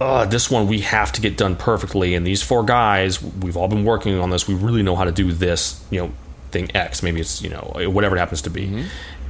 uh, 0.00 0.24
this 0.26 0.50
one 0.50 0.66
we 0.66 0.80
have 0.80 1.12
to 1.12 1.20
get 1.20 1.36
done 1.36 1.56
perfectly. 1.56 2.14
And 2.14 2.26
these 2.26 2.42
four 2.42 2.64
guys, 2.64 3.22
we've 3.22 3.56
all 3.56 3.68
been 3.68 3.84
working 3.84 4.18
on 4.18 4.30
this. 4.30 4.46
We 4.48 4.54
really 4.54 4.82
know 4.82 4.96
how 4.96 5.04
to 5.04 5.12
do 5.12 5.32
this. 5.32 5.84
You 5.90 6.00
know, 6.00 6.12
thing 6.50 6.70
X. 6.74 7.02
Maybe 7.02 7.20
it's 7.20 7.42
you 7.42 7.50
know 7.50 7.72
whatever 7.88 8.16
it 8.16 8.20
happens 8.20 8.42
to 8.42 8.50
be. 8.50 8.66
Mm-hmm. 8.66 8.82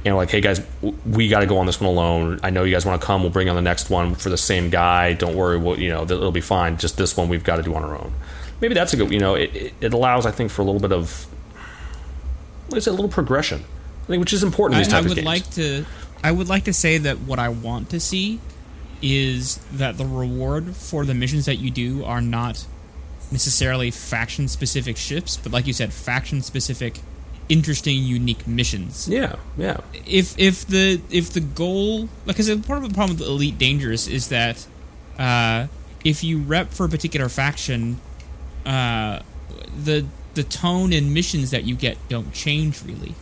And 0.05 0.15
like, 0.15 0.31
hey 0.31 0.39
guys, 0.39 0.65
we 1.05 1.27
got 1.27 1.41
to 1.41 1.45
go 1.45 1.57
on 1.57 1.65
this 1.65 1.81
one 1.81 1.89
alone. 1.89 2.39
I 2.41 2.51
know 2.51 2.63
you 2.63 2.73
guys 2.73 2.85
want 2.85 3.01
to 3.01 3.05
come. 3.05 3.21
We'll 3.21 3.31
bring 3.31 3.49
on 3.49 3.57
the 3.57 3.61
next 3.61 3.89
one 3.89 4.15
for 4.15 4.29
the 4.29 4.37
same 4.37 4.69
guy. 4.69 5.11
Don't 5.11 5.35
worry, 5.35 5.57
we'll, 5.57 5.77
you 5.77 5.89
know 5.89 6.03
it'll 6.03 6.31
be 6.31 6.39
fine. 6.39 6.77
Just 6.77 6.97
this 6.97 7.17
one 7.17 7.27
we've 7.27 7.43
got 7.43 7.57
to 7.57 7.63
do 7.63 7.75
on 7.75 7.83
our 7.83 7.97
own. 7.97 8.13
Maybe 8.61 8.73
that's 8.73 8.93
a 8.93 8.97
good. 8.97 9.11
You 9.11 9.19
know, 9.19 9.35
it, 9.35 9.73
it 9.81 9.93
allows 9.93 10.25
I 10.25 10.31
think 10.31 10.51
for 10.51 10.61
a 10.61 10.65
little 10.65 10.79
bit 10.79 10.93
of 10.93 11.27
what 12.69 12.77
is 12.77 12.87
it, 12.87 12.91
a 12.91 12.93
little 12.93 13.09
progression. 13.09 13.63
I 14.03 14.07
think 14.07 14.19
which 14.21 14.33
is 14.33 14.43
important 14.43 14.75
in 14.75 14.81
I, 14.81 14.83
these 14.83 14.93
I 14.93 14.97
types 14.97 15.09
would 15.09 15.17
of 15.19 15.23
games. 15.23 15.25
like 15.25 15.49
to. 15.51 15.85
I 16.23 16.31
would 16.31 16.49
like 16.49 16.65
to 16.65 16.73
say 16.73 16.97
that 16.97 17.19
what 17.19 17.39
I 17.39 17.49
want 17.49 17.89
to 17.91 17.99
see 17.99 18.39
is 19.01 19.57
that 19.71 19.97
the 19.97 20.05
reward 20.05 20.75
for 20.75 21.05
the 21.05 21.13
missions 21.13 21.45
that 21.45 21.55
you 21.55 21.71
do 21.71 22.03
are 22.03 22.19
not 22.21 22.65
necessarily 23.31 23.91
faction 23.91 24.47
specific 24.47 24.97
ships, 24.97 25.37
but 25.37 25.51
like 25.51 25.67
you 25.67 25.73
said, 25.73 25.93
faction 25.93 26.41
specific, 26.41 26.99
interesting, 27.47 28.03
unique 28.03 28.45
missions. 28.47 29.07
yeah, 29.07 29.35
yeah, 29.57 29.77
if 30.05 30.37
if 30.37 30.65
the 30.67 31.01
if 31.09 31.31
the 31.31 31.39
goal 31.39 32.09
because 32.25 32.49
part 32.61 32.83
of 32.83 32.89
the 32.89 32.93
problem 32.93 33.17
with 33.17 33.27
elite 33.27 33.57
dangerous 33.57 34.07
is 34.07 34.27
that 34.29 34.65
uh, 35.17 35.67
if 36.03 36.23
you 36.23 36.39
rep 36.39 36.71
for 36.71 36.85
a 36.85 36.89
particular 36.89 37.29
faction 37.29 38.01
uh, 38.65 39.19
the 39.83 40.05
the 40.39 40.49
tone 40.49 40.93
and 40.93 41.13
missions 41.13 41.51
that 41.51 41.65
you 41.65 41.75
get 41.75 41.97
don't 42.07 42.33
change 42.33 42.81
really. 42.83 43.13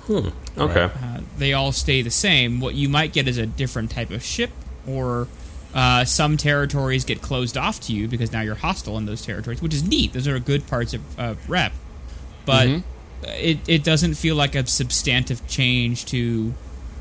Okay, 0.56 0.84
uh, 0.84 1.21
they 1.39 1.53
all 1.53 1.71
stay 1.71 2.03
the 2.03 2.12
same. 2.12 2.60
What 2.60 2.75
you 2.75 2.88
might 2.89 3.12
get 3.12 3.27
is 3.27 3.39
a 3.39 3.47
different 3.47 3.89
type 3.89 4.12
of 4.12 4.23
ship 4.23 4.51
or 4.88 5.27
uh, 5.73 6.06
some 6.06 6.38
territories 6.38 7.03
get 7.03 7.23
closed 7.23 7.58
off 7.58 7.80
to 7.82 7.93
you 7.93 8.08
because 8.08 8.32
now 8.32 8.41
you're 8.41 8.56
hostile 8.56 8.97
in 8.99 9.08
those 9.08 9.25
territories 9.25 9.63
which 9.63 9.73
is 9.73 9.84
neat. 9.84 10.13
Those 10.13 10.27
are 10.27 10.38
good 10.38 10.67
parts 10.67 10.93
of, 10.93 11.01
of 11.19 11.49
rep. 11.49 11.73
But 12.45 12.84
it, 13.23 13.58
it 13.67 13.84
doesn't 13.84 14.13
feel 14.13 14.36
like 14.36 14.53
a 14.53 14.65
substantive 14.67 15.45
change 15.47 16.06
to 16.06 16.53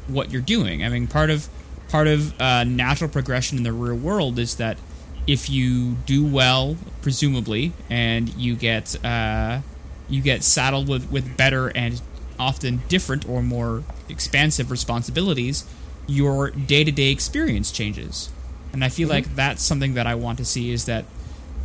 what 0.09 0.31
you're 0.33 0.43
doing. 0.43 0.83
I 0.83 0.89
mean, 0.89 1.07
part 1.07 1.29
of 1.29 1.49
part 1.89 2.07
of 2.07 2.41
uh, 2.41 2.65
natural 2.65 3.11
progression 3.11 3.59
in 3.59 3.65
the 3.65 3.73
real 3.73 3.95
world 3.95 4.39
is 4.39 4.57
that 4.57 4.79
if 5.27 5.51
you 5.51 5.93
do 6.07 6.25
well, 6.25 6.77
presumably, 7.03 7.73
and 7.91 8.29
you 8.35 8.57
get 8.57 8.97
uh, 9.05 9.61
you 10.09 10.23
get 10.23 10.43
saddled 10.43 10.89
with, 10.89 11.11
with 11.11 11.37
better 11.37 11.69
and 11.69 12.01
often 12.39 12.83
different 12.89 13.29
or 13.29 13.43
more 13.43 13.83
expansive 14.09 14.71
responsibilities, 14.71 15.65
your 16.07 16.51
day 16.51 16.85
to 16.85 16.93
day 16.93 17.11
experience 17.11 17.73
changes. 17.73 18.31
And 18.73 18.85
I 18.85 18.89
feel 18.89 19.09
mm-hmm. 19.09 19.15
like 19.15 19.35
that's 19.35 19.63
something 19.63 19.95
that 19.95 20.07
I 20.07 20.15
want 20.15 20.39
to 20.39 20.45
see 20.45 20.71
is 20.71 20.85
that 20.85 21.05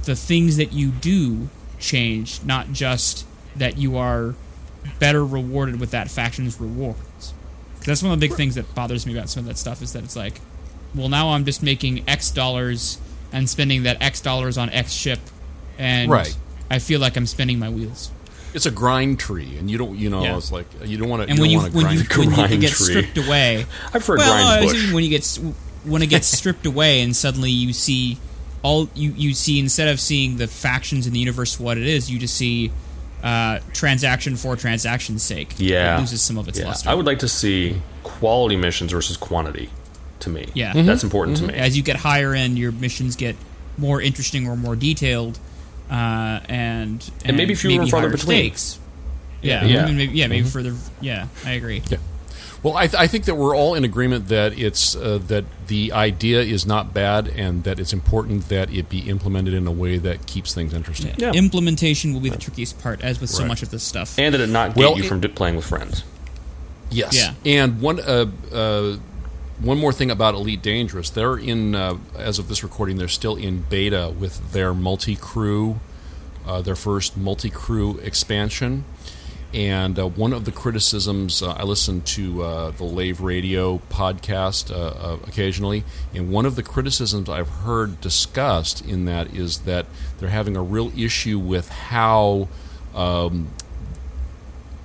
the 0.06 0.16
things 0.16 0.58
that 0.58 0.74
you 0.74 0.90
do 0.90 1.50
change, 1.80 2.44
not 2.44 2.72
just 2.72 3.26
that 3.56 3.78
you 3.78 3.98
are 3.98 4.36
better 5.00 5.26
rewarded 5.26 5.80
with 5.80 5.92
that 5.92 6.10
faction's 6.10 6.60
rewards. 6.60 7.34
That's 7.86 8.02
one 8.02 8.12
of 8.12 8.20
the 8.20 8.28
big 8.28 8.36
things 8.36 8.56
that 8.56 8.74
bothers 8.74 9.06
me 9.06 9.14
about 9.16 9.30
some 9.30 9.42
of 9.42 9.48
that 9.48 9.58
stuff 9.58 9.82
is 9.82 9.94
that 9.94 10.04
it's 10.04 10.16
like, 10.16 10.40
well, 10.94 11.10
now 11.10 11.30
I'm 11.32 11.46
just 11.46 11.64
making 11.64 12.08
X 12.08 12.32
dollars 12.32 13.00
and 13.32 13.50
spending 13.50 13.84
that 13.84 14.02
X 14.02 14.22
dollars 14.22 14.58
on 14.58 14.70
X 14.70 14.92
ship, 14.92 15.20
and 15.78 16.12
Right. 16.12 16.36
I 16.70 16.80
feel 16.80 17.00
like 17.00 17.16
I'm 17.16 17.26
spinning 17.26 17.60
my 17.60 17.70
wheels. 17.70 18.12
It's 18.54 18.66
a 18.66 18.72
grind 18.72 19.20
tree, 19.20 19.58
and 19.58 19.70
you 19.72 19.78
don't, 19.78 19.98
you 19.98 20.10
know, 20.10 20.24
Yeah. 20.24 20.38
it's 20.38 20.52
like 20.52 20.66
you 20.86 20.98
don't 20.98 21.10
want 21.10 21.24
to. 21.24 21.30
And 21.30 21.38
you 21.38 21.42
when 21.42 21.52
don't 21.52 21.52
you 21.52 21.58
want 21.60 21.72
to 21.74 21.78
when 21.78 21.98
you, 21.98 22.04
grind. 22.04 22.18
when 22.20 22.30
you 22.30 22.36
grind 22.48 22.62
get 22.62 22.72
tree. 22.72 22.86
stripped 22.88 23.18
away, 23.18 23.66
I've 23.94 24.06
heard 24.06 24.18
well, 24.20 24.34
grind 24.34 24.48
I 24.48 24.66
bush. 24.74 24.92
when 24.94 25.04
you 25.04 25.10
get 25.10 25.40
when 25.86 26.02
it 26.02 26.08
gets 26.08 26.28
stripped 26.38 26.66
away, 26.66 27.02
and 27.02 27.16
suddenly 27.16 27.52
you 27.52 27.74
see 27.74 28.18
all 28.64 28.90
you 28.94 29.12
you 29.16 29.34
see 29.34 29.60
instead 29.60 29.88
of 29.88 30.00
seeing 30.00 30.38
the 30.38 30.48
factions 30.48 31.08
in 31.08 31.14
the 31.14 31.20
universe 31.20 31.60
what 31.60 31.78
it 31.78 31.88
is, 31.88 32.10
you 32.12 32.20
just 32.20 32.36
see 32.36 32.72
uh, 33.24 33.60
transaction 33.74 34.36
for 34.36 34.56
transaction's 34.56 35.24
sake. 35.24 35.54
Yeah, 35.58 35.98
it 35.98 36.02
loses 36.02 36.22
some 36.22 36.38
of 36.38 36.48
its 36.48 36.60
yeah. 36.60 36.68
luster. 36.68 36.90
I 36.90 36.94
would 36.94 37.06
like 37.06 37.20
to 37.20 37.28
see 37.30 37.82
quality 38.04 38.56
missions 38.58 38.92
versus 38.92 39.18
quantity. 39.18 39.70
To 40.22 40.30
me, 40.30 40.46
Yeah. 40.54 40.74
that's 40.84 41.04
important 41.04 41.38
to 41.38 41.48
me. 41.48 41.56
As 41.56 41.76
you 41.76 41.82
get 41.82 41.96
higher 41.96 42.36
end, 42.36 42.56
your 42.56 42.72
missions 42.72 43.16
get 43.16 43.36
more 43.76 44.00
interesting 44.00 44.48
or 44.48 44.56
more 44.56 44.76
detailed, 44.76 45.40
uh, 45.92 46.40
and, 46.50 47.12
And 47.26 47.38
maybe 47.38 47.54
fewer 47.54 47.82
and 47.82 47.90
farther 47.92 48.08
higher 48.08 48.18
between. 48.18 48.38
stakes. 48.40 48.80
Yeah, 49.42 49.66
Yeah. 49.66 49.86
maybe, 49.86 49.98
maybe- 49.98 50.18
yeah, 50.18 50.28
maybe 50.28 50.48
further. 50.48 50.74
Yeah, 51.02 51.28
I 51.46 51.52
agree. 51.52 51.82
Yeah. 51.90 51.98
Well, 52.64 52.78
I, 52.78 52.86
th- 52.86 53.02
I 53.02 53.08
think 53.08 53.26
that 53.26 53.34
we're 53.36 53.56
all 53.56 53.74
in 53.74 53.84
agreement 53.84 54.28
that 54.28 54.58
it's 54.58 54.96
uh, 54.96 55.20
that 55.30 55.46
the 55.66 55.92
idea 55.94 56.42
is 56.42 56.64
not 56.64 56.94
bad, 56.94 57.28
and 57.28 57.64
that 57.64 57.80
it's 57.80 57.92
important 57.92 58.50
that 58.50 58.72
it 58.72 58.88
be 58.88 59.00
implemented 59.10 59.56
in 59.56 59.66
a 59.66 59.72
way 59.72 59.98
that 59.98 60.28
keeps 60.28 60.54
things 60.54 60.72
interesting. 60.72 61.16
Yeah. 61.18 61.32
Implementation 61.32 62.14
will 62.14 62.20
be 62.22 62.30
the 62.30 62.38
trickiest 62.38 62.80
part, 62.80 63.02
as 63.02 63.20
with 63.20 63.32
so 63.32 63.40
Right. 63.40 63.48
much 63.48 63.64
of 63.64 63.72
this 63.72 63.82
stuff. 63.84 64.18
and 64.20 64.32
did 64.34 64.42
it 64.42 64.50
not 64.50 64.76
get 64.76 64.78
Well, 64.78 64.96
you 64.96 65.04
it- 65.04 65.08
from 65.08 65.22
playing 65.22 65.56
with 65.56 65.66
friends? 65.66 66.04
Yes. 66.92 67.16
Yeah. 67.16 67.34
And 67.52 67.82
one 67.82 68.00
uh, 68.00 68.28
uh, 68.54 68.98
one 69.62 69.78
more 69.78 69.94
thing 69.94 70.10
about 70.10 70.34
Elite 70.34 70.62
Dangerous, 70.62 71.10
they're 71.10 71.38
in 71.38 71.76
uh, 71.76 71.98
as 72.18 72.40
of 72.40 72.48
this 72.48 72.64
recording, 72.64 72.98
they're 72.98 73.08
still 73.08 73.36
in 73.36 73.62
beta 73.62 74.14
with 74.18 74.54
their 74.54 74.74
multi 74.74 75.16
crew, 75.16 75.80
uh, 76.48 76.62
their 76.62 76.76
first 76.76 77.16
multi 77.16 77.50
crew 77.50 78.00
expansion. 78.00 78.86
And 79.54 80.00
uh, 80.00 80.08
one 80.08 80.32
of 80.32 80.46
the 80.46 80.52
criticisms, 80.52 81.44
uh, 81.44 81.52
I 81.52 81.64
listen 81.64 82.02
to 82.02 82.42
uh, 82.42 82.72
the 82.72 82.86
Lave 82.86 83.20
Radio 83.20 83.80
podcast 83.90 84.72
uh, 84.72 85.18
occasionally, 85.28 85.84
and 86.14 86.32
one 86.32 86.46
of 86.46 86.56
the 86.56 86.64
criticisms 86.64 87.30
I've 87.30 87.50
heard 87.50 88.00
discussed 88.00 88.84
in 88.86 89.06
that 89.06 89.36
is 89.36 89.60
that 89.60 89.86
they're 90.18 90.30
having 90.30 90.56
a 90.56 90.64
real 90.64 90.92
issue 90.98 91.38
with 91.38 91.68
how 91.70 92.48
um, 92.96 93.50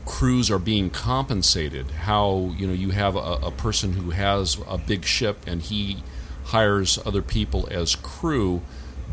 crews 0.07 0.51
are 0.51 0.59
being 0.59 0.89
compensated. 0.89 1.91
How 1.91 2.55
you 2.57 2.67
know 2.67 2.73
you 2.73 2.91
have 2.91 3.17
a, 3.17 3.39
a 3.43 3.51
person 3.51 3.95
who 3.95 4.11
has 4.11 4.59
a 4.67 4.79
big 4.79 5.05
ship 5.05 5.39
and 5.47 5.61
he 5.61 6.03
hires 6.45 6.99
other 7.05 7.21
people 7.23 7.69
as 7.71 7.95
crew, 7.95 8.63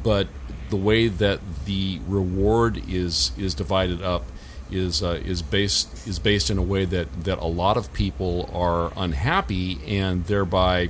but 0.02 0.28
the 0.70 0.78
way 0.78 1.08
that 1.08 1.42
the 1.66 2.00
reward 2.08 2.82
is 2.88 3.32
is 3.38 3.54
divided 3.54 4.02
up 4.02 4.24
is 4.72 5.04
uh, 5.04 5.20
is 5.26 5.42
based 5.42 6.08
is 6.08 6.20
based 6.20 6.50
in 6.50 6.58
a 6.58 6.64
way 6.64 6.86
that 6.86 7.26
that 7.26 7.40
a 7.40 7.48
lot 7.48 7.76
of 7.76 7.92
people 7.94 8.50
are 8.54 8.94
unhappy 8.96 9.80
and 9.88 10.26
thereby 10.26 10.90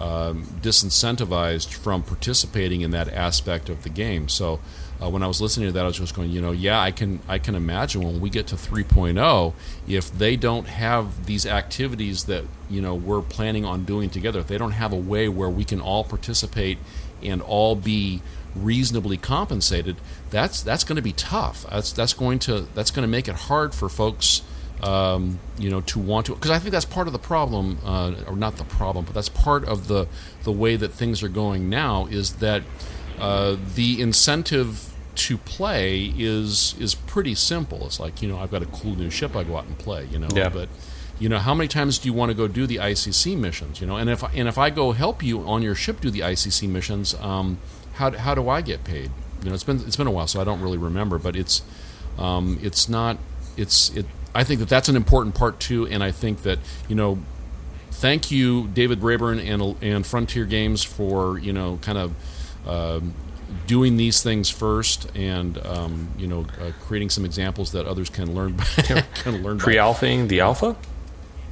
um, 0.00 0.44
disincentivized 0.62 1.72
from 1.74 2.02
participating 2.02 2.80
in 2.80 2.90
that 2.92 3.08
aspect 3.08 3.68
of 3.68 3.82
the 3.82 3.90
game. 3.90 4.28
So 4.28 4.60
uh, 5.00 5.08
when 5.08 5.22
I 5.22 5.26
was 5.26 5.40
listening 5.40 5.68
to 5.68 5.72
that, 5.72 5.84
I 5.84 5.86
was 5.86 5.98
just 5.98 6.14
going, 6.14 6.30
you 6.30 6.40
know, 6.40 6.52
yeah, 6.52 6.80
I 6.80 6.90
can 6.90 7.20
I 7.28 7.38
can 7.38 7.54
imagine 7.54 8.02
when 8.02 8.20
we 8.20 8.30
get 8.30 8.46
to 8.48 8.56
3.0, 8.56 9.54
if 9.86 10.10
they 10.10 10.36
don't 10.36 10.66
have 10.66 11.26
these 11.26 11.46
activities 11.46 12.24
that 12.24 12.44
you 12.68 12.80
know 12.80 12.94
we're 12.94 13.22
planning 13.22 13.64
on 13.64 13.84
doing 13.84 14.10
together, 14.10 14.40
if 14.40 14.46
they 14.46 14.58
don't 14.58 14.72
have 14.72 14.92
a 14.92 14.96
way 14.96 15.28
where 15.28 15.50
we 15.50 15.64
can 15.64 15.80
all 15.80 16.04
participate 16.04 16.78
and 17.22 17.42
all 17.42 17.76
be 17.76 18.22
reasonably 18.54 19.16
compensated, 19.16 19.96
that's 20.30 20.62
that's 20.62 20.84
going 20.84 20.96
to 20.96 21.02
be 21.02 21.12
tough. 21.12 21.66
That's 21.70 21.92
that's 21.92 22.14
going 22.14 22.38
to 22.40 22.66
that's 22.74 22.90
going 22.90 23.02
to 23.02 23.08
make 23.08 23.28
it 23.28 23.36
hard 23.36 23.74
for 23.74 23.88
folks 23.88 24.42
um, 24.82 25.38
you 25.58 25.70
know, 25.70 25.80
to 25.82 25.98
want 25.98 26.26
to, 26.26 26.34
because 26.34 26.50
I 26.50 26.58
think 26.58 26.72
that's 26.72 26.84
part 26.84 27.06
of 27.06 27.12
the 27.12 27.18
problem, 27.18 27.78
uh, 27.84 28.14
or 28.26 28.36
not 28.36 28.56
the 28.56 28.64
problem, 28.64 29.04
but 29.04 29.14
that's 29.14 29.28
part 29.28 29.64
of 29.64 29.88
the 29.88 30.06
the 30.44 30.52
way 30.52 30.76
that 30.76 30.92
things 30.92 31.22
are 31.22 31.28
going 31.28 31.68
now. 31.68 32.06
Is 32.06 32.36
that 32.36 32.62
uh, 33.18 33.56
the 33.74 34.00
incentive 34.00 34.92
to 35.16 35.36
play 35.38 36.14
is 36.16 36.74
is 36.80 36.94
pretty 36.94 37.34
simple. 37.34 37.84
It's 37.86 38.00
like 38.00 38.22
you 38.22 38.28
know, 38.28 38.38
I've 38.38 38.50
got 38.50 38.62
a 38.62 38.66
cool 38.66 38.94
new 38.96 39.10
ship, 39.10 39.36
I 39.36 39.44
go 39.44 39.56
out 39.56 39.66
and 39.66 39.78
play. 39.78 40.06
You 40.10 40.18
know, 40.18 40.28
Yeah. 40.34 40.48
but 40.48 40.68
you 41.18 41.28
know, 41.28 41.38
how 41.38 41.54
many 41.54 41.68
times 41.68 41.98
do 41.98 42.08
you 42.08 42.14
want 42.14 42.30
to 42.30 42.34
go 42.34 42.48
do 42.48 42.66
the 42.66 42.76
ICC 42.76 43.36
missions? 43.36 43.80
You 43.82 43.86
know, 43.86 43.96
and 43.96 44.08
if 44.08 44.22
and 44.34 44.48
if 44.48 44.56
I 44.56 44.70
go 44.70 44.92
help 44.92 45.22
you 45.22 45.40
on 45.46 45.60
your 45.60 45.74
ship 45.74 46.00
do 46.00 46.10
the 46.10 46.20
ICC 46.20 46.66
missions, 46.68 47.14
um, 47.20 47.58
how 47.94 48.12
how 48.12 48.34
do 48.34 48.48
I 48.48 48.62
get 48.62 48.84
paid? 48.84 49.10
You 49.42 49.48
know, 49.50 49.54
it's 49.54 49.64
been 49.64 49.80
it's 49.86 49.96
been 49.96 50.06
a 50.06 50.10
while, 50.10 50.26
so 50.26 50.40
I 50.40 50.44
don't 50.44 50.62
really 50.62 50.78
remember, 50.78 51.18
but 51.18 51.36
it's 51.36 51.60
um, 52.18 52.58
it's 52.62 52.88
not 52.88 53.18
it's 53.58 53.90
it. 53.94 54.06
I 54.34 54.44
think 54.44 54.60
that 54.60 54.68
that's 54.68 54.88
an 54.88 54.96
important 54.96 55.34
part 55.34 55.60
too, 55.60 55.86
and 55.86 56.02
I 56.02 56.10
think 56.10 56.42
that 56.42 56.58
you 56.88 56.94
know, 56.94 57.18
thank 57.90 58.30
you, 58.30 58.68
David 58.68 59.00
Braben 59.00 59.44
and 59.44 59.82
and 59.82 60.06
Frontier 60.06 60.44
Games 60.44 60.82
for 60.82 61.38
you 61.38 61.52
know 61.52 61.78
kind 61.82 61.98
of. 61.98 62.14
Um, 62.66 63.14
doing 63.66 63.96
these 63.96 64.22
things 64.22 64.48
first, 64.48 65.10
and 65.16 65.58
um, 65.66 66.08
you 66.16 66.28
know, 66.28 66.46
uh, 66.60 66.70
creating 66.80 67.10
some 67.10 67.24
examples 67.24 67.72
that 67.72 67.86
others 67.86 68.08
can 68.08 68.32
learn 68.34 68.52
by, 68.52 68.64
can 69.14 69.42
learn 69.42 69.58
by. 69.58 69.64
Pre-alphing 69.64 70.28
the 70.28 70.40
alpha. 70.40 70.76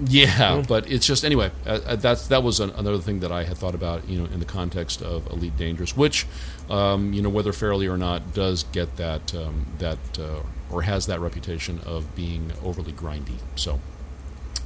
Yeah, 0.07 0.63
but 0.69 0.91
it's 0.91 1.07
just 1.07 1.25
anyway. 1.25 1.51
Uh, 1.67 1.81
uh, 1.85 1.97
that's 1.97 2.29
that 2.29 2.43
was 2.43 2.61
an, 2.61 2.71
another 2.71 2.99
thing 2.99 3.21
that 3.21 3.33
I 3.33 3.45
had 3.45 3.57
thought 3.57 3.75
about, 3.75 4.09
you 4.09 4.19
know, 4.19 4.27
in 4.27 4.39
the 4.39 4.47
context 4.47 5.03
of 5.03 5.27
Elite 5.27 5.57
Dangerous, 5.57 5.97
which, 5.97 6.27
um, 6.71 7.13
you 7.13 7.21
know, 7.21 7.29
whether 7.29 7.53
fairly 7.53 7.89
or 7.89 7.97
not, 7.97 8.33
does 8.33 8.63
get 8.65 8.97
that 8.97 9.35
um, 9.35 9.67
that 9.79 9.99
uh, 10.19 10.43
or 10.71 10.83
has 10.83 11.07
that 11.07 11.19
reputation 11.19 11.81
of 11.85 12.15
being 12.15 12.53
overly 12.63 12.93
grindy. 12.93 13.39
So, 13.57 13.81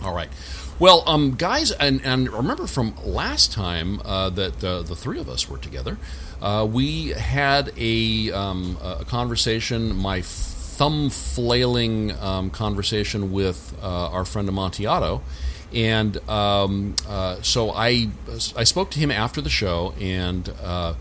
all 0.03 0.15
right, 0.15 0.29
well, 0.79 1.03
um, 1.07 1.37
guys, 1.37 1.71
and, 1.71 2.05
and 2.05 2.31
remember 2.31 2.67
from 2.67 2.95
last 3.05 3.53
time 3.53 4.01
uh, 4.05 4.31
that 4.31 4.63
uh, 4.65 4.83
the 4.83 4.97
three 4.97 5.21
of 5.21 5.29
us 5.29 5.49
were 5.49 5.59
together, 5.59 5.97
uh, 6.41 6.67
we 6.69 7.11
had 7.11 7.73
a 7.79 8.33
um, 8.33 8.77
a 8.83 9.05
conversation. 9.05 9.95
My 9.95 10.23
thumb 10.83 11.11
flailing 11.11 12.11
um, 12.21 12.51
conversation 12.51 13.31
with 13.31 13.73
uh, 13.81 14.11
our 14.11 14.25
friend 14.25 14.49
Amontillado. 14.49 15.23
And 15.73 16.17
um, 16.29 16.97
uh, 17.09 17.41
so 17.41 17.71
I, 17.71 18.09
I 18.57 18.65
spoke 18.65 18.91
to 18.91 18.99
him 18.99 19.13
after 19.13 19.41
the 19.41 19.49
show, 19.49 19.95
and 20.01 20.53
uh, 20.61 20.95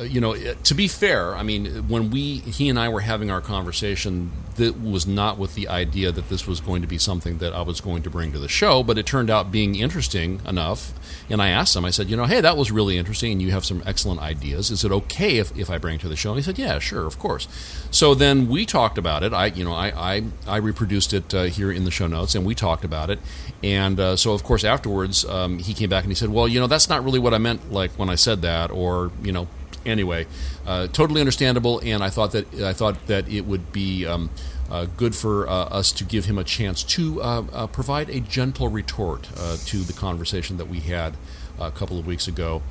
you 0.00 0.20
know, 0.20 0.34
to 0.34 0.74
be 0.74 0.88
fair, 0.88 1.36
I 1.36 1.42
mean, 1.42 1.88
when 1.88 2.10
we 2.10 2.38
he 2.38 2.68
and 2.68 2.78
I 2.78 2.88
were 2.88 3.00
having 3.00 3.30
our 3.30 3.40
conversation, 3.40 4.32
that 4.56 4.80
was 4.80 5.06
not 5.06 5.38
with 5.38 5.54
the 5.54 5.68
idea 5.68 6.12
that 6.12 6.28
this 6.28 6.46
was 6.46 6.60
going 6.60 6.82
to 6.82 6.88
be 6.88 6.98
something 6.98 7.38
that 7.38 7.52
I 7.54 7.62
was 7.62 7.80
going 7.80 8.02
to 8.02 8.10
bring 8.10 8.32
to 8.32 8.38
the 8.38 8.48
show, 8.48 8.82
but 8.82 8.98
it 8.98 9.06
turned 9.06 9.30
out 9.30 9.50
being 9.50 9.74
interesting 9.74 10.40
enough. 10.46 10.92
And 11.30 11.40
I 11.40 11.48
asked 11.48 11.74
him, 11.74 11.84
I 11.84 11.90
said, 11.90 12.10
you 12.10 12.16
know, 12.16 12.24
hey, 12.24 12.40
that 12.40 12.56
was 12.56 12.70
really 12.70 12.98
interesting, 12.98 13.32
and 13.32 13.42
you 13.42 13.50
have 13.52 13.64
some 13.64 13.82
excellent 13.86 14.20
ideas. 14.20 14.70
Is 14.70 14.84
it 14.84 14.92
okay 14.92 15.38
if, 15.38 15.56
if 15.56 15.70
I 15.70 15.78
bring 15.78 15.98
to 16.00 16.08
the 16.08 16.16
show? 16.16 16.30
And 16.30 16.38
he 16.38 16.42
said, 16.42 16.58
yeah, 16.58 16.78
sure, 16.78 17.06
of 17.06 17.18
course. 17.18 17.48
So 17.90 18.14
then 18.14 18.48
we 18.48 18.66
talked 18.66 18.98
about 18.98 19.22
it. 19.22 19.32
I, 19.32 19.46
you 19.46 19.64
know, 19.64 19.72
I 19.72 20.16
I, 20.16 20.22
I 20.46 20.56
reproduced 20.56 21.12
it 21.12 21.34
uh, 21.34 21.44
here 21.44 21.72
in 21.72 21.84
the 21.84 21.90
show 21.90 22.06
notes, 22.06 22.34
and 22.34 22.44
we 22.44 22.54
talked 22.54 22.84
about 22.84 23.10
it. 23.10 23.18
And 23.62 23.98
uh, 23.98 24.16
so, 24.16 24.32
of 24.32 24.42
course, 24.42 24.64
afterwards, 24.64 25.24
um, 25.24 25.58
he 25.58 25.72
came 25.72 25.88
back 25.88 26.04
and 26.04 26.10
he 26.10 26.16
said, 26.16 26.28
well, 26.30 26.48
you 26.48 26.60
know, 26.60 26.66
that's 26.66 26.88
not 26.88 27.04
really 27.04 27.18
what 27.18 27.32
I 27.32 27.38
meant, 27.38 27.72
like 27.72 27.92
when 27.92 28.10
I 28.10 28.16
said 28.16 28.42
that, 28.42 28.70
or 28.70 29.10
you 29.22 29.32
know, 29.32 29.48
anyway, 29.86 30.26
uh, 30.66 30.86
totally 30.88 31.20
understandable. 31.20 31.80
And 31.84 32.02
I 32.02 32.10
thought 32.10 32.32
that 32.32 32.54
I 32.54 32.72
thought 32.72 33.06
that 33.06 33.28
it 33.28 33.42
would 33.42 33.72
be 33.72 34.06
um, 34.06 34.30
uh, 34.70 34.86
good 34.96 35.14
for 35.14 35.46
uh, 35.46 35.52
us 35.66 35.92
to 35.92 36.04
give 36.04 36.24
him 36.24 36.38
a 36.38 36.44
chance 36.44 36.82
to 36.82 37.22
uh, 37.22 37.44
uh, 37.52 37.66
provide 37.66 38.08
a 38.08 38.20
gentle 38.20 38.68
retort 38.68 39.28
uh, 39.36 39.58
to 39.66 39.78
the 39.78 39.92
conversation 39.92 40.56
that 40.56 40.66
we 40.66 40.80
had 40.80 41.14
a 41.60 41.70
couple 41.70 41.98
of 41.98 42.06
weeks 42.06 42.26
ago. 42.26 42.62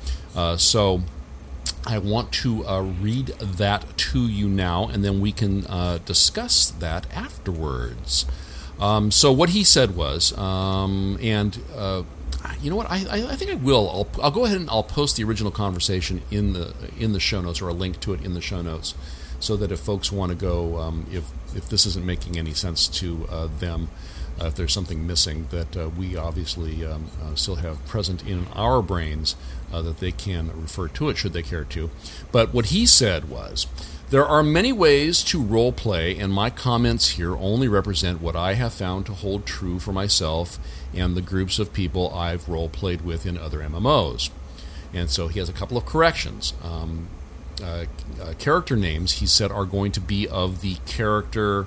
So. 0.56 1.02
I 1.84 1.98
want 1.98 2.30
to 2.42 2.62
read 3.00 3.26
that 3.40 3.96
to 3.96 4.20
you 4.20 4.48
now, 4.48 4.86
and 4.86 5.04
then 5.04 5.20
we 5.20 5.32
can 5.32 5.62
discuss 6.04 6.70
that 6.70 7.12
afterwards. 7.12 8.24
Um, 8.78 9.10
so 9.10 9.32
what 9.32 9.48
he 9.48 9.64
said 9.64 9.96
was, 9.96 10.36
um, 10.38 11.18
and 11.20 11.58
you 12.60 12.70
know 12.70 12.76
what? 12.76 12.90
I, 12.90 13.04
I, 13.30 13.36
think 13.36 13.50
I 13.50 13.54
will. 13.54 13.88
I'll, 13.90 14.24
I'll 14.24 14.30
go 14.30 14.44
ahead 14.44 14.56
and 14.56 14.70
I'll 14.70 14.82
post 14.82 15.16
the 15.16 15.24
original 15.24 15.50
conversation 15.52 16.22
in 16.30 16.52
the 16.52 16.74
in 16.98 17.12
the 17.12 17.20
show 17.20 17.40
notes 17.40 17.60
or 17.60 17.68
a 17.68 17.72
link 17.72 18.00
to 18.00 18.14
it 18.14 18.24
in 18.24 18.34
the 18.34 18.40
show 18.40 18.62
notes, 18.62 18.94
so 19.40 19.56
that 19.56 19.70
if 19.72 19.80
folks 19.80 20.10
want 20.12 20.30
to 20.30 20.36
go, 20.36 20.78
um, 20.78 21.06
if 21.10 21.30
if 21.54 21.68
this 21.68 21.86
isn't 21.86 22.04
making 22.04 22.38
any 22.38 22.54
sense 22.54 22.88
to 22.88 23.26
uh, 23.30 23.48
them, 23.58 23.88
uh, 24.40 24.46
if 24.46 24.54
there's 24.54 24.72
something 24.72 25.06
missing 25.06 25.46
that 25.50 25.76
uh, 25.76 25.88
we 25.90 26.16
obviously 26.16 26.84
um, 26.84 27.06
uh, 27.22 27.34
still 27.34 27.56
have 27.56 27.84
present 27.86 28.26
in 28.26 28.46
our 28.54 28.82
brains, 28.82 29.36
uh, 29.72 29.82
that 29.82 29.98
they 29.98 30.12
can 30.12 30.50
refer 30.60 30.88
to 30.88 31.08
it 31.08 31.16
should 31.16 31.32
they 31.32 31.42
care 31.42 31.64
to. 31.64 31.90
But 32.30 32.54
what 32.54 32.66
he 32.66 32.86
said 32.86 33.28
was 33.28 33.66
There 34.10 34.26
are 34.26 34.42
many 34.42 34.72
ways 34.72 35.22
to 35.24 35.42
role 35.42 35.72
play, 35.72 36.18
and 36.18 36.32
my 36.32 36.50
comments 36.50 37.10
here 37.10 37.34
only 37.36 37.68
represent 37.68 38.20
what 38.20 38.36
I 38.36 38.54
have 38.54 38.74
found 38.74 39.06
to 39.06 39.14
hold 39.14 39.46
true 39.46 39.78
for 39.78 39.92
myself 39.92 40.58
and 40.94 41.16
the 41.16 41.22
groups 41.22 41.58
of 41.58 41.72
people 41.72 42.12
I've 42.14 42.48
role 42.48 42.68
played 42.68 43.02
with 43.02 43.26
in 43.26 43.38
other 43.38 43.60
MMOs. 43.60 44.30
And 44.94 45.10
so 45.10 45.28
he 45.28 45.38
has 45.38 45.48
a 45.48 45.52
couple 45.52 45.76
of 45.76 45.86
corrections. 45.86 46.52
Um, 46.62 47.08
uh, 47.62 47.86
uh, 48.20 48.34
character 48.38 48.76
names, 48.76 49.12
he 49.14 49.26
said, 49.26 49.50
are 49.50 49.64
going 49.64 49.92
to 49.92 50.00
be 50.00 50.28
of 50.28 50.60
the 50.60 50.76
character 50.86 51.66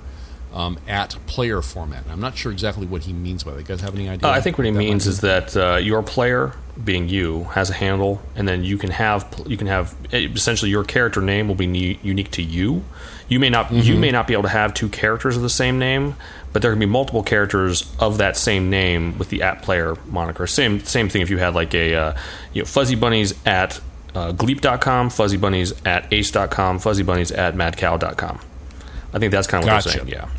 um, 0.52 0.78
at 0.88 1.16
player 1.26 1.60
format. 1.60 2.04
I'm 2.08 2.20
not 2.20 2.36
sure 2.36 2.50
exactly 2.50 2.86
what 2.86 3.02
he 3.02 3.12
means 3.12 3.44
by 3.44 3.52
that. 3.52 3.58
You 3.58 3.64
guys 3.64 3.80
have 3.82 3.94
any 3.94 4.08
idea? 4.08 4.28
Uh, 4.28 4.32
I 4.32 4.40
think 4.40 4.58
what 4.58 4.64
he 4.64 4.70
means 4.70 5.06
is 5.06 5.20
that 5.20 5.56
uh, 5.56 5.76
your 5.76 6.02
player, 6.02 6.54
being 6.82 7.08
you, 7.08 7.44
has 7.44 7.68
a 7.68 7.74
handle, 7.74 8.22
and 8.34 8.48
then 8.48 8.64
you 8.64 8.78
can 8.78 8.90
have 8.90 9.42
you 9.46 9.56
can 9.56 9.66
have 9.66 9.94
essentially 10.12 10.70
your 10.70 10.84
character 10.84 11.20
name 11.20 11.48
will 11.48 11.54
be 11.56 11.66
ne- 11.66 11.98
unique 12.02 12.30
to 12.32 12.42
you. 12.42 12.84
You 13.28 13.38
may 13.38 13.50
not 13.50 13.70
you 13.70 13.96
may 13.96 14.10
not 14.10 14.26
be 14.26 14.32
able 14.32 14.44
to 14.44 14.48
have 14.48 14.72
two 14.72 14.88
characters 14.88 15.36
of 15.36 15.42
the 15.42 15.50
same 15.50 15.78
name, 15.78 16.14
but 16.56 16.62
there 16.62 16.72
can 16.72 16.80
be 16.80 16.86
multiple 16.86 17.22
characters 17.22 17.84
of 18.00 18.16
that 18.16 18.34
same 18.34 18.70
name 18.70 19.18
with 19.18 19.28
the 19.28 19.42
at 19.42 19.60
player 19.60 19.94
moniker. 20.06 20.46
Same 20.46 20.80
same 20.80 21.10
thing 21.10 21.20
if 21.20 21.28
you 21.28 21.36
had 21.36 21.54
like 21.54 21.74
a 21.74 21.94
uh, 21.94 22.16
you 22.54 22.62
know 22.62 22.66
fuzzy 22.66 22.94
bunnies 22.94 23.34
at 23.44 23.78
uh, 24.14 24.32
gleep.com, 24.32 25.10
fuzzy 25.10 25.36
bunnies 25.36 25.74
at 25.84 26.10
ace.com, 26.10 26.78
fuzzy 26.78 27.02
bunnies 27.02 27.30
at 27.30 27.56
madcow.com. 27.56 28.40
I 29.12 29.18
think 29.18 29.32
that's 29.32 29.46
kind 29.46 29.64
of 29.64 29.68
what 29.68 29.84
Gotcha. 29.84 30.00
I'm 30.00 30.06
saying. 30.06 30.08
Yeah. 30.08 30.30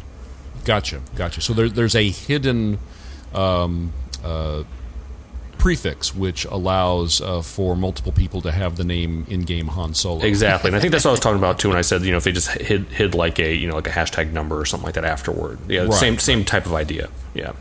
Gotcha, 0.66 1.02
gotcha. 1.16 1.40
So 1.40 1.54
there, 1.54 1.70
there's 1.70 1.94
a 1.94 2.10
hidden 2.10 2.80
um, 3.36 3.94
uh, 4.24 4.64
prefix 5.68 6.16
which 6.16 6.46
allows 6.46 7.20
uh, 7.20 7.42
for 7.42 7.76
multiple 7.76 8.14
people 8.14 8.42
to 8.42 8.54
have 8.54 8.78
the 8.78 8.86
name 8.86 9.26
in-game 9.30 9.68
Han 9.68 9.94
Solo. 9.94 10.24
Exactly, 10.24 10.70
and 10.70 10.78
I 10.78 10.80
think 10.80 10.94
that's 10.94 11.04
what 11.04 11.10
I 11.10 11.12
was 11.12 11.20
talking 11.26 11.38
about 11.40 11.60
too. 11.60 11.68
When 11.68 11.78
I 11.78 11.82
said, 11.82 12.04
you 12.04 12.12
know, 12.12 12.16
if 12.18 12.24
they 12.24 12.32
just 12.32 12.50
hid, 12.52 12.86
hid 12.86 13.14
like 13.14 13.38
a, 13.38 13.54
you 13.54 13.68
know, 13.68 13.76
like 13.76 13.88
a 13.88 13.92
hashtag 13.92 14.32
number 14.32 14.58
or 14.58 14.64
something 14.66 14.86
like 14.86 14.96
that 14.96 15.04
afterward. 15.04 15.60
Yeah, 15.68 15.82
Right, 15.82 15.94
same 15.94 16.14
right. 16.14 16.22
same 16.22 16.46
type 16.46 16.66
of 16.66 16.74
idea. 16.74 17.10
Yeah, 17.34 17.52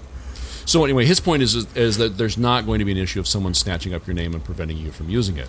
So 0.66 0.84
anyway, 0.84 1.04
his 1.04 1.18
point 1.18 1.42
is, 1.42 1.56
is 1.56 1.66
is 1.74 1.96
that 1.96 2.16
there's 2.16 2.38
not 2.38 2.64
going 2.64 2.78
to 2.78 2.84
be 2.84 2.92
an 2.92 2.98
issue 2.98 3.18
of 3.18 3.26
someone 3.26 3.54
snatching 3.54 3.92
up 3.92 4.06
your 4.06 4.14
name 4.14 4.34
and 4.34 4.44
preventing 4.44 4.76
you 4.76 4.92
from 4.92 5.10
using 5.10 5.36
it. 5.36 5.48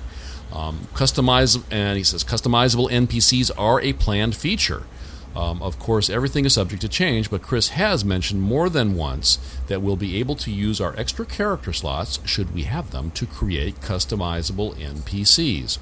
Um, 0.51 0.87
customize 0.95 1.61
and 1.69 1.95
he 1.95 2.03
says 2.03 2.23
customizable 2.23 2.89
NPCs 2.89 3.51
are 3.55 3.79
a 3.81 3.93
planned 3.93 4.35
feature. 4.35 4.81
Um, 5.35 5.61
of 5.61 5.77
course, 5.77 6.09
everything 6.09 6.45
is 6.45 6.53
subject 6.53 6.81
to 6.81 6.89
change, 6.89 7.29
but 7.29 7.43
Chris 7.43 7.69
has 7.69 8.03
mentioned 8.03 8.41
more 8.41 8.69
than 8.69 8.95
once 8.95 9.37
that 9.67 9.81
we'll 9.81 9.95
be 9.95 10.19
able 10.19 10.35
to 10.35 10.51
use 10.51 10.81
our 10.81 10.97
extra 10.97 11.25
character 11.25 11.73
slots, 11.73 12.19
should 12.25 12.53
we 12.55 12.63
have 12.63 12.91
them, 12.91 13.11
to 13.11 13.27
create 13.27 13.81
customizable 13.81 14.73
NPCs. 14.75 15.77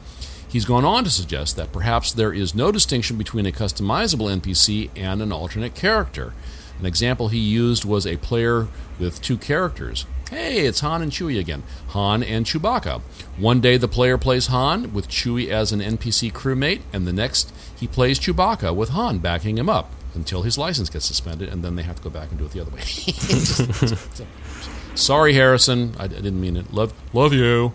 He's 0.47 0.65
gone 0.65 0.85
on 0.85 1.03
to 1.03 1.09
suggest 1.09 1.55
that 1.55 1.71
perhaps 1.71 2.11
there 2.11 2.33
is 2.33 2.55
no 2.55 2.71
distinction 2.71 3.17
between 3.17 3.45
a 3.45 3.51
customizable 3.51 4.33
NPC 4.41 4.89
and 4.95 5.21
an 5.21 5.31
alternate 5.31 5.75
character. 5.75 6.33
An 6.79 6.85
example 6.85 7.29
he 7.29 7.39
used 7.39 7.85
was 7.85 8.05
a 8.05 8.17
player 8.17 8.67
with 8.99 9.21
two 9.21 9.37
characters. 9.37 10.05
Hey, 10.29 10.65
it's 10.65 10.79
Han 10.79 11.01
and 11.01 11.11
Chewie 11.11 11.39
again. 11.39 11.63
Han 11.89 12.23
and 12.23 12.45
Chewbacca. 12.45 13.01
One 13.37 13.61
day 13.61 13.77
the 13.77 13.87
player 13.87 14.17
plays 14.17 14.47
Han 14.47 14.93
with 14.93 15.07
Chewie 15.07 15.49
as 15.49 15.71
an 15.71 15.81
NPC 15.81 16.31
crewmate, 16.31 16.81
and 16.91 17.05
the 17.05 17.13
next 17.13 17.53
he 17.75 17.87
plays 17.87 18.19
Chewbacca 18.19 18.75
with 18.75 18.89
Han 18.89 19.19
backing 19.19 19.57
him 19.57 19.69
up 19.69 19.91
until 20.15 20.41
his 20.41 20.57
license 20.57 20.89
gets 20.89 21.05
suspended, 21.05 21.49
and 21.49 21.63
then 21.63 21.75
they 21.75 21.83
have 21.83 21.97
to 21.97 22.01
go 22.01 22.09
back 22.09 22.31
and 22.31 22.39
do 22.39 22.45
it 22.45 22.51
the 22.51 22.61
other 22.61 22.71
way. 22.71 22.81
Sorry, 24.95 25.33
Harrison. 25.33 25.93
I, 25.99 26.05
I 26.05 26.07
didn't 26.07 26.41
mean 26.41 26.57
it. 26.57 26.73
Love, 26.73 26.93
love 27.13 27.33
you. 27.33 27.73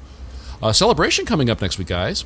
Uh, 0.63 0.73
celebration 0.73 1.27
coming 1.27 1.51
up 1.51 1.61
next 1.61 1.79
week, 1.79 1.89
guys. 1.89 2.25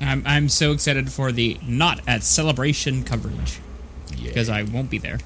I'm, 0.00 0.22
I'm 0.26 0.48
so 0.48 0.72
excited 0.72 1.12
for 1.12 1.32
the 1.32 1.58
not 1.66 2.00
at 2.06 2.22
celebration 2.22 3.04
coverage 3.04 3.60
because 4.22 4.48
I 4.48 4.62
won't 4.62 4.90
be 4.90 4.98
there. 4.98 5.18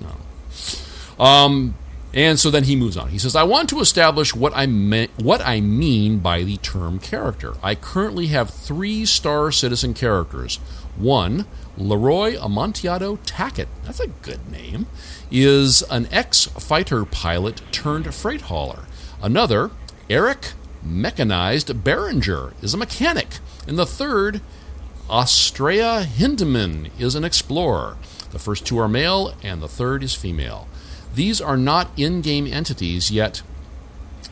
No. 0.00 1.24
Um, 1.24 1.74
and 2.16 2.40
so 2.40 2.50
then 2.50 2.64
he 2.64 2.74
moves 2.74 2.96
on. 2.96 3.10
He 3.10 3.18
says, 3.18 3.36
"I 3.36 3.44
want 3.44 3.68
to 3.68 3.80
establish 3.80 4.34
what 4.34 4.52
I 4.56 4.66
meant, 4.66 5.12
what 5.16 5.40
I 5.46 5.60
mean 5.60 6.18
by 6.18 6.42
the 6.42 6.56
term 6.56 6.98
character. 6.98 7.54
I 7.62 7.76
currently 7.76 8.28
have 8.28 8.50
three 8.50 9.04
Star 9.04 9.52
Citizen 9.52 9.94
characters. 9.94 10.56
One, 10.96 11.46
Leroy 11.76 12.36
Amontillado 12.40 13.16
Tackett. 13.26 13.68
That's 13.84 14.00
a 14.00 14.08
good 14.08 14.50
name. 14.50 14.86
Is 15.30 15.82
an 15.90 16.08
ex-fighter 16.10 17.04
pilot 17.04 17.60
turned 17.70 18.12
freight 18.14 18.42
hauler. 18.42 18.86
Another, 19.22 19.70
Eric 20.08 20.52
Mechanized 20.82 21.68
Behringer, 21.84 22.54
is 22.62 22.72
a 22.72 22.78
mechanic. 22.78 23.38
And 23.66 23.78
the 23.78 23.84
third, 23.84 24.40
Australia 25.10 26.06
Hindeman 26.06 26.90
is 26.98 27.14
an 27.14 27.24
explorer. 27.24 27.96
The 28.30 28.38
first 28.38 28.64
two 28.64 28.78
are 28.78 28.88
male, 28.88 29.34
and 29.42 29.60
the 29.60 29.68
third 29.68 30.02
is 30.02 30.14
female. 30.14 30.66
These 31.16 31.40
are 31.40 31.56
not 31.56 31.88
in-game 31.96 32.46
entities 32.46 33.10
yet, 33.10 33.40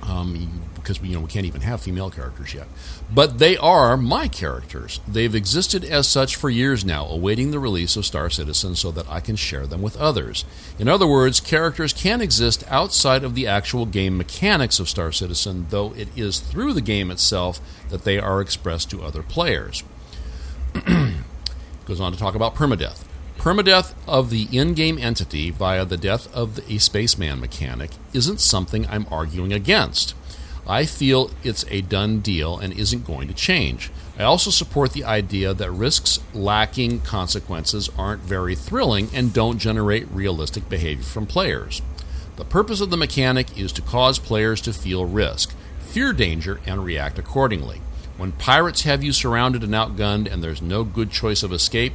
um, 0.03 0.61
because 0.75 1.01
we, 1.01 1.09
you 1.09 1.15
know 1.15 1.23
we 1.23 1.29
can't 1.29 1.47
even 1.47 1.63
have 1.63 1.81
female 1.81 2.11
characters 2.11 2.53
yet. 2.53 2.67
But 3.11 3.39
they 3.39 3.57
are 3.57 3.97
my 3.97 4.29
characters. 4.29 5.01
They've 5.09 5.35
existed 5.35 5.83
as 5.83 6.07
such 6.07 6.37
for 6.37 6.51
years 6.51 6.85
now, 6.85 7.07
awaiting 7.07 7.53
the 7.53 7.59
release 7.59 7.97
of 7.97 8.05
Star 8.05 8.29
Citizen 8.29 8.77
so 8.77 8.91
that 8.91 9.09
I 9.09 9.21
can 9.21 9.35
share 9.35 9.67
them 9.67 9.81
with 9.81 9.97
others. 9.97 10.45
In 10.79 10.87
other 10.87 11.07
words, 11.07 11.41
characters 11.41 11.95
can 11.95 12.21
exist 12.21 12.63
outside 12.69 13.25
of 13.25 13.35
the 13.35 13.47
actual 13.47 13.87
game 13.87 14.19
mechanics 14.19 14.79
of 14.79 14.91
Star 14.91 15.11
Citizen, 15.11 15.69
though 15.71 15.95
it 15.95 16.09
is 16.15 16.39
through 16.39 16.75
the 16.75 16.83
game 16.83 17.11
itself 17.11 17.61
that 17.89 18.05
they 18.05 18.19
are 18.19 18.43
expressed 18.43 18.91
to 18.91 19.03
other 19.03 19.23
players. 19.23 19.85
Goes 21.87 22.01
on 22.01 22.13
to 22.13 22.19
talk 22.19 22.35
about 22.35 22.55
permadeath. 22.55 23.05
Permadeath 23.45 23.93
of 24.09 24.31
the 24.31 24.49
in 24.53 24.73
game 24.73 24.97
entity 24.97 25.51
via 25.51 25.85
the 25.85 25.99
death 25.99 26.35
of 26.35 26.59
a 26.67 26.79
spaceman 26.79 27.41
mechanic 27.41 27.91
isn't 28.15 28.41
something 28.41 28.87
I'm 28.87 29.07
arguing 29.11 29.53
against. 29.53 30.15
I 30.67 30.87
feel 30.87 31.31
it's 31.43 31.67
a 31.69 31.83
done 31.83 32.21
deal 32.21 32.59
and 32.59 32.73
isn't 32.73 33.05
going 33.05 33.29
to 33.29 33.35
change. 33.35 33.91
I 34.19 34.23
also 34.23 34.49
support 34.49 34.95
the 34.95 35.05
idea 35.05 35.53
that 35.53 35.71
risks 35.71 36.21
lacking 36.33 37.01
consequences 37.01 37.91
aren't 37.99 38.23
very 38.23 38.55
thrilling 38.55 39.11
and 39.13 39.35
don't 39.35 39.59
generate 39.59 40.11
realistic 40.11 40.71
behavior 40.71 41.05
from 41.05 41.27
players. 41.27 41.83
The 42.37 42.47
purpose 42.47 42.81
of 42.81 42.89
the 42.89 42.97
mechanic 42.97 43.59
is 43.59 43.73
to 43.73 43.83
cause 43.83 44.19
players 44.19 44.63
to 44.63 44.73
feel 44.73 45.05
risk, 45.05 45.55
fear 45.81 46.15
danger, 46.15 46.63
and 46.65 46.83
react 46.83 47.19
accordingly. 47.19 47.83
When 48.17 48.33
pirates 48.33 48.85
have 48.85 49.05
you 49.05 49.13
surrounded 49.13 49.63
and 49.63 49.75
outgunned 49.75 50.33
and 50.33 50.43
there's 50.43 50.63
no 50.63 50.83
good 50.83 51.11
choice 51.11 51.43
of 51.43 51.53
escape, 51.53 51.93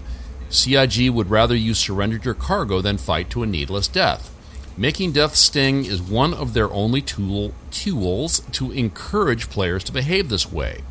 CIG 0.49 1.09
would 1.09 1.29
rather 1.29 1.55
you 1.55 1.73
surrendered 1.73 2.25
your 2.25 2.33
cargo 2.33 2.81
than 2.81 2.97
fight 2.97 3.29
to 3.29 3.43
a 3.43 3.47
needless 3.47 3.87
death. 3.87 4.35
Making 4.75 5.11
death 5.11 5.35
sting 5.35 5.85
is 5.85 6.01
one 6.01 6.33
of 6.33 6.53
their 6.53 6.71
only 6.71 7.01
tool, 7.01 7.53
tools 7.69 8.39
to 8.53 8.71
encourage 8.71 9.49
players 9.49 9.83
to 9.83 9.91
behave 9.91 10.29
this 10.29 10.51
way. 10.51 10.81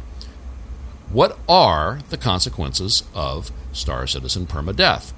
What 1.11 1.39
are 1.49 2.01
the 2.11 2.19
consequences 2.19 3.03
of 3.15 3.51
Star 3.73 4.07
Citizen 4.07 4.47
permadeath? 4.47 5.13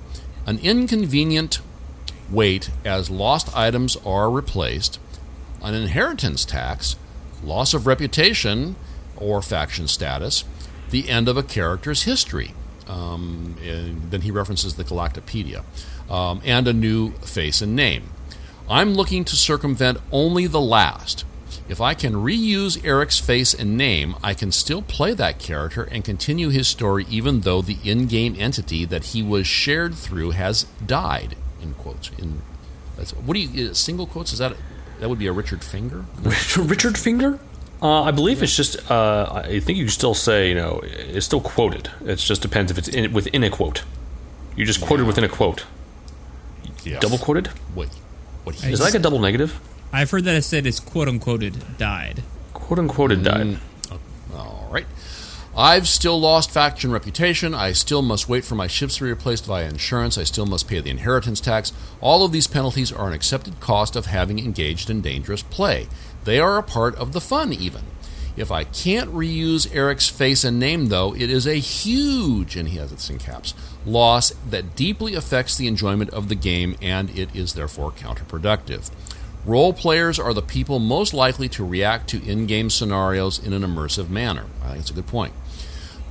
An 0.47 0.59
inconvenient 0.59 1.61
wait 2.31 2.71
as 2.85 3.11
lost 3.11 3.55
items 3.57 3.97
are 4.07 4.31
replaced, 4.31 5.01
an 5.61 5.75
inheritance 5.75 6.45
tax, 6.45 6.97
loss 7.43 7.75
of 7.75 7.87
reputation 7.87 8.77
or 9.17 9.43
faction 9.43 9.89
status, 9.89 10.45
the 10.91 11.11
end 11.11 11.29
of 11.29 11.37
a 11.37 11.43
character's 11.43 12.05
history. 12.05 12.55
Um, 12.91 13.55
then 14.11 14.23
he 14.23 14.31
references 14.31 14.75
the 14.75 14.85
Galactopedia, 14.85 15.63
um, 16.11 16.41
and 16.45 16.67
a 16.67 16.73
new 16.73 17.13
face 17.13 17.63
and 17.63 17.77
name. 17.77 18.11
I'm 18.69 18.95
looking 18.95 19.25
to 19.25 19.37
circumvent 19.37 19.99
only 20.11 20.47
the 20.47 20.61
last. 20.61 21.25
If 21.69 21.81
I 21.81 21.95
can 21.95 22.15
reuse 22.15 22.85
Eric's 22.85 23.21
face 23.21 23.55
and 23.55 23.77
name, 23.77 24.17
I 24.25 24.35
can 24.35 24.51
still 24.51 24.83
play 24.83 25.15
that 25.15 25.39
character 25.39 25.85
and 25.85 26.05
continue 26.05 26.49
his 26.49 26.67
story 26.67 27.07
even 27.09 27.43
though 27.43 27.63
the 27.63 27.79
in-game 27.85 28.35
entity 28.39 28.85
that 28.87 29.07
he 29.07 29.23
was 29.23 29.47
shared 29.47 29.95
through 29.95 30.33
has 30.33 30.65
died. 30.85 31.37
In 31.63 31.75
quotes. 31.75 32.11
In 32.19 32.43
what 33.25 33.35
do 33.35 33.41
you 33.41 33.71
uh, 33.71 33.75
single 33.75 34.07
quotes? 34.07 34.33
Is 34.33 34.41
that 34.41 34.57
that 34.99 35.09
would 35.09 35.19
be 35.19 35.29
a 35.29 35.33
Richard 35.33 35.63
Finger? 35.63 36.05
Richard 36.59 36.99
Finger. 36.99 37.39
Uh, 37.83 38.03
I 38.03 38.11
believe 38.11 38.43
it's 38.43 38.55
just. 38.55 38.91
Uh, 38.91 39.43
I 39.45 39.61
think 39.61 39.79
you 39.79 39.85
can 39.85 39.91
still 39.91 40.15
say 40.15 40.49
you 40.49 40.55
know 40.55 40.81
it's 40.85 41.27
still 41.27 41.41
quoted. 41.41 41.91
It 42.05 42.17
just 42.17 42.43
depends 42.43 42.71
if 42.71 42.79
it's 42.79 42.89
in, 42.89 43.13
within 43.13 43.43
a 43.43 43.51
quote. 43.51 43.85
You 44.57 44.67
just 44.67 44.83
quoted 44.83 45.07
within 45.07 45.25
a 45.25 45.29
quote. 45.29 45.65
Yeah. 46.85 46.99
Double 46.99 47.19
quoted. 47.19 47.49
What? 47.75 47.89
What 48.45 48.57
he 48.57 48.73
Is 48.73 48.79
that 48.79 48.87
like 48.87 48.95
a 48.95 48.99
double 48.99 49.19
negative? 49.19 49.59
I've 49.93 50.11
heard 50.11 50.25
that 50.25 50.37
it 50.37 50.43
said 50.43 50.67
it's 50.67 50.81
quote 50.81 51.09
unquoted 51.09 51.79
died. 51.79 52.23
Quote 52.53 52.79
unquoted 52.79 53.25
died. 53.25 53.59
All 54.35 54.69
right. 54.71 54.87
I've 55.57 55.89
still 55.89 56.19
lost 56.21 56.53
faction 56.53 56.93
reputation. 56.93 57.55
I 57.55 57.73
still 57.73 58.03
must 58.03 58.29
wait 58.29 58.45
for 58.45 58.55
my 58.55 58.69
ships 58.69 58.97
to 58.97 59.05
be 59.05 59.11
replaced 59.11 59.47
via 59.47 59.69
insurance. 59.69 60.17
I 60.17 60.23
still 60.23 60.47
must 60.47 60.69
pay 60.69 60.81
the 60.81 60.91
inheritance 60.91 61.41
tax. 61.41 61.73
All 62.01 62.25
of 62.25 62.31
these 62.31 62.47
penalties 62.47 62.93
are 62.93 63.09
an 63.09 63.13
accepted 63.13 63.59
cost 63.59 63.97
of 63.97 64.07
having 64.07 64.39
engaged 64.39 64.89
in 64.91 65.01
dangerous 65.01 65.43
play. 65.43 65.89
They 66.25 66.39
are 66.39 66.59
a 66.59 66.63
part 66.63 66.95
of 66.97 67.13
the 67.13 67.21
fun, 67.21 67.53
even. 67.53 67.83
If 68.37 68.51
I 68.51 68.65
can't 68.65 69.13
reuse 69.13 69.75
Eric's 69.75 70.09
face 70.09 70.45
and 70.45 70.59
name, 70.59 70.87
though, 70.87 71.15
it 71.15 71.31
is 71.31 71.47
a 71.47 71.57
huge, 71.57 72.57
and 72.57 72.69
he 72.69 72.79
has 72.79 72.93
it 72.93 73.11
in 73.11 73.19
caps, 73.19 73.55
loss 73.85 74.31
that 74.49 74.77
deeply 74.77 75.15
affects 75.15 75.57
the 75.57 75.67
enjoyment 75.67 76.11
of 76.11 76.29
the 76.29 76.35
game, 76.35 76.77
and 76.81 77.11
it 77.11 77.35
is 77.35 77.55
therefore 77.55 77.91
counterproductive. 77.91 78.91
Role 79.45 79.73
players 79.73 80.19
are 80.19 80.35
the 80.35 80.43
people 80.43 80.79
most 80.79 81.15
likely 81.15 81.49
to 81.51 81.67
react 81.67 82.09
to 82.11 82.23
in 82.23 82.47
game 82.47 82.71
scenarios 82.71 83.39
in 83.39 83.53
an 83.53 83.63
immersive 83.63 84.11
manner. 84.11 84.47
I 84.63 84.67
think 84.67 84.79
that's 84.79 84.91
a 84.91 84.95
good 84.95 85.07
point. 85.07 85.33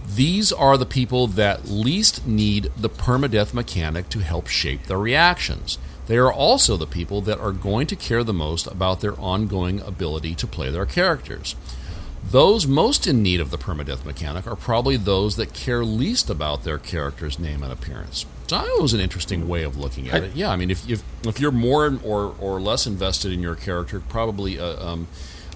These 0.07 0.51
are 0.51 0.77
the 0.77 0.87
people 0.87 1.27
that 1.27 1.67
least 1.67 2.25
need 2.25 2.71
the 2.75 2.89
permadeath 2.89 3.53
mechanic 3.53 4.09
to 4.09 4.19
help 4.19 4.47
shape 4.47 4.85
their 4.85 4.97
reactions. 4.97 5.77
They 6.09 6.17
are 6.17 6.33
also 6.33 6.75
the 6.75 6.87
people 6.87 7.21
that 7.21 7.39
are 7.39 7.51
going 7.51 7.85
to 7.85 7.95
care 7.95 8.23
the 8.23 8.33
most 8.33 8.65
about 8.65 8.99
their 8.99 9.17
ongoing 9.19 9.79
ability 9.79 10.33
to 10.33 10.47
play 10.47 10.71
their 10.71 10.87
characters. 10.87 11.55
Those 12.23 12.65
most 12.65 13.05
in 13.05 13.21
need 13.21 13.39
of 13.39 13.51
the 13.51 13.59
permadeath 13.59 14.03
mechanic 14.03 14.47
are 14.47 14.55
probably 14.55 14.97
those 14.97 15.35
that 15.35 15.53
care 15.53 15.85
least 15.85 16.27
about 16.27 16.63
their 16.63 16.79
character's 16.79 17.37
name 17.37 17.61
and 17.61 17.71
appearance. 17.71 18.25
So 18.47 18.57
that 18.57 18.81
was 18.81 18.95
an 18.95 18.99
interesting 18.99 19.47
way 19.47 19.61
of 19.61 19.77
looking 19.77 20.09
at 20.09 20.23
it. 20.23 20.35
Yeah, 20.35 20.49
I 20.49 20.55
mean, 20.55 20.71
if 20.71 20.89
if, 20.89 21.03
if 21.23 21.39
you're 21.39 21.51
more 21.51 21.99
or, 22.03 22.35
or 22.41 22.59
less 22.59 22.87
invested 22.87 23.31
in 23.31 23.39
your 23.39 23.55
character, 23.55 23.99
probably 23.99 24.59
uh, 24.59 24.83
um, 24.83 25.07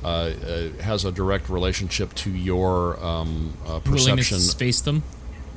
uh, 0.03 0.07
uh, 0.07 0.69
has 0.83 1.03
a 1.03 1.11
direct 1.11 1.49
relationship 1.49 2.13
to 2.13 2.29
your 2.29 3.03
um, 3.03 3.57
uh, 3.65 3.79
Willingness 3.85 4.29
perception. 4.29 4.37
to 4.37 4.43
space 4.43 4.81
them. 4.81 5.01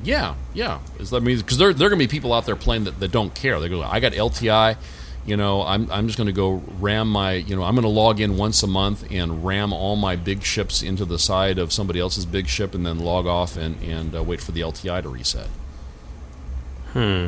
Yeah, 0.03 0.35
yeah. 0.53 0.79
Is 0.99 1.09
that 1.09 1.21
mean 1.21 1.37
because 1.37 1.57
there 1.57 1.73
there 1.73 1.87
are 1.87 1.89
going 1.89 1.99
to 1.99 2.07
be 2.07 2.11
people 2.11 2.33
out 2.33 2.45
there 2.45 2.55
playing 2.55 2.85
that, 2.85 2.99
that 2.99 3.11
don't 3.11 3.33
care. 3.33 3.59
They 3.59 3.69
go, 3.69 3.81
I 3.81 3.99
got 3.99 4.13
LTI. 4.13 4.77
You 5.25 5.35
know, 5.35 5.63
I'm 5.63 5.91
I'm 5.91 6.07
just 6.07 6.17
going 6.17 6.27
to 6.27 6.33
go 6.33 6.63
ram 6.79 7.09
my. 7.09 7.33
You 7.33 7.55
know, 7.55 7.63
I'm 7.63 7.75
going 7.75 7.83
to 7.83 7.89
log 7.89 8.21
in 8.21 8.37
once 8.37 8.63
a 8.63 8.67
month 8.67 9.11
and 9.11 9.43
ram 9.43 9.73
all 9.73 9.95
my 9.95 10.15
big 10.15 10.43
ships 10.43 10.81
into 10.81 11.03
the 11.03 11.19
side 11.19 11.57
of 11.57 11.73
somebody 11.73 11.99
else's 11.99 12.25
big 12.25 12.47
ship, 12.47 12.73
and 12.73 12.85
then 12.85 12.99
log 12.99 13.27
off 13.27 13.57
and 13.57 13.81
and 13.83 14.15
uh, 14.15 14.23
wait 14.23 14.39
for 14.39 14.51
the 14.51 14.61
LTI 14.61 15.01
to 15.01 15.09
reset. 15.09 15.47
Hmm. 16.93 17.27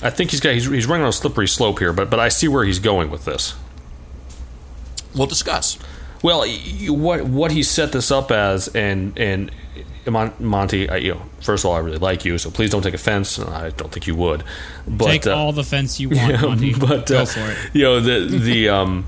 I 0.00 0.10
think 0.10 0.30
he's 0.30 0.40
got 0.40 0.54
he's, 0.54 0.66
he's 0.66 0.86
running 0.86 1.02
on 1.02 1.10
a 1.10 1.12
slippery 1.12 1.48
slope 1.48 1.80
here, 1.80 1.92
but 1.92 2.08
but 2.08 2.20
I 2.20 2.28
see 2.28 2.48
where 2.48 2.64
he's 2.64 2.78
going 2.78 3.10
with 3.10 3.24
this. 3.24 3.54
We'll 5.14 5.26
discuss. 5.26 5.78
Well, 6.22 6.46
what 6.88 7.24
what 7.24 7.50
he 7.52 7.62
set 7.62 7.92
this 7.92 8.10
up 8.10 8.30
as, 8.30 8.68
and 8.68 9.18
and 9.18 9.50
Mon- 10.06 10.32
Monty, 10.38 10.88
I, 10.88 10.96
you 10.96 11.14
know, 11.14 11.22
first 11.40 11.64
of 11.64 11.70
all, 11.70 11.76
I 11.76 11.80
really 11.80 11.98
like 11.98 12.24
you, 12.24 12.38
so 12.38 12.50
please 12.50 12.70
don't 12.70 12.82
take 12.82 12.94
offense. 12.94 13.38
I 13.38 13.70
don't 13.70 13.90
think 13.92 14.06
you 14.06 14.14
would, 14.14 14.44
but 14.86 15.06
Take 15.06 15.26
uh, 15.26 15.34
all 15.34 15.52
the 15.52 15.64
fence 15.64 15.98
you 16.00 16.10
want, 16.10 16.20
yeah, 16.32 16.40
Monty. 16.42 16.74
but 16.78 17.06
Go 17.06 17.22
uh, 17.22 17.26
for 17.26 17.40
it. 17.40 17.56
you 17.72 17.82
know 17.82 18.00
the 18.00 18.20
the 18.38 18.68
um 18.68 19.06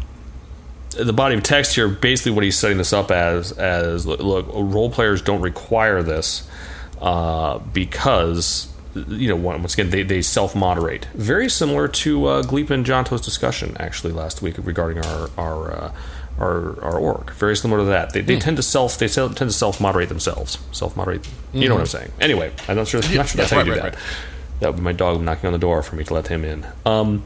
the 0.91 1.13
body 1.13 1.35
of 1.37 1.43
text 1.43 1.75
here 1.77 1.89
basically 1.89 2.33
what 2.33 2.43
he's 2.45 2.59
setting 2.59 2.79
this 2.79 2.93
up 2.93 3.11
as 3.11 3.53
as 3.53 4.07
look, 4.07 4.21
look 4.21 4.47
role 4.51 4.91
players 4.91 5.23
don't 5.23 5.41
require 5.41 6.03
this 6.03 6.49
uh, 7.01 7.59
because 7.73 8.67
you 8.95 9.29
know 9.29 9.37
once 9.37 9.75
again 9.75 9.91
they, 9.91 10.03
they 10.03 10.21
self 10.21 10.57
moderate 10.57 11.07
very 11.15 11.49
similar 11.49 11.87
to 11.87 12.27
uh, 12.27 12.43
Gleep 12.43 12.71
and 12.71 12.85
Jonto's 12.85 13.21
discussion 13.21 13.77
actually 13.79 14.13
last 14.13 14.43
week 14.43 14.57
regarding 14.59 15.05
our 15.05 15.31
our 15.39 15.93
our, 16.41 16.83
our 16.83 16.99
org 16.99 17.31
very 17.33 17.55
similar 17.57 17.81
to 17.81 17.87
that. 17.91 18.13
They, 18.13 18.23
they 18.23 18.35
Hmm. 18.35 18.41
tend 18.41 18.57
to 18.57 18.63
self 18.63 18.99
they 18.99 19.09
tend 19.09 19.37
to 19.37 19.51
self 19.53 19.81
moderate 19.81 20.09
themselves. 20.09 20.59
Self 20.73 20.97
moderate 20.97 21.29
you 21.53 21.69
know 21.69 21.75
what 21.75 21.81
I'm 21.83 21.87
saying. 21.87 22.13
Anyway 22.21 22.53
I'm 22.69 22.77
not 22.77 22.89
sure, 22.89 23.03
I'm 23.03 23.15
not 23.15 23.29
sure 23.29 23.37
that's 23.39 23.53
Yeah, 23.53 23.59
how 23.59 23.65
you 23.65 23.73
right, 23.73 23.79
do 23.79 23.83
right, 23.85 23.93
that. 23.93 23.99
right. 24.01 24.61
that 24.61 24.67
would 24.69 24.77
be 24.77 24.83
my 24.83 24.93
dog 24.93 25.21
knocking 25.21 25.47
on 25.47 25.53
the 25.53 25.59
door 25.59 25.83
for 25.83 25.97
me 25.97 26.05
to 26.05 26.15
let 26.15 26.29
him 26.29 26.45
in. 26.45 26.67
Um, 26.87 27.25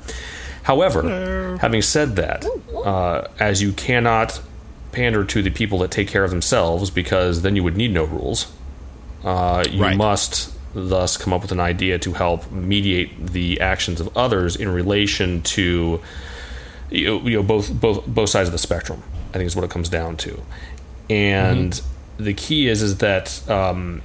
however, 0.64 1.58
having 1.60 1.82
said 1.82 2.16
that, 2.16 2.44
uh, 2.84 3.28
as 3.38 3.62
you 3.62 3.72
cannot 3.72 4.40
pander 4.92 5.24
to 5.24 5.42
the 5.42 5.50
people 5.50 5.78
that 5.80 5.90
take 5.90 6.08
care 6.08 6.24
of 6.24 6.30
themselves 6.30 6.90
because 6.90 7.42
then 7.42 7.56
you 7.56 7.62
would 7.64 7.76
need 7.76 7.92
no 7.92 8.04
rules, 8.04 8.52
uh, 9.24 9.64
you 9.70 9.96
must 9.96 10.52
thus 10.74 11.16
come 11.16 11.32
up 11.32 11.42
with 11.42 11.52
an 11.52 11.60
idea 11.60 11.98
to 11.98 12.12
help 12.12 12.50
mediate 12.50 13.26
the 13.28 13.60
actions 13.60 14.00
of 14.00 14.16
others 14.16 14.56
in 14.56 14.68
relation 14.68 15.40
to 15.42 16.00
you 16.90 17.06
know, 17.06 17.20
you 17.22 17.36
know 17.36 17.42
both 17.42 17.72
both 17.72 18.06
both 18.06 18.28
sides 18.30 18.48
of 18.48 18.52
the 18.52 18.58
spectrum. 18.58 19.02
I 19.30 19.38
think 19.38 19.46
is 19.46 19.56
what 19.56 19.64
it 19.64 19.70
comes 19.70 19.88
down 19.88 20.16
to, 20.18 20.42
and 21.10 21.80
the 22.18 22.34
key 22.34 22.68
is 22.68 22.82
is 22.82 22.98
that 22.98 23.48
um, 23.50 24.02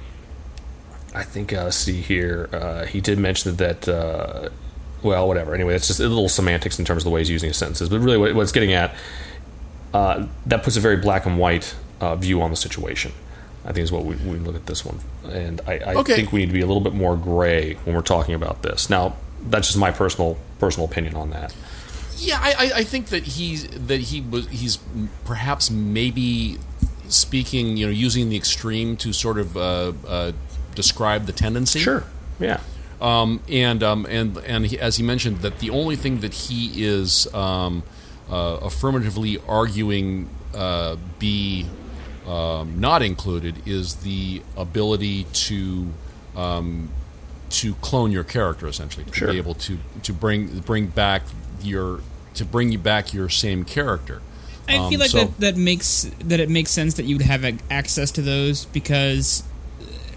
I 1.14 1.22
think 1.22 1.52
uh, 1.52 1.64
let's 1.64 1.76
see 1.76 2.00
here. 2.00 2.48
Uh, 2.52 2.84
he 2.86 3.00
did 3.00 3.18
mention 3.18 3.56
that. 3.56 3.88
Uh, 3.88 4.48
well, 5.02 5.26
whatever. 5.28 5.54
Anyway, 5.54 5.74
it's 5.74 5.86
just 5.86 5.98
a 6.00 6.06
little 6.08 6.28
semantics 6.28 6.78
in 6.78 6.84
terms 6.84 7.02
of 7.02 7.04
the 7.04 7.10
way 7.10 7.20
he's 7.20 7.30
using 7.30 7.48
his 7.48 7.56
sentences. 7.56 7.88
But 7.88 8.00
really, 8.00 8.18
what, 8.18 8.34
what 8.34 8.42
it's 8.42 8.52
getting 8.52 8.72
at 8.74 8.94
uh, 9.94 10.26
that 10.46 10.62
puts 10.62 10.76
a 10.76 10.80
very 10.80 10.96
black 10.96 11.24
and 11.26 11.38
white 11.38 11.74
uh, 12.00 12.16
view 12.16 12.42
on 12.42 12.50
the 12.50 12.56
situation. 12.56 13.12
I 13.64 13.72
think 13.72 13.84
is 13.84 13.92
what 13.92 14.04
we, 14.04 14.16
we 14.16 14.38
look 14.38 14.56
at 14.56 14.66
this 14.66 14.84
one, 14.86 15.00
and 15.30 15.60
I, 15.66 15.78
I 15.78 15.94
Okay. 15.96 16.16
think 16.16 16.32
we 16.32 16.40
need 16.40 16.46
to 16.46 16.52
be 16.54 16.62
a 16.62 16.66
little 16.66 16.80
bit 16.82 16.94
more 16.94 17.14
gray 17.16 17.74
when 17.84 17.94
we're 17.94 18.00
talking 18.02 18.34
about 18.34 18.62
this. 18.62 18.88
Now, 18.88 19.16
that's 19.48 19.68
just 19.68 19.78
my 19.78 19.90
personal 19.90 20.38
personal 20.58 20.86
opinion 20.88 21.14
on 21.14 21.30
that. 21.30 21.54
Yeah, 22.20 22.38
I, 22.40 22.50
I- 22.66 22.72
I 22.80 22.84
think 22.84 23.06
that 23.06 23.24
he's 23.24 23.66
that 23.68 24.00
he 24.00 24.20
was 24.20 24.48
he's 24.48 24.78
perhaps 25.24 25.70
maybe 25.70 26.58
speaking, 27.08 27.76
you 27.76 27.86
know, 27.86 27.92
using 27.92 28.28
the 28.28 28.36
extreme 28.36 28.96
to 28.98 29.12
sort 29.12 29.38
of 29.38 29.56
uh, 29.56 29.92
uh, 30.06 30.32
describe 30.74 31.26
the 31.26 31.32
tendency. 31.32 31.80
Sure. 31.80 32.04
Yeah. 32.38 32.60
Um, 33.00 33.40
and 33.48 33.82
um, 33.82 34.06
and 34.08 34.36
and 34.38 34.66
he, 34.66 34.78
as 34.78 34.96
he 34.96 35.02
mentioned, 35.02 35.38
that 35.40 35.58
the 35.58 35.70
only 35.70 35.96
thing 35.96 36.20
that 36.20 36.34
he 36.34 36.84
is 36.84 37.32
um, 37.34 37.82
uh, 38.30 38.58
affirmatively 38.62 39.38
arguing 39.48 40.28
uh, 40.54 40.96
be 41.18 41.66
um, 42.26 42.78
not 42.78 43.02
included 43.02 43.56
is 43.66 43.96
the 43.96 44.42
ability 44.56 45.24
to 45.32 45.88
um, 46.36 46.90
to 47.48 47.74
clone 47.76 48.12
your 48.12 48.22
character, 48.24 48.66
essentially, 48.68 49.04
to 49.06 49.12
Sure. 49.14 49.32
be 49.32 49.38
able 49.38 49.54
to 49.54 49.78
to 50.02 50.12
bring 50.12 50.58
bring 50.60 50.86
back 50.86 51.22
your 51.64 52.00
to 52.34 52.44
bring 52.44 52.70
you 52.72 52.78
back 52.78 53.12
your 53.12 53.28
same 53.28 53.64
character. 53.64 54.20
I 54.68 54.76
Um, 54.76 54.90
feel 54.90 55.00
like 55.00 55.10
so- 55.10 55.18
that, 55.24 55.40
that 55.40 55.56
makes 55.56 56.08
that 56.24 56.38
it 56.40 56.48
makes 56.48 56.70
sense 56.70 56.94
that 56.94 57.04
you 57.04 57.16
would 57.16 57.26
have 57.26 57.44
access 57.70 58.10
to 58.12 58.22
those 58.22 58.66
because 58.66 59.42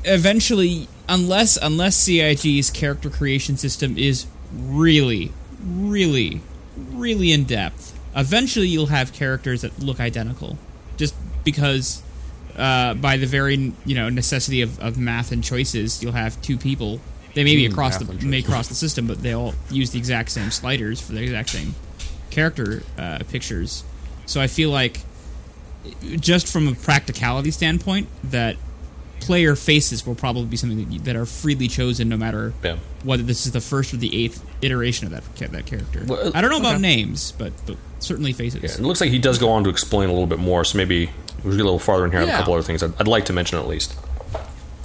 eventually, 0.05 0.87
unless 1.09 1.57
unless 1.61 1.95
CIG's 1.97 2.69
character 2.69 3.09
creation 3.09 3.57
system 3.57 3.97
is 3.97 4.25
really, 4.55 5.31
really, 5.65 6.41
really 6.91 7.31
in 7.31 7.45
depth, 7.45 7.97
eventually 8.15 8.67
you'll 8.67 8.87
have 8.87 9.13
characters 9.13 9.61
that 9.61 9.79
look 9.79 9.99
identical, 9.99 10.57
just 10.97 11.15
because 11.43 12.01
uh, 12.57 12.93
by 12.93 13.17
the 13.17 13.25
very 13.25 13.73
you 13.85 13.95
know 13.95 14.09
necessity 14.09 14.61
of, 14.61 14.79
of 14.79 14.97
math 14.97 15.31
and 15.31 15.43
choices, 15.43 16.03
you'll 16.03 16.11
have 16.13 16.39
two 16.41 16.57
people. 16.57 16.99
They 17.33 17.43
may 17.43 17.55
be 17.55 17.65
across 17.65 17.97
the 17.97 18.05
may 18.25 18.41
cross 18.41 18.67
the 18.67 18.75
system, 18.75 19.07
but 19.07 19.23
they 19.23 19.33
all 19.33 19.53
use 19.71 19.91
the 19.91 19.97
exact 19.97 20.29
same 20.29 20.51
sliders 20.51 21.01
for 21.01 21.13
the 21.13 21.23
exact 21.23 21.49
same 21.49 21.73
character 22.29 22.83
uh, 22.97 23.19
pictures. 23.29 23.83
So 24.25 24.39
I 24.39 24.47
feel 24.47 24.69
like, 24.69 25.01
just 26.19 26.47
from 26.47 26.67
a 26.67 26.75
practicality 26.75 27.51
standpoint, 27.51 28.07
that 28.23 28.55
player 29.19 29.55
faces 29.55 30.05
will 30.05 30.15
probably 30.15 30.45
be 30.45 30.57
something 30.57 30.89
that, 30.89 31.03
that 31.05 31.15
are 31.15 31.25
freely 31.25 31.67
chosen, 31.67 32.09
no 32.09 32.17
matter 32.17 32.53
Yeah. 32.63 32.77
whether 33.03 33.23
this 33.23 33.45
is 33.45 33.51
the 33.51 33.61
first 33.61 33.93
or 33.93 33.97
the 33.97 34.23
eighth 34.23 34.45
iteration 34.61 35.07
of 35.07 35.13
that 35.13 35.51
that 35.51 35.65
character. 35.65 36.03
Well, 36.05 36.31
I 36.35 36.41
don't 36.41 36.51
know 36.51 36.59
about 36.59 36.75
okay. 36.75 36.81
names, 36.81 37.31
but 37.31 37.53
but 37.65 37.77
certainly 37.99 38.33
faces. 38.33 38.61
Yeah, 38.61 38.71
it 38.71 38.81
looks 38.81 39.01
like 39.01 39.09
he 39.11 39.19
does 39.19 39.37
go 39.37 39.49
on 39.49 39.63
to 39.63 39.69
explain 39.69 40.09
a 40.09 40.11
little 40.11 40.27
bit 40.27 40.39
more. 40.39 40.65
So 40.65 40.77
maybe 40.77 41.09
we 41.43 41.51
get 41.51 41.61
a 41.61 41.63
little 41.63 41.79
farther 41.79 42.05
in 42.05 42.11
here 42.11 42.21
on 42.21 42.29
a 42.29 42.31
couple 42.31 42.53
other 42.53 42.63
things 42.63 42.83
I'd, 42.83 42.93
I'd 42.99 43.07
like 43.07 43.25
to 43.25 43.33
mention 43.33 43.57
at 43.59 43.67
least. 43.67 43.95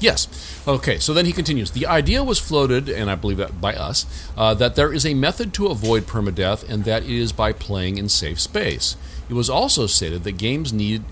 Yes. 0.01 0.28
Okay, 0.66 0.99
so 0.99 1.12
then 1.12 1.26
he 1.26 1.32
continues. 1.32 1.72
The 1.72 1.86
idea 1.86 2.22
was 2.22 2.38
floated, 2.38 2.88
and 2.88 3.11
I 3.11 3.14
believe 3.14 3.38
that 3.38 3.61
by 3.61 3.74
us, 3.74 4.07
uh, 4.36 4.55
that 4.55 4.76
there 4.76 4.92
is 4.92 5.05
a 5.05 5.14
method 5.14 5.53
to 5.55 5.66
avoid 5.66 6.05
permadeath, 6.05 6.68
and 6.68 6.84
that 6.84 7.03
it 7.03 7.11
is 7.11 7.32
by 7.32 7.53
playing 7.53 7.99
in 7.99 8.09
safe 8.09 8.40
space. 8.40 8.96
It 9.28 9.34
was 9.34 9.51
also 9.51 9.86
stated 9.86 10.24
that 10.24 10.32
games 10.38 10.72
need 10.72 11.05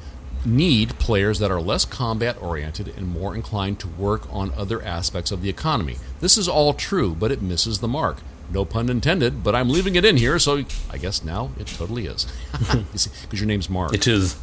need 0.45 0.97
players 1.01 1.41
that 1.41 1.51
are 1.51 1.61
less 1.61 1.85
combat 1.85 2.41
oriented 2.41 2.87
and 2.97 3.09
more 3.09 3.35
inclined 3.35 3.81
to 3.81 3.89
work 3.89 4.33
on 4.33 4.53
other 4.57 4.81
aspects 4.83 5.33
of 5.33 5.43
the 5.43 5.49
economy. 5.49 5.97
This 6.21 6.39
is 6.39 6.47
all 6.49 6.73
true, 6.73 7.17
but 7.19 7.33
it 7.33 7.43
misses 7.43 7.81
the 7.81 7.89
mark. 7.89 8.19
No 8.53 8.65
pun 8.65 8.89
intended, 8.89 9.43
but 9.43 9.57
I'm 9.57 9.69
leaving 9.69 9.97
it 9.97 10.05
in 10.05 10.19
here, 10.19 10.39
so 10.39 10.63
I 10.89 10.99
guess 10.99 11.25
now 11.25 11.51
it 11.59 11.67
totally 11.67 12.07
is. 12.07 12.27
Because 12.93 13.41
your 13.41 13.49
name's 13.49 13.69
Mark. 13.69 13.93
It 13.93 14.07
is 14.07 14.37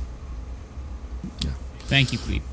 Thank 1.85 2.11
you, 2.11 2.17
Cleve. 2.17 2.43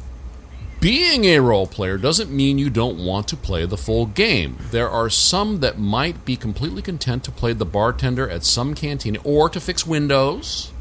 Being 0.81 1.27
a 1.27 1.41
role 1.41 1.67
player 1.67 1.99
doesn't 1.99 2.31
mean 2.31 2.59
you 2.59 2.71
don't 2.71 3.05
want 3.05 3.29
to 3.29 3.37
play 3.37 3.67
the 3.67 3.77
full 3.77 4.07
game. 4.07 4.57
There 4.71 4.89
are 4.89 5.11
some 5.11 5.61
that 5.61 5.79
might 5.79 6.25
be 6.25 6.37
completely 6.37 6.81
content 6.81 7.23
to 7.25 7.31
play 7.31 7.53
the 7.53 7.67
bartender 7.67 8.29
at 8.29 8.45
some 8.45 8.75
canteen 8.75 9.19
or 9.23 9.51
to 9.51 9.61
fix 9.61 9.87
windows. 9.87 10.73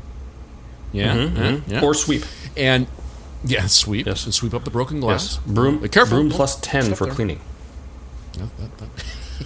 Yeah, 0.93 1.15
yeah, 1.15 1.59
yeah. 1.67 1.81
or 1.83 1.93
sweep. 1.93 2.23
and 2.55 2.87
yeah, 3.43 3.67
sweep 3.67 4.05
Yes. 4.07 4.23
and 4.25 4.33
sweep 4.33 4.53
up 4.53 4.63
the 4.63 4.71
broken 4.71 4.99
glass. 5.01 5.35
Yes, 5.35 5.53
broom. 5.53 5.79
Be 5.79 5.89
careful. 5.89 6.17
Broom 6.17 6.29
plus 6.31 6.55
ten 6.61 6.95
for 6.95 7.05
there. 7.05 7.13
cleaning. 7.13 7.39
Yeah, 8.37 8.45
that- 8.59 8.77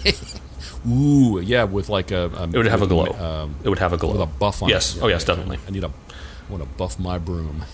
that- 0.04 0.40
Ooh, 0.88 1.40
yeah, 1.40 1.64
with 1.64 1.88
like 1.88 2.10
a, 2.10 2.30
a 2.36 2.44
It 2.44 2.52
would 2.56 2.66
have 2.66 2.82
a 2.82 2.86
glow. 2.86 3.06
Um, 3.06 3.56
it 3.64 3.68
would 3.68 3.78
have 3.78 3.92
a 3.92 3.96
glow 3.96 4.12
with 4.12 4.20
a 4.20 4.26
buff 4.26 4.62
on 4.62 4.68
Yes. 4.68 4.96
it. 4.96 5.02
Oh 5.02 5.08
yes, 5.08 5.24
definitely. 5.24 5.58
I 5.66 5.70
need 5.70 5.82
a. 5.84 5.88
I 5.88 6.52
want 6.52 6.62
to 6.62 6.68
buff 6.78 6.98
my 6.98 7.18
broom. 7.18 7.64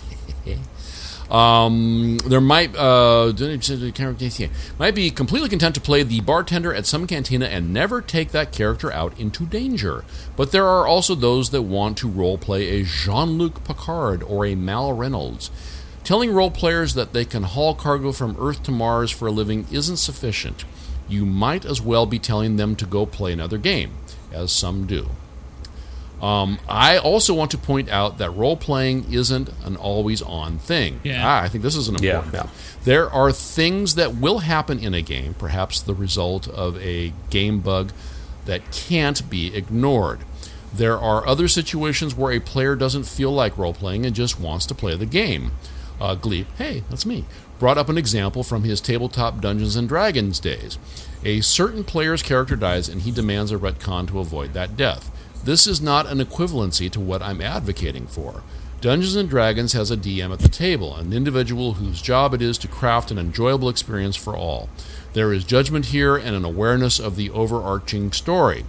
Um, 1.31 2.19
there 2.27 2.41
might 2.41 2.75
uh, 2.77 3.33
might 4.79 4.95
be 4.97 5.11
completely 5.13 5.49
content 5.49 5.75
to 5.77 5.81
play 5.81 6.03
the 6.03 6.21
bartender 6.23 6.75
at 6.75 6.87
some 6.87 7.07
cantina 7.07 7.47
and 7.47 7.73
never 7.73 8.03
take 8.03 8.33
that 8.33 8.51
character 8.51 8.93
out 8.93 9.19
into 9.19 9.47
danger. 9.47 10.05
But 10.37 10.51
there 10.51 10.67
are 10.67 10.89
also 10.89 11.15
those 11.15 11.51
that 11.51 11.63
want 11.63 11.99
to 11.99 12.09
role 12.09 12.37
play 12.37 12.81
a 12.81 12.85
Jean 12.85 13.39
Luc 13.39 13.63
Picard 13.63 14.25
or 14.25 14.45
a 14.45 14.57
Mal 14.57 14.93
Reynolds. 14.93 15.53
Telling 16.03 16.33
role 16.33 16.51
players 16.51 16.95
that 16.95 17.13
they 17.13 17.25
can 17.25 17.45
haul 17.45 17.75
cargo 17.75 18.11
from 18.11 18.37
Earth 18.41 18.65
to 18.65 18.73
Mars 18.73 19.13
for 19.13 19.29
a 19.29 19.33
living 19.33 19.67
isn't 19.71 19.99
sufficient. 19.99 20.65
You 21.09 21.27
might 21.27 21.65
as 21.65 21.81
well 21.81 22.07
be 22.07 22.19
telling 22.19 22.57
them 22.57 22.75
to 22.77 22.87
go 22.87 23.07
play 23.07 23.33
another 23.33 23.59
game, 23.59 23.93
as 24.33 24.51
some 24.51 24.87
do. 24.87 25.11
Um, 26.21 26.59
I 26.69 26.99
also 26.99 27.33
want 27.33 27.51
to 27.53 27.59
point 27.59 27.89
out 27.89 28.19
that 28.19 28.31
role 28.31 28.57
playing 28.57 29.13
isn't 29.13 29.49
an 29.65 29.77
always 29.77 30.21
on 30.21 30.59
thing. 30.59 31.01
Yeah. 31.03 31.23
Ah, 31.27 31.43
I 31.43 31.49
think 31.49 31.63
this 31.65 31.77
is 31.77 31.89
an 31.89 31.97
Yeah, 32.03 32.17
important. 32.17 32.35
yeah. 32.35 32.51
There 32.85 33.11
are 33.11 33.33
things 33.33 33.95
that 33.95 34.17
will 34.17 34.41
happen 34.41 34.79
in 34.79 34.93
a 34.93 35.01
game, 35.03 35.35
perhaps 35.35 35.81
the 35.81 35.95
result 35.95 36.47
of 36.49 36.77
a 36.83 37.13
game 37.31 37.61
bug 37.61 37.93
that 38.45 38.71
can't 38.71 39.29
be 39.31 39.55
ignored. 39.55 40.21
There 40.75 40.99
are 40.99 41.27
other 41.27 41.49
situations 41.49 42.15
where 42.15 42.33
a 42.33 42.39
player 42.41 42.77
doesn't 42.77 43.05
feel 43.05 43.33
like 43.33 43.57
role 43.59 43.75
playing 43.75 44.05
and 44.07 44.15
just 44.15 44.39
wants 44.39 44.67
to 44.67 44.75
play 44.75 44.95
the 44.97 45.07
game. 45.07 45.53
Uh, 46.01 46.15
Gleep, 46.17 46.47
hey, 46.59 46.83
that's 46.89 47.05
me, 47.05 47.25
brought 47.59 47.77
up 47.79 47.89
an 47.89 47.99
example 47.99 48.43
from 48.43 48.65
his 48.65 48.81
tabletop 48.81 49.41
Dungeons 49.41 49.77
and 49.77 49.89
Dragons 49.89 50.39
days. 50.41 50.79
A 51.25 51.41
certain 51.43 51.85
player's 51.85 52.23
character 52.23 52.57
dies 52.57 52.89
and 52.89 53.03
he 53.03 53.11
demands 53.11 53.53
a 53.53 53.57
retcon 53.59 54.07
to 54.09 54.21
avoid 54.21 54.53
that 54.55 54.77
death. 54.77 55.11
This 55.43 55.67
is 55.67 55.81
not 55.81 56.07
an 56.07 56.19
equivalency 56.19 56.91
to 56.91 57.01
what 57.01 57.23
I'm 57.23 57.41
advocating 57.41 58.07
for. 58.07 58.43
Dungeons 58.83 59.17
and 59.17 59.29
Dragons 59.29 59.73
has 59.73 59.91
a 59.91 59.97
DM 59.97 60.33
at 60.33 60.41
the 60.41 60.49
table, 60.49 60.95
an 60.97 61.13
individual 61.13 61.75
whose 61.75 62.03
job 62.03 62.35
it 62.35 62.43
is 62.43 62.59
to 62.59 62.69
craft 62.69 63.11
an 63.11 63.19
enjoyable 63.19 63.69
experience 63.69 64.17
for 64.17 64.37
all. 64.37 64.69
There 65.13 65.33
is 65.33 65.45
judgment 65.45 65.87
here 65.87 66.17
and 66.17 66.37
an 66.37 66.45
awareness 66.45 66.99
of 66.99 67.17
the 67.17 67.31
overarching 67.31 68.13
story. 68.13 68.65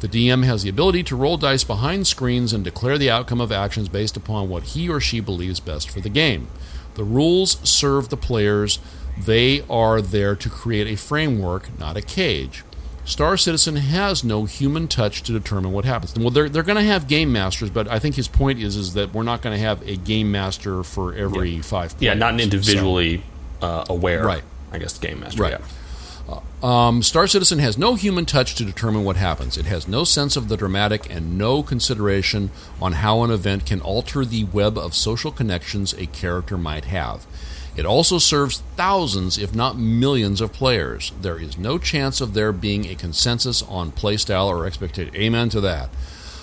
The 0.00 0.08
DM 0.08 0.44
has 0.44 0.62
the 0.62 0.68
ability 0.68 1.02
to 1.04 1.16
roll 1.16 1.36
dice 1.36 1.64
behind 1.64 2.06
screens 2.06 2.52
and 2.52 2.64
declare 2.64 2.98
the 2.98 3.10
outcome 3.10 3.40
of 3.40 3.52
actions 3.52 3.88
based 3.88 4.16
upon 4.16 4.48
what 4.48 4.62
he 4.62 4.88
or 4.88 5.00
she 5.00 5.20
believes 5.20 5.60
best 5.60 5.90
for 5.90 6.00
the 6.00 6.08
game. 6.08 6.48
The 6.94 7.04
rules 7.04 7.58
serve 7.68 8.08
the 8.08 8.16
players. 8.16 8.78
They 9.16 9.62
are 9.70 10.02
there 10.02 10.34
to 10.34 10.50
create 10.50 10.88
a 10.88 10.96
framework, 10.96 11.78
not 11.78 11.96
a 11.96 12.02
cage. 12.02 12.64
Star 13.04 13.36
Citizen 13.36 13.76
has 13.76 14.22
no 14.22 14.44
human 14.44 14.86
touch 14.86 15.22
to 15.24 15.32
determine 15.32 15.72
what 15.72 15.84
happens. 15.84 16.14
Well, 16.16 16.30
they're, 16.30 16.48
they're 16.48 16.62
going 16.62 16.78
to 16.78 16.84
have 16.84 17.08
game 17.08 17.32
masters, 17.32 17.70
but 17.70 17.88
I 17.88 17.98
think 17.98 18.14
his 18.14 18.28
point 18.28 18.60
is 18.60 18.76
is 18.76 18.94
that 18.94 19.12
we're 19.12 19.24
not 19.24 19.42
going 19.42 19.56
to 19.56 19.64
have 19.64 19.86
a 19.86 19.96
game 19.96 20.30
master 20.30 20.82
for 20.82 21.14
every 21.14 21.60
five. 21.60 21.94
Yeah, 21.98 22.14
not 22.14 22.30
an 22.30 22.36
players. 22.36 22.52
individually 22.52 23.22
uh, 23.60 23.84
aware. 23.88 24.24
Right. 24.24 24.44
I 24.70 24.78
guess 24.78 24.98
game 24.98 25.20
master. 25.20 25.42
Right. 25.42 25.52
Yeah. 25.52 25.66
Um, 26.62 27.02
Star 27.02 27.26
Citizen 27.26 27.58
has 27.58 27.76
no 27.76 27.96
human 27.96 28.24
touch 28.24 28.54
to 28.54 28.64
determine 28.64 29.04
what 29.04 29.16
happens. 29.16 29.58
It 29.58 29.66
has 29.66 29.88
no 29.88 30.04
sense 30.04 30.36
of 30.36 30.48
the 30.48 30.56
dramatic 30.56 31.12
and 31.12 31.36
no 31.36 31.62
consideration 31.62 32.50
on 32.80 32.92
how 32.92 33.24
an 33.24 33.32
event 33.32 33.66
can 33.66 33.80
alter 33.80 34.24
the 34.24 34.44
web 34.44 34.78
of 34.78 34.94
social 34.94 35.32
connections 35.32 35.92
a 35.94 36.06
character 36.06 36.56
might 36.56 36.84
have. 36.84 37.26
It 37.74 37.86
also 37.86 38.18
serves 38.18 38.62
thousands, 38.76 39.38
if 39.38 39.54
not 39.54 39.78
millions, 39.78 40.40
of 40.40 40.52
players. 40.52 41.12
There 41.20 41.38
is 41.38 41.56
no 41.56 41.78
chance 41.78 42.20
of 42.20 42.34
there 42.34 42.52
being 42.52 42.86
a 42.86 42.94
consensus 42.94 43.62
on 43.62 43.92
playstyle 43.92 44.48
or 44.48 44.66
expectation. 44.66 45.14
Amen 45.16 45.48
to 45.50 45.60
that. 45.62 45.90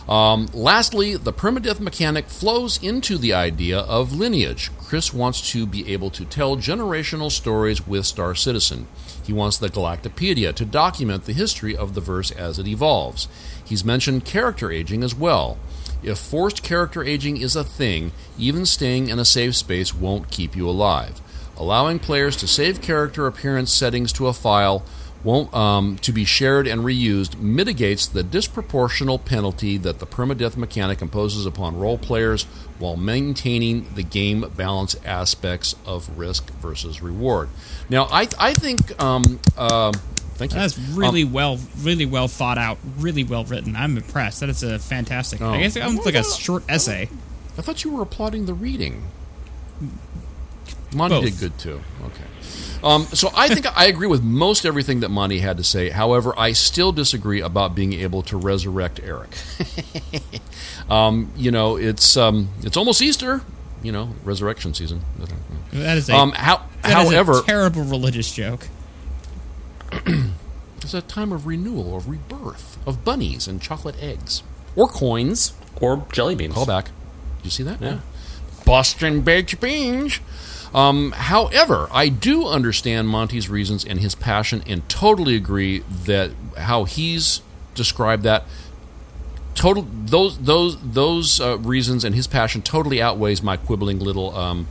Um, 0.10 0.48
lastly, 0.56 1.18
the 1.18 1.32
permadeath 1.32 1.80
mechanic 1.80 2.26
flows 2.30 2.82
into 2.82 3.16
the 3.20 3.34
idea 3.34 3.78
of 3.78 4.12
lineage. 4.12 4.72
Chris 4.80 5.14
wants 5.14 5.52
to 5.52 5.68
be 5.68 5.94
able 5.94 6.10
to 6.10 6.26
tell 6.26 6.58
generational 6.58 7.32
stories 7.32 7.86
with 7.86 8.08
Star 8.08 8.34
Citizen. 8.34 8.88
He 9.24 9.34
wants 9.34 9.58
the 9.60 9.70
Galactopedia 9.70 10.56
to 10.56 10.66
document 10.66 11.26
the 11.26 11.34
history 11.34 11.78
of 11.78 11.94
the 11.94 12.02
verse 12.02 12.32
as 12.32 12.58
it 12.58 12.68
evolves. 12.68 13.28
He's 13.64 13.86
mentioned 13.86 14.26
character 14.26 14.72
aging 14.72 15.04
as 15.04 15.14
well. 15.14 15.60
If 16.02 16.18
forced 16.18 16.64
character 16.64 17.04
aging 17.04 17.38
is 17.38 17.56
a 17.56 17.64
thing, 17.64 18.12
even 18.38 18.66
staying 18.66 19.10
in 19.10 19.20
a 19.20 19.26
safe 19.26 19.56
space 19.56 19.94
won't 19.94 20.32
keep 20.32 20.56
you 20.56 20.70
alive. 20.70 21.22
Allowing 21.58 22.00
players 22.00 22.38
to 22.38 22.48
save 22.48 22.82
character 22.82 23.28
appearance 23.28 23.72
settings 23.72 24.14
to 24.14 24.28
a 24.28 24.34
file 24.34 24.86
won't 25.24 25.54
um, 25.54 25.98
to 25.98 26.14
be 26.14 26.24
shared 26.24 26.68
and 26.68 26.82
reused 26.82 27.38
mitigates 27.38 28.08
the 28.08 28.24
disproportional 28.24 29.24
penalty 29.24 29.78
that 29.78 30.00
the 30.00 30.08
permadeath 30.08 30.56
mechanic 30.56 31.02
imposes 31.02 31.46
upon 31.46 31.78
role 31.78 31.98
players 31.98 32.44
while 32.78 32.96
maintaining 32.96 33.94
the 33.96 34.04
game 34.04 34.46
balance 34.56 34.96
aspects 35.04 35.76
of 35.86 36.18
risk 36.18 36.50
versus 36.62 37.02
reward. 37.02 37.50
Now, 37.90 38.06
I 38.06 38.28
I 38.40 38.54
think 38.54 39.02
um, 39.04 39.40
uh, 39.58 39.92
thank 40.40 40.54
you. 40.54 40.60
That's 40.60 40.78
really 40.78 41.24
well, 41.24 41.60
really 41.82 42.06
well 42.06 42.28
thought 42.28 42.58
out, 42.58 42.78
really 42.98 43.24
well 43.24 43.44
written. 43.44 43.76
I'm 43.76 43.98
impressed. 43.98 44.40
That 44.40 44.50
is 44.50 44.64
a 44.64 44.80
fantastic. 44.80 45.42
Oh. 45.42 45.50
I 45.50 45.62
guess 45.62 45.76
it's 45.76 46.06
like 46.06 46.16
a 46.16 46.24
short 46.24 46.64
essay. 46.68 47.10
I 47.58 47.62
thought 47.62 47.84
you 47.84 47.92
were 47.92 48.02
applauding 48.02 48.46
the 48.46 48.54
reading. 48.54 49.04
Monty 50.96 51.16
Both. 51.16 51.26
did 51.26 51.40
good 51.40 51.60
too. 51.60 51.82
Okay. 52.04 52.24
Um, 52.82 53.04
so 53.04 53.30
I 53.36 53.50
think 53.50 53.66
I 53.78 53.86
agree 53.88 54.08
with 54.08 54.24
most 54.24 54.66
everything 54.66 55.02
that 55.02 55.10
Monty 55.10 55.40
had 55.40 55.58
to 55.58 55.64
say. 55.64 55.90
However, 55.90 56.34
I 56.38 56.54
still 56.54 56.92
disagree 56.92 57.42
about 57.42 57.76
being 57.76 57.94
able 57.94 58.22
to 58.24 58.38
resurrect 58.38 59.02
Eric. 59.04 59.30
um, 60.90 61.32
you 61.36 61.52
know, 61.52 61.76
it's 61.76 62.16
um, 62.16 62.50
it's 62.64 62.78
almost 62.78 63.02
Easter. 63.02 63.42
You 63.84 63.92
know, 63.92 64.14
resurrection 64.24 64.74
season. 64.74 65.02
That 65.72 65.98
is 65.98 66.10
a, 66.10 66.16
Um, 66.16 66.32
how, 66.32 66.66
that 66.82 67.06
is 67.06 67.12
however, 67.12 67.40
a 67.40 67.44
terrible 67.44 67.84
religious 67.84 68.34
joke. 68.34 68.68
it's 70.82 70.94
a 70.94 71.02
time 71.02 71.32
of 71.32 71.46
renewal, 71.46 71.96
of 71.96 72.10
rebirth, 72.10 72.78
of 72.88 73.04
bunnies 73.04 73.48
and 73.48 73.62
chocolate 73.62 74.02
eggs 74.02 74.44
or 74.76 74.88
coins. 74.88 75.54
Or 75.82 76.06
jelly 76.12 76.36
beans. 76.36 76.54
Call 76.54 76.66
back. 76.66 76.86
Did 77.38 77.46
you 77.46 77.52
see 77.52 77.64
that? 77.64 77.82
Yeah. 77.82 78.00
Boston 78.66 79.22
baked 79.22 79.60
beans. 79.62 80.20
Um, 80.74 81.12
however, 81.12 81.88
I 81.92 82.10
do 82.10 82.48
understand 82.48 83.08
Monty's 83.08 83.50
reasons 83.50 83.84
and 83.84 84.00
his 84.00 84.14
passion, 84.14 84.64
and 84.68 84.88
totally 84.88 85.36
agree 85.36 85.80
that 86.06 86.32
how 86.58 86.84
he's 86.84 87.42
described 87.74 88.24
that. 88.24 88.44
Total 89.56 89.86
those 90.06 90.38
those 90.38 90.78
those 90.82 91.42
uh, 91.42 91.58
reasons 91.58 92.06
and 92.06 92.16
his 92.16 92.28
passion 92.28 92.62
totally 92.62 93.02
outweighs 93.02 93.42
my 93.42 93.58
quibbling 93.58 94.00
little 94.00 94.36
um, 94.36 94.68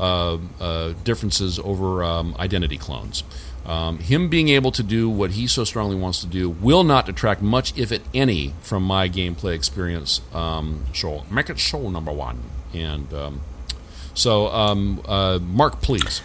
uh, 0.00 0.38
uh, 0.58 0.94
differences 1.04 1.58
over 1.60 2.02
um, 2.02 2.34
identity 2.38 2.78
clones. 2.78 3.22
Um, 3.64 3.98
him 3.98 4.28
being 4.28 4.48
able 4.48 4.72
to 4.72 4.82
do 4.82 5.08
what 5.08 5.32
he 5.32 5.46
so 5.46 5.64
strongly 5.64 5.94
wants 5.94 6.20
to 6.20 6.26
do 6.26 6.50
will 6.50 6.82
not 6.82 7.06
detract 7.06 7.42
much, 7.42 7.76
if 7.78 7.92
at 7.92 8.00
any, 8.12 8.54
from 8.60 8.82
my 8.82 9.08
gameplay 9.08 9.54
experience. 9.54 10.20
Um, 10.34 10.84
so 10.94 11.24
make 11.30 11.48
it 11.48 11.58
show 11.58 11.88
number 11.88 12.12
one, 12.12 12.40
and 12.74 13.12
um, 13.14 13.40
so 14.14 14.48
um, 14.48 15.00
uh, 15.06 15.38
Mark, 15.40 15.80
please. 15.80 16.22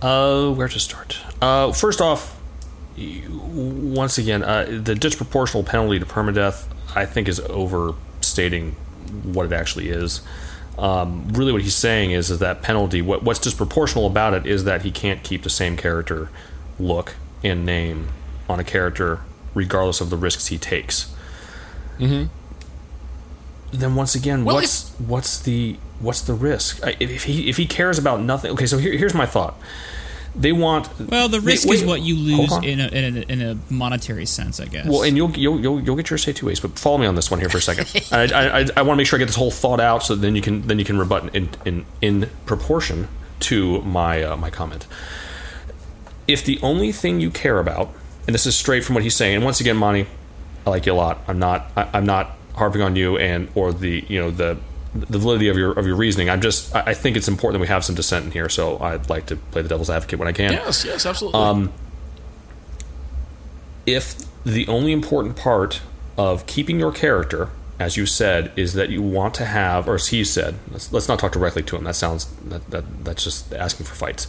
Uh, 0.00 0.50
where 0.50 0.68
to 0.68 0.80
start? 0.80 1.18
Uh, 1.40 1.70
first 1.72 2.00
off, 2.00 2.40
once 2.96 4.18
again, 4.18 4.42
uh, 4.42 4.64
the 4.64 4.94
disproportional 4.94 5.64
penalty 5.64 5.98
to 5.98 6.06
permadeath, 6.06 6.66
I 6.94 7.06
think, 7.06 7.28
is 7.28 7.40
overstating 7.40 8.72
what 9.22 9.46
it 9.46 9.52
actually 9.52 9.90
is. 9.90 10.22
Um, 10.78 11.28
really, 11.32 11.52
what 11.52 11.62
he's 11.62 11.74
saying 11.74 12.12
is, 12.12 12.30
is 12.30 12.38
that 12.38 12.62
penalty. 12.62 13.02
What, 13.02 13.22
what's 13.22 13.38
disproportional 13.38 14.06
about 14.06 14.34
it 14.34 14.46
is 14.46 14.64
that 14.64 14.82
he 14.82 14.90
can't 14.90 15.22
keep 15.22 15.42
the 15.42 15.50
same 15.50 15.76
character 15.76 16.30
look 16.78 17.14
and 17.44 17.66
name 17.66 18.08
on 18.48 18.58
a 18.58 18.64
character, 18.64 19.20
regardless 19.54 20.00
of 20.00 20.10
the 20.10 20.16
risks 20.16 20.46
he 20.46 20.58
takes. 20.58 21.14
Mm-hmm. 21.98 22.28
Then 23.72 23.94
once 23.94 24.14
again, 24.14 24.44
Well, 24.44 24.56
what's 24.56 24.90
what's 24.98 25.40
the 25.40 25.76
what's 26.00 26.22
the 26.22 26.34
risk? 26.34 26.80
If, 26.86 27.10
if 27.10 27.24
he 27.24 27.48
if 27.48 27.56
he 27.56 27.66
cares 27.66 27.98
about 27.98 28.20
nothing, 28.20 28.52
okay. 28.52 28.66
So 28.66 28.78
here, 28.78 28.92
here's 28.96 29.14
my 29.14 29.26
thought. 29.26 29.58
They 30.34 30.52
want 30.52 30.88
Well, 30.98 31.28
the 31.28 31.38
they- 31.40 31.46
risk 31.46 31.68
wait, 31.68 31.80
is 31.80 31.84
what 31.84 32.00
you 32.00 32.16
lose 32.16 32.52
in 32.64 32.80
a, 32.80 32.88
in, 32.88 33.16
a, 33.16 33.20
in 33.20 33.42
a 33.42 33.58
monetary 33.72 34.24
sense, 34.24 34.60
I 34.60 34.64
guess. 34.64 34.86
Well, 34.86 35.02
and 35.02 35.14
you'll 35.16 35.30
you'll 35.32 35.60
you'll, 35.60 35.80
you'll 35.80 35.96
get 35.96 36.08
your 36.08 36.18
say 36.18 36.32
two 36.32 36.46
ways, 36.46 36.58
but 36.58 36.78
follow 36.78 36.96
me 36.98 37.06
on 37.06 37.14
this 37.16 37.30
one 37.30 37.38
here 37.40 37.50
for 37.50 37.58
a 37.58 37.60
second. 37.60 37.90
I, 38.12 38.22
I, 38.32 38.60
I, 38.60 38.66
I 38.78 38.82
want 38.82 38.92
to 38.92 38.96
make 38.96 39.06
sure 39.06 39.18
I 39.18 39.20
get 39.20 39.26
this 39.26 39.36
whole 39.36 39.50
thought 39.50 39.78
out, 39.80 40.02
so 40.02 40.14
then 40.14 40.34
you 40.34 40.40
can 40.40 40.62
then 40.68 40.78
you 40.78 40.84
can 40.86 40.98
rebut 40.98 41.34
in 41.34 41.50
in, 41.66 41.84
in 42.00 42.30
proportion 42.46 43.08
to 43.40 43.82
my 43.82 44.22
uh, 44.22 44.36
my 44.36 44.48
comment. 44.48 44.86
If 46.26 46.44
the 46.44 46.58
only 46.62 46.92
thing 46.92 47.20
you 47.20 47.30
care 47.30 47.58
about, 47.58 47.90
and 48.26 48.32
this 48.34 48.46
is 48.46 48.56
straight 48.56 48.84
from 48.84 48.94
what 48.94 49.02
he's 49.02 49.16
saying, 49.16 49.34
and 49.36 49.44
once 49.44 49.60
again, 49.60 49.76
Monty, 49.76 50.06
I 50.66 50.70
like 50.70 50.86
you 50.86 50.92
a 50.92 50.94
lot. 50.94 51.18
I'm 51.28 51.38
not 51.38 51.66
I, 51.76 51.88
I'm 51.92 52.06
not 52.06 52.30
harping 52.54 52.80
on 52.80 52.96
you 52.96 53.18
and 53.18 53.48
or 53.54 53.72
the 53.72 54.04
you 54.08 54.18
know 54.18 54.30
the 54.30 54.56
the 54.94 55.18
validity 55.18 55.48
of 55.48 55.56
your 55.56 55.72
of 55.72 55.86
your 55.86 55.96
reasoning. 55.96 56.28
I'm 56.28 56.40
just 56.40 56.74
I, 56.74 56.94
think 56.94 57.16
it's 57.16 57.28
important 57.28 57.58
that 57.58 57.62
we 57.62 57.68
have 57.68 57.84
some 57.84 57.94
dissent 57.94 58.26
in 58.26 58.30
here, 58.30 58.48
so 58.48 58.78
I'd 58.78 59.08
like 59.08 59.26
to 59.26 59.36
play 59.36 59.62
the 59.62 59.68
devil's 59.68 59.90
advocate 59.90 60.18
when 60.18 60.28
I 60.28 60.32
can 60.32 60.52
Yes, 60.52 60.84
yes, 60.84 61.06
absolutely. 61.06 61.40
Um, 61.40 61.72
if 63.86 64.16
the 64.44 64.66
only 64.68 64.92
important 64.92 65.36
part 65.36 65.80
of 66.16 66.46
keeping 66.46 66.78
your 66.78 66.92
character 66.92 67.50
as 67.82 67.96
you 67.96 68.06
said, 68.06 68.52
is 68.54 68.74
that 68.74 68.90
you 68.90 69.02
want 69.02 69.34
to 69.34 69.44
have, 69.44 69.88
or 69.88 69.96
as 69.96 70.08
he 70.08 70.24
said, 70.24 70.54
let's, 70.70 70.92
let's 70.92 71.08
not 71.08 71.18
talk 71.18 71.32
directly 71.32 71.62
to 71.64 71.76
him. 71.76 71.84
That 71.84 71.96
sounds 71.96 72.26
that, 72.44 72.70
that 72.70 73.04
that's 73.04 73.24
just 73.24 73.52
asking 73.52 73.86
for 73.86 73.94
fights. 73.94 74.28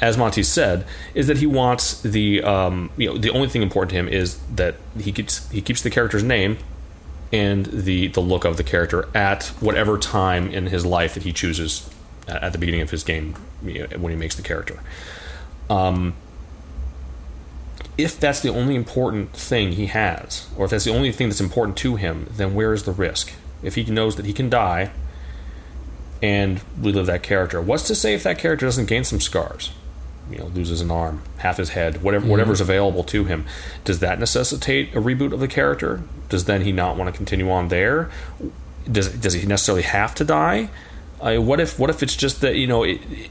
As 0.00 0.16
Monty 0.16 0.42
said, 0.42 0.86
is 1.14 1.26
that 1.26 1.38
he 1.38 1.46
wants 1.46 2.00
the 2.02 2.42
um, 2.42 2.90
you 2.96 3.08
know 3.08 3.18
the 3.18 3.30
only 3.30 3.48
thing 3.48 3.62
important 3.62 3.90
to 3.90 3.96
him 3.96 4.08
is 4.08 4.38
that 4.54 4.76
he 4.98 5.10
keeps 5.10 5.50
he 5.50 5.60
keeps 5.60 5.82
the 5.82 5.90
character's 5.90 6.22
name 6.22 6.58
and 7.36 7.66
the 7.66 8.08
the 8.08 8.20
look 8.20 8.44
of 8.44 8.56
the 8.56 8.64
character 8.64 9.08
at 9.14 9.48
whatever 9.60 9.98
time 9.98 10.50
in 10.50 10.66
his 10.66 10.86
life 10.86 11.14
that 11.14 11.22
he 11.22 11.32
chooses 11.32 11.88
at 12.26 12.52
the 12.52 12.58
beginning 12.58 12.80
of 12.80 12.90
his 12.90 13.04
game 13.04 13.34
when 13.62 14.10
he 14.10 14.16
makes 14.16 14.34
the 14.34 14.42
character. 14.42 14.80
Um, 15.68 16.14
if 17.98 18.18
that's 18.18 18.40
the 18.40 18.48
only 18.48 18.74
important 18.74 19.32
thing 19.32 19.72
he 19.72 19.86
has, 19.86 20.48
or 20.56 20.64
if 20.64 20.70
that's 20.70 20.84
the 20.84 20.94
only 20.94 21.12
thing 21.12 21.28
that's 21.28 21.40
important 21.40 21.76
to 21.78 21.96
him, 21.96 22.26
then 22.30 22.54
where 22.54 22.72
is 22.72 22.84
the 22.84 22.92
risk? 22.92 23.32
If 23.62 23.74
he 23.74 23.84
knows 23.84 24.16
that 24.16 24.26
he 24.26 24.32
can 24.32 24.50
die 24.50 24.90
and 26.22 26.60
relive 26.78 27.06
that 27.06 27.22
character, 27.22 27.60
what's 27.60 27.84
to 27.84 27.94
say 27.94 28.14
if 28.14 28.22
that 28.24 28.38
character 28.38 28.66
doesn't 28.66 28.86
gain 28.86 29.04
some 29.04 29.20
scars? 29.20 29.70
You 30.30 30.38
know, 30.38 30.46
loses 30.46 30.80
an 30.80 30.90
arm, 30.90 31.22
half 31.38 31.58
his 31.58 31.70
head, 31.70 32.02
whatever 32.02 32.22
mm-hmm. 32.22 32.32
whatever's 32.32 32.60
available 32.60 33.04
to 33.04 33.24
him. 33.24 33.46
Does 33.84 34.00
that 34.00 34.18
necessitate 34.18 34.94
a 34.94 35.00
reboot 35.00 35.32
of 35.32 35.40
the 35.40 35.48
character? 35.48 36.02
Does 36.28 36.46
then 36.46 36.62
he 36.62 36.72
not 36.72 36.96
want 36.96 37.12
to 37.12 37.16
continue 37.16 37.50
on 37.50 37.68
there? 37.68 38.10
Does 38.90 39.08
does 39.08 39.34
he 39.34 39.46
necessarily 39.46 39.82
have 39.82 40.14
to 40.16 40.24
die? 40.24 40.70
Uh, 41.20 41.36
what 41.36 41.60
if 41.60 41.78
what 41.78 41.90
if 41.90 42.02
it's 42.02 42.16
just 42.16 42.40
that 42.40 42.56
you 42.56 42.66
know 42.66 42.84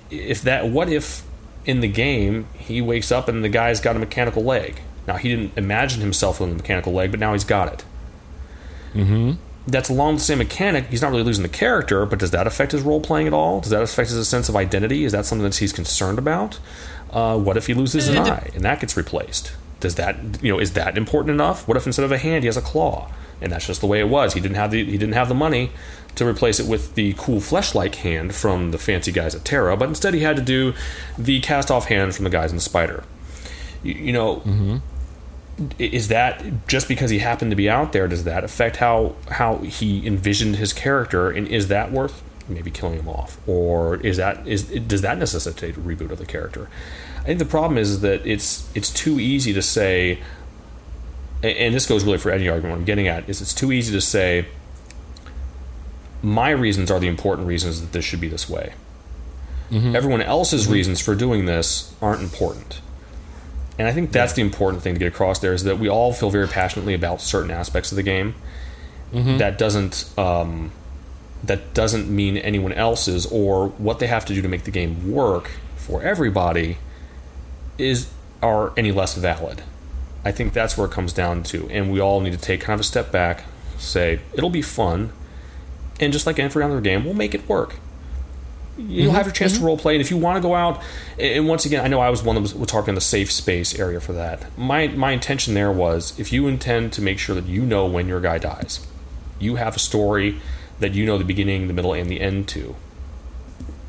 if 0.10 0.41
that 0.43 0.68
what 0.68 0.89
if 0.89 1.24
in 1.66 1.80
the 1.80 1.88
game, 1.88 2.48
he 2.58 2.82
wakes 2.82 3.12
up 3.12 3.28
and 3.28 3.43
the 3.43 3.50
guy's 3.50 3.80
got 3.80 3.96
a 3.96 4.00
mechanical 4.00 4.43
leg. 4.43 4.80
Now, 5.08 5.16
he 5.18 5.30
didn't 5.30 5.58
imagine 5.58 6.02
himself 6.02 6.39
with 6.39 6.52
a 6.52 6.54
mechanical 6.54 6.93
leg, 6.93 7.12
but 7.12 7.20
now 7.20 7.34
he's 7.34 7.43
got 7.43 7.74
it. 7.74 7.86
Mm-hmm. 8.93 9.34
That's 9.68 9.89
along 9.89 10.16
the 10.16 10.22
same 10.22 10.38
mechanic. 10.38 10.88
He's 10.88 11.01
not 11.01 11.11
really 11.11 11.24
losing 11.24 11.43
the 11.43 11.49
character, 11.49 12.05
but 12.05 12.20
does 12.20 12.32
that 12.32 12.45
affect 12.45 12.72
his 12.72 12.84
role 12.84 13.01
playing 13.01 13.28
at 13.28 13.34
all? 13.34 13.61
Does 13.61 13.72
that 13.72 13.82
affect 13.82 14.11
his 14.11 14.28
sense 14.28 14.47
of 14.47 14.55
identity? 14.55 15.05
Is 15.05 15.11
that 15.11 15.26
something 15.26 15.43
that 15.43 15.55
he's 15.55 15.74
concerned 15.74 16.20
about? 16.20 16.59
Uh, 17.09 17.38
what 17.38 17.57
if 17.57 17.68
he 17.68 17.74
loses 17.74 18.07
an 18.07 18.18
eye 18.18 18.51
and 18.53 18.63
that 18.63 18.80
gets 18.80 18.95
replaced? 18.95 19.55
Does 19.80 19.95
that 19.95 20.18
you 20.41 20.51
know 20.51 20.59
is 20.59 20.74
that 20.74 20.97
important 20.97 21.34
enough? 21.34 21.68
What 21.68 21.78
if 21.78 21.86
instead 21.88 22.05
of 22.05 22.11
a 22.11 22.18
hand 22.18 22.43
he 22.43 22.47
has 22.47 22.57
a 22.57 22.61
claw? 22.61 23.11
And 23.41 23.51
that's 23.51 23.68
just 23.68 23.82
the 23.82 23.88
way 23.88 23.99
it 23.99 24.07
was. 24.07 24.34
He 24.34 24.39
didn't 24.39 24.55
have 24.55 24.72
the 24.72 24.84
he 24.84 24.97
didn't 24.97 25.13
have 25.13 25.30
the 25.30 25.36
money 25.36 25.72
to 26.16 26.26
replace 26.26 26.59
it 26.59 26.68
with 26.68 26.95
the 26.95 27.13
cool 27.18 27.41
flesh-like 27.41 27.95
hand 27.95 28.34
from 28.34 28.72
the 28.72 28.78
fancy 28.78 29.11
guys 29.11 29.36
at 29.36 29.43
Terra, 29.43 29.76
but 29.76 29.89
instead 29.89 30.13
he 30.13 30.22
had 30.22 30.38
to 30.38 30.41
do 30.41 30.74
the 31.18 31.41
cast-off 31.41 31.86
hand 31.86 32.16
from 32.16 32.24
the 32.24 32.30
guys 32.30 32.51
in 32.51 32.55
the 32.55 32.61
Spider. 32.61 33.03
You, 33.84 33.93
you 33.93 34.13
know, 34.13 34.38
mm-hmm. 34.38 34.78
Is 35.80 36.10
that 36.10 36.68
just 36.68 36.88
because 36.88 37.10
he 37.10 37.20
happened 37.20 37.51
to 37.51 37.56
be 37.56 37.70
out 37.70 37.93
there? 37.93 38.08
Does 38.08 38.24
that 38.26 38.43
affect 38.43 38.78
how 38.78 39.16
how 39.32 39.58
he 39.60 40.06
envisioned 40.06 40.58
his 40.58 40.74
character, 40.74 41.30
and 41.30 41.47
is 41.47 41.70
that 41.70 41.91
worth 41.91 42.24
maybe 42.49 42.70
killing 42.70 42.99
him 42.99 43.08
off, 43.08 43.38
or 43.47 43.97
is 43.97 44.18
that 44.18 44.45
is 44.47 44.64
does 44.64 45.01
that 45.01 45.18
necessitate 45.18 45.78
a 45.78 45.80
reboot 45.80 46.12
of 46.12 46.18
the 46.18 46.26
character? 46.26 46.70
I 47.22 47.26
think 47.26 47.39
the 47.39 47.45
problem 47.45 47.78
is 47.78 48.01
that 48.01 48.26
it's 48.26 48.70
it's 48.76 48.91
too 48.91 49.20
easy 49.20 49.53
to 49.53 49.62
say, 49.62 50.20
and 51.41 51.74
this 51.74 51.86
goes 51.86 52.03
really 52.03 52.18
for 52.18 52.32
any 52.32 52.49
argument. 52.49 52.80
I'm 52.80 52.86
getting 52.86 53.08
at 53.08 53.28
is 53.30 53.41
it's 53.41 53.53
too 53.53 53.72
easy 53.72 53.93
to 53.93 54.01
say 54.01 54.47
my 56.22 56.49
reasons 56.49 56.91
are 56.91 56.99
the 56.99 57.08
important 57.08 57.47
reasons 57.47 57.82
that 57.82 57.93
this 57.93 58.03
should 58.03 58.20
be 58.20 58.28
this 58.28 58.49
way. 58.49 58.74
Mm-hmm. 59.70 59.95
Everyone 59.95 60.22
else's 60.22 60.64
mm-hmm. 60.64 60.74
reasons 60.74 61.01
for 61.01 61.16
doing 61.16 61.45
this 61.45 61.93
aren't 62.01 62.22
important. 62.22 62.82
And 63.78 63.88
I 63.88 63.91
think 63.91 64.11
that's 64.11 64.34
the 64.34 64.41
important 64.41 64.84
thing 64.84 64.93
to 64.93 64.99
get 64.99 65.07
across 65.07 65.39
there 65.39 65.53
is 65.53 65.63
that 65.65 65.80
we 65.80 65.89
all 65.89 66.13
feel 66.13 66.30
very 66.30 66.47
passionately 66.47 66.93
about 66.93 67.21
certain 67.21 67.51
aspects 67.51 67.91
of 67.91 67.97
the 67.97 68.03
game. 68.03 68.36
Mm-hmm. 69.11 69.38
That 69.38 69.57
doesn't 69.57 70.09
um, 70.17 70.71
that 71.43 71.73
doesn't 71.73 72.09
mean 72.09 72.38
anyone 72.38 72.73
else's 72.73 73.26
or 73.26 73.69
what 73.69 73.99
they 73.99 74.07
have 74.07 74.26
to 74.26 74.34
do 74.34 74.41
to 74.41 74.47
make 74.47 74.63
the 74.63 74.71
game 74.71 75.11
work 75.11 75.51
for 75.76 76.01
everybody 76.01 76.78
is 77.78 78.09
are 78.41 78.73
any 78.78 78.91
less 78.91 79.15
valid. 79.15 79.61
I 80.23 80.32
think 80.32 80.53
that's 80.53 80.78
where 80.78 80.88
it 80.88 80.91
comes 80.91 81.13
down 81.13 81.43
to, 81.43 81.69
and 81.69 81.91
we 81.91 81.99
all 81.99 82.19
need 82.19 82.32
to 82.32 82.39
take 82.39 82.61
kind 82.61 82.73
of 82.73 82.80
a 82.80 82.84
step 82.84 83.11
back, 83.11 83.43
say 83.78 84.21
it'll 84.34 84.49
be 84.49 84.61
fun 84.61 85.11
and 85.99 86.11
just 86.11 86.26
like 86.26 86.39
every 86.39 86.63
other 86.63 86.82
game, 86.82 87.05
we'll 87.05 87.13
make 87.13 87.34
it 87.34 87.47
work. 87.47 87.78
You'll 88.78 89.07
mm-hmm. 89.07 89.15
have 89.15 89.26
your 89.26 89.34
chance 89.34 89.53
mm-hmm. 89.53 89.61
to 89.61 89.65
role 89.67 89.78
play, 89.78 89.95
and 89.95 90.01
if 90.01 90.11
you 90.11 90.17
want 90.17 90.36
to 90.36 90.41
go 90.41 90.53
out, 90.53 90.84
and 91.17 91.47
once 91.47 91.65
again, 91.65 91.84
I 91.84 91.88
know 91.88 92.01
I 92.01 92.09
was 92.09 92.23
one 92.23 92.36
that 92.36 92.41
was, 92.41 92.53
was 92.53 92.69
talking 92.69 92.93
the 92.93 93.01
safe 93.01 93.32
space 93.32 93.80
area 93.80 94.01
for 94.01 94.13
that. 94.13 94.57
My 94.57 94.88
my 94.88 95.11
intention 95.11 95.53
there 95.53 95.71
was 95.71 96.19
if 96.19 96.34
you 96.34 96.47
intend 96.47 96.91
to 96.93 97.01
make 97.01 97.17
sure 97.17 97.36
that 97.36 97.45
you 97.45 97.61
know 97.61 97.86
when 97.86 98.07
your 98.07 98.19
guy 98.19 98.38
dies, 98.38 98.86
you 99.39 99.55
have 99.55 99.76
a 99.76 99.80
story 99.80 100.41
that 100.80 100.93
you 100.93 101.05
know 101.05 101.17
the 101.17 101.23
beginning, 101.23 101.67
the 101.67 101.73
middle, 101.73 101.93
and 101.93 102.09
the 102.09 102.19
end 102.19 102.47
to. 102.49 102.76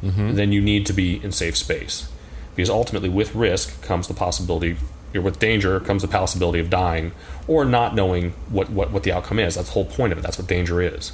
Mm-hmm. 0.04 0.34
Then 0.34 0.52
you 0.52 0.60
need 0.60 0.86
to 0.86 0.92
be 0.92 1.22
in 1.24 1.32
safe 1.32 1.56
space, 1.56 2.08
because 2.54 2.70
ultimately, 2.70 3.08
with 3.08 3.34
risk 3.34 3.82
comes 3.82 4.06
the 4.08 4.14
possibility. 4.14 4.76
Or 5.14 5.22
with 5.22 5.38
danger 5.38 5.80
comes 5.80 6.02
the 6.02 6.08
possibility 6.08 6.58
of 6.58 6.68
dying 6.68 7.12
or 7.48 7.64
not 7.64 7.94
knowing 7.94 8.32
what, 8.50 8.68
what, 8.68 8.90
what 8.90 9.02
the 9.02 9.12
outcome 9.12 9.38
is. 9.38 9.54
That's 9.54 9.68
the 9.68 9.72
whole 9.72 9.86
point 9.86 10.12
of 10.12 10.18
it. 10.18 10.22
That's 10.22 10.36
what 10.36 10.46
danger 10.46 10.82
is. 10.82 11.12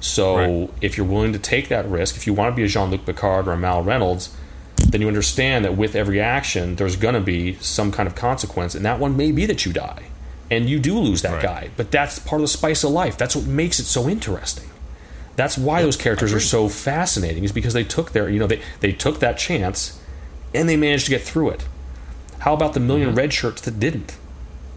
So 0.00 0.36
right. 0.36 0.70
if 0.80 0.96
you're 0.96 1.06
willing 1.06 1.32
to 1.32 1.38
take 1.38 1.68
that 1.68 1.86
risk, 1.88 2.16
if 2.16 2.26
you 2.26 2.34
want 2.34 2.52
to 2.52 2.56
be 2.56 2.64
a 2.64 2.68
Jean 2.68 2.90
Luc 2.90 3.04
Picard 3.04 3.48
or 3.48 3.52
a 3.52 3.56
Mal 3.56 3.82
Reynolds, 3.82 4.34
then 4.76 5.00
you 5.00 5.08
understand 5.08 5.64
that 5.64 5.76
with 5.76 5.96
every 5.96 6.20
action, 6.20 6.76
there's 6.76 6.96
going 6.96 7.14
to 7.14 7.20
be 7.20 7.54
some 7.54 7.90
kind 7.90 8.06
of 8.06 8.14
consequence, 8.14 8.74
and 8.74 8.84
that 8.84 8.98
one 8.98 9.16
may 9.16 9.32
be 9.32 9.44
that 9.46 9.66
you 9.66 9.72
die, 9.72 10.04
and 10.50 10.68
you 10.68 10.78
do 10.78 10.98
lose 10.98 11.22
that 11.22 11.34
right. 11.34 11.42
guy. 11.42 11.70
But 11.76 11.90
that's 11.90 12.18
part 12.18 12.40
of 12.40 12.44
the 12.44 12.48
spice 12.48 12.84
of 12.84 12.90
life. 12.90 13.18
That's 13.18 13.34
what 13.34 13.44
makes 13.46 13.80
it 13.80 13.84
so 13.84 14.08
interesting. 14.08 14.70
That's 15.36 15.58
why 15.58 15.82
those 15.82 15.96
characters 15.96 16.32
are 16.32 16.40
so 16.40 16.68
fascinating, 16.68 17.44
is 17.44 17.52
because 17.52 17.74
they 17.74 17.84
took 17.84 18.12
their, 18.12 18.28
you 18.28 18.38
know, 18.38 18.46
they, 18.46 18.62
they 18.80 18.92
took 18.92 19.18
that 19.18 19.36
chance, 19.36 20.00
and 20.54 20.68
they 20.68 20.76
managed 20.76 21.06
to 21.06 21.10
get 21.10 21.22
through 21.22 21.50
it. 21.50 21.66
How 22.40 22.54
about 22.54 22.72
the 22.72 22.80
1000000 22.80 23.06
mm-hmm. 23.06 23.14
red 23.14 23.32
shirts 23.32 23.60
that 23.62 23.80
didn't? 23.80 24.16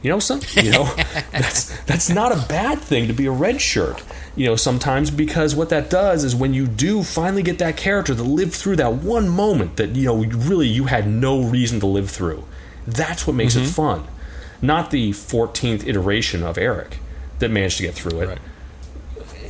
You 0.01 0.09
know, 0.09 0.19
some 0.19 0.41
you 0.55 0.71
know 0.71 0.85
that's 1.31 1.79
that's 1.83 2.09
not 2.09 2.31
a 2.31 2.47
bad 2.47 2.79
thing 2.79 3.07
to 3.07 3.13
be 3.13 3.27
a 3.27 3.31
red 3.31 3.61
shirt. 3.61 4.03
You 4.35 4.47
know, 4.47 4.55
sometimes 4.55 5.11
because 5.11 5.55
what 5.55 5.69
that 5.69 5.89
does 5.89 6.23
is 6.23 6.35
when 6.35 6.53
you 6.53 6.65
do 6.65 7.03
finally 7.03 7.43
get 7.43 7.59
that 7.59 7.77
character 7.77 8.15
to 8.15 8.23
live 8.23 8.53
through 8.53 8.77
that 8.77 8.93
one 8.95 9.29
moment 9.29 9.77
that 9.77 9.95
you 9.95 10.05
know 10.05 10.15
really 10.15 10.67
you 10.67 10.85
had 10.85 11.07
no 11.07 11.41
reason 11.41 11.79
to 11.81 11.87
live 11.87 12.09
through. 12.09 12.43
That's 12.87 13.27
what 13.27 13.35
makes 13.35 13.55
mm-hmm. 13.55 13.65
it 13.65 13.69
fun, 13.69 14.07
not 14.61 14.89
the 14.89 15.11
14th 15.11 15.87
iteration 15.87 16.41
of 16.41 16.57
Eric 16.57 16.97
that 17.37 17.51
managed 17.51 17.77
to 17.77 17.83
get 17.83 17.93
through 17.93 18.21
it. 18.21 18.27
Right. 18.27 18.39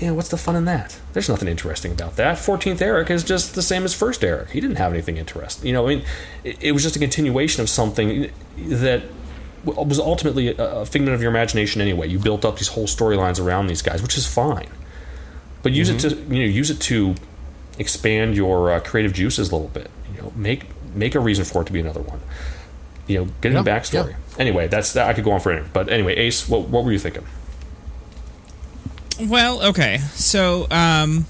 You 0.02 0.08
know, 0.08 0.14
what's 0.16 0.30
the 0.30 0.38
fun 0.38 0.56
in 0.56 0.66
that? 0.66 0.99
There's 1.14 1.30
nothing 1.30 1.47
interesting 1.47 1.91
about 1.91 2.16
that. 2.16 2.38
14th 2.38 2.82
Eric 2.82 3.12
is 3.12 3.24
just 3.24 3.54
the 3.54 3.62
same 3.62 3.84
as 3.84 3.93
first 3.93 4.24
Eric. 4.24 4.49
He 4.49 4.60
didn't 4.60 4.78
have 4.78 4.91
anything 4.91 5.18
interesting. 5.18 5.68
You 5.68 5.74
know, 5.74 5.86
I 5.86 5.95
mean, 5.95 6.06
it, 6.43 6.58
it 6.60 6.72
was 6.72 6.82
just 6.82 6.95
a 6.95 6.99
continuation 6.99 7.62
of 7.62 7.70
something 7.70 8.32
that 8.58 9.04
was 9.64 9.99
ultimately 9.99 10.55
a 10.57 10.86
figment 10.86 11.14
of 11.14 11.22
your 11.22 11.30
imagination 11.30 11.82
anyway. 11.82 12.07
You 12.07 12.20
built 12.20 12.45
up 12.45 12.57
these 12.57 12.70
whole 12.70 12.88
storylines 12.88 13.43
around 13.43 13.68
these 13.68 13.82
guys, 13.82 14.01
which 14.01 14.18
is 14.18 14.26
fine. 14.26 14.70
But 15.64 15.74
use 15.74 15.89
mm-hmm. 15.89 16.07
it 16.07 16.28
to 16.28 16.36
you 16.36 16.43
know 16.43 16.49
use 16.49 16.70
it 16.70 16.80
to 16.82 17.16
expand 17.78 18.36
your 18.36 18.72
uh, 18.72 18.80
creative 18.80 19.14
juices 19.14 19.51
a 19.51 19.55
little 19.55 19.70
bit. 19.70 19.89
You 20.16 20.22
know, 20.22 20.34
make 20.36 20.66
make 20.95 21.16
a 21.16 21.20
reason 21.20 21.45
for 21.45 21.62
it 21.62 21.66
to 21.66 21.74
be 21.74 21.80
another 21.80 22.01
one. 22.01 22.20
You 23.07 23.20
know, 23.20 23.32
get 23.41 23.51
yep. 23.51 23.66
a 23.66 23.70
backstory. 23.70 24.12
Yep. 24.12 24.39
Anyway, 24.39 24.68
that's 24.68 24.93
that. 24.93 25.07
I 25.07 25.14
could 25.14 25.24
go 25.24 25.32
on 25.32 25.39
for 25.39 25.51
anything. 25.51 25.70
But 25.74 25.89
anyway, 25.89 26.16
Ace, 26.16 26.47
what 26.49 26.68
what 26.68 26.84
were 26.84 26.91
you 26.91 26.99
thinking? 26.99 27.26
Well, 29.20 29.62
okay, 29.68 29.99
so 30.14 30.66
um, 30.72 31.28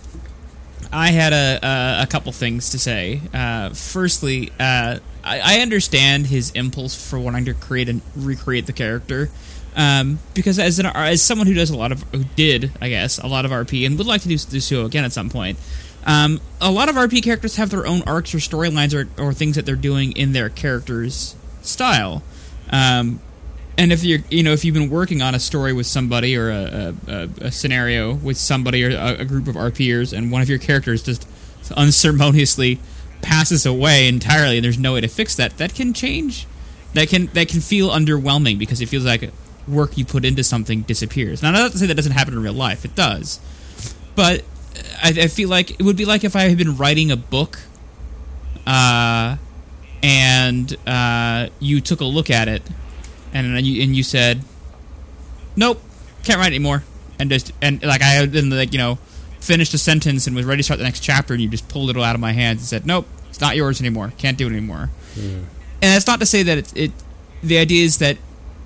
I 0.93 1.09
had 1.11 1.33
a, 1.33 1.59
a, 1.61 2.03
a 2.03 2.07
couple 2.07 2.31
things 2.31 2.69
to 2.69 2.79
say. 2.79 3.19
Uh, 3.33 3.71
firstly, 3.71 4.51
uh, 4.59 4.99
I, 5.23 5.57
I 5.57 5.59
understand 5.61 6.27
his 6.27 6.51
impulse 6.51 7.09
for 7.09 7.19
wanting 7.19 7.45
to 7.45 7.53
create 7.53 7.89
and 7.89 8.01
recreate 8.15 8.65
the 8.65 8.73
character. 8.73 9.29
Um, 9.75 10.19
because 10.33 10.59
as 10.59 10.79
an 10.79 10.85
as 10.87 11.21
someone 11.21 11.47
who 11.47 11.53
does 11.53 11.69
a 11.69 11.77
lot 11.77 11.93
of 11.93 12.03
who 12.11 12.25
did 12.35 12.71
I 12.81 12.89
guess 12.89 13.19
a 13.19 13.27
lot 13.27 13.45
of 13.45 13.51
RP 13.51 13.85
and 13.85 13.97
would 13.97 14.07
like 14.07 14.21
to 14.23 14.27
do, 14.27 14.37
do 14.37 14.59
so 14.59 14.85
again 14.85 15.05
at 15.05 15.13
some 15.13 15.29
point, 15.29 15.57
um, 16.05 16.41
a 16.59 16.71
lot 16.71 16.89
of 16.89 16.95
RP 16.95 17.23
characters 17.23 17.55
have 17.55 17.69
their 17.69 17.87
own 17.87 18.01
arcs 18.03 18.35
or 18.35 18.39
storylines 18.39 18.93
or, 18.93 19.07
or 19.21 19.33
things 19.33 19.55
that 19.55 19.65
they're 19.65 19.75
doing 19.75 20.11
in 20.11 20.33
their 20.33 20.49
character's 20.49 21.35
style. 21.61 22.21
Um, 22.69 23.21
and 23.77 23.93
if 23.93 24.03
you're 24.03 24.19
you 24.29 24.43
know 24.43 24.51
if 24.51 24.65
you've 24.65 24.75
been 24.75 24.89
working 24.89 25.21
on 25.21 25.35
a 25.35 25.39
story 25.39 25.73
with 25.73 25.87
somebody 25.87 26.35
or 26.35 26.49
a, 26.49 26.93
a, 27.07 27.29
a 27.41 27.51
scenario 27.51 28.13
with 28.13 28.37
somebody 28.37 28.83
or 28.83 28.89
a, 28.89 29.21
a, 29.21 29.25
group 29.25 29.47
of 29.47 29.55
RPers 29.55 30.15
and 30.15 30.31
one 30.31 30.41
of 30.41 30.49
your 30.49 30.59
characters 30.59 31.01
just 31.01 31.25
unceremoniously 31.75 32.79
passes 33.21 33.65
away 33.65 34.07
entirely 34.07 34.57
and 34.57 34.65
there's 34.65 34.79
no 34.79 34.93
way 34.93 35.01
to 35.01 35.07
fix 35.07 35.35
that, 35.35 35.57
that 35.57 35.75
can 35.75 35.93
change. 35.93 36.47
That 36.93 37.07
can 37.07 37.27
that 37.27 37.47
can 37.47 37.61
feel 37.61 37.89
underwhelming 37.89 38.59
because 38.59 38.81
it 38.81 38.89
feels 38.89 39.05
like 39.05 39.31
work 39.67 39.97
you 39.97 40.03
put 40.03 40.25
into 40.25 40.43
something 40.43 40.81
disappears. 40.81 41.41
Now, 41.41 41.51
not 41.51 41.71
to 41.71 41.77
say 41.77 41.85
that 41.85 41.95
doesn't 41.95 42.11
happen 42.11 42.33
in 42.33 42.43
real 42.43 42.53
life; 42.53 42.83
it 42.83 42.95
does. 42.95 43.39
But 44.15 44.43
I, 45.01 45.09
I 45.09 45.27
feel 45.27 45.49
like 45.49 45.71
it 45.71 45.83
would 45.83 45.95
be 45.95 46.03
like 46.03 46.23
if 46.23 46.35
I 46.35 46.43
had 46.43 46.57
been 46.57 46.75
writing 46.75 47.09
a 47.09 47.15
book, 47.15 47.59
uh, 48.67 49.37
and 50.03 50.75
uh, 50.85 51.47
you 51.59 51.79
took 51.79 52.01
a 52.01 52.05
look 52.05 52.29
at 52.29 52.49
it, 52.49 52.61
and 53.33 53.65
you 53.65 53.83
and 53.83 53.95
you 53.95 54.03
said, 54.03 54.41
"Nope, 55.55 55.81
can't 56.23 56.39
write 56.39 56.47
anymore," 56.47 56.83
and 57.19 57.29
just 57.29 57.53
and 57.61 57.81
like 57.83 58.01
I 58.01 58.25
been 58.25 58.49
like 58.49 58.73
you 58.73 58.79
know 58.79 58.97
finished 59.41 59.73
a 59.73 59.77
sentence 59.77 60.27
and 60.27 60.35
was 60.35 60.45
ready 60.45 60.59
to 60.59 60.63
start 60.63 60.77
the 60.77 60.83
next 60.83 61.01
chapter, 61.01 61.33
and 61.33 61.41
you 61.41 61.49
just 61.49 61.67
pulled 61.67 61.89
it 61.89 61.97
all 61.97 62.03
out 62.03 62.15
of 62.15 62.21
my 62.21 62.31
hands 62.31 62.61
and 62.61 62.67
said, 62.67 62.85
"Nope, 62.85 63.07
it's 63.29 63.41
not 63.41 63.55
yours 63.55 63.81
anymore. 63.81 64.13
Can't 64.17 64.37
do 64.37 64.47
it 64.47 64.51
anymore." 64.51 64.89
And 65.81 65.91
that's 65.95 66.07
not 66.07 66.19
to 66.19 66.25
say 66.25 66.43
that 66.43 66.57
it. 66.57 66.77
it 66.77 66.91
the 67.43 67.57
idea 67.57 67.83
is 67.83 67.97
that 67.97 68.17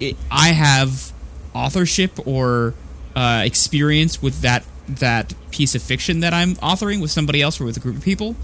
it, 0.02 0.18
I 0.30 0.50
have 0.50 1.14
authorship 1.54 2.20
or 2.28 2.74
uh, 3.16 3.44
experience 3.46 4.22
with 4.22 4.42
that 4.42 4.66
that 4.88 5.34
piece 5.52 5.74
of 5.74 5.82
fiction 5.82 6.20
that 6.20 6.34
I'm 6.34 6.56
authoring 6.56 7.02
with 7.02 7.10
somebody 7.10 7.42
else 7.42 7.60
or 7.60 7.66
with 7.66 7.78
a 7.78 7.80
group 7.80 7.96
of 7.96 8.04
people, 8.04 8.36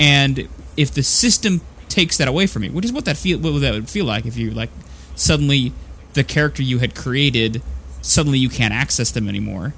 and 0.00 0.48
if 0.76 0.90
the 0.90 1.02
system 1.02 1.60
takes 1.88 2.16
that 2.16 2.26
away 2.26 2.46
from 2.46 2.62
me, 2.62 2.70
which 2.70 2.84
is 2.84 2.92
what 2.92 3.04
that 3.04 3.16
feel 3.16 3.38
what 3.38 3.60
that 3.60 3.74
would 3.74 3.90
feel 3.90 4.06
like 4.06 4.26
if 4.26 4.36
you 4.36 4.50
like 4.50 4.70
suddenly 5.14 5.72
the 6.14 6.24
character 6.24 6.62
you 6.62 6.78
had 6.78 6.94
created 6.94 7.62
suddenly 8.04 8.38
you 8.38 8.48
can't 8.48 8.74
access 8.74 9.10
them 9.10 9.28
anymore. 9.28 9.74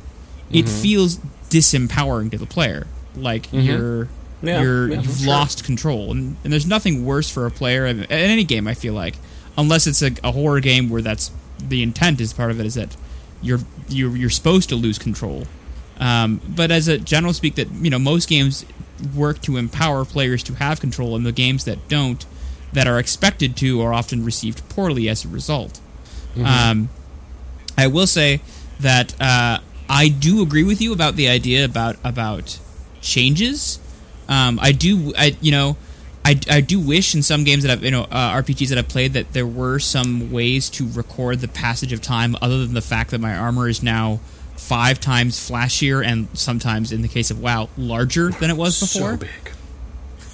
It 0.51 0.69
feels 0.69 1.19
disempowering 1.51 2.31
to 2.31 2.39
the 2.39 2.47
player, 2.47 2.87
like 3.17 3.53
you're 3.53 4.09
Yeah, 4.43 4.63
you're 4.63 4.89
yeah, 4.89 5.01
you've 5.01 5.17
sure. 5.19 5.29
lost 5.29 5.65
control, 5.65 6.11
and, 6.11 6.37
and 6.45 6.53
there's 6.53 6.67
nothing 6.67 7.05
worse 7.05 7.31
for 7.31 7.47
a 7.47 7.51
player 7.51 7.87
in 7.87 8.01
in 8.05 8.11
any 8.11 8.45
game. 8.45 8.67
I 8.67 8.75
feel 8.75 8.95
like, 8.95 9.17
unless 9.57 9.87
it's 9.87 10.03
a, 10.03 10.11
a 10.23 10.33
horror 10.33 10.61
game 10.61 10.89
where 10.91 11.03
that's 11.03 11.31
the 11.59 11.83
intent 11.83 12.21
is 12.21 12.33
part 12.33 12.51
of 12.51 12.61
it 12.61 12.67
is 12.67 12.75
that 12.75 12.97
you're 13.43 13.61
you're 13.89 14.17
you're 14.17 14.31
supposed 14.31 14.69
to 14.69 14.77
lose 14.77 14.99
control. 14.99 15.47
Um, 15.99 16.41
but 16.47 16.71
as 16.71 16.89
a 16.89 16.99
general 16.99 17.33
speak, 17.33 17.55
that 17.55 17.71
you 17.71 17.91
know 17.91 17.99
most 17.99 18.29
games 18.29 18.67
work 19.15 19.41
to 19.43 19.57
empower 19.57 20.05
players 20.05 20.43
to 20.45 20.55
have 20.55 20.81
control, 20.81 21.17
and 21.17 21.25
the 21.25 21.33
games 21.33 21.65
that 21.65 21.89
don't, 21.89 22.25
that 22.73 22.87
are 22.87 22.99
expected 22.99 23.57
to, 23.57 23.81
are 23.83 23.93
often 23.95 24.25
received 24.25 24.67
poorly 24.69 25.09
as 25.09 25.25
a 25.25 25.29
result. 25.29 25.81
Um, 26.45 26.91
I 27.79 27.87
will 27.87 28.07
say 28.07 28.41
that 28.81 29.19
uh, 29.21 29.61
I 29.89 30.09
do 30.09 30.43
agree 30.43 30.65
with 30.65 30.81
you 30.81 30.93
about 30.93 31.17
the 31.17 31.29
idea 31.29 31.65
about 31.65 31.97
about 32.05 32.59
changes. 33.01 33.79
Um, 34.29 34.59
I 34.61 34.73
do, 34.73 35.13
I 35.17 35.37
you 35.41 35.53
know, 35.53 35.77
I, 36.25 36.41
I 36.51 36.61
do 36.61 36.81
wish 36.81 37.15
in 37.15 37.23
some 37.23 37.45
games 37.45 37.63
that 37.63 37.71
I've 37.73 37.85
you 37.85 37.91
know 37.93 38.03
uh, 38.03 38.33
RPGs 38.43 38.69
that 38.71 38.79
I've 38.79 38.89
played 38.89 39.13
that 39.13 39.33
there 39.33 39.47
were 39.47 39.79
some 39.79 40.33
ways 40.33 40.69
to 40.71 40.89
record 40.89 41.41
the 41.41 41.49
passage 41.49 41.93
of 41.93 42.03
time 42.03 42.37
other 42.43 42.59
than 42.65 42.75
the 42.75 42.83
fact 42.83 43.11
that 43.11 43.21
my 43.21 43.37
armor 43.37 43.69
is 43.69 43.83
now 43.83 44.21
five 44.57 44.99
times 44.99 45.39
flashier 45.39 46.05
and 46.05 46.27
sometimes 46.33 46.91
in 46.91 47.03
the 47.03 47.09
case 47.09 47.31
of 47.31 47.41
WoW 47.41 47.69
larger 47.77 48.31
than 48.31 48.51
it 48.51 48.57
was 48.57 48.81
before. 48.81 49.13
So 49.13 49.17
big. 49.19 49.53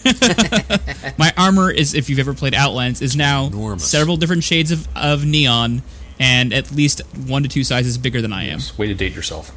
My 1.19 1.33
armor 1.37 1.71
is, 1.71 1.95
if 1.95 2.11
you've 2.11 2.19
ever 2.19 2.35
played 2.35 2.55
Outlands, 2.55 3.01
is 3.03 3.15
now 3.15 3.47
Enormous. 3.47 3.89
several 3.89 4.17
different 4.17 4.43
shades 4.43 4.73
of, 4.73 4.89
of 4.97 5.25
neon 5.25 5.83
and 6.23 6.53
at 6.53 6.71
least 6.71 7.01
one 7.27 7.43
to 7.43 7.49
two 7.49 7.65
sizes 7.65 7.99
bigger 7.99 8.23
than 8.23 8.33
I 8.33 8.45
am. 8.45 8.61
Way 8.79 8.87
to 8.87 8.95
date 8.95 9.13
yourself. 9.15 9.51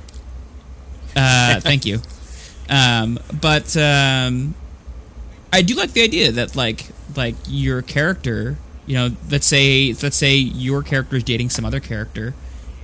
Uh, 1.16 1.60
thank 1.62 1.86
you. 1.86 2.00
Um, 2.70 3.20
but 3.40 3.76
um, 3.78 4.56
I 5.54 5.62
do 5.62 5.76
like 5.76 5.92
the 5.94 6.02
idea 6.02 6.32
that 6.32 6.56
like 6.56 6.86
like 7.16 7.36
your 7.48 7.82
character, 7.82 8.58
you 8.88 8.96
know, 8.96 9.10
let's 9.30 9.46
say 9.46 9.94
let's 10.02 10.16
say 10.18 10.36
your 10.36 10.82
character 10.84 11.16
is 11.18 11.24
dating 11.24 11.50
some 11.52 11.64
other 11.66 11.80
character, 11.80 12.34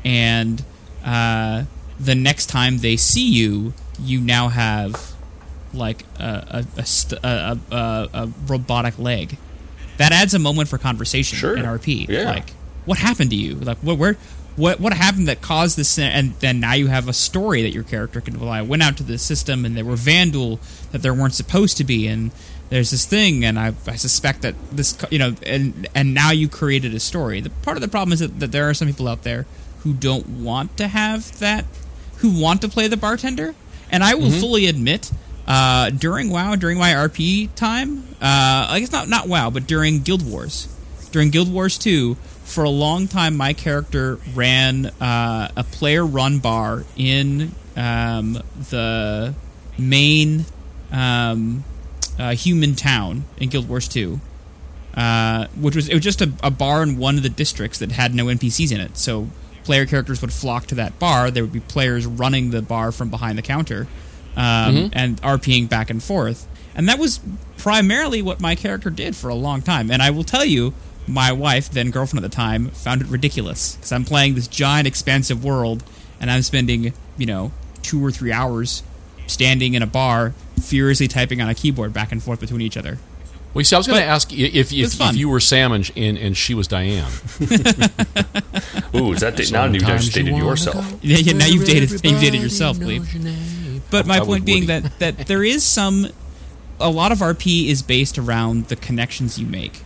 and 0.06 0.64
uh, 1.04 1.64
the 2.00 2.16
next 2.16 2.46
time 2.48 2.78
they 2.80 2.96
see 2.98 3.28
you, 3.28 3.74
you 4.00 4.22
now 4.22 4.48
have 4.50 5.14
like 5.74 6.06
a 6.20 6.66
a, 6.78 6.80
a, 6.82 6.86
st- 6.86 7.22
a, 7.24 7.60
a, 7.72 7.76
a, 7.76 8.10
a 8.14 8.28
robotic 8.48 9.00
leg. 9.00 9.38
That 9.98 10.12
adds 10.12 10.34
a 10.34 10.40
moment 10.40 10.70
for 10.70 10.78
conversation 10.78 11.38
Sure. 11.38 11.56
in 11.58 11.64
RP. 11.66 12.08
Yeah. 12.08 12.24
Like, 12.24 12.54
what 12.86 12.98
happened 12.98 13.30
to 13.32 13.36
you? 13.36 13.56
Like, 13.56 13.78
what 13.80 13.98
where 13.98 14.18
what 14.56 14.80
what 14.80 14.94
happened 14.94 15.28
that 15.28 15.42
caused 15.42 15.78
this? 15.78 15.98
And 15.98 16.34
then 16.40 16.60
now 16.60 16.74
you 16.74 16.88
have 16.88 17.08
a 17.08 17.14
story 17.14 17.62
that 17.64 17.72
your 17.72 17.84
character 17.84 18.22
can. 18.22 18.40
Well, 18.40 18.50
I 18.50 18.62
went 18.62 18.84
out 18.84 18.98
to 18.98 19.04
the 19.04 19.18
system 19.18 19.66
and 19.66 19.78
there 19.78 19.86
were 19.86 19.96
Vanduul 19.96 20.60
that 20.92 21.02
there 21.02 21.14
weren't 21.14 21.34
supposed 21.34 21.78
to 21.78 21.84
be, 21.84 22.08
and 22.08 22.32
there's 22.72 22.92
this 22.92 23.06
thing, 23.06 23.44
and 23.44 23.60
I, 23.60 23.74
I 23.86 23.96
suspect 23.98 24.44
that 24.44 24.56
this, 24.72 24.98
you 25.10 25.20
know, 25.20 25.36
and 25.46 25.88
and 25.94 26.14
now 26.14 26.32
you 26.32 26.48
created 26.48 26.94
a 26.94 27.02
story. 27.02 27.42
The 27.42 27.50
part 27.50 27.76
of 27.76 27.82
the 27.82 27.90
problem 27.90 28.14
is 28.14 28.20
that, 28.20 28.40
that 28.40 28.54
there 28.54 28.70
are 28.70 28.74
some 28.74 28.88
people 28.88 29.10
out 29.10 29.24
there 29.24 29.46
who 29.80 29.94
don't 29.94 30.28
want 30.42 30.78
to 30.78 30.88
have 30.88 31.38
that, 31.40 31.66
who 32.18 32.42
want 32.42 32.62
to 32.62 32.70
play 32.70 32.88
the 32.88 32.96
bartender, 32.96 33.56
and 33.92 34.04
I 34.04 34.16
will 34.16 34.32
fully 34.32 34.68
admit. 34.68 35.12
Uh, 35.48 35.90
during 35.90 36.30
WoW, 36.30 36.56
during 36.56 36.78
my 36.78 36.92
RP 36.92 37.54
time, 37.56 38.04
uh, 38.22 38.68
I 38.70 38.80
guess 38.80 38.92
not 38.92 39.10
not 39.10 39.28
WoW, 39.28 39.50
but 39.50 39.68
during 39.68 40.00
Guild 40.02 40.26
Wars, 40.26 40.68
during 41.12 41.30
Guild 41.30 41.52
Wars 41.52 41.78
2, 41.78 42.16
for 42.52 42.64
a 42.64 42.70
long 42.70 43.08
time, 43.08 43.38
my 43.38 43.54
character 43.54 44.20
ran 44.36 44.88
uh, 45.00 45.52
a 45.56 45.64
player 45.64 46.06
run 46.06 46.40
bar 46.40 46.84
in 46.96 47.54
um, 47.76 48.34
the 48.70 49.34
main 49.78 50.46
um, 50.92 51.64
uh, 52.20 52.36
human 52.36 52.76
town 52.76 53.24
in 53.38 53.50
Guild 53.50 53.70
Wars 53.70 53.88
2. 53.88 54.20
Uh, 54.94 55.48
which 55.58 55.74
was 55.74 55.88
it 55.88 55.94
was 55.94 56.04
just 56.04 56.22
a, 56.22 56.34
a 56.44 56.52
bar 56.52 56.84
in 56.84 56.98
one 56.98 57.16
of 57.16 57.24
the 57.24 57.30
districts 57.30 57.80
that 57.80 57.94
had 57.94 58.14
no 58.14 58.26
NPCs 58.26 58.74
in 58.74 58.82
it. 58.82 58.98
So 58.98 59.30
player 59.64 59.86
characters 59.86 60.20
would 60.20 60.34
flock 60.34 60.66
to 60.68 60.76
that 60.76 61.00
bar. 61.00 61.32
There 61.32 61.44
would 61.44 61.54
be 61.54 61.62
players 61.62 62.06
running 62.06 62.52
the 62.52 62.62
bar 62.62 62.92
from 62.92 63.10
behind 63.10 63.38
the 63.38 63.42
counter 63.42 63.88
um, 64.36 64.90
and 64.92 65.22
RPing 65.22 65.70
back 65.70 65.90
and 65.90 66.04
forth. 66.04 66.46
And 66.76 66.90
that 66.90 67.00
was 67.00 67.22
primarily 67.58 68.22
what 68.22 68.42
my 68.42 68.56
character 68.56 68.90
did 68.90 69.16
for 69.16 69.30
a 69.30 69.36
long 69.36 69.62
time. 69.62 69.90
And 69.90 70.02
I 70.02 70.10
will 70.10 70.26
tell 70.26 70.44
you, 70.44 70.74
my 71.12 71.32
wife, 71.32 71.70
then 71.70 71.92
girlfriend 71.92 72.24
at 72.24 72.32
the 72.32 72.36
time, 72.36 72.70
found 72.70 73.02
it 73.02 73.08
ridiculous 73.08 73.76
because 73.76 73.92
I'm 73.92 74.06
playing 74.06 74.36
this 74.36 74.48
giant, 74.48 74.88
expansive 74.88 75.44
world, 75.44 75.84
and 76.20 76.32
I'm 76.32 76.42
spending 76.42 76.94
you 77.18 77.26
know 77.26 77.52
two 77.82 78.04
or 78.04 78.12
three 78.12 78.32
hours 78.32 78.84
standing 79.28 79.74
in 79.74 79.82
a 79.82 79.88
bar, 79.88 80.34
furiously 80.62 81.08
typing 81.08 81.42
on 81.42 81.50
a 81.50 81.56
keyboard 81.56 81.94
back 81.94 82.12
and 82.12 82.22
forth 82.22 82.40
between 82.40 82.62
each 82.62 82.78
other. 82.78 82.98
Well, 83.54 83.62
you 83.62 83.66
see, 83.66 83.76
I 83.76 83.80
was 83.80 83.88
going 83.88 84.00
to 84.00 84.06
ask 84.06 84.32
if 84.32 84.72
if, 84.72 85.00
if 85.02 85.16
you 85.16 85.28
were 85.28 85.42
Sam 85.42 85.74
and, 85.74 85.92
and, 85.98 86.18
and 86.18 86.38
she 86.38 86.54
was 86.54 86.68
Diane. 86.70 87.12
Ooh, 88.96 89.12
is 89.12 89.20
that 89.20 89.34
da- 89.36 89.52
now 89.52 89.66
you've 89.66 89.84
just 89.84 90.14
dated 90.14 90.38
yourself? 90.38 90.86
Yeah, 91.02 91.18
yeah, 91.18 91.34
now 91.34 91.48
you've 91.48 91.66
dated 91.66 91.92
you've 91.92 92.22
dated 92.22 92.42
yourself, 92.42 92.78
Gleep. 92.78 93.82
But 93.90 94.08
my 94.08 94.18
I 94.18 94.20
point 94.22 94.46
being 94.46 94.68
that 94.68 95.00
that 95.00 95.18
there 95.28 95.44
is 95.44 95.66
some 95.66 96.08
a 96.80 96.90
lot 96.90 97.12
of 97.12 97.20
RP 97.20 97.68
is 97.68 97.82
based 97.82 98.18
around 98.18 98.68
the 98.68 98.78
connections 98.78 99.38
you 99.38 99.46
make. 99.46 99.84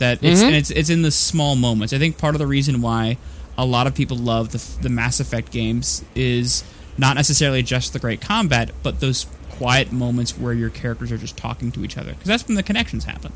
That 0.00 0.22
it's 0.22 0.40
and 0.42 0.54
it's 0.54 0.70
it's 0.70 0.90
in 0.90 1.02
the 1.02 1.10
small 1.10 1.56
moments. 1.56 1.92
I 1.92 1.98
think 1.98 2.18
part 2.18 2.34
of 2.34 2.38
the 2.38 2.46
reason 2.46 2.80
why 2.82 3.18
a 3.56 3.64
lot 3.64 3.86
of 3.86 3.94
people 3.94 4.16
love 4.16 4.50
the 4.52 4.82
the 4.82 4.88
Mass 4.88 5.20
Effect 5.20 5.52
games 5.52 6.04
is 6.14 6.64
not 6.98 7.16
necessarily 7.16 7.62
just 7.62 7.92
the 7.92 7.98
great 7.98 8.20
combat, 8.20 8.70
but 8.82 9.00
those 9.00 9.26
quiet 9.50 9.92
moments 9.92 10.38
where 10.38 10.54
your 10.54 10.70
characters 10.70 11.12
are 11.12 11.18
just 11.18 11.36
talking 11.36 11.70
to 11.72 11.84
each 11.84 11.98
other 11.98 12.12
because 12.12 12.26
that's 12.26 12.48
when 12.48 12.54
the 12.54 12.62
connections 12.62 13.04
happen. 13.04 13.32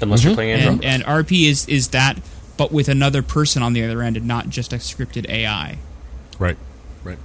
Unless 0.00 0.22
you're 0.22 0.34
playing 0.34 0.52
Andromeda. 0.52 0.86
And, 0.86 1.02
and 1.02 1.26
RP 1.26 1.48
is 1.48 1.68
is 1.68 1.88
that, 1.88 2.20
but 2.56 2.70
with 2.70 2.88
another 2.88 3.22
person 3.22 3.62
on 3.62 3.72
the 3.72 3.82
other 3.84 4.00
end 4.00 4.16
and 4.16 4.26
not 4.26 4.48
just 4.48 4.72
a 4.72 4.76
scripted 4.76 5.28
AI. 5.28 5.78
Right. 6.38 6.56
Right. 7.02 7.18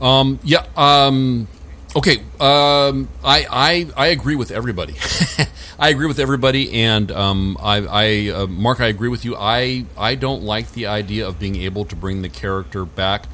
Um, 0.00 0.38
yeah. 0.44 0.66
Um, 0.76 1.48
okay. 1.96 2.18
Um, 2.38 3.08
I, 3.24 3.46
I 3.50 3.86
I 3.96 4.06
agree 4.08 4.36
with 4.36 4.50
everybody. 4.50 4.94
I 5.78 5.88
agree 5.88 6.06
with 6.06 6.20
everybody, 6.20 6.84
and 6.84 7.10
um, 7.10 7.56
I, 7.60 7.76
I 7.78 8.30
uh, 8.30 8.46
Mark, 8.46 8.80
I 8.80 8.86
agree 8.86 9.08
with 9.08 9.24
you. 9.24 9.36
I 9.36 9.86
I 9.96 10.14
don't 10.14 10.42
like 10.42 10.72
the 10.72 10.86
idea 10.86 11.26
of 11.26 11.38
being 11.38 11.56
able 11.56 11.84
to 11.86 11.96
bring 11.96 12.22
the 12.22 12.28
character 12.28 12.84
back. 12.84 13.26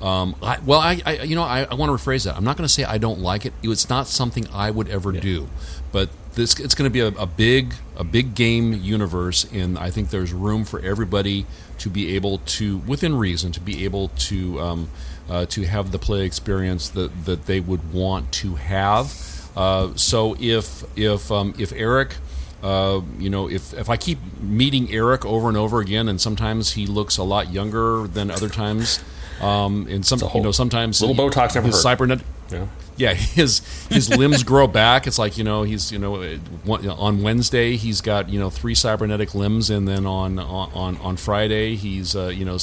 Um, 0.00 0.36
I, 0.40 0.58
well, 0.64 0.78
I, 0.78 1.02
I 1.04 1.22
you 1.22 1.34
know 1.34 1.42
I, 1.42 1.64
I 1.64 1.74
want 1.74 1.90
to 1.90 2.04
rephrase 2.04 2.24
that. 2.24 2.36
I'm 2.36 2.44
not 2.44 2.56
going 2.56 2.66
to 2.66 2.72
say 2.72 2.84
I 2.84 2.98
don't 2.98 3.20
like 3.20 3.46
it. 3.46 3.52
It's 3.62 3.88
not 3.88 4.06
something 4.06 4.46
I 4.52 4.70
would 4.70 4.88
ever 4.88 5.10
do, 5.10 5.48
but 5.90 6.08
this 6.34 6.58
it's 6.60 6.74
going 6.74 6.88
to 6.88 6.92
be 6.92 7.00
a, 7.00 7.08
a 7.08 7.26
big 7.26 7.74
a 7.96 8.04
big 8.04 8.36
game 8.36 8.72
universe, 8.74 9.44
and 9.52 9.76
I 9.76 9.90
think 9.90 10.10
there's 10.10 10.32
room 10.32 10.64
for 10.64 10.80
everybody 10.80 11.46
to 11.78 11.90
be 11.90 12.14
able 12.14 12.38
to, 12.38 12.78
within 12.78 13.16
reason, 13.16 13.52
to 13.52 13.60
be 13.60 13.84
able 13.84 14.08
to 14.08 14.60
um, 14.60 14.90
uh, 15.28 15.46
to 15.46 15.62
have 15.64 15.90
the 15.90 15.98
play 15.98 16.24
experience 16.24 16.88
that 16.90 17.24
that 17.24 17.46
they 17.46 17.58
would 17.58 17.92
want 17.92 18.30
to 18.32 18.54
have. 18.54 19.37
Uh, 19.58 19.88
so 19.96 20.36
if 20.38 20.84
if 20.96 21.30
um, 21.32 21.52
if 21.58 21.72
Eric 21.72 22.14
uh, 22.62 23.00
you 23.18 23.30
know, 23.30 23.48
if 23.48 23.72
if 23.74 23.88
I 23.88 23.96
keep 23.96 24.18
meeting 24.40 24.90
Eric 24.92 25.24
over 25.24 25.48
and 25.48 25.56
over 25.56 25.80
again, 25.80 26.08
and 26.08 26.20
sometimes 26.20 26.72
he 26.72 26.86
looks 26.86 27.16
a 27.18 27.22
lot 27.22 27.52
younger 27.52 28.06
than 28.08 28.30
other 28.30 28.48
times, 28.48 28.98
um, 29.40 29.86
and 29.88 30.04
some 30.06 30.18
whole- 30.20 30.40
you 30.40 30.44
know 30.44 30.52
sometimes 30.52 31.00
little 31.00 31.14
Botox 31.16 31.54
never 31.54 31.66
his 31.68 31.82
hurt. 31.82 31.98
cybernet 31.98 32.20
Yeah. 32.50 32.66
yeah, 32.96 33.14
his 33.14 33.62
his 33.88 34.08
limbs 34.10 34.42
grow 34.42 34.66
back. 34.66 35.06
It's 35.06 35.18
like 35.20 35.38
you 35.38 35.44
know 35.44 35.62
he's 35.62 35.92
you 35.92 35.98
know 36.00 36.16
uh, 36.22 36.94
on 36.96 37.22
Wednesday 37.22 37.76
he's 37.76 38.00
got 38.00 38.28
you 38.28 38.40
know 38.40 38.50
three 38.50 38.74
cybernetic 38.74 39.34
limbs, 39.36 39.70
and 39.70 39.86
then 39.86 40.04
on 40.06 40.38
on 40.40 40.96
on 40.98 41.16
Friday 41.16 41.76
he's 41.76 42.16
uh, 42.16 42.26
you 42.28 42.44
know 42.44 42.58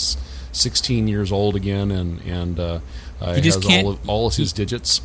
sixteen 0.51 1.07
years 1.07 1.31
old 1.31 1.55
again, 1.55 1.91
and 1.91 2.21
and 2.21 2.59
uh, 2.59 2.79
uh, 3.21 3.33
He 3.35 3.41
just 3.41 3.63
has 3.63 3.83
all 3.85 3.91
of, 3.91 4.09
all 4.09 4.27
of 4.27 4.35
his 4.35 4.51
digits. 4.53 5.01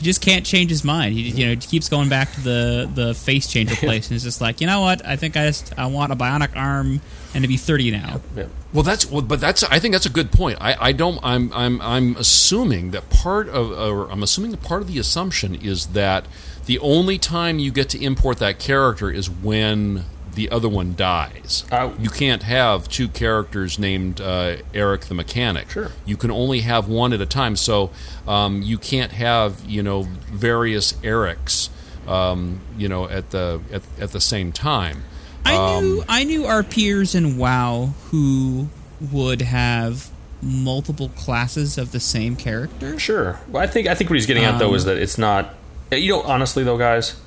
He 0.00 0.06
just 0.06 0.22
can't 0.22 0.46
change 0.46 0.70
his 0.70 0.82
mind. 0.82 1.12
He 1.12 1.28
you 1.28 1.46
know 1.46 1.56
keeps 1.60 1.90
going 1.90 2.08
back 2.08 2.32
to 2.32 2.40
the 2.40 2.90
the 2.94 3.14
face 3.14 3.46
changer 3.46 3.76
place, 3.76 4.08
and 4.08 4.14
it's 4.14 4.24
just 4.24 4.40
like 4.40 4.62
you 4.62 4.66
know 4.66 4.80
what? 4.80 5.04
I 5.04 5.16
think 5.16 5.36
I 5.36 5.46
just 5.46 5.78
I 5.78 5.86
want 5.86 6.10
a 6.10 6.16
bionic 6.16 6.56
arm 6.56 7.02
and 7.34 7.44
to 7.44 7.48
be 7.48 7.58
thirty 7.58 7.90
now. 7.90 8.22
Yeah. 8.34 8.46
Well, 8.72 8.82
that's 8.82 9.10
well, 9.10 9.20
but 9.20 9.40
that's 9.40 9.62
I 9.64 9.78
think 9.78 9.92
that's 9.92 10.06
a 10.06 10.10
good 10.10 10.32
point. 10.32 10.56
I, 10.58 10.74
I 10.88 10.92
don't 10.92 11.18
I'm 11.22 11.52
I'm 11.52 11.82
I'm 11.82 12.16
assuming 12.16 12.92
that 12.92 13.10
part 13.10 13.50
of 13.50 13.72
or 13.72 14.10
I'm 14.10 14.22
assuming 14.22 14.52
that 14.52 14.62
part 14.62 14.80
of 14.80 14.88
the 14.88 14.98
assumption 14.98 15.54
is 15.54 15.88
that 15.88 16.24
the 16.64 16.78
only 16.78 17.18
time 17.18 17.58
you 17.58 17.70
get 17.70 17.90
to 17.90 18.02
import 18.02 18.38
that 18.38 18.58
character 18.58 19.10
is 19.10 19.28
when 19.28 20.06
the 20.34 20.50
other 20.50 20.68
one 20.68 20.94
dies. 20.94 21.64
Uh, 21.70 21.92
you 21.98 22.10
can't 22.10 22.42
have 22.44 22.88
two 22.88 23.08
characters 23.08 23.78
named 23.78 24.20
uh, 24.20 24.56
Eric 24.74 25.02
the 25.02 25.14
mechanic. 25.14 25.70
Sure. 25.70 25.90
You 26.04 26.16
can 26.16 26.30
only 26.30 26.60
have 26.60 26.88
one 26.88 27.12
at 27.12 27.20
a 27.20 27.26
time. 27.26 27.56
So 27.56 27.90
um, 28.28 28.62
you 28.62 28.78
can't 28.78 29.12
have 29.12 29.64
you 29.66 29.82
know 29.82 30.02
various 30.32 30.92
Erics 30.94 31.68
um, 32.08 32.60
you 32.76 32.88
know 32.88 33.08
at 33.08 33.30
the 33.30 33.60
at, 33.72 33.82
at 33.98 34.12
the 34.12 34.20
same 34.20 34.52
time. 34.52 35.04
I 35.44 35.56
Um, 35.56 35.84
knew 35.84 36.04
I 36.08 36.24
knew 36.24 36.42
RPers 36.42 37.14
in 37.14 37.36
WoW 37.38 37.94
who 38.10 38.68
would 39.12 39.40
have 39.42 40.10
multiple 40.42 41.08
classes 41.10 41.76
of 41.78 41.92
the 41.92 42.00
same 42.00 42.34
character. 42.36 42.98
Sure. 42.98 43.40
Well, 43.48 43.62
I 43.62 43.66
think 43.66 43.88
I 43.88 43.94
think 43.94 44.10
what 44.10 44.16
he's 44.16 44.26
getting 44.26 44.44
at 44.44 44.58
though 44.58 44.70
Um, 44.70 44.74
is 44.74 44.84
that 44.84 44.96
it's 44.98 45.18
not. 45.18 45.54
You 45.92 46.12
know, 46.12 46.22
honestly 46.22 46.62
though, 46.62 46.78
guys, 46.78 47.20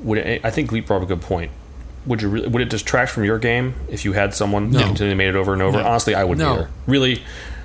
would 0.00 0.18
I 0.42 0.50
think 0.50 0.70
Gleep 0.70 0.86
brought 0.86 0.98
up 0.98 1.02
a 1.04 1.06
good 1.06 1.22
point. 1.22 1.50
Would 2.06 2.22
you 2.22 2.28
really, 2.28 2.48
would 2.48 2.62
it 2.62 2.70
detract 2.70 3.10
from 3.10 3.24
your 3.24 3.38
game 3.38 3.74
if 3.88 4.04
you 4.04 4.12
had 4.12 4.32
someone 4.34 4.70
No. 4.70 4.80
continually 4.80 5.16
made 5.16 5.28
it 5.28 5.36
over 5.36 5.52
and 5.52 5.60
over? 5.62 5.78
No. 5.78 5.86
Honestly, 5.86 6.14
I 6.14 6.24
wouldn't 6.24 6.46
No. 6.46 6.54
either. 6.54 6.70
Really, 6.86 7.22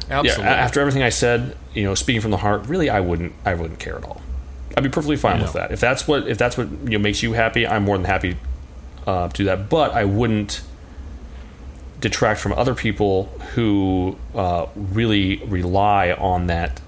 Absolutely. 0.09 0.43
Yeah, 0.45 0.51
after 0.57 0.81
everything 0.81 1.03
I 1.03 1.09
said, 1.09 1.55
you 1.73 1.83
know, 1.85 1.95
speaking 1.95 2.21
from 2.21 2.31
the 2.31 2.37
heart, 2.37 2.65
really, 2.67 2.89
I 2.89 2.99
wouldn't. 2.99 3.33
I 3.45 3.53
wouldn't 3.53 3.79
care 3.79 3.95
at 3.97 4.03
all. 4.03 4.21
I'd 4.75 4.83
be 4.83 4.89
perfectly 4.89 5.15
fine 5.15 5.39
I 5.39 5.43
with 5.43 5.53
that. 5.53 5.71
If 5.71 5.79
that's 5.79 6.07
what 6.07 6.27
if 6.27 6.37
that's 6.37 6.57
what 6.57 6.67
you 6.85 6.97
know, 6.97 6.99
makes 6.99 7.23
you 7.23 7.33
happy, 7.33 7.65
I'm 7.67 7.83
more 7.83 7.97
than 7.97 8.05
happy 8.05 8.35
uh, 9.07 9.27
to 9.29 9.33
do 9.33 9.43
that. 9.45 9.69
But 9.69 9.93
I 9.93 10.03
wouldn't 10.05 10.61
detract 11.99 12.39
from 12.39 12.53
other 12.53 12.73
people 12.73 13.25
who 13.53 14.17
uh, 14.33 14.65
really 14.75 15.37
rely 15.45 16.11
on 16.11 16.47
that 16.47 16.81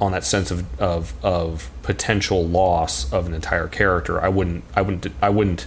on 0.00 0.12
that 0.12 0.24
sense 0.24 0.50
of, 0.50 0.64
of 0.80 1.14
of 1.22 1.70
potential 1.82 2.46
loss 2.46 3.10
of 3.12 3.26
an 3.26 3.34
entire 3.34 3.68
character. 3.68 4.20
I 4.20 4.28
wouldn't. 4.28 4.64
I 4.74 4.82
wouldn't. 4.82 5.06
I 5.22 5.30
wouldn't 5.30 5.66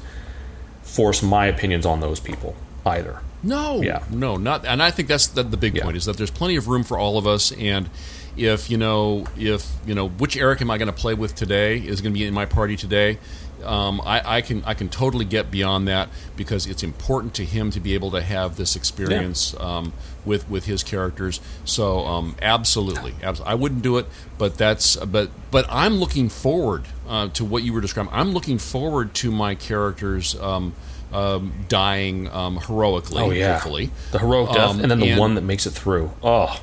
force 0.87 1.21
my 1.21 1.45
opinions 1.45 1.85
on 1.85 1.99
those 1.99 2.19
people 2.19 2.55
either. 2.85 3.19
No, 3.43 3.81
Yeah. 3.81 4.03
no, 4.09 4.37
not. 4.37 4.65
And 4.65 4.81
I 4.81 4.91
think 4.91 5.07
that's 5.07 5.27
the, 5.27 5.43
the 5.43 5.57
big 5.57 5.75
Yeah. 5.75 5.83
point 5.83 5.97
is 5.97 6.05
that 6.05 6.17
there's 6.17 6.31
plenty 6.31 6.55
of 6.55 6.67
room 6.67 6.83
for 6.83 6.97
all 6.97 7.17
of 7.17 7.27
us. 7.27 7.51
And 7.51 7.89
if 8.35 8.69
you 8.69 8.77
know, 8.77 9.25
if 9.37 9.65
you 9.85 9.93
know, 9.95 10.07
which 10.09 10.35
Eric 10.37 10.61
am 10.61 10.69
I 10.71 10.77
going 10.77 10.87
to 10.87 10.93
play 10.93 11.13
with 11.13 11.35
today 11.35 11.77
is 11.77 12.01
going 12.01 12.13
to 12.13 12.19
be 12.19 12.25
in 12.25 12.33
my 12.33 12.45
party 12.45 12.75
today. 12.75 13.19
Um, 13.65 14.01
I, 14.05 14.37
I 14.37 14.41
can 14.41 14.61
I 14.67 14.75
can 14.75 14.87
totally 14.87 15.25
get 15.25 15.49
beyond 15.49 15.87
that 15.87 16.09
because 16.35 16.67
it's 16.67 16.83
important 16.83 17.33
to 17.35 17.43
him 17.43 17.71
to 17.71 17.79
be 17.79 17.95
able 17.95 18.11
to 18.11 18.21
have 18.21 18.55
this 18.55 18.75
experience 18.75 19.55
um, 19.59 19.93
with 20.25 20.47
with 20.47 20.65
his 20.65 20.83
characters. 20.83 21.39
So 21.65 22.05
um, 22.05 22.35
absolutely, 22.39 23.15
abs- 23.23 23.41
I 23.41 23.55
wouldn't 23.55 23.81
do 23.81 23.97
it, 23.97 24.05
but 24.37 24.59
that's 24.59 24.95
but 24.97 25.31
but 25.49 25.65
I'm 25.69 25.95
looking 25.95 26.29
forward 26.29 26.83
uh, 27.09 27.29
to 27.29 27.43
what 27.43 27.63
you 27.63 27.73
were 27.73 27.81
describing. 27.81 28.13
I'm 28.13 28.31
looking 28.31 28.59
forward 28.59 29.15
to 29.15 29.31
my 29.31 29.55
characters. 29.55 30.35
Um, 30.39 30.75
um, 31.13 31.53
dying 31.69 32.27
um, 32.29 32.57
heroically, 32.57 33.21
Oh 33.23 33.29
yeah, 33.31 33.53
hopefully. 33.53 33.89
the 34.11 34.19
heroic 34.19 34.51
death, 34.51 34.69
Um, 34.71 34.79
and 34.81 34.91
then 34.91 34.99
the 34.99 35.09
and- 35.11 35.19
one 35.19 35.35
that 35.35 35.43
makes 35.43 35.65
it 35.65 35.71
through. 35.71 36.11
Oh, 36.21 36.59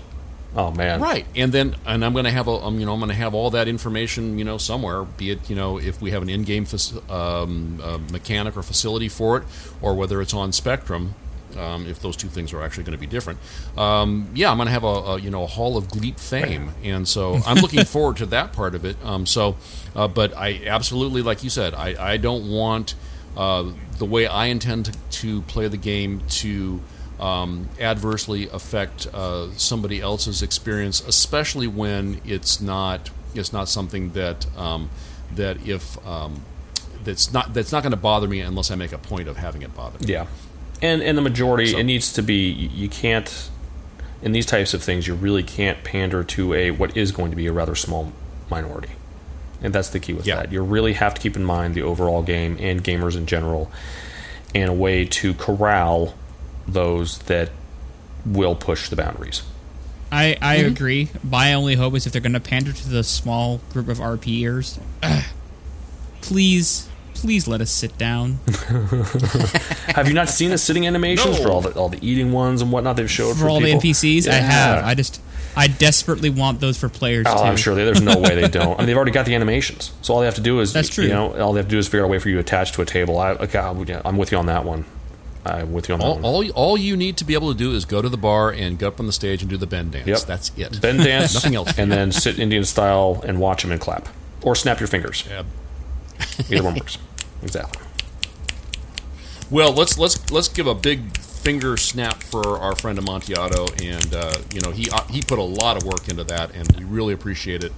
oh 0.57 0.71
man, 0.73 1.01
Right, 1.01 1.27
and 1.35 1.51
then 1.53 1.77
and 1.87 2.05
I'm 2.05 2.13
going 2.13 2.27
to 2.27 2.31
have 2.31 2.47
a 2.47 2.53
um, 2.53 2.79
you 2.79 2.87
know 2.87 2.93
I'm 2.93 3.01
going 3.01 3.09
to 3.11 3.17
have 3.17 3.35
all 3.35 3.51
that 3.51 3.69
information 3.69 4.39
you 4.39 4.45
know 4.45 4.59
somewhere, 4.59 5.03
be 5.05 5.31
it 5.31 5.49
you 5.51 5.57
know 5.57 5.79
if 5.79 6.01
we 6.03 6.11
have 6.13 6.23
an 6.23 6.29
in-game 6.29 6.67
faci- 6.67 7.09
um, 7.11 7.81
uh, 7.83 7.99
mechanic 8.13 8.57
or 8.57 8.63
facility 8.63 9.09
for 9.09 9.39
it, 9.39 9.45
or 9.83 9.95
whether 9.95 10.21
it's 10.21 10.35
on 10.35 10.53
Spectrum. 10.53 11.15
Um, 11.57 11.87
if 11.87 12.01
those 12.01 12.17
two 12.17 12.27
things 12.27 12.53
are 12.53 12.61
actually 12.65 12.83
going 12.83 12.99
to 12.99 13.01
be 13.01 13.07
different, 13.07 13.39
um, 13.79 14.27
yeah, 14.35 14.51
I'm 14.51 14.57
going 14.57 14.67
to 14.67 14.73
have 14.73 14.83
a, 14.83 14.87
a 14.89 15.21
you 15.21 15.31
know 15.31 15.45
a 15.45 15.47
Hall 15.47 15.77
of 15.77 15.87
Gleep 15.87 16.19
fame, 16.19 16.71
and 16.83 17.07
so 17.07 17.39
I'm 17.47 17.59
looking 17.59 17.85
forward 17.85 18.17
to 18.17 18.27
that 18.27 18.53
part 18.53 18.75
of 18.75 18.85
it. 18.85 18.97
Um, 19.05 19.25
so, 19.25 19.55
uh, 19.95 20.09
but 20.09 20.37
I 20.37 20.63
absolutely, 20.67 21.23
like 21.23 21.45
you 21.45 21.51
said, 21.51 21.73
I, 21.75 21.95
I 22.15 22.17
don't 22.17 22.51
want 22.51 22.97
uh, 23.37 23.71
the 23.99 24.05
way 24.05 24.27
I 24.27 24.47
intend 24.47 24.87
to, 24.87 24.93
to 25.21 25.43
play 25.43 25.69
the 25.69 25.77
game 25.77 26.23
to 26.29 26.81
um, 27.21 27.69
adversely 27.81 28.49
affect 28.49 29.07
uh, 29.13 29.51
somebody 29.53 30.01
else's 30.01 30.43
experience, 30.43 31.01
especially 31.07 31.67
when 31.67 32.21
it's 32.25 32.61
not 32.61 33.11
it's 33.35 33.53
not 33.53 33.69
something 33.69 34.11
that 34.13 34.47
um, 34.57 34.91
that 35.35 35.67
if 35.67 36.05
um, 36.07 36.43
that's 37.05 37.33
not 37.33 37.55
that's 37.55 37.73
not 37.73 37.83
going 37.83 37.93
to 37.93 37.97
bother 37.97 38.29
me 38.29 38.41
unless 38.41 38.71
I 38.71 38.75
make 38.75 38.93
a 38.93 38.99
point 38.99 39.29
of 39.29 39.37
having 39.37 39.63
it 39.63 39.75
bother 39.75 39.99
me. 40.01 40.13
Yeah, 40.13 40.27
and 40.83 41.03
and 41.03 41.17
the 41.17 41.23
majority, 41.23 41.67
So- 41.73 41.79
it 41.79 41.85
needs 41.85 42.13
to 42.15 42.23
be. 42.23 42.49
You 42.49 42.69
you 42.73 42.89
can't 42.89 43.51
in 44.23 44.33
these 44.33 44.47
types 44.47 44.75
of 44.75 44.83
things. 44.83 45.07
You 45.07 45.15
really 45.15 45.43
can't 45.43 45.85
pander 45.85 46.25
to 46.25 46.55
a 46.55 46.71
what 46.73 46.97
is 46.97 47.13
going 47.13 47.31
to 47.31 47.37
be 47.37 47.47
a 47.47 47.53
rather 47.53 47.75
small 47.75 48.13
minority, 48.51 48.91
and 49.65 49.75
that's 49.75 49.89
the 49.89 49.99
key 49.99 50.13
with 50.13 50.27
Yeah. 50.27 50.37
that. 50.37 50.53
You 50.53 50.63
really 50.63 50.93
have 50.93 51.15
to 51.15 51.21
keep 51.21 51.35
in 51.37 51.45
mind 51.45 51.75
the 51.75 51.83
overall 51.83 52.23
game 52.23 52.57
and 52.61 52.85
gamers 52.85 53.17
in 53.17 53.27
general, 53.27 53.71
and 54.55 54.71
a 54.71 54.73
way 54.73 55.05
to 55.07 55.35
corral 55.35 56.15
those 56.69 57.19
that 57.21 57.51
will 58.25 58.55
push 58.55 58.89
the 58.89 58.97
boundaries. 58.97 59.43
I, 60.13 60.37
I 60.41 60.59
Mm-hmm. 60.59 60.67
agree. 60.69 61.09
My 61.25 61.55
only 61.55 61.75
hope 61.75 61.95
is 61.95 62.07
if 62.07 62.13
they're 62.13 62.21
going 62.23 62.35
to 62.35 62.41
pander 62.41 62.73
to 62.73 62.89
the 62.89 63.03
small 63.03 63.61
group 63.73 63.89
of 63.89 63.99
RPers, 63.99 64.79
please, 66.21 66.89
please 67.15 67.47
let 67.49 67.61
us 67.61 67.71
sit 67.71 67.97
down. 67.99 68.39
have 69.89 70.07
you 70.09 70.15
not 70.15 70.29
seen 70.29 70.51
the 70.51 70.59
sitting 70.59 70.87
animations 70.87 71.39
No. 71.39 71.43
for 71.43 71.51
all 71.51 71.61
the 71.61 71.71
all 71.73 71.89
the 71.89 71.99
eating 72.07 72.33
ones 72.33 72.63
and 72.63 72.71
whatnot 72.73 72.97
they've 72.97 73.11
showed 73.11 73.35
for 73.35 73.41
for 73.45 73.49
all 73.49 73.61
people? 73.61 73.81
the 73.81 73.91
NPCs. 73.91 74.29
I 74.29 74.35
have. 74.35 74.85
I 74.85 74.95
just, 74.95 75.21
I 75.57 75.69
desperately 75.69 76.31
want 76.31 76.61
those 76.61 76.77
for 76.79 76.89
players 76.89 77.27
Oh, 77.29 77.35
too. 77.37 77.43
I'm 77.45 77.57
sure 77.57 77.75
there's 77.75 78.01
no 78.03 78.19
way 78.19 78.35
they 78.41 78.49
don't. 78.61 78.75
I 78.75 78.79
mean, 78.79 78.87
they've 78.87 78.97
already 78.97 79.13
got 79.13 79.25
the 79.27 79.35
animations, 79.35 79.93
so 80.03 80.15
all 80.15 80.21
they 80.21 80.27
have 80.27 80.35
to 80.35 80.41
do 80.41 80.61
is 80.61 80.73
That's 80.73 80.89
true. 80.89 81.05
You 81.05 81.11
know, 81.11 81.39
all 81.41 81.53
they 81.53 81.59
have 81.61 81.67
to 81.67 81.71
do 81.71 81.79
is 81.79 81.87
figure 81.87 82.03
out 82.03 82.07
a 82.07 82.09
way 82.09 82.19
for 82.19 82.29
you 82.29 82.35
to 82.37 82.41
attach 82.41 82.73
to 82.73 82.83
a 82.83 82.85
table. 82.87 83.19
I, 83.19 83.31
okay, 83.33 83.59
I'm 83.59 84.17
with 84.17 84.33
you 84.33 84.39
on 84.39 84.47
that 84.47 84.65
one. 84.65 84.85
I'm 85.47 85.73
with 85.75 85.89
you 85.89 85.95
on 85.95 86.01
that 86.01 86.07
All, 86.07 86.15
one. 86.15 86.25
all, 86.25 86.51
all 86.53 86.79
you 86.79 86.97
need 86.97 87.19
to 87.19 87.25
be 87.25 87.35
able 87.35 87.53
to 87.53 87.59
do 87.59 87.73
is 87.73 87.85
go 87.85 88.01
to 88.01 88.09
the 88.09 88.17
bar 88.17 88.51
and 88.51 88.79
go 88.79 88.89
up 88.89 88.99
on 88.99 89.07
the 89.07 89.13
stage 89.13 89.43
and 89.43 89.51
do 89.51 89.59
the 89.59 89.67
Ben 89.67 89.91
dance. 89.91 90.07
Yep. 90.07 90.19
That's 90.21 90.51
it. 90.57 90.81
Ben 90.81 90.97
dance, 91.05 91.35
Nothing 91.35 91.55
else. 91.55 91.79
and 91.79 91.93
then 91.93 92.13
sit 92.13 92.39
Indian 92.39 92.65
style 92.65 93.23
and 93.27 93.39
watch 93.39 93.63
them 93.63 93.71
and 93.71 93.81
clap, 93.81 94.09
or 94.43 94.57
snap 94.57 94.81
your 94.81 94.87
fingers. 94.87 95.25
Yeah. 95.29 95.43
Either 96.51 96.63
one 96.65 96.75
works. 96.75 96.97
Exactly. 97.43 97.83
Well, 99.51 99.73
let's 99.73 99.99
let's 99.99 100.31
let's 100.33 100.49
give 100.49 100.67
a 100.67 100.75
big 100.75 101.15
finger 101.45 101.77
snap 101.77 102.23
for 102.23 102.59
our 102.59 102.75
friend 102.75 102.99
Amontillado, 102.99 103.67
and 103.83 104.15
uh, 104.15 104.39
you 104.53 104.61
know 104.61 104.71
he 104.71 104.91
uh, 104.91 105.03
he 105.05 105.21
put 105.21 105.39
a 105.39 105.43
lot 105.43 105.77
of 105.77 105.85
work 105.85 106.09
into 106.09 106.25
that, 106.25 106.55
and 106.55 106.67
we 106.77 106.85
really 106.85 107.13
appreciate 107.13 107.63
it. 107.63 107.73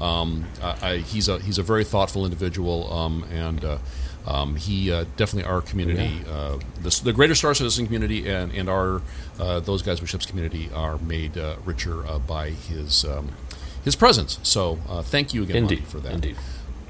Um, 0.00 0.46
I, 0.60 0.90
I, 0.90 0.96
he's 0.98 1.28
a 1.28 1.38
he's 1.38 1.58
a 1.58 1.62
very 1.62 1.84
thoughtful 1.84 2.24
individual, 2.24 2.92
um, 2.92 3.24
and 3.32 3.64
uh, 3.64 3.78
um, 4.26 4.56
he 4.56 4.90
uh, 4.90 5.04
definitely 5.16 5.48
our 5.48 5.60
community, 5.60 6.22
uh, 6.28 6.58
the, 6.82 7.00
the 7.04 7.12
Greater 7.12 7.34
Star 7.34 7.54
Citizen 7.54 7.86
community, 7.86 8.28
and 8.28 8.52
and 8.52 8.68
our 8.68 9.00
uh, 9.38 9.60
those 9.60 9.82
guys 9.82 10.00
with 10.00 10.10
ships 10.10 10.26
community 10.26 10.68
are 10.74 10.98
made 10.98 11.38
uh, 11.38 11.56
richer 11.64 12.04
uh, 12.06 12.18
by 12.18 12.50
his 12.50 13.04
um, 13.04 13.32
his 13.84 13.94
presence. 13.94 14.40
So 14.42 14.80
uh, 14.88 15.02
thank 15.02 15.32
you 15.32 15.44
again, 15.44 15.62
Monty, 15.62 15.76
for 15.76 16.00
that. 16.00 16.14
Indeed. 16.14 16.36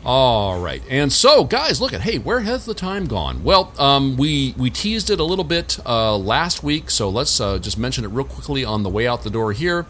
All 0.07 0.61
right, 0.61 0.83
and 0.91 1.11
so 1.11 1.45
guys, 1.45 1.81
look 1.81 1.95
at 1.95 2.03
hey, 2.03 2.19
where 2.19 2.41
has 2.41 2.67
the 2.67 2.75
time 2.75 3.07
gone? 3.07 3.43
Well, 3.43 3.73
um, 3.79 4.19
we 4.19 4.55
we 4.59 4.69
teased 4.69 5.09
it 5.09 5.19
a 5.19 5.25
little 5.25 5.47
bit 5.47 5.79
uh, 5.87 6.19
last 6.19 6.63
week, 6.63 6.91
so 6.91 7.09
let's 7.09 7.41
uh, 7.41 7.57
just 7.59 7.79
mention 7.79 8.05
it 8.05 8.09
real 8.09 8.27
quickly 8.27 8.67
on 8.67 8.83
the 8.83 8.91
way 8.91 9.07
out 9.07 9.23
the 9.23 9.31
door 9.31 9.55
here. 9.55 9.87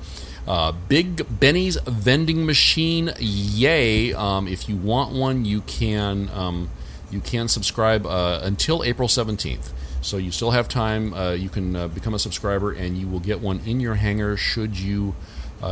Uh, 0.47 0.71
Big 0.71 1.41
Benny's 1.41 1.77
vending 1.79 2.47
machine, 2.47 3.13
yay! 3.19 4.15
Um, 4.15 4.47
if 4.47 4.69
you 4.69 4.77
want 4.77 5.13
one, 5.13 5.45
you 5.45 5.63
can 5.63 6.31
um, 6.33 6.71
you 7.11 7.19
can 7.21 7.49
subscribe 7.49 8.07
uh, 8.07 8.39
until 8.45 8.85
April 8.85 9.09
seventeenth. 9.09 9.73
So 10.01 10.17
you 10.17 10.31
still 10.31 10.53
have 10.53 10.69
time. 10.69 11.13
Uh, 11.13 11.33
you 11.33 11.49
can 11.49 11.75
uh, 11.75 11.89
become 11.89 12.15
a 12.15 12.21
subscriber, 12.21 12.71
and 12.71 12.97
you 12.97 13.09
will 13.09 13.19
get 13.19 13.41
one 13.41 13.59
in 13.67 13.81
your 13.81 13.97
hangar 13.97 14.37
should 14.37 14.79
you 14.79 15.17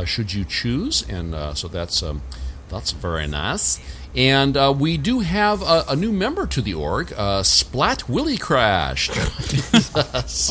should 0.03 0.33
you 0.33 0.43
choose. 0.43 1.07
And 1.07 1.57
so 1.57 1.69
that's 1.69 2.03
um, 2.03 2.23
that's 2.67 2.91
very 2.91 3.27
nice. 3.27 3.79
And 4.15 4.55
uh, 4.55 4.73
we 4.77 4.97
do 4.97 5.21
have 5.21 5.61
a, 5.61 5.85
a 5.89 5.95
new 5.95 6.11
member 6.11 6.45
to 6.47 6.61
the 6.61 6.73
org, 6.75 7.13
uh, 7.17 7.41
Splat 7.43 8.07
Willy 8.07 8.37
Crash. 8.37 9.09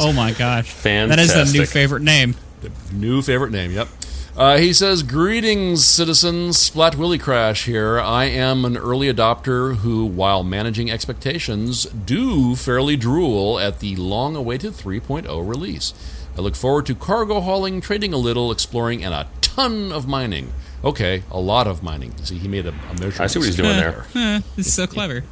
Oh 0.00 0.12
my 0.12 0.32
gosh, 0.32 0.72
that 0.82 1.18
is 1.18 1.34
a 1.34 1.52
new 1.52 1.64
favorite 1.66 2.02
name. 2.02 2.34
The 2.60 2.70
New 2.92 3.22
favorite 3.22 3.50
name, 3.52 3.72
yep. 3.72 3.88
Uh, 4.36 4.56
he 4.56 4.72
says, 4.72 5.02
Greetings, 5.02 5.84
citizens. 5.84 6.56
Splat 6.56 6.96
Willy 6.96 7.18
Crash 7.18 7.66
here. 7.66 8.00
I 8.00 8.24
am 8.24 8.64
an 8.64 8.76
early 8.76 9.12
adopter 9.12 9.76
who, 9.76 10.06
while 10.06 10.42
managing 10.42 10.90
expectations, 10.90 11.84
do 11.84 12.56
fairly 12.56 12.96
drool 12.96 13.58
at 13.58 13.80
the 13.80 13.94
long 13.96 14.34
awaited 14.36 14.72
3.0 14.72 15.46
release. 15.46 15.92
I 16.36 16.40
look 16.40 16.56
forward 16.56 16.86
to 16.86 16.94
cargo 16.94 17.40
hauling, 17.40 17.80
trading 17.82 18.14
a 18.14 18.18
little, 18.18 18.50
exploring, 18.50 19.04
and 19.04 19.12
a 19.12 19.28
ton 19.42 19.92
of 19.92 20.08
mining. 20.08 20.52
Okay, 20.84 21.22
a 21.30 21.38
lot 21.38 21.66
of 21.66 21.82
mining. 21.82 22.16
See, 22.24 22.38
he 22.38 22.48
made 22.48 22.66
a, 22.66 22.70
a 22.70 22.94
measurement. 22.94 23.20
I 23.20 23.26
see 23.28 23.38
what 23.38 23.46
he's 23.46 23.56
doing 23.56 23.76
there. 23.76 24.06
it's 24.56 24.72
so 24.72 24.86
clever. 24.86 25.22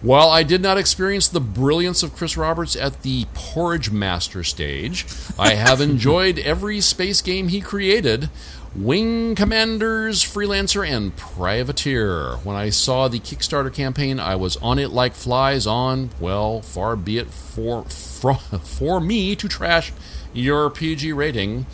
While 0.00 0.28
I 0.28 0.44
did 0.44 0.62
not 0.62 0.78
experience 0.78 1.26
the 1.26 1.40
brilliance 1.40 2.04
of 2.04 2.14
Chris 2.14 2.36
Roberts 2.36 2.76
at 2.76 3.02
the 3.02 3.26
Porridge 3.34 3.90
Master 3.90 4.44
stage, 4.44 5.04
I 5.38 5.54
have 5.54 5.80
enjoyed 5.82 6.38
every 6.38 6.80
space 6.80 7.20
game 7.20 7.48
he 7.48 7.60
created. 7.60 8.30
Wing 8.76 9.34
Commanders, 9.34 10.22
Freelancer, 10.22 10.86
and 10.86 11.16
Privateer. 11.16 12.36
When 12.44 12.54
I 12.54 12.70
saw 12.70 13.08
the 13.08 13.18
Kickstarter 13.18 13.74
campaign, 13.74 14.20
I 14.20 14.36
was 14.36 14.56
on 14.58 14.78
it 14.78 14.90
like 14.90 15.14
flies 15.14 15.66
on, 15.66 16.10
well, 16.20 16.62
far 16.62 16.94
be 16.94 17.18
it 17.18 17.28
for, 17.28 17.84
for, 17.84 18.34
for 18.62 19.00
me 19.00 19.34
to 19.34 19.48
trash 19.48 19.92
your 20.32 20.70
PG 20.70 21.12
rating. 21.12 21.66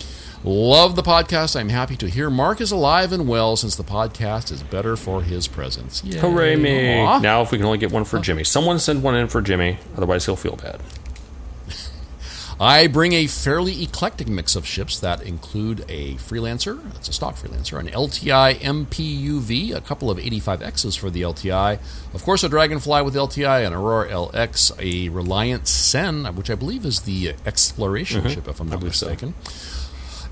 Love 0.46 0.94
the 0.94 1.02
podcast. 1.02 1.58
I'm 1.58 1.70
happy 1.70 1.96
to 1.96 2.06
hear 2.06 2.28
Mark 2.28 2.60
is 2.60 2.70
alive 2.70 3.12
and 3.12 3.26
well 3.26 3.56
since 3.56 3.76
the 3.76 3.82
podcast 3.82 4.52
is 4.52 4.62
better 4.62 4.94
for 4.94 5.22
his 5.22 5.48
presence. 5.48 6.04
Yay. 6.04 6.18
Hooray 6.18 6.56
me! 6.56 7.00
Aw. 7.00 7.18
Now, 7.20 7.40
if 7.40 7.50
we 7.50 7.56
can 7.56 7.64
only 7.64 7.78
get 7.78 7.90
one 7.90 8.04
for 8.04 8.18
Jimmy, 8.18 8.44
someone 8.44 8.78
send 8.78 9.02
one 9.02 9.14
in 9.14 9.28
for 9.28 9.40
Jimmy. 9.40 9.78
Otherwise, 9.96 10.26
he'll 10.26 10.36
feel 10.36 10.56
bad. 10.56 10.82
I 12.60 12.88
bring 12.88 13.14
a 13.14 13.26
fairly 13.26 13.82
eclectic 13.82 14.28
mix 14.28 14.54
of 14.54 14.66
ships 14.66 15.00
that 15.00 15.22
include 15.22 15.82
a 15.88 16.16
freelancer, 16.16 16.78
that's 16.92 17.08
a 17.08 17.14
stock 17.14 17.36
freelancer, 17.36 17.80
an 17.80 17.86
LTI 17.86 18.56
MPUV, 18.56 19.74
a 19.74 19.80
couple 19.80 20.10
of 20.10 20.18
85Xs 20.18 20.98
for 20.98 21.08
the 21.08 21.22
LTI, 21.22 21.78
of 22.12 22.22
course, 22.22 22.44
a 22.44 22.50
Dragonfly 22.50 23.00
with 23.00 23.14
LTI, 23.14 23.66
an 23.66 23.72
Aurora 23.72 24.10
LX, 24.10 24.78
a 24.78 25.08
Reliant 25.08 25.66
Sen, 25.68 26.26
which 26.36 26.50
I 26.50 26.54
believe 26.54 26.84
is 26.84 27.00
the 27.00 27.34
exploration 27.46 28.20
mm-hmm. 28.20 28.28
ship, 28.28 28.46
if 28.46 28.60
I'm 28.60 28.68
not 28.68 28.80
believe 28.80 28.94
so. 28.94 29.06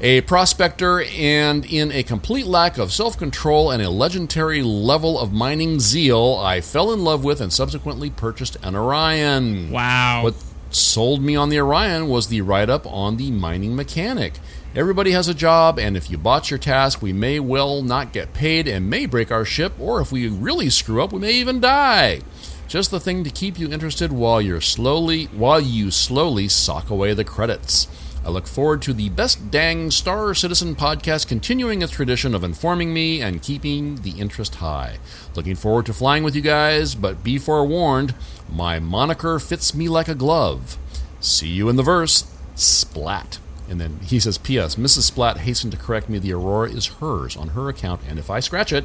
A 0.04 0.20
prospector, 0.22 1.02
and 1.16 1.64
in 1.64 1.92
a 1.92 2.02
complete 2.02 2.46
lack 2.46 2.76
of 2.76 2.92
self 2.92 3.16
control 3.16 3.70
and 3.70 3.80
a 3.80 3.88
legendary 3.88 4.60
level 4.60 5.16
of 5.16 5.32
mining 5.32 5.78
zeal, 5.78 6.40
I 6.42 6.60
fell 6.60 6.92
in 6.92 7.04
love 7.04 7.22
with 7.22 7.40
and 7.40 7.52
subsequently 7.52 8.10
purchased 8.10 8.56
an 8.64 8.74
Orion. 8.74 9.70
Wow. 9.70 10.24
What 10.24 10.34
sold 10.70 11.22
me 11.22 11.36
on 11.36 11.50
the 11.50 11.60
Orion 11.60 12.08
was 12.08 12.26
the 12.26 12.40
write 12.40 12.68
up 12.68 12.84
on 12.84 13.16
the 13.16 13.30
mining 13.30 13.76
mechanic. 13.76 14.40
Everybody 14.74 15.12
has 15.12 15.28
a 15.28 15.34
job, 15.34 15.78
and 15.78 15.96
if 15.96 16.10
you 16.10 16.18
botch 16.18 16.50
your 16.50 16.58
task, 16.58 17.00
we 17.00 17.12
may 17.12 17.38
well 17.38 17.80
not 17.80 18.12
get 18.12 18.34
paid 18.34 18.66
and 18.66 18.90
may 18.90 19.06
break 19.06 19.30
our 19.30 19.44
ship, 19.44 19.72
or 19.78 20.00
if 20.00 20.10
we 20.10 20.26
really 20.26 20.68
screw 20.68 21.00
up, 21.00 21.12
we 21.12 21.20
may 21.20 21.32
even 21.34 21.60
die. 21.60 22.22
Just 22.66 22.90
the 22.90 22.98
thing 22.98 23.22
to 23.22 23.30
keep 23.30 23.56
you 23.56 23.70
interested 23.70 24.10
while 24.10 24.42
you're 24.42 24.60
slowly 24.60 25.26
while 25.26 25.60
you 25.60 25.92
slowly 25.92 26.48
sock 26.48 26.90
away 26.90 27.14
the 27.14 27.22
credits. 27.22 27.86
I 28.24 28.30
look 28.30 28.46
forward 28.46 28.82
to 28.82 28.92
the 28.92 29.08
Best 29.08 29.50
Dang 29.50 29.90
Star 29.90 30.32
Citizen 30.32 30.76
podcast 30.76 31.26
continuing 31.26 31.82
its 31.82 31.92
tradition 31.92 32.34
of 32.36 32.44
informing 32.44 32.94
me 32.94 33.20
and 33.20 33.42
keeping 33.42 33.96
the 33.96 34.12
interest 34.12 34.56
high. 34.56 34.98
Looking 35.34 35.56
forward 35.56 35.86
to 35.86 35.92
flying 35.92 36.22
with 36.22 36.36
you 36.36 36.40
guys, 36.42 36.94
but 36.94 37.24
be 37.24 37.36
forewarned, 37.36 38.14
my 38.48 38.78
moniker 38.78 39.40
fits 39.40 39.74
me 39.74 39.88
like 39.88 40.06
a 40.06 40.14
glove. 40.14 40.78
See 41.18 41.48
you 41.48 41.68
in 41.68 41.74
the 41.74 41.82
verse. 41.82 42.24
Splat. 42.54 43.40
And 43.68 43.80
then 43.80 43.98
he 44.04 44.20
says, 44.20 44.38
P.S. 44.38 44.76
Mrs. 44.76 45.02
Splat 45.02 45.38
hastened 45.38 45.72
to 45.72 45.78
correct 45.78 46.08
me. 46.08 46.18
The 46.18 46.32
Aurora 46.32 46.70
is 46.70 46.86
hers 46.86 47.36
on 47.36 47.48
her 47.48 47.68
account, 47.68 48.02
and 48.08 48.18
if 48.18 48.30
I 48.30 48.38
scratch 48.38 48.72
it, 48.72 48.84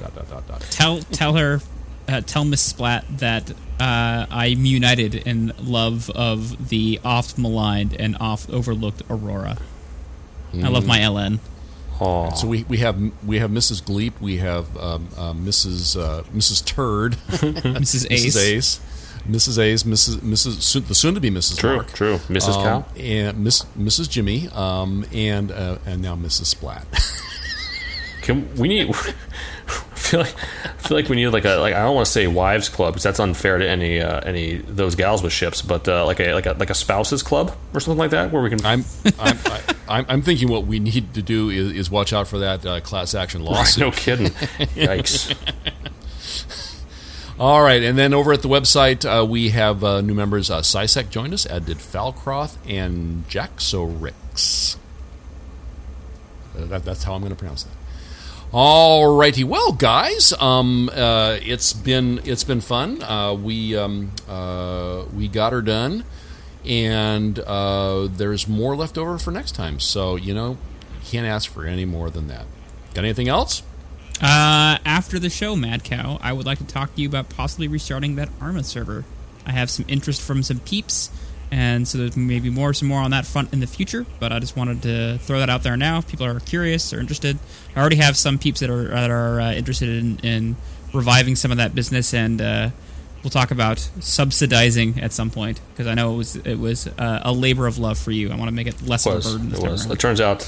dot 0.00 0.14
dot 0.14 0.28
dot 0.30 0.48
dot. 0.48 0.60
Tell 0.70 0.98
tell 1.00 1.34
her, 1.34 1.60
uh, 2.08 2.20
tell 2.22 2.44
Miss 2.44 2.60
Splat 2.60 3.04
that 3.18 3.50
uh, 3.80 4.26
I'm 4.30 4.64
united 4.64 5.14
in 5.14 5.52
love 5.60 6.10
of 6.10 6.68
the 6.68 7.00
oft 7.04 7.38
maligned 7.38 7.94
and 7.98 8.16
oft 8.20 8.50
overlooked 8.50 9.02
Aurora. 9.10 9.58
I 10.54 10.68
love 10.68 10.86
my 10.86 10.98
LN. 10.98 11.40
Oh, 12.00 12.30
So 12.34 12.46
we, 12.46 12.64
we 12.64 12.78
have 12.78 12.96
we 13.24 13.38
have 13.38 13.50
Mrs. 13.50 13.82
Gleep, 13.82 14.20
we 14.20 14.36
have 14.38 14.76
um, 14.76 15.08
uh, 15.16 15.32
Mrs. 15.32 15.96
Uh, 16.00 16.22
Mrs. 16.34 16.64
Turd, 16.64 17.12
Mrs. 17.28 18.06
Ace. 18.10 18.36
Mrs. 18.36 18.38
Ace, 18.38 18.80
Mrs. 19.28 19.58
Ace, 19.58 19.82
Mrs. 19.84 20.16
Mrs. 20.18 20.62
Soon, 20.62 20.84
the 20.86 20.94
soon 20.94 21.14
to 21.14 21.20
be 21.20 21.30
Mrs. 21.30 21.56
true, 21.58 21.76
Mark, 21.76 21.92
true. 21.92 22.18
Mrs. 22.28 22.56
um, 22.56 22.82
Cow. 22.82 22.86
and 23.00 23.42
Miss 23.42 23.64
Mrs. 23.78 24.08
Jimmy, 24.10 24.48
um, 24.52 25.04
and 25.12 25.50
uh, 25.50 25.78
and 25.86 26.02
now 26.02 26.14
Mrs. 26.16 26.46
Splat. 26.46 26.86
Can 28.22 28.54
we 28.56 28.68
need? 28.68 28.94
I 29.68 29.96
feel 29.96 30.20
like 30.20 30.34
I 30.64 30.88
feel 30.88 30.96
like 30.96 31.08
we 31.08 31.16
need 31.16 31.28
like 31.28 31.44
a 31.44 31.56
like 31.56 31.74
I 31.74 31.82
don't 31.82 31.94
want 31.94 32.06
to 32.06 32.12
say 32.12 32.26
wives 32.26 32.68
club 32.68 32.92
because 32.94 33.04
that's 33.04 33.20
unfair 33.20 33.58
to 33.58 33.68
any 33.68 34.00
uh, 34.00 34.20
any 34.20 34.56
those 34.56 34.94
gals 34.94 35.22
with 35.22 35.32
ships, 35.32 35.62
but 35.62 35.88
uh, 35.88 36.04
like 36.04 36.20
a 36.20 36.34
like 36.34 36.46
a 36.46 36.52
like 36.52 36.70
a 36.70 36.74
spouses 36.74 37.22
club 37.22 37.56
or 37.72 37.80
something 37.80 37.98
like 37.98 38.10
that 38.10 38.30
where 38.32 38.42
we 38.42 38.50
can. 38.50 38.64
I'm 38.64 38.84
I'm, 39.18 39.38
I, 39.46 39.60
I'm 39.88 40.06
I'm 40.08 40.22
thinking 40.22 40.48
what 40.48 40.66
we 40.66 40.78
need 40.78 41.14
to 41.14 41.22
do 41.22 41.48
is, 41.50 41.72
is 41.72 41.90
watch 41.90 42.12
out 42.12 42.28
for 42.28 42.38
that 42.38 42.66
uh, 42.66 42.80
class 42.80 43.14
action 43.14 43.44
lawsuit. 43.44 43.80
no 43.80 43.90
kidding. 43.90 44.28
Yikes. 44.28 45.34
All 47.36 47.62
right, 47.62 47.82
and 47.82 47.98
then 47.98 48.14
over 48.14 48.32
at 48.32 48.42
the 48.42 48.48
website, 48.48 49.04
uh, 49.04 49.26
we 49.26 49.48
have 49.50 49.82
uh, 49.82 50.00
new 50.02 50.14
members. 50.14 50.50
Uh, 50.50 50.60
Sisek 50.60 51.10
joined 51.10 51.34
us, 51.34 51.46
as 51.46 51.64
did 51.64 51.78
Falcroth 51.78 52.56
and 52.64 53.28
Jaxorix. 53.28 54.76
Uh, 56.56 56.66
that, 56.66 56.84
that's 56.84 57.02
how 57.02 57.14
I'm 57.14 57.22
going 57.22 57.32
to 57.32 57.36
pronounce 57.36 57.64
that. 57.64 57.73
All 58.56 59.16
righty, 59.16 59.42
well, 59.42 59.72
guys, 59.72 60.32
um, 60.38 60.88
uh, 60.94 61.38
it's 61.42 61.72
been 61.72 62.20
it's 62.22 62.44
been 62.44 62.60
fun. 62.60 63.02
Uh, 63.02 63.34
we 63.34 63.76
um, 63.76 64.12
uh, 64.28 65.06
we 65.12 65.26
got 65.26 65.52
her 65.52 65.60
done, 65.60 66.04
and 66.64 67.36
uh, 67.40 68.06
there's 68.08 68.46
more 68.46 68.76
left 68.76 68.96
over 68.96 69.18
for 69.18 69.32
next 69.32 69.56
time. 69.56 69.80
So 69.80 70.14
you 70.14 70.34
know, 70.34 70.56
can't 71.04 71.26
ask 71.26 71.50
for 71.50 71.66
any 71.66 71.84
more 71.84 72.10
than 72.10 72.28
that. 72.28 72.46
Got 72.94 73.02
anything 73.02 73.26
else? 73.26 73.64
Uh, 74.22 74.78
after 74.84 75.18
the 75.18 75.30
show, 75.30 75.56
Mad 75.56 75.82
Cow, 75.82 76.20
I 76.22 76.32
would 76.32 76.46
like 76.46 76.58
to 76.58 76.64
talk 76.64 76.94
to 76.94 77.02
you 77.02 77.08
about 77.08 77.30
possibly 77.30 77.66
restarting 77.66 78.14
that 78.14 78.28
Arma 78.40 78.62
server. 78.62 79.04
I 79.44 79.50
have 79.50 79.68
some 79.68 79.84
interest 79.88 80.22
from 80.22 80.44
some 80.44 80.60
peeps, 80.60 81.10
and 81.54 81.86
so 81.86 81.98
there's 81.98 82.16
maybe 82.16 82.50
more, 82.50 82.74
some 82.74 82.88
more 82.88 83.00
on 83.00 83.12
that 83.12 83.24
front 83.26 83.52
in 83.52 83.60
the 83.60 83.66
future. 83.68 84.04
But 84.18 84.32
I 84.32 84.40
just 84.40 84.56
wanted 84.56 84.82
to 84.82 85.18
throw 85.18 85.38
that 85.38 85.48
out 85.48 85.62
there 85.62 85.76
now. 85.76 85.98
If 85.98 86.08
people 86.08 86.26
are 86.26 86.40
curious 86.40 86.92
or 86.92 86.98
interested, 86.98 87.38
I 87.76 87.80
already 87.80 87.96
have 87.96 88.16
some 88.16 88.38
peeps 88.38 88.58
that 88.60 88.70
are 88.70 88.88
that 88.88 89.10
are 89.10 89.40
uh, 89.40 89.52
interested 89.52 89.88
in, 89.88 90.18
in 90.20 90.56
reviving 90.92 91.36
some 91.36 91.52
of 91.52 91.58
that 91.58 91.72
business, 91.74 92.12
and 92.12 92.40
uh, 92.42 92.70
we'll 93.22 93.30
talk 93.30 93.50
about 93.52 93.78
subsidizing 94.00 95.00
at 95.00 95.12
some 95.12 95.30
point 95.30 95.60
because 95.70 95.86
I 95.86 95.94
know 95.94 96.14
it 96.14 96.16
was 96.16 96.36
it 96.36 96.58
was 96.58 96.86
uh, 96.88 97.20
a 97.22 97.32
labor 97.32 97.66
of 97.68 97.78
love 97.78 97.98
for 97.98 98.10
you. 98.10 98.32
I 98.32 98.36
want 98.36 98.48
to 98.48 98.54
make 98.54 98.66
it 98.66 98.82
less 98.82 99.06
was 99.06 99.26
of 99.26 99.32
a 99.32 99.34
burden. 99.38 99.50
This 99.50 99.58
it 99.60 99.70
was. 99.70 99.84
around. 99.86 99.92
It 99.92 100.00
turns 100.00 100.20
out, 100.20 100.40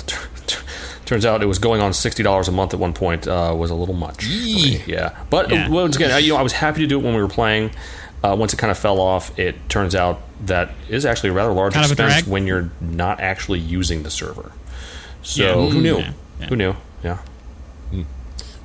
turns 1.04 1.24
out 1.24 1.42
it 1.42 1.46
was 1.46 1.58
going 1.58 1.80
on 1.80 1.92
sixty 1.92 2.22
dollars 2.22 2.48
a 2.48 2.52
month 2.52 2.74
at 2.74 2.80
one 2.80 2.92
point 2.92 3.28
uh, 3.28 3.54
was 3.56 3.70
a 3.70 3.74
little 3.74 3.94
much. 3.94 4.26
Yeah, 4.26 5.16
but 5.30 5.50
Yeah. 5.50 5.68
once 5.68 5.96
again, 5.96 6.22
you 6.24 6.30
know, 6.30 6.36
I 6.36 6.42
was 6.42 6.52
happy 6.52 6.80
to 6.80 6.86
do 6.86 6.98
it 6.98 7.04
when 7.04 7.14
we 7.14 7.20
were 7.22 7.28
playing. 7.28 7.70
Uh, 8.26 8.34
once 8.34 8.52
it 8.52 8.56
kind 8.56 8.70
of 8.70 8.78
fell 8.78 9.00
off, 9.00 9.38
it 9.38 9.54
turns 9.68 9.94
out 9.94 10.20
that 10.46 10.70
is 10.88 11.06
actually 11.06 11.28
a 11.30 11.32
rather 11.32 11.52
large 11.52 11.74
Kind 11.74 11.86
expense 11.90 12.26
when 12.26 12.46
you're 12.46 12.70
not 12.80 13.20
actually 13.20 13.60
using 13.60 14.02
the 14.02 14.10
server. 14.10 14.50
So 15.22 15.42
Yeah. 15.42 15.70
who 15.70 15.80
knew? 15.80 15.98
Yeah. 15.98 16.12
Yeah. 16.40 16.46
Who 16.48 16.56
knew? 16.56 16.76
Yeah. 17.04 17.18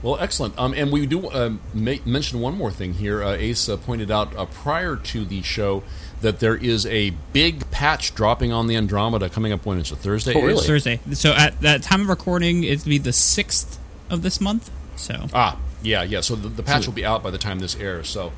Well, 0.04 0.18
excellent. 0.20 0.58
Um, 0.58 0.74
and 0.76 0.92
we 0.92 1.06
do 1.06 1.28
uh, 1.28 1.52
ma- 1.76 1.94
mention 2.06 2.40
one 2.42 2.58
more 2.58 2.72
thing 2.72 2.94
here. 2.94 3.22
Uh, 3.24 3.34
Ace 3.34 3.70
uh, 3.70 3.78
pointed 3.78 4.10
out 4.10 4.36
uh, 4.36 4.46
prior 4.46 4.96
to 4.96 5.26
the 5.26 5.44
show 5.44 5.84
that 6.22 6.40
there 6.40 6.56
is 6.56 6.88
a 6.88 7.12
big 7.34 7.70
patch 7.70 8.16
dropping 8.16 8.52
on 8.52 8.66
the 8.66 8.76
Andromeda 8.76 9.30
coming 9.30 9.52
up 9.54 9.64
when 9.64 9.78
it's 9.78 9.92
a 9.92 9.96
Thursday. 9.96 10.34
Oh, 10.34 10.40
Ace? 10.40 10.44
really? 10.44 10.66
Thursday. 10.66 11.00
So 11.14 11.34
at 11.34 11.62
that 11.62 11.84
time 11.84 12.02
of 12.02 12.10
recording, 12.10 12.64
it'd 12.64 12.86
be 12.86 12.98
the 12.98 13.14
sixth 13.14 13.78
of 14.10 14.24
this 14.24 14.42
month. 14.42 14.72
So 14.96 15.28
Ah, 15.36 15.58
yeah, 15.84 16.02
yeah. 16.02 16.22
So 16.22 16.36
the, 16.36 16.50
the 16.50 16.64
patch 16.64 16.88
will 16.88 16.94
be 16.94 17.06
out 17.06 17.22
by 17.22 17.30
the 17.30 17.38
time 17.38 17.60
this 17.60 17.76
airs. 17.76 18.10
So 18.10 18.32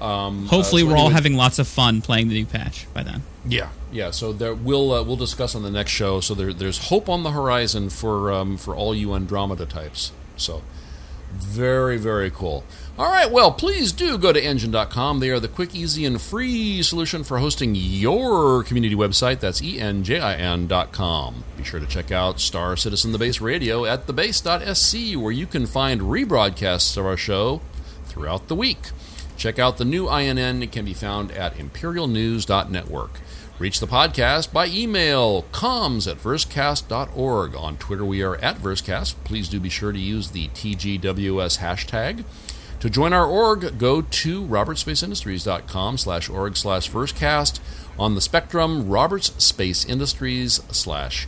um, 0.00 0.44
uh, 0.44 0.48
hopefully, 0.48 0.82
so 0.82 0.88
we're 0.88 0.96
all 0.96 1.10
having 1.10 1.34
lots 1.34 1.58
of 1.58 1.66
fun 1.66 2.02
playing 2.02 2.28
the 2.28 2.34
new 2.34 2.46
patch 2.46 2.86
by 2.94 3.02
then. 3.02 3.22
Yeah, 3.46 3.70
yeah. 3.90 4.10
So 4.10 4.32
there, 4.32 4.54
we'll 4.54 4.92
uh, 4.92 5.02
we'll 5.02 5.16
discuss 5.16 5.54
on 5.54 5.62
the 5.62 5.70
next 5.70 5.90
show. 5.90 6.20
So 6.20 6.34
there, 6.34 6.52
there's 6.52 6.88
hope 6.88 7.08
on 7.08 7.22
the 7.22 7.32
horizon 7.32 7.90
for 7.90 8.32
um, 8.32 8.56
for 8.56 8.74
all 8.74 8.94
you 8.94 9.14
Andromeda 9.14 9.66
types. 9.66 10.12
So 10.36 10.62
very 11.32 11.96
very 11.96 12.30
cool. 12.30 12.64
All 12.98 13.10
right, 13.12 13.30
well, 13.30 13.52
please 13.52 13.92
do 13.92 14.18
go 14.18 14.32
to 14.32 14.42
enjin.com. 14.42 15.20
They 15.20 15.30
are 15.30 15.38
the 15.38 15.46
quick, 15.46 15.72
easy, 15.72 16.04
and 16.04 16.20
free 16.20 16.82
solution 16.82 17.22
for 17.22 17.38
hosting 17.38 17.76
your 17.76 18.64
community 18.64 18.96
website. 18.96 19.38
That's 19.38 19.62
E 19.62 19.78
enjin.com. 19.78 21.44
Be 21.56 21.62
sure 21.62 21.78
to 21.78 21.86
check 21.86 22.10
out 22.10 22.40
Star 22.40 22.76
Citizen 22.76 23.12
The 23.12 23.18
Base 23.18 23.40
Radio 23.40 23.84
at 23.84 24.08
thebase.sc, 24.08 25.16
where 25.16 25.30
you 25.30 25.46
can 25.46 25.66
find 25.66 26.00
rebroadcasts 26.00 26.96
of 26.96 27.06
our 27.06 27.16
show 27.16 27.60
throughout 28.06 28.48
the 28.48 28.56
week. 28.56 28.90
Check 29.38 29.58
out 29.58 29.78
the 29.78 29.84
new 29.84 30.10
INN. 30.10 30.62
It 30.62 30.72
can 30.72 30.84
be 30.84 30.92
found 30.92 31.30
at 31.30 31.54
imperialnews.network. 31.54 33.20
Reach 33.58 33.80
the 33.80 33.86
podcast 33.86 34.52
by 34.52 34.66
email, 34.66 35.44
comms 35.52 36.10
at 36.10 36.18
versecast.org. 36.18 37.54
On 37.54 37.76
Twitter, 37.76 38.04
we 38.04 38.22
are 38.22 38.36
at 38.36 38.58
versecast. 38.58 39.14
Please 39.24 39.48
do 39.48 39.58
be 39.58 39.68
sure 39.68 39.92
to 39.92 39.98
use 39.98 40.32
the 40.32 40.48
TGWS 40.48 41.58
hashtag. 41.58 42.24
To 42.80 42.90
join 42.90 43.12
our 43.12 43.26
org, 43.26 43.78
go 43.78 44.02
to 44.02 44.44
robertspaceindustries.com 44.44 45.98
slash 45.98 46.28
org 46.28 46.56
slash 46.56 46.90
versecast. 46.90 47.60
On 47.98 48.14
the 48.14 48.20
spectrum, 48.20 48.88
Roberts 48.88 49.32
Space 49.42 49.84
Industries 49.84 50.60
slash 50.70 51.26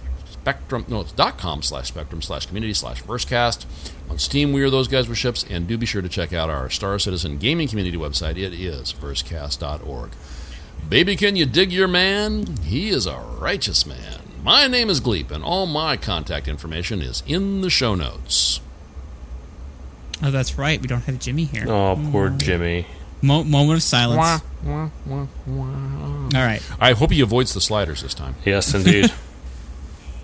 spectrum. 0.50 0.84
No, 0.88 1.00
it's 1.00 1.12
dot 1.12 1.38
com 1.38 1.62
slash 1.62 1.88
spectrum 1.88 2.22
slash 2.22 2.46
community 2.46 2.74
slash 2.74 3.02
versecast. 3.02 3.66
On 4.08 4.18
Steam, 4.18 4.52
we 4.52 4.62
are 4.62 4.70
those 4.70 4.88
guys 4.88 5.08
with 5.08 5.18
ships, 5.18 5.44
and 5.48 5.66
do 5.66 5.78
be 5.78 5.86
sure 5.86 6.02
to 6.02 6.08
check 6.08 6.32
out 6.32 6.50
our 6.50 6.68
Star 6.68 6.98
Citizen 6.98 7.38
gaming 7.38 7.68
community 7.68 7.96
website. 7.96 8.36
It 8.36 8.52
is 8.52 8.92
versecast.org. 8.92 10.10
Baby, 10.88 11.14
can 11.14 11.36
you 11.36 11.46
dig 11.46 11.70
your 11.70 11.88
man? 11.88 12.56
He 12.62 12.88
is 12.88 13.06
a 13.06 13.18
righteous 13.18 13.86
man. 13.86 14.20
My 14.42 14.66
name 14.66 14.90
is 14.90 15.00
Gleep, 15.00 15.30
and 15.30 15.44
all 15.44 15.66
my 15.66 15.96
contact 15.96 16.48
information 16.48 17.02
is 17.02 17.22
in 17.26 17.60
the 17.60 17.70
show 17.70 17.94
notes. 17.94 18.60
Oh, 20.22 20.30
that's 20.30 20.58
right. 20.58 20.80
We 20.80 20.88
don't 20.88 21.02
have 21.02 21.18
Jimmy 21.18 21.44
here. 21.44 21.66
Oh, 21.68 21.96
poor 22.10 22.30
mm. 22.30 22.38
Jimmy. 22.38 22.86
Mo- 23.22 23.44
moment 23.44 23.76
of 23.76 23.82
silence. 23.82 24.42
All 24.66 24.90
right. 26.32 26.62
I 26.80 26.92
hope 26.92 27.10
he 27.10 27.20
avoids 27.20 27.54
the 27.54 27.60
sliders 27.60 28.02
this 28.02 28.14
time. 28.14 28.34
Yes, 28.44 28.74
indeed. 28.74 29.12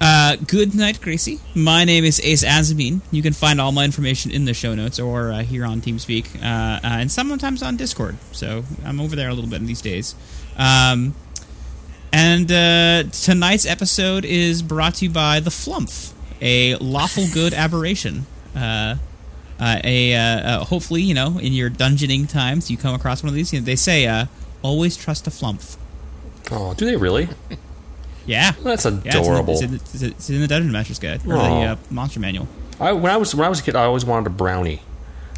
Uh, 0.00 0.36
good 0.46 0.74
night, 0.74 1.00
Gracie. 1.00 1.40
My 1.54 1.84
name 1.84 2.04
is 2.04 2.20
Ace 2.20 2.44
Azamine. 2.44 3.00
You 3.10 3.22
can 3.22 3.32
find 3.32 3.60
all 3.60 3.72
my 3.72 3.84
information 3.84 4.30
in 4.30 4.44
the 4.44 4.52
show 4.52 4.74
notes 4.74 4.98
or 4.98 5.32
uh, 5.32 5.42
here 5.42 5.64
on 5.64 5.80
TeamSpeak, 5.80 6.36
uh, 6.36 6.44
uh, 6.44 6.80
and 6.82 7.10
sometimes 7.10 7.62
on 7.62 7.76
Discord. 7.76 8.16
So 8.32 8.64
I'm 8.84 9.00
over 9.00 9.16
there 9.16 9.28
a 9.28 9.34
little 9.34 9.48
bit 9.48 9.60
in 9.60 9.66
these 9.66 9.80
days. 9.80 10.14
Um, 10.56 11.14
and 12.12 12.50
uh, 12.50 13.04
tonight's 13.10 13.66
episode 13.66 14.24
is 14.24 14.62
brought 14.62 14.96
to 14.96 15.06
you 15.06 15.10
by 15.10 15.40
the 15.40 15.50
Flumph, 15.50 16.12
a 16.40 16.76
lawful 16.76 17.24
good 17.32 17.54
aberration. 17.64 18.26
Uh, 18.54 18.96
uh, 19.58 19.80
a 19.84 20.14
uh, 20.14 20.20
uh, 20.20 20.64
hopefully, 20.64 21.02
you 21.02 21.14
know, 21.14 21.38
in 21.38 21.52
your 21.52 21.70
dungeoning 21.70 22.28
times, 22.28 22.70
you 22.70 22.76
come 22.76 22.94
across 22.94 23.22
one 23.22 23.28
of 23.28 23.34
these. 23.34 23.52
You 23.52 23.60
know, 23.60 23.64
they 23.64 23.76
say, 23.76 24.06
uh, 24.06 24.26
"Always 24.62 24.96
trust 24.96 25.26
a 25.26 25.30
Flumph." 25.30 25.78
oh, 26.50 26.74
do 26.74 26.84
they 26.84 26.96
really? 26.96 27.28
Yeah, 28.26 28.52
That's 28.62 28.64
Yeah, 28.64 28.72
it's 28.72 28.84
in 28.86 29.00
the- 29.00 29.08
adorable. 29.20 29.52
it's, 29.54 29.62
in 29.62 29.70
the, 30.00 30.06
it's 30.16 30.30
in- 30.30 30.40
the 30.40 30.48
Dungeon 30.48 30.72
Master's 30.72 30.98
Guide 30.98 31.20
or 31.26 31.34
the 31.34 31.38
uh, 31.42 31.76
Monster 31.90 32.20
Manual. 32.20 32.48
I, 32.80 32.92
when 32.92 33.10
I 33.12 33.16
was 33.16 33.34
when 33.34 33.46
I 33.46 33.48
was 33.48 33.60
a 33.60 33.62
kid, 33.62 33.76
I 33.76 33.84
always 33.84 34.04
wanted 34.04 34.26
a 34.26 34.30
brownie. 34.30 34.82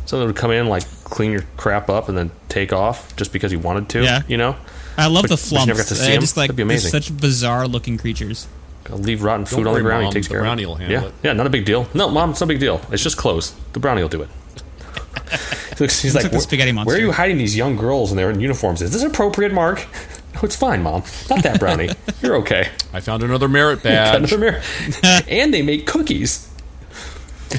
Someone 0.06 0.26
would 0.28 0.36
come 0.36 0.50
in, 0.50 0.68
like 0.68 0.84
clean 1.04 1.30
your 1.32 1.42
crap 1.56 1.88
up, 1.90 2.08
and 2.08 2.16
then 2.16 2.30
take 2.48 2.72
off 2.72 3.14
just 3.16 3.32
because 3.32 3.50
he 3.50 3.56
wanted 3.58 3.88
to. 3.90 4.02
Yeah. 4.02 4.22
You 4.26 4.38
know, 4.38 4.56
I 4.96 5.06
love 5.06 5.24
But- 5.28 5.30
the 5.30 5.36
but 5.36 5.60
you 5.60 5.66
never 5.66 5.78
got 5.80 5.86
flumphs. 5.86 5.88
to 5.88 5.94
see 5.96 6.12
I 6.12 6.14
'em? 6.14 6.20
just 6.20 6.36
like 6.36 6.48
That'd 6.48 6.56
be 6.56 6.62
they're 6.62 6.66
amazing. 6.72 6.90
such 6.90 7.16
bizarre 7.16 7.68
looking 7.68 7.98
creatures. 7.98 8.48
Gotta 8.84 9.02
leave 9.02 9.22
rotten 9.22 9.44
food 9.44 9.58
Don't 9.64 9.68
on 9.68 9.74
the 9.74 9.80
ground. 9.82 10.04
Mom, 10.04 10.12
he 10.12 10.14
takes 10.14 10.28
the 10.28 10.32
care 10.34 10.40
brownie 10.40 10.62
of 10.62 10.68
will 10.70 10.76
handle 10.76 11.02
yeah. 11.02 11.08
it. 11.08 11.14
Yeah, 11.22 11.32
not 11.34 11.46
a 11.46 11.50
big 11.50 11.66
deal. 11.66 11.86
No, 11.92 12.08
mom, 12.08 12.30
it's 12.30 12.40
no 12.40 12.46
big 12.46 12.58
deal. 12.58 12.80
It's 12.90 13.02
just 13.02 13.18
clothes. 13.18 13.54
The 13.74 13.80
brownie 13.80 14.00
will 14.00 14.08
do 14.08 14.22
it. 14.22 14.28
He's 15.78 16.14
like, 16.14 16.24
like 16.24 16.32
the 16.32 16.38
"Where- 16.38 16.40
spaghetti 16.40 16.72
Where 16.72 16.96
are 16.96 16.98
you 16.98 17.12
hiding 17.12 17.38
these 17.38 17.54
young 17.56 17.76
girls 17.76 18.10
and 18.10 18.18
they're 18.18 18.30
in 18.30 18.40
uniforms? 18.40 18.82
Is 18.82 18.92
this 18.92 19.02
appropriate, 19.02 19.52
Mark? 19.52 19.86
No, 20.38 20.44
it's 20.46 20.56
fine, 20.56 20.82
mom. 20.82 21.02
Not 21.28 21.42
that 21.42 21.58
brownie. 21.58 21.88
You're 22.22 22.36
okay. 22.36 22.70
I 22.92 23.00
found 23.00 23.24
another 23.24 23.48
merit 23.48 23.82
badge. 23.82 24.16
another 24.16 24.38
mirror. 24.38 24.62
and 25.28 25.52
they 25.52 25.62
make 25.62 25.86
cookies. 25.86 26.44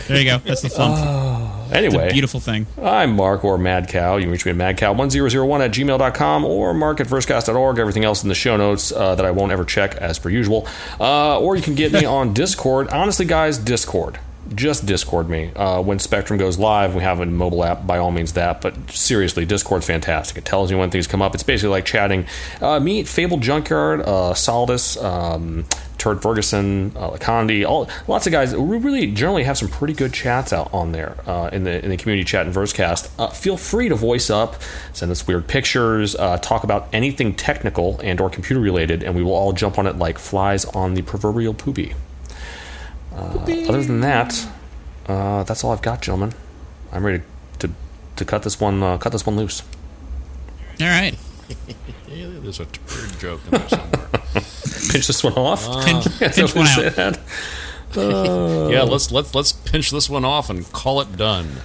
There 0.07 0.17
you 0.19 0.25
go. 0.25 0.37
That's 0.37 0.61
the 0.61 0.67
Flumph. 0.69 1.71
Anyway, 1.73 2.11
Beautiful 2.11 2.39
thing. 2.39 2.67
I'm 2.81 3.15
Mark 3.15 3.43
or 3.43 3.57
Mad 3.57 3.89
Cow. 3.89 4.15
You 4.17 4.23
can 4.23 4.31
reach 4.31 4.45
me 4.45 4.51
at 4.51 4.57
madcow1001 4.57 5.65
at 5.65 5.71
gmail.com 5.71 6.45
or 6.45 6.73
mark 6.73 6.99
at 7.01 7.07
versecast.org. 7.07 7.79
Everything 7.79 8.05
else 8.05 8.23
in 8.23 8.29
the 8.29 8.35
show 8.35 8.55
notes 8.55 8.91
uh, 8.91 9.15
that 9.15 9.25
I 9.25 9.31
won't 9.31 9.51
ever 9.51 9.65
check 9.65 9.95
as 9.95 10.17
per 10.19 10.29
usual. 10.29 10.67
Uh, 10.99 11.39
or 11.39 11.55
you 11.55 11.61
can 11.61 11.75
get 11.75 11.91
me 11.91 12.05
on 12.05 12.33
Discord. 12.33 12.87
Honestly, 12.89 13.25
guys, 13.25 13.57
Discord. 13.57 14.19
Just 14.55 14.85
Discord 14.85 15.29
me. 15.29 15.51
Uh, 15.55 15.81
when 15.81 15.99
Spectrum 15.99 16.39
goes 16.39 16.57
live, 16.57 16.95
we 16.95 17.03
have 17.03 17.19
a 17.19 17.25
mobile 17.25 17.63
app, 17.63 17.85
by 17.85 17.97
all 17.97 18.11
means 18.11 18.33
that. 18.33 18.61
But 18.61 18.91
seriously, 18.91 19.45
Discord's 19.45 19.85
fantastic. 19.85 20.37
It 20.37 20.45
tells 20.45 20.71
you 20.71 20.77
when 20.77 20.89
things 20.89 21.07
come 21.07 21.21
up. 21.21 21.33
It's 21.33 21.43
basically 21.43 21.69
like 21.69 21.85
chatting. 21.85 22.25
Uh, 22.61 22.79
meet 22.79 23.07
Fable 23.07 23.37
Junkyard, 23.37 24.01
uh, 24.01 24.33
Solidus, 24.33 25.01
um, 25.03 25.65
Turd 25.99 26.21
Ferguson, 26.21 26.93
uh, 26.95 27.11
Lacondi, 27.11 27.67
all 27.67 27.89
lots 28.07 28.25
of 28.25 28.31
guys. 28.31 28.55
We 28.55 28.77
really 28.77 29.07
generally 29.07 29.43
have 29.43 29.57
some 29.57 29.67
pretty 29.67 29.93
good 29.93 30.13
chats 30.13 30.51
out 30.53 30.73
on 30.73 30.93
there 30.93 31.17
uh, 31.27 31.49
in 31.51 31.65
the 31.65 31.83
in 31.83 31.91
the 31.91 31.97
community 31.97 32.23
chat 32.23 32.45
and 32.45 32.55
Versecast. 32.55 33.11
Uh, 33.19 33.27
feel 33.27 33.57
free 33.57 33.89
to 33.89 33.95
voice 33.95 34.29
up, 34.29 34.55
send 34.93 35.11
us 35.11 35.27
weird 35.27 35.47
pictures, 35.47 36.15
uh, 36.15 36.37
talk 36.37 36.63
about 36.63 36.87
anything 36.93 37.35
technical 37.35 37.99
and 38.01 38.19
or 38.21 38.29
computer 38.29 38.61
related, 38.61 39.03
and 39.03 39.13
we 39.13 39.21
will 39.21 39.33
all 39.33 39.51
jump 39.51 39.77
on 39.77 39.85
it 39.85 39.97
like 39.97 40.17
flies 40.17 40.65
on 40.65 40.93
the 40.93 41.01
proverbial 41.01 41.53
poopy. 41.53 41.93
Uh, 43.19 43.67
other 43.67 43.83
than 43.83 43.99
that, 44.01 44.47
uh, 45.07 45.43
that's 45.43 45.63
all 45.63 45.71
I've 45.71 45.81
got, 45.81 46.01
gentlemen. 46.01 46.33
I'm 46.91 47.05
ready 47.05 47.23
to 47.59 47.69
to 48.15 48.25
cut 48.25 48.43
this 48.43 48.59
one 48.59 48.81
uh, 48.81 48.97
cut 48.97 49.11
this 49.11 49.25
one 49.25 49.35
loose. 49.35 49.63
All 50.81 50.87
right. 50.87 51.15
Yeah, 52.07 52.25
there's 52.41 52.59
a 52.59 52.65
turd 52.65 53.19
joke 53.19 53.39
in 53.45 53.51
there 53.51 53.69
somewhere. 53.69 54.07
Pinch 54.91 55.05
this 55.07 55.23
one 55.23 55.33
off. 55.33 55.85
Pinch, 55.85 56.07
Is 56.21 56.35
pinch 56.35 56.55
one 56.55 56.65
out. 56.67 56.93
said? 56.95 57.19
yeah, 57.95 58.81
let's 58.81 59.11
let's 59.11 59.35
let's 59.35 59.51
pinch 59.51 59.91
this 59.91 60.09
one 60.09 60.25
off 60.25 60.49
and 60.49 60.69
call 60.71 61.01
it 61.01 61.15
done. 61.17 61.57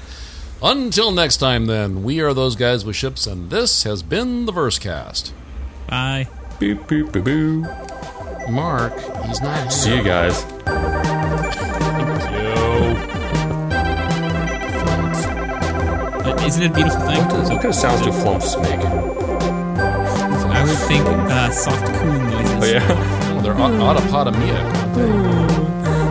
Until 0.62 1.10
next 1.12 1.38
time, 1.38 1.64
then, 1.66 2.04
we 2.04 2.20
are 2.20 2.34
those 2.34 2.56
guys 2.56 2.84
with 2.84 2.94
ships, 2.94 3.26
and 3.26 3.48
this 3.50 3.84
has 3.84 4.02
been 4.02 4.44
the 4.44 4.52
Versecast. 4.52 5.32
Bye. 5.88 6.28
Boop, 6.58 6.86
boop, 6.86 7.12
boo, 7.12 7.22
boo. 7.22 8.50
Mark, 8.50 8.98
he's 9.24 9.40
not 9.40 9.72
See 9.72 9.96
you 9.96 10.02
guys. 10.02 10.44
Isn't 16.46 16.62
it 16.62 16.70
a 16.70 16.74
beautiful 16.74 17.00
thing? 17.00 17.24
What 17.24 17.48
kind 17.48 17.64
of 17.64 17.74
sounds 17.74 18.02
do 18.02 18.10
flumphs 18.10 18.60
make? 18.60 18.80
I 20.54 20.62
would 20.62 20.76
think 20.76 21.06
uh, 21.06 21.50
soft 21.50 21.86
coon 21.86 22.30
noises. 22.30 22.52
Oh 22.52 22.64
yeah, 22.66 23.34
Oh, 23.36 23.40
they're 23.44 23.54
au- 23.54 23.68
hmm. 23.68 23.80
autopotomic, 23.80 24.52
aren't 24.52 24.76
hmm. 24.86 24.94
they? 24.94 25.00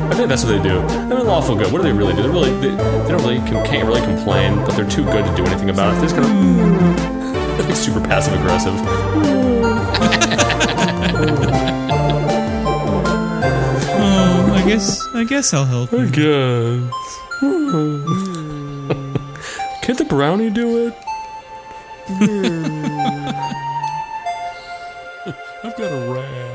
I 0.09 0.13
think 0.15 0.27
that's 0.29 0.43
what 0.43 0.51
they 0.51 0.61
do. 0.61 0.81
They're 1.07 1.23
lawful 1.23 1.55
good. 1.55 1.71
What 1.71 1.81
do 1.81 1.87
they 1.87 1.93
really 1.93 2.13
do? 2.15 2.23
They 2.23 2.29
really 2.29 2.51
they, 2.59 2.71
they 2.71 3.09
don't 3.09 3.21
really 3.21 3.37
com- 3.39 3.63
can't 3.65 3.87
really 3.87 4.01
complain, 4.01 4.55
but 4.57 4.71
they're 4.71 4.89
too 4.89 5.05
good 5.05 5.23
to 5.23 5.33
do 5.35 5.45
anything 5.45 5.69
about 5.69 5.93
it. 5.93 5.97
They're 5.97 6.09
just 6.09 6.15
kind 6.15 6.25
of 6.25 6.31
they're 7.57 7.63
hmm. 7.63 7.69
like 7.69 7.75
super 7.75 8.01
passive 8.01 8.33
aggressive. 8.33 8.73
Oh, 13.95 14.53
I 14.55 14.63
guess 14.67 15.07
I 15.13 15.23
guess 15.25 15.53
I'll 15.53 15.65
help. 15.65 15.91
you. 15.91 16.09
guess. 16.09 16.79
Can't 19.83 19.97
the 19.97 20.05
brownie 20.05 20.49
do 20.49 20.87
it? 20.87 20.93
Hmm. 22.07 23.25
I've 25.65 25.75
got 25.75 25.91
a 25.91 26.13
rash. 26.13 26.52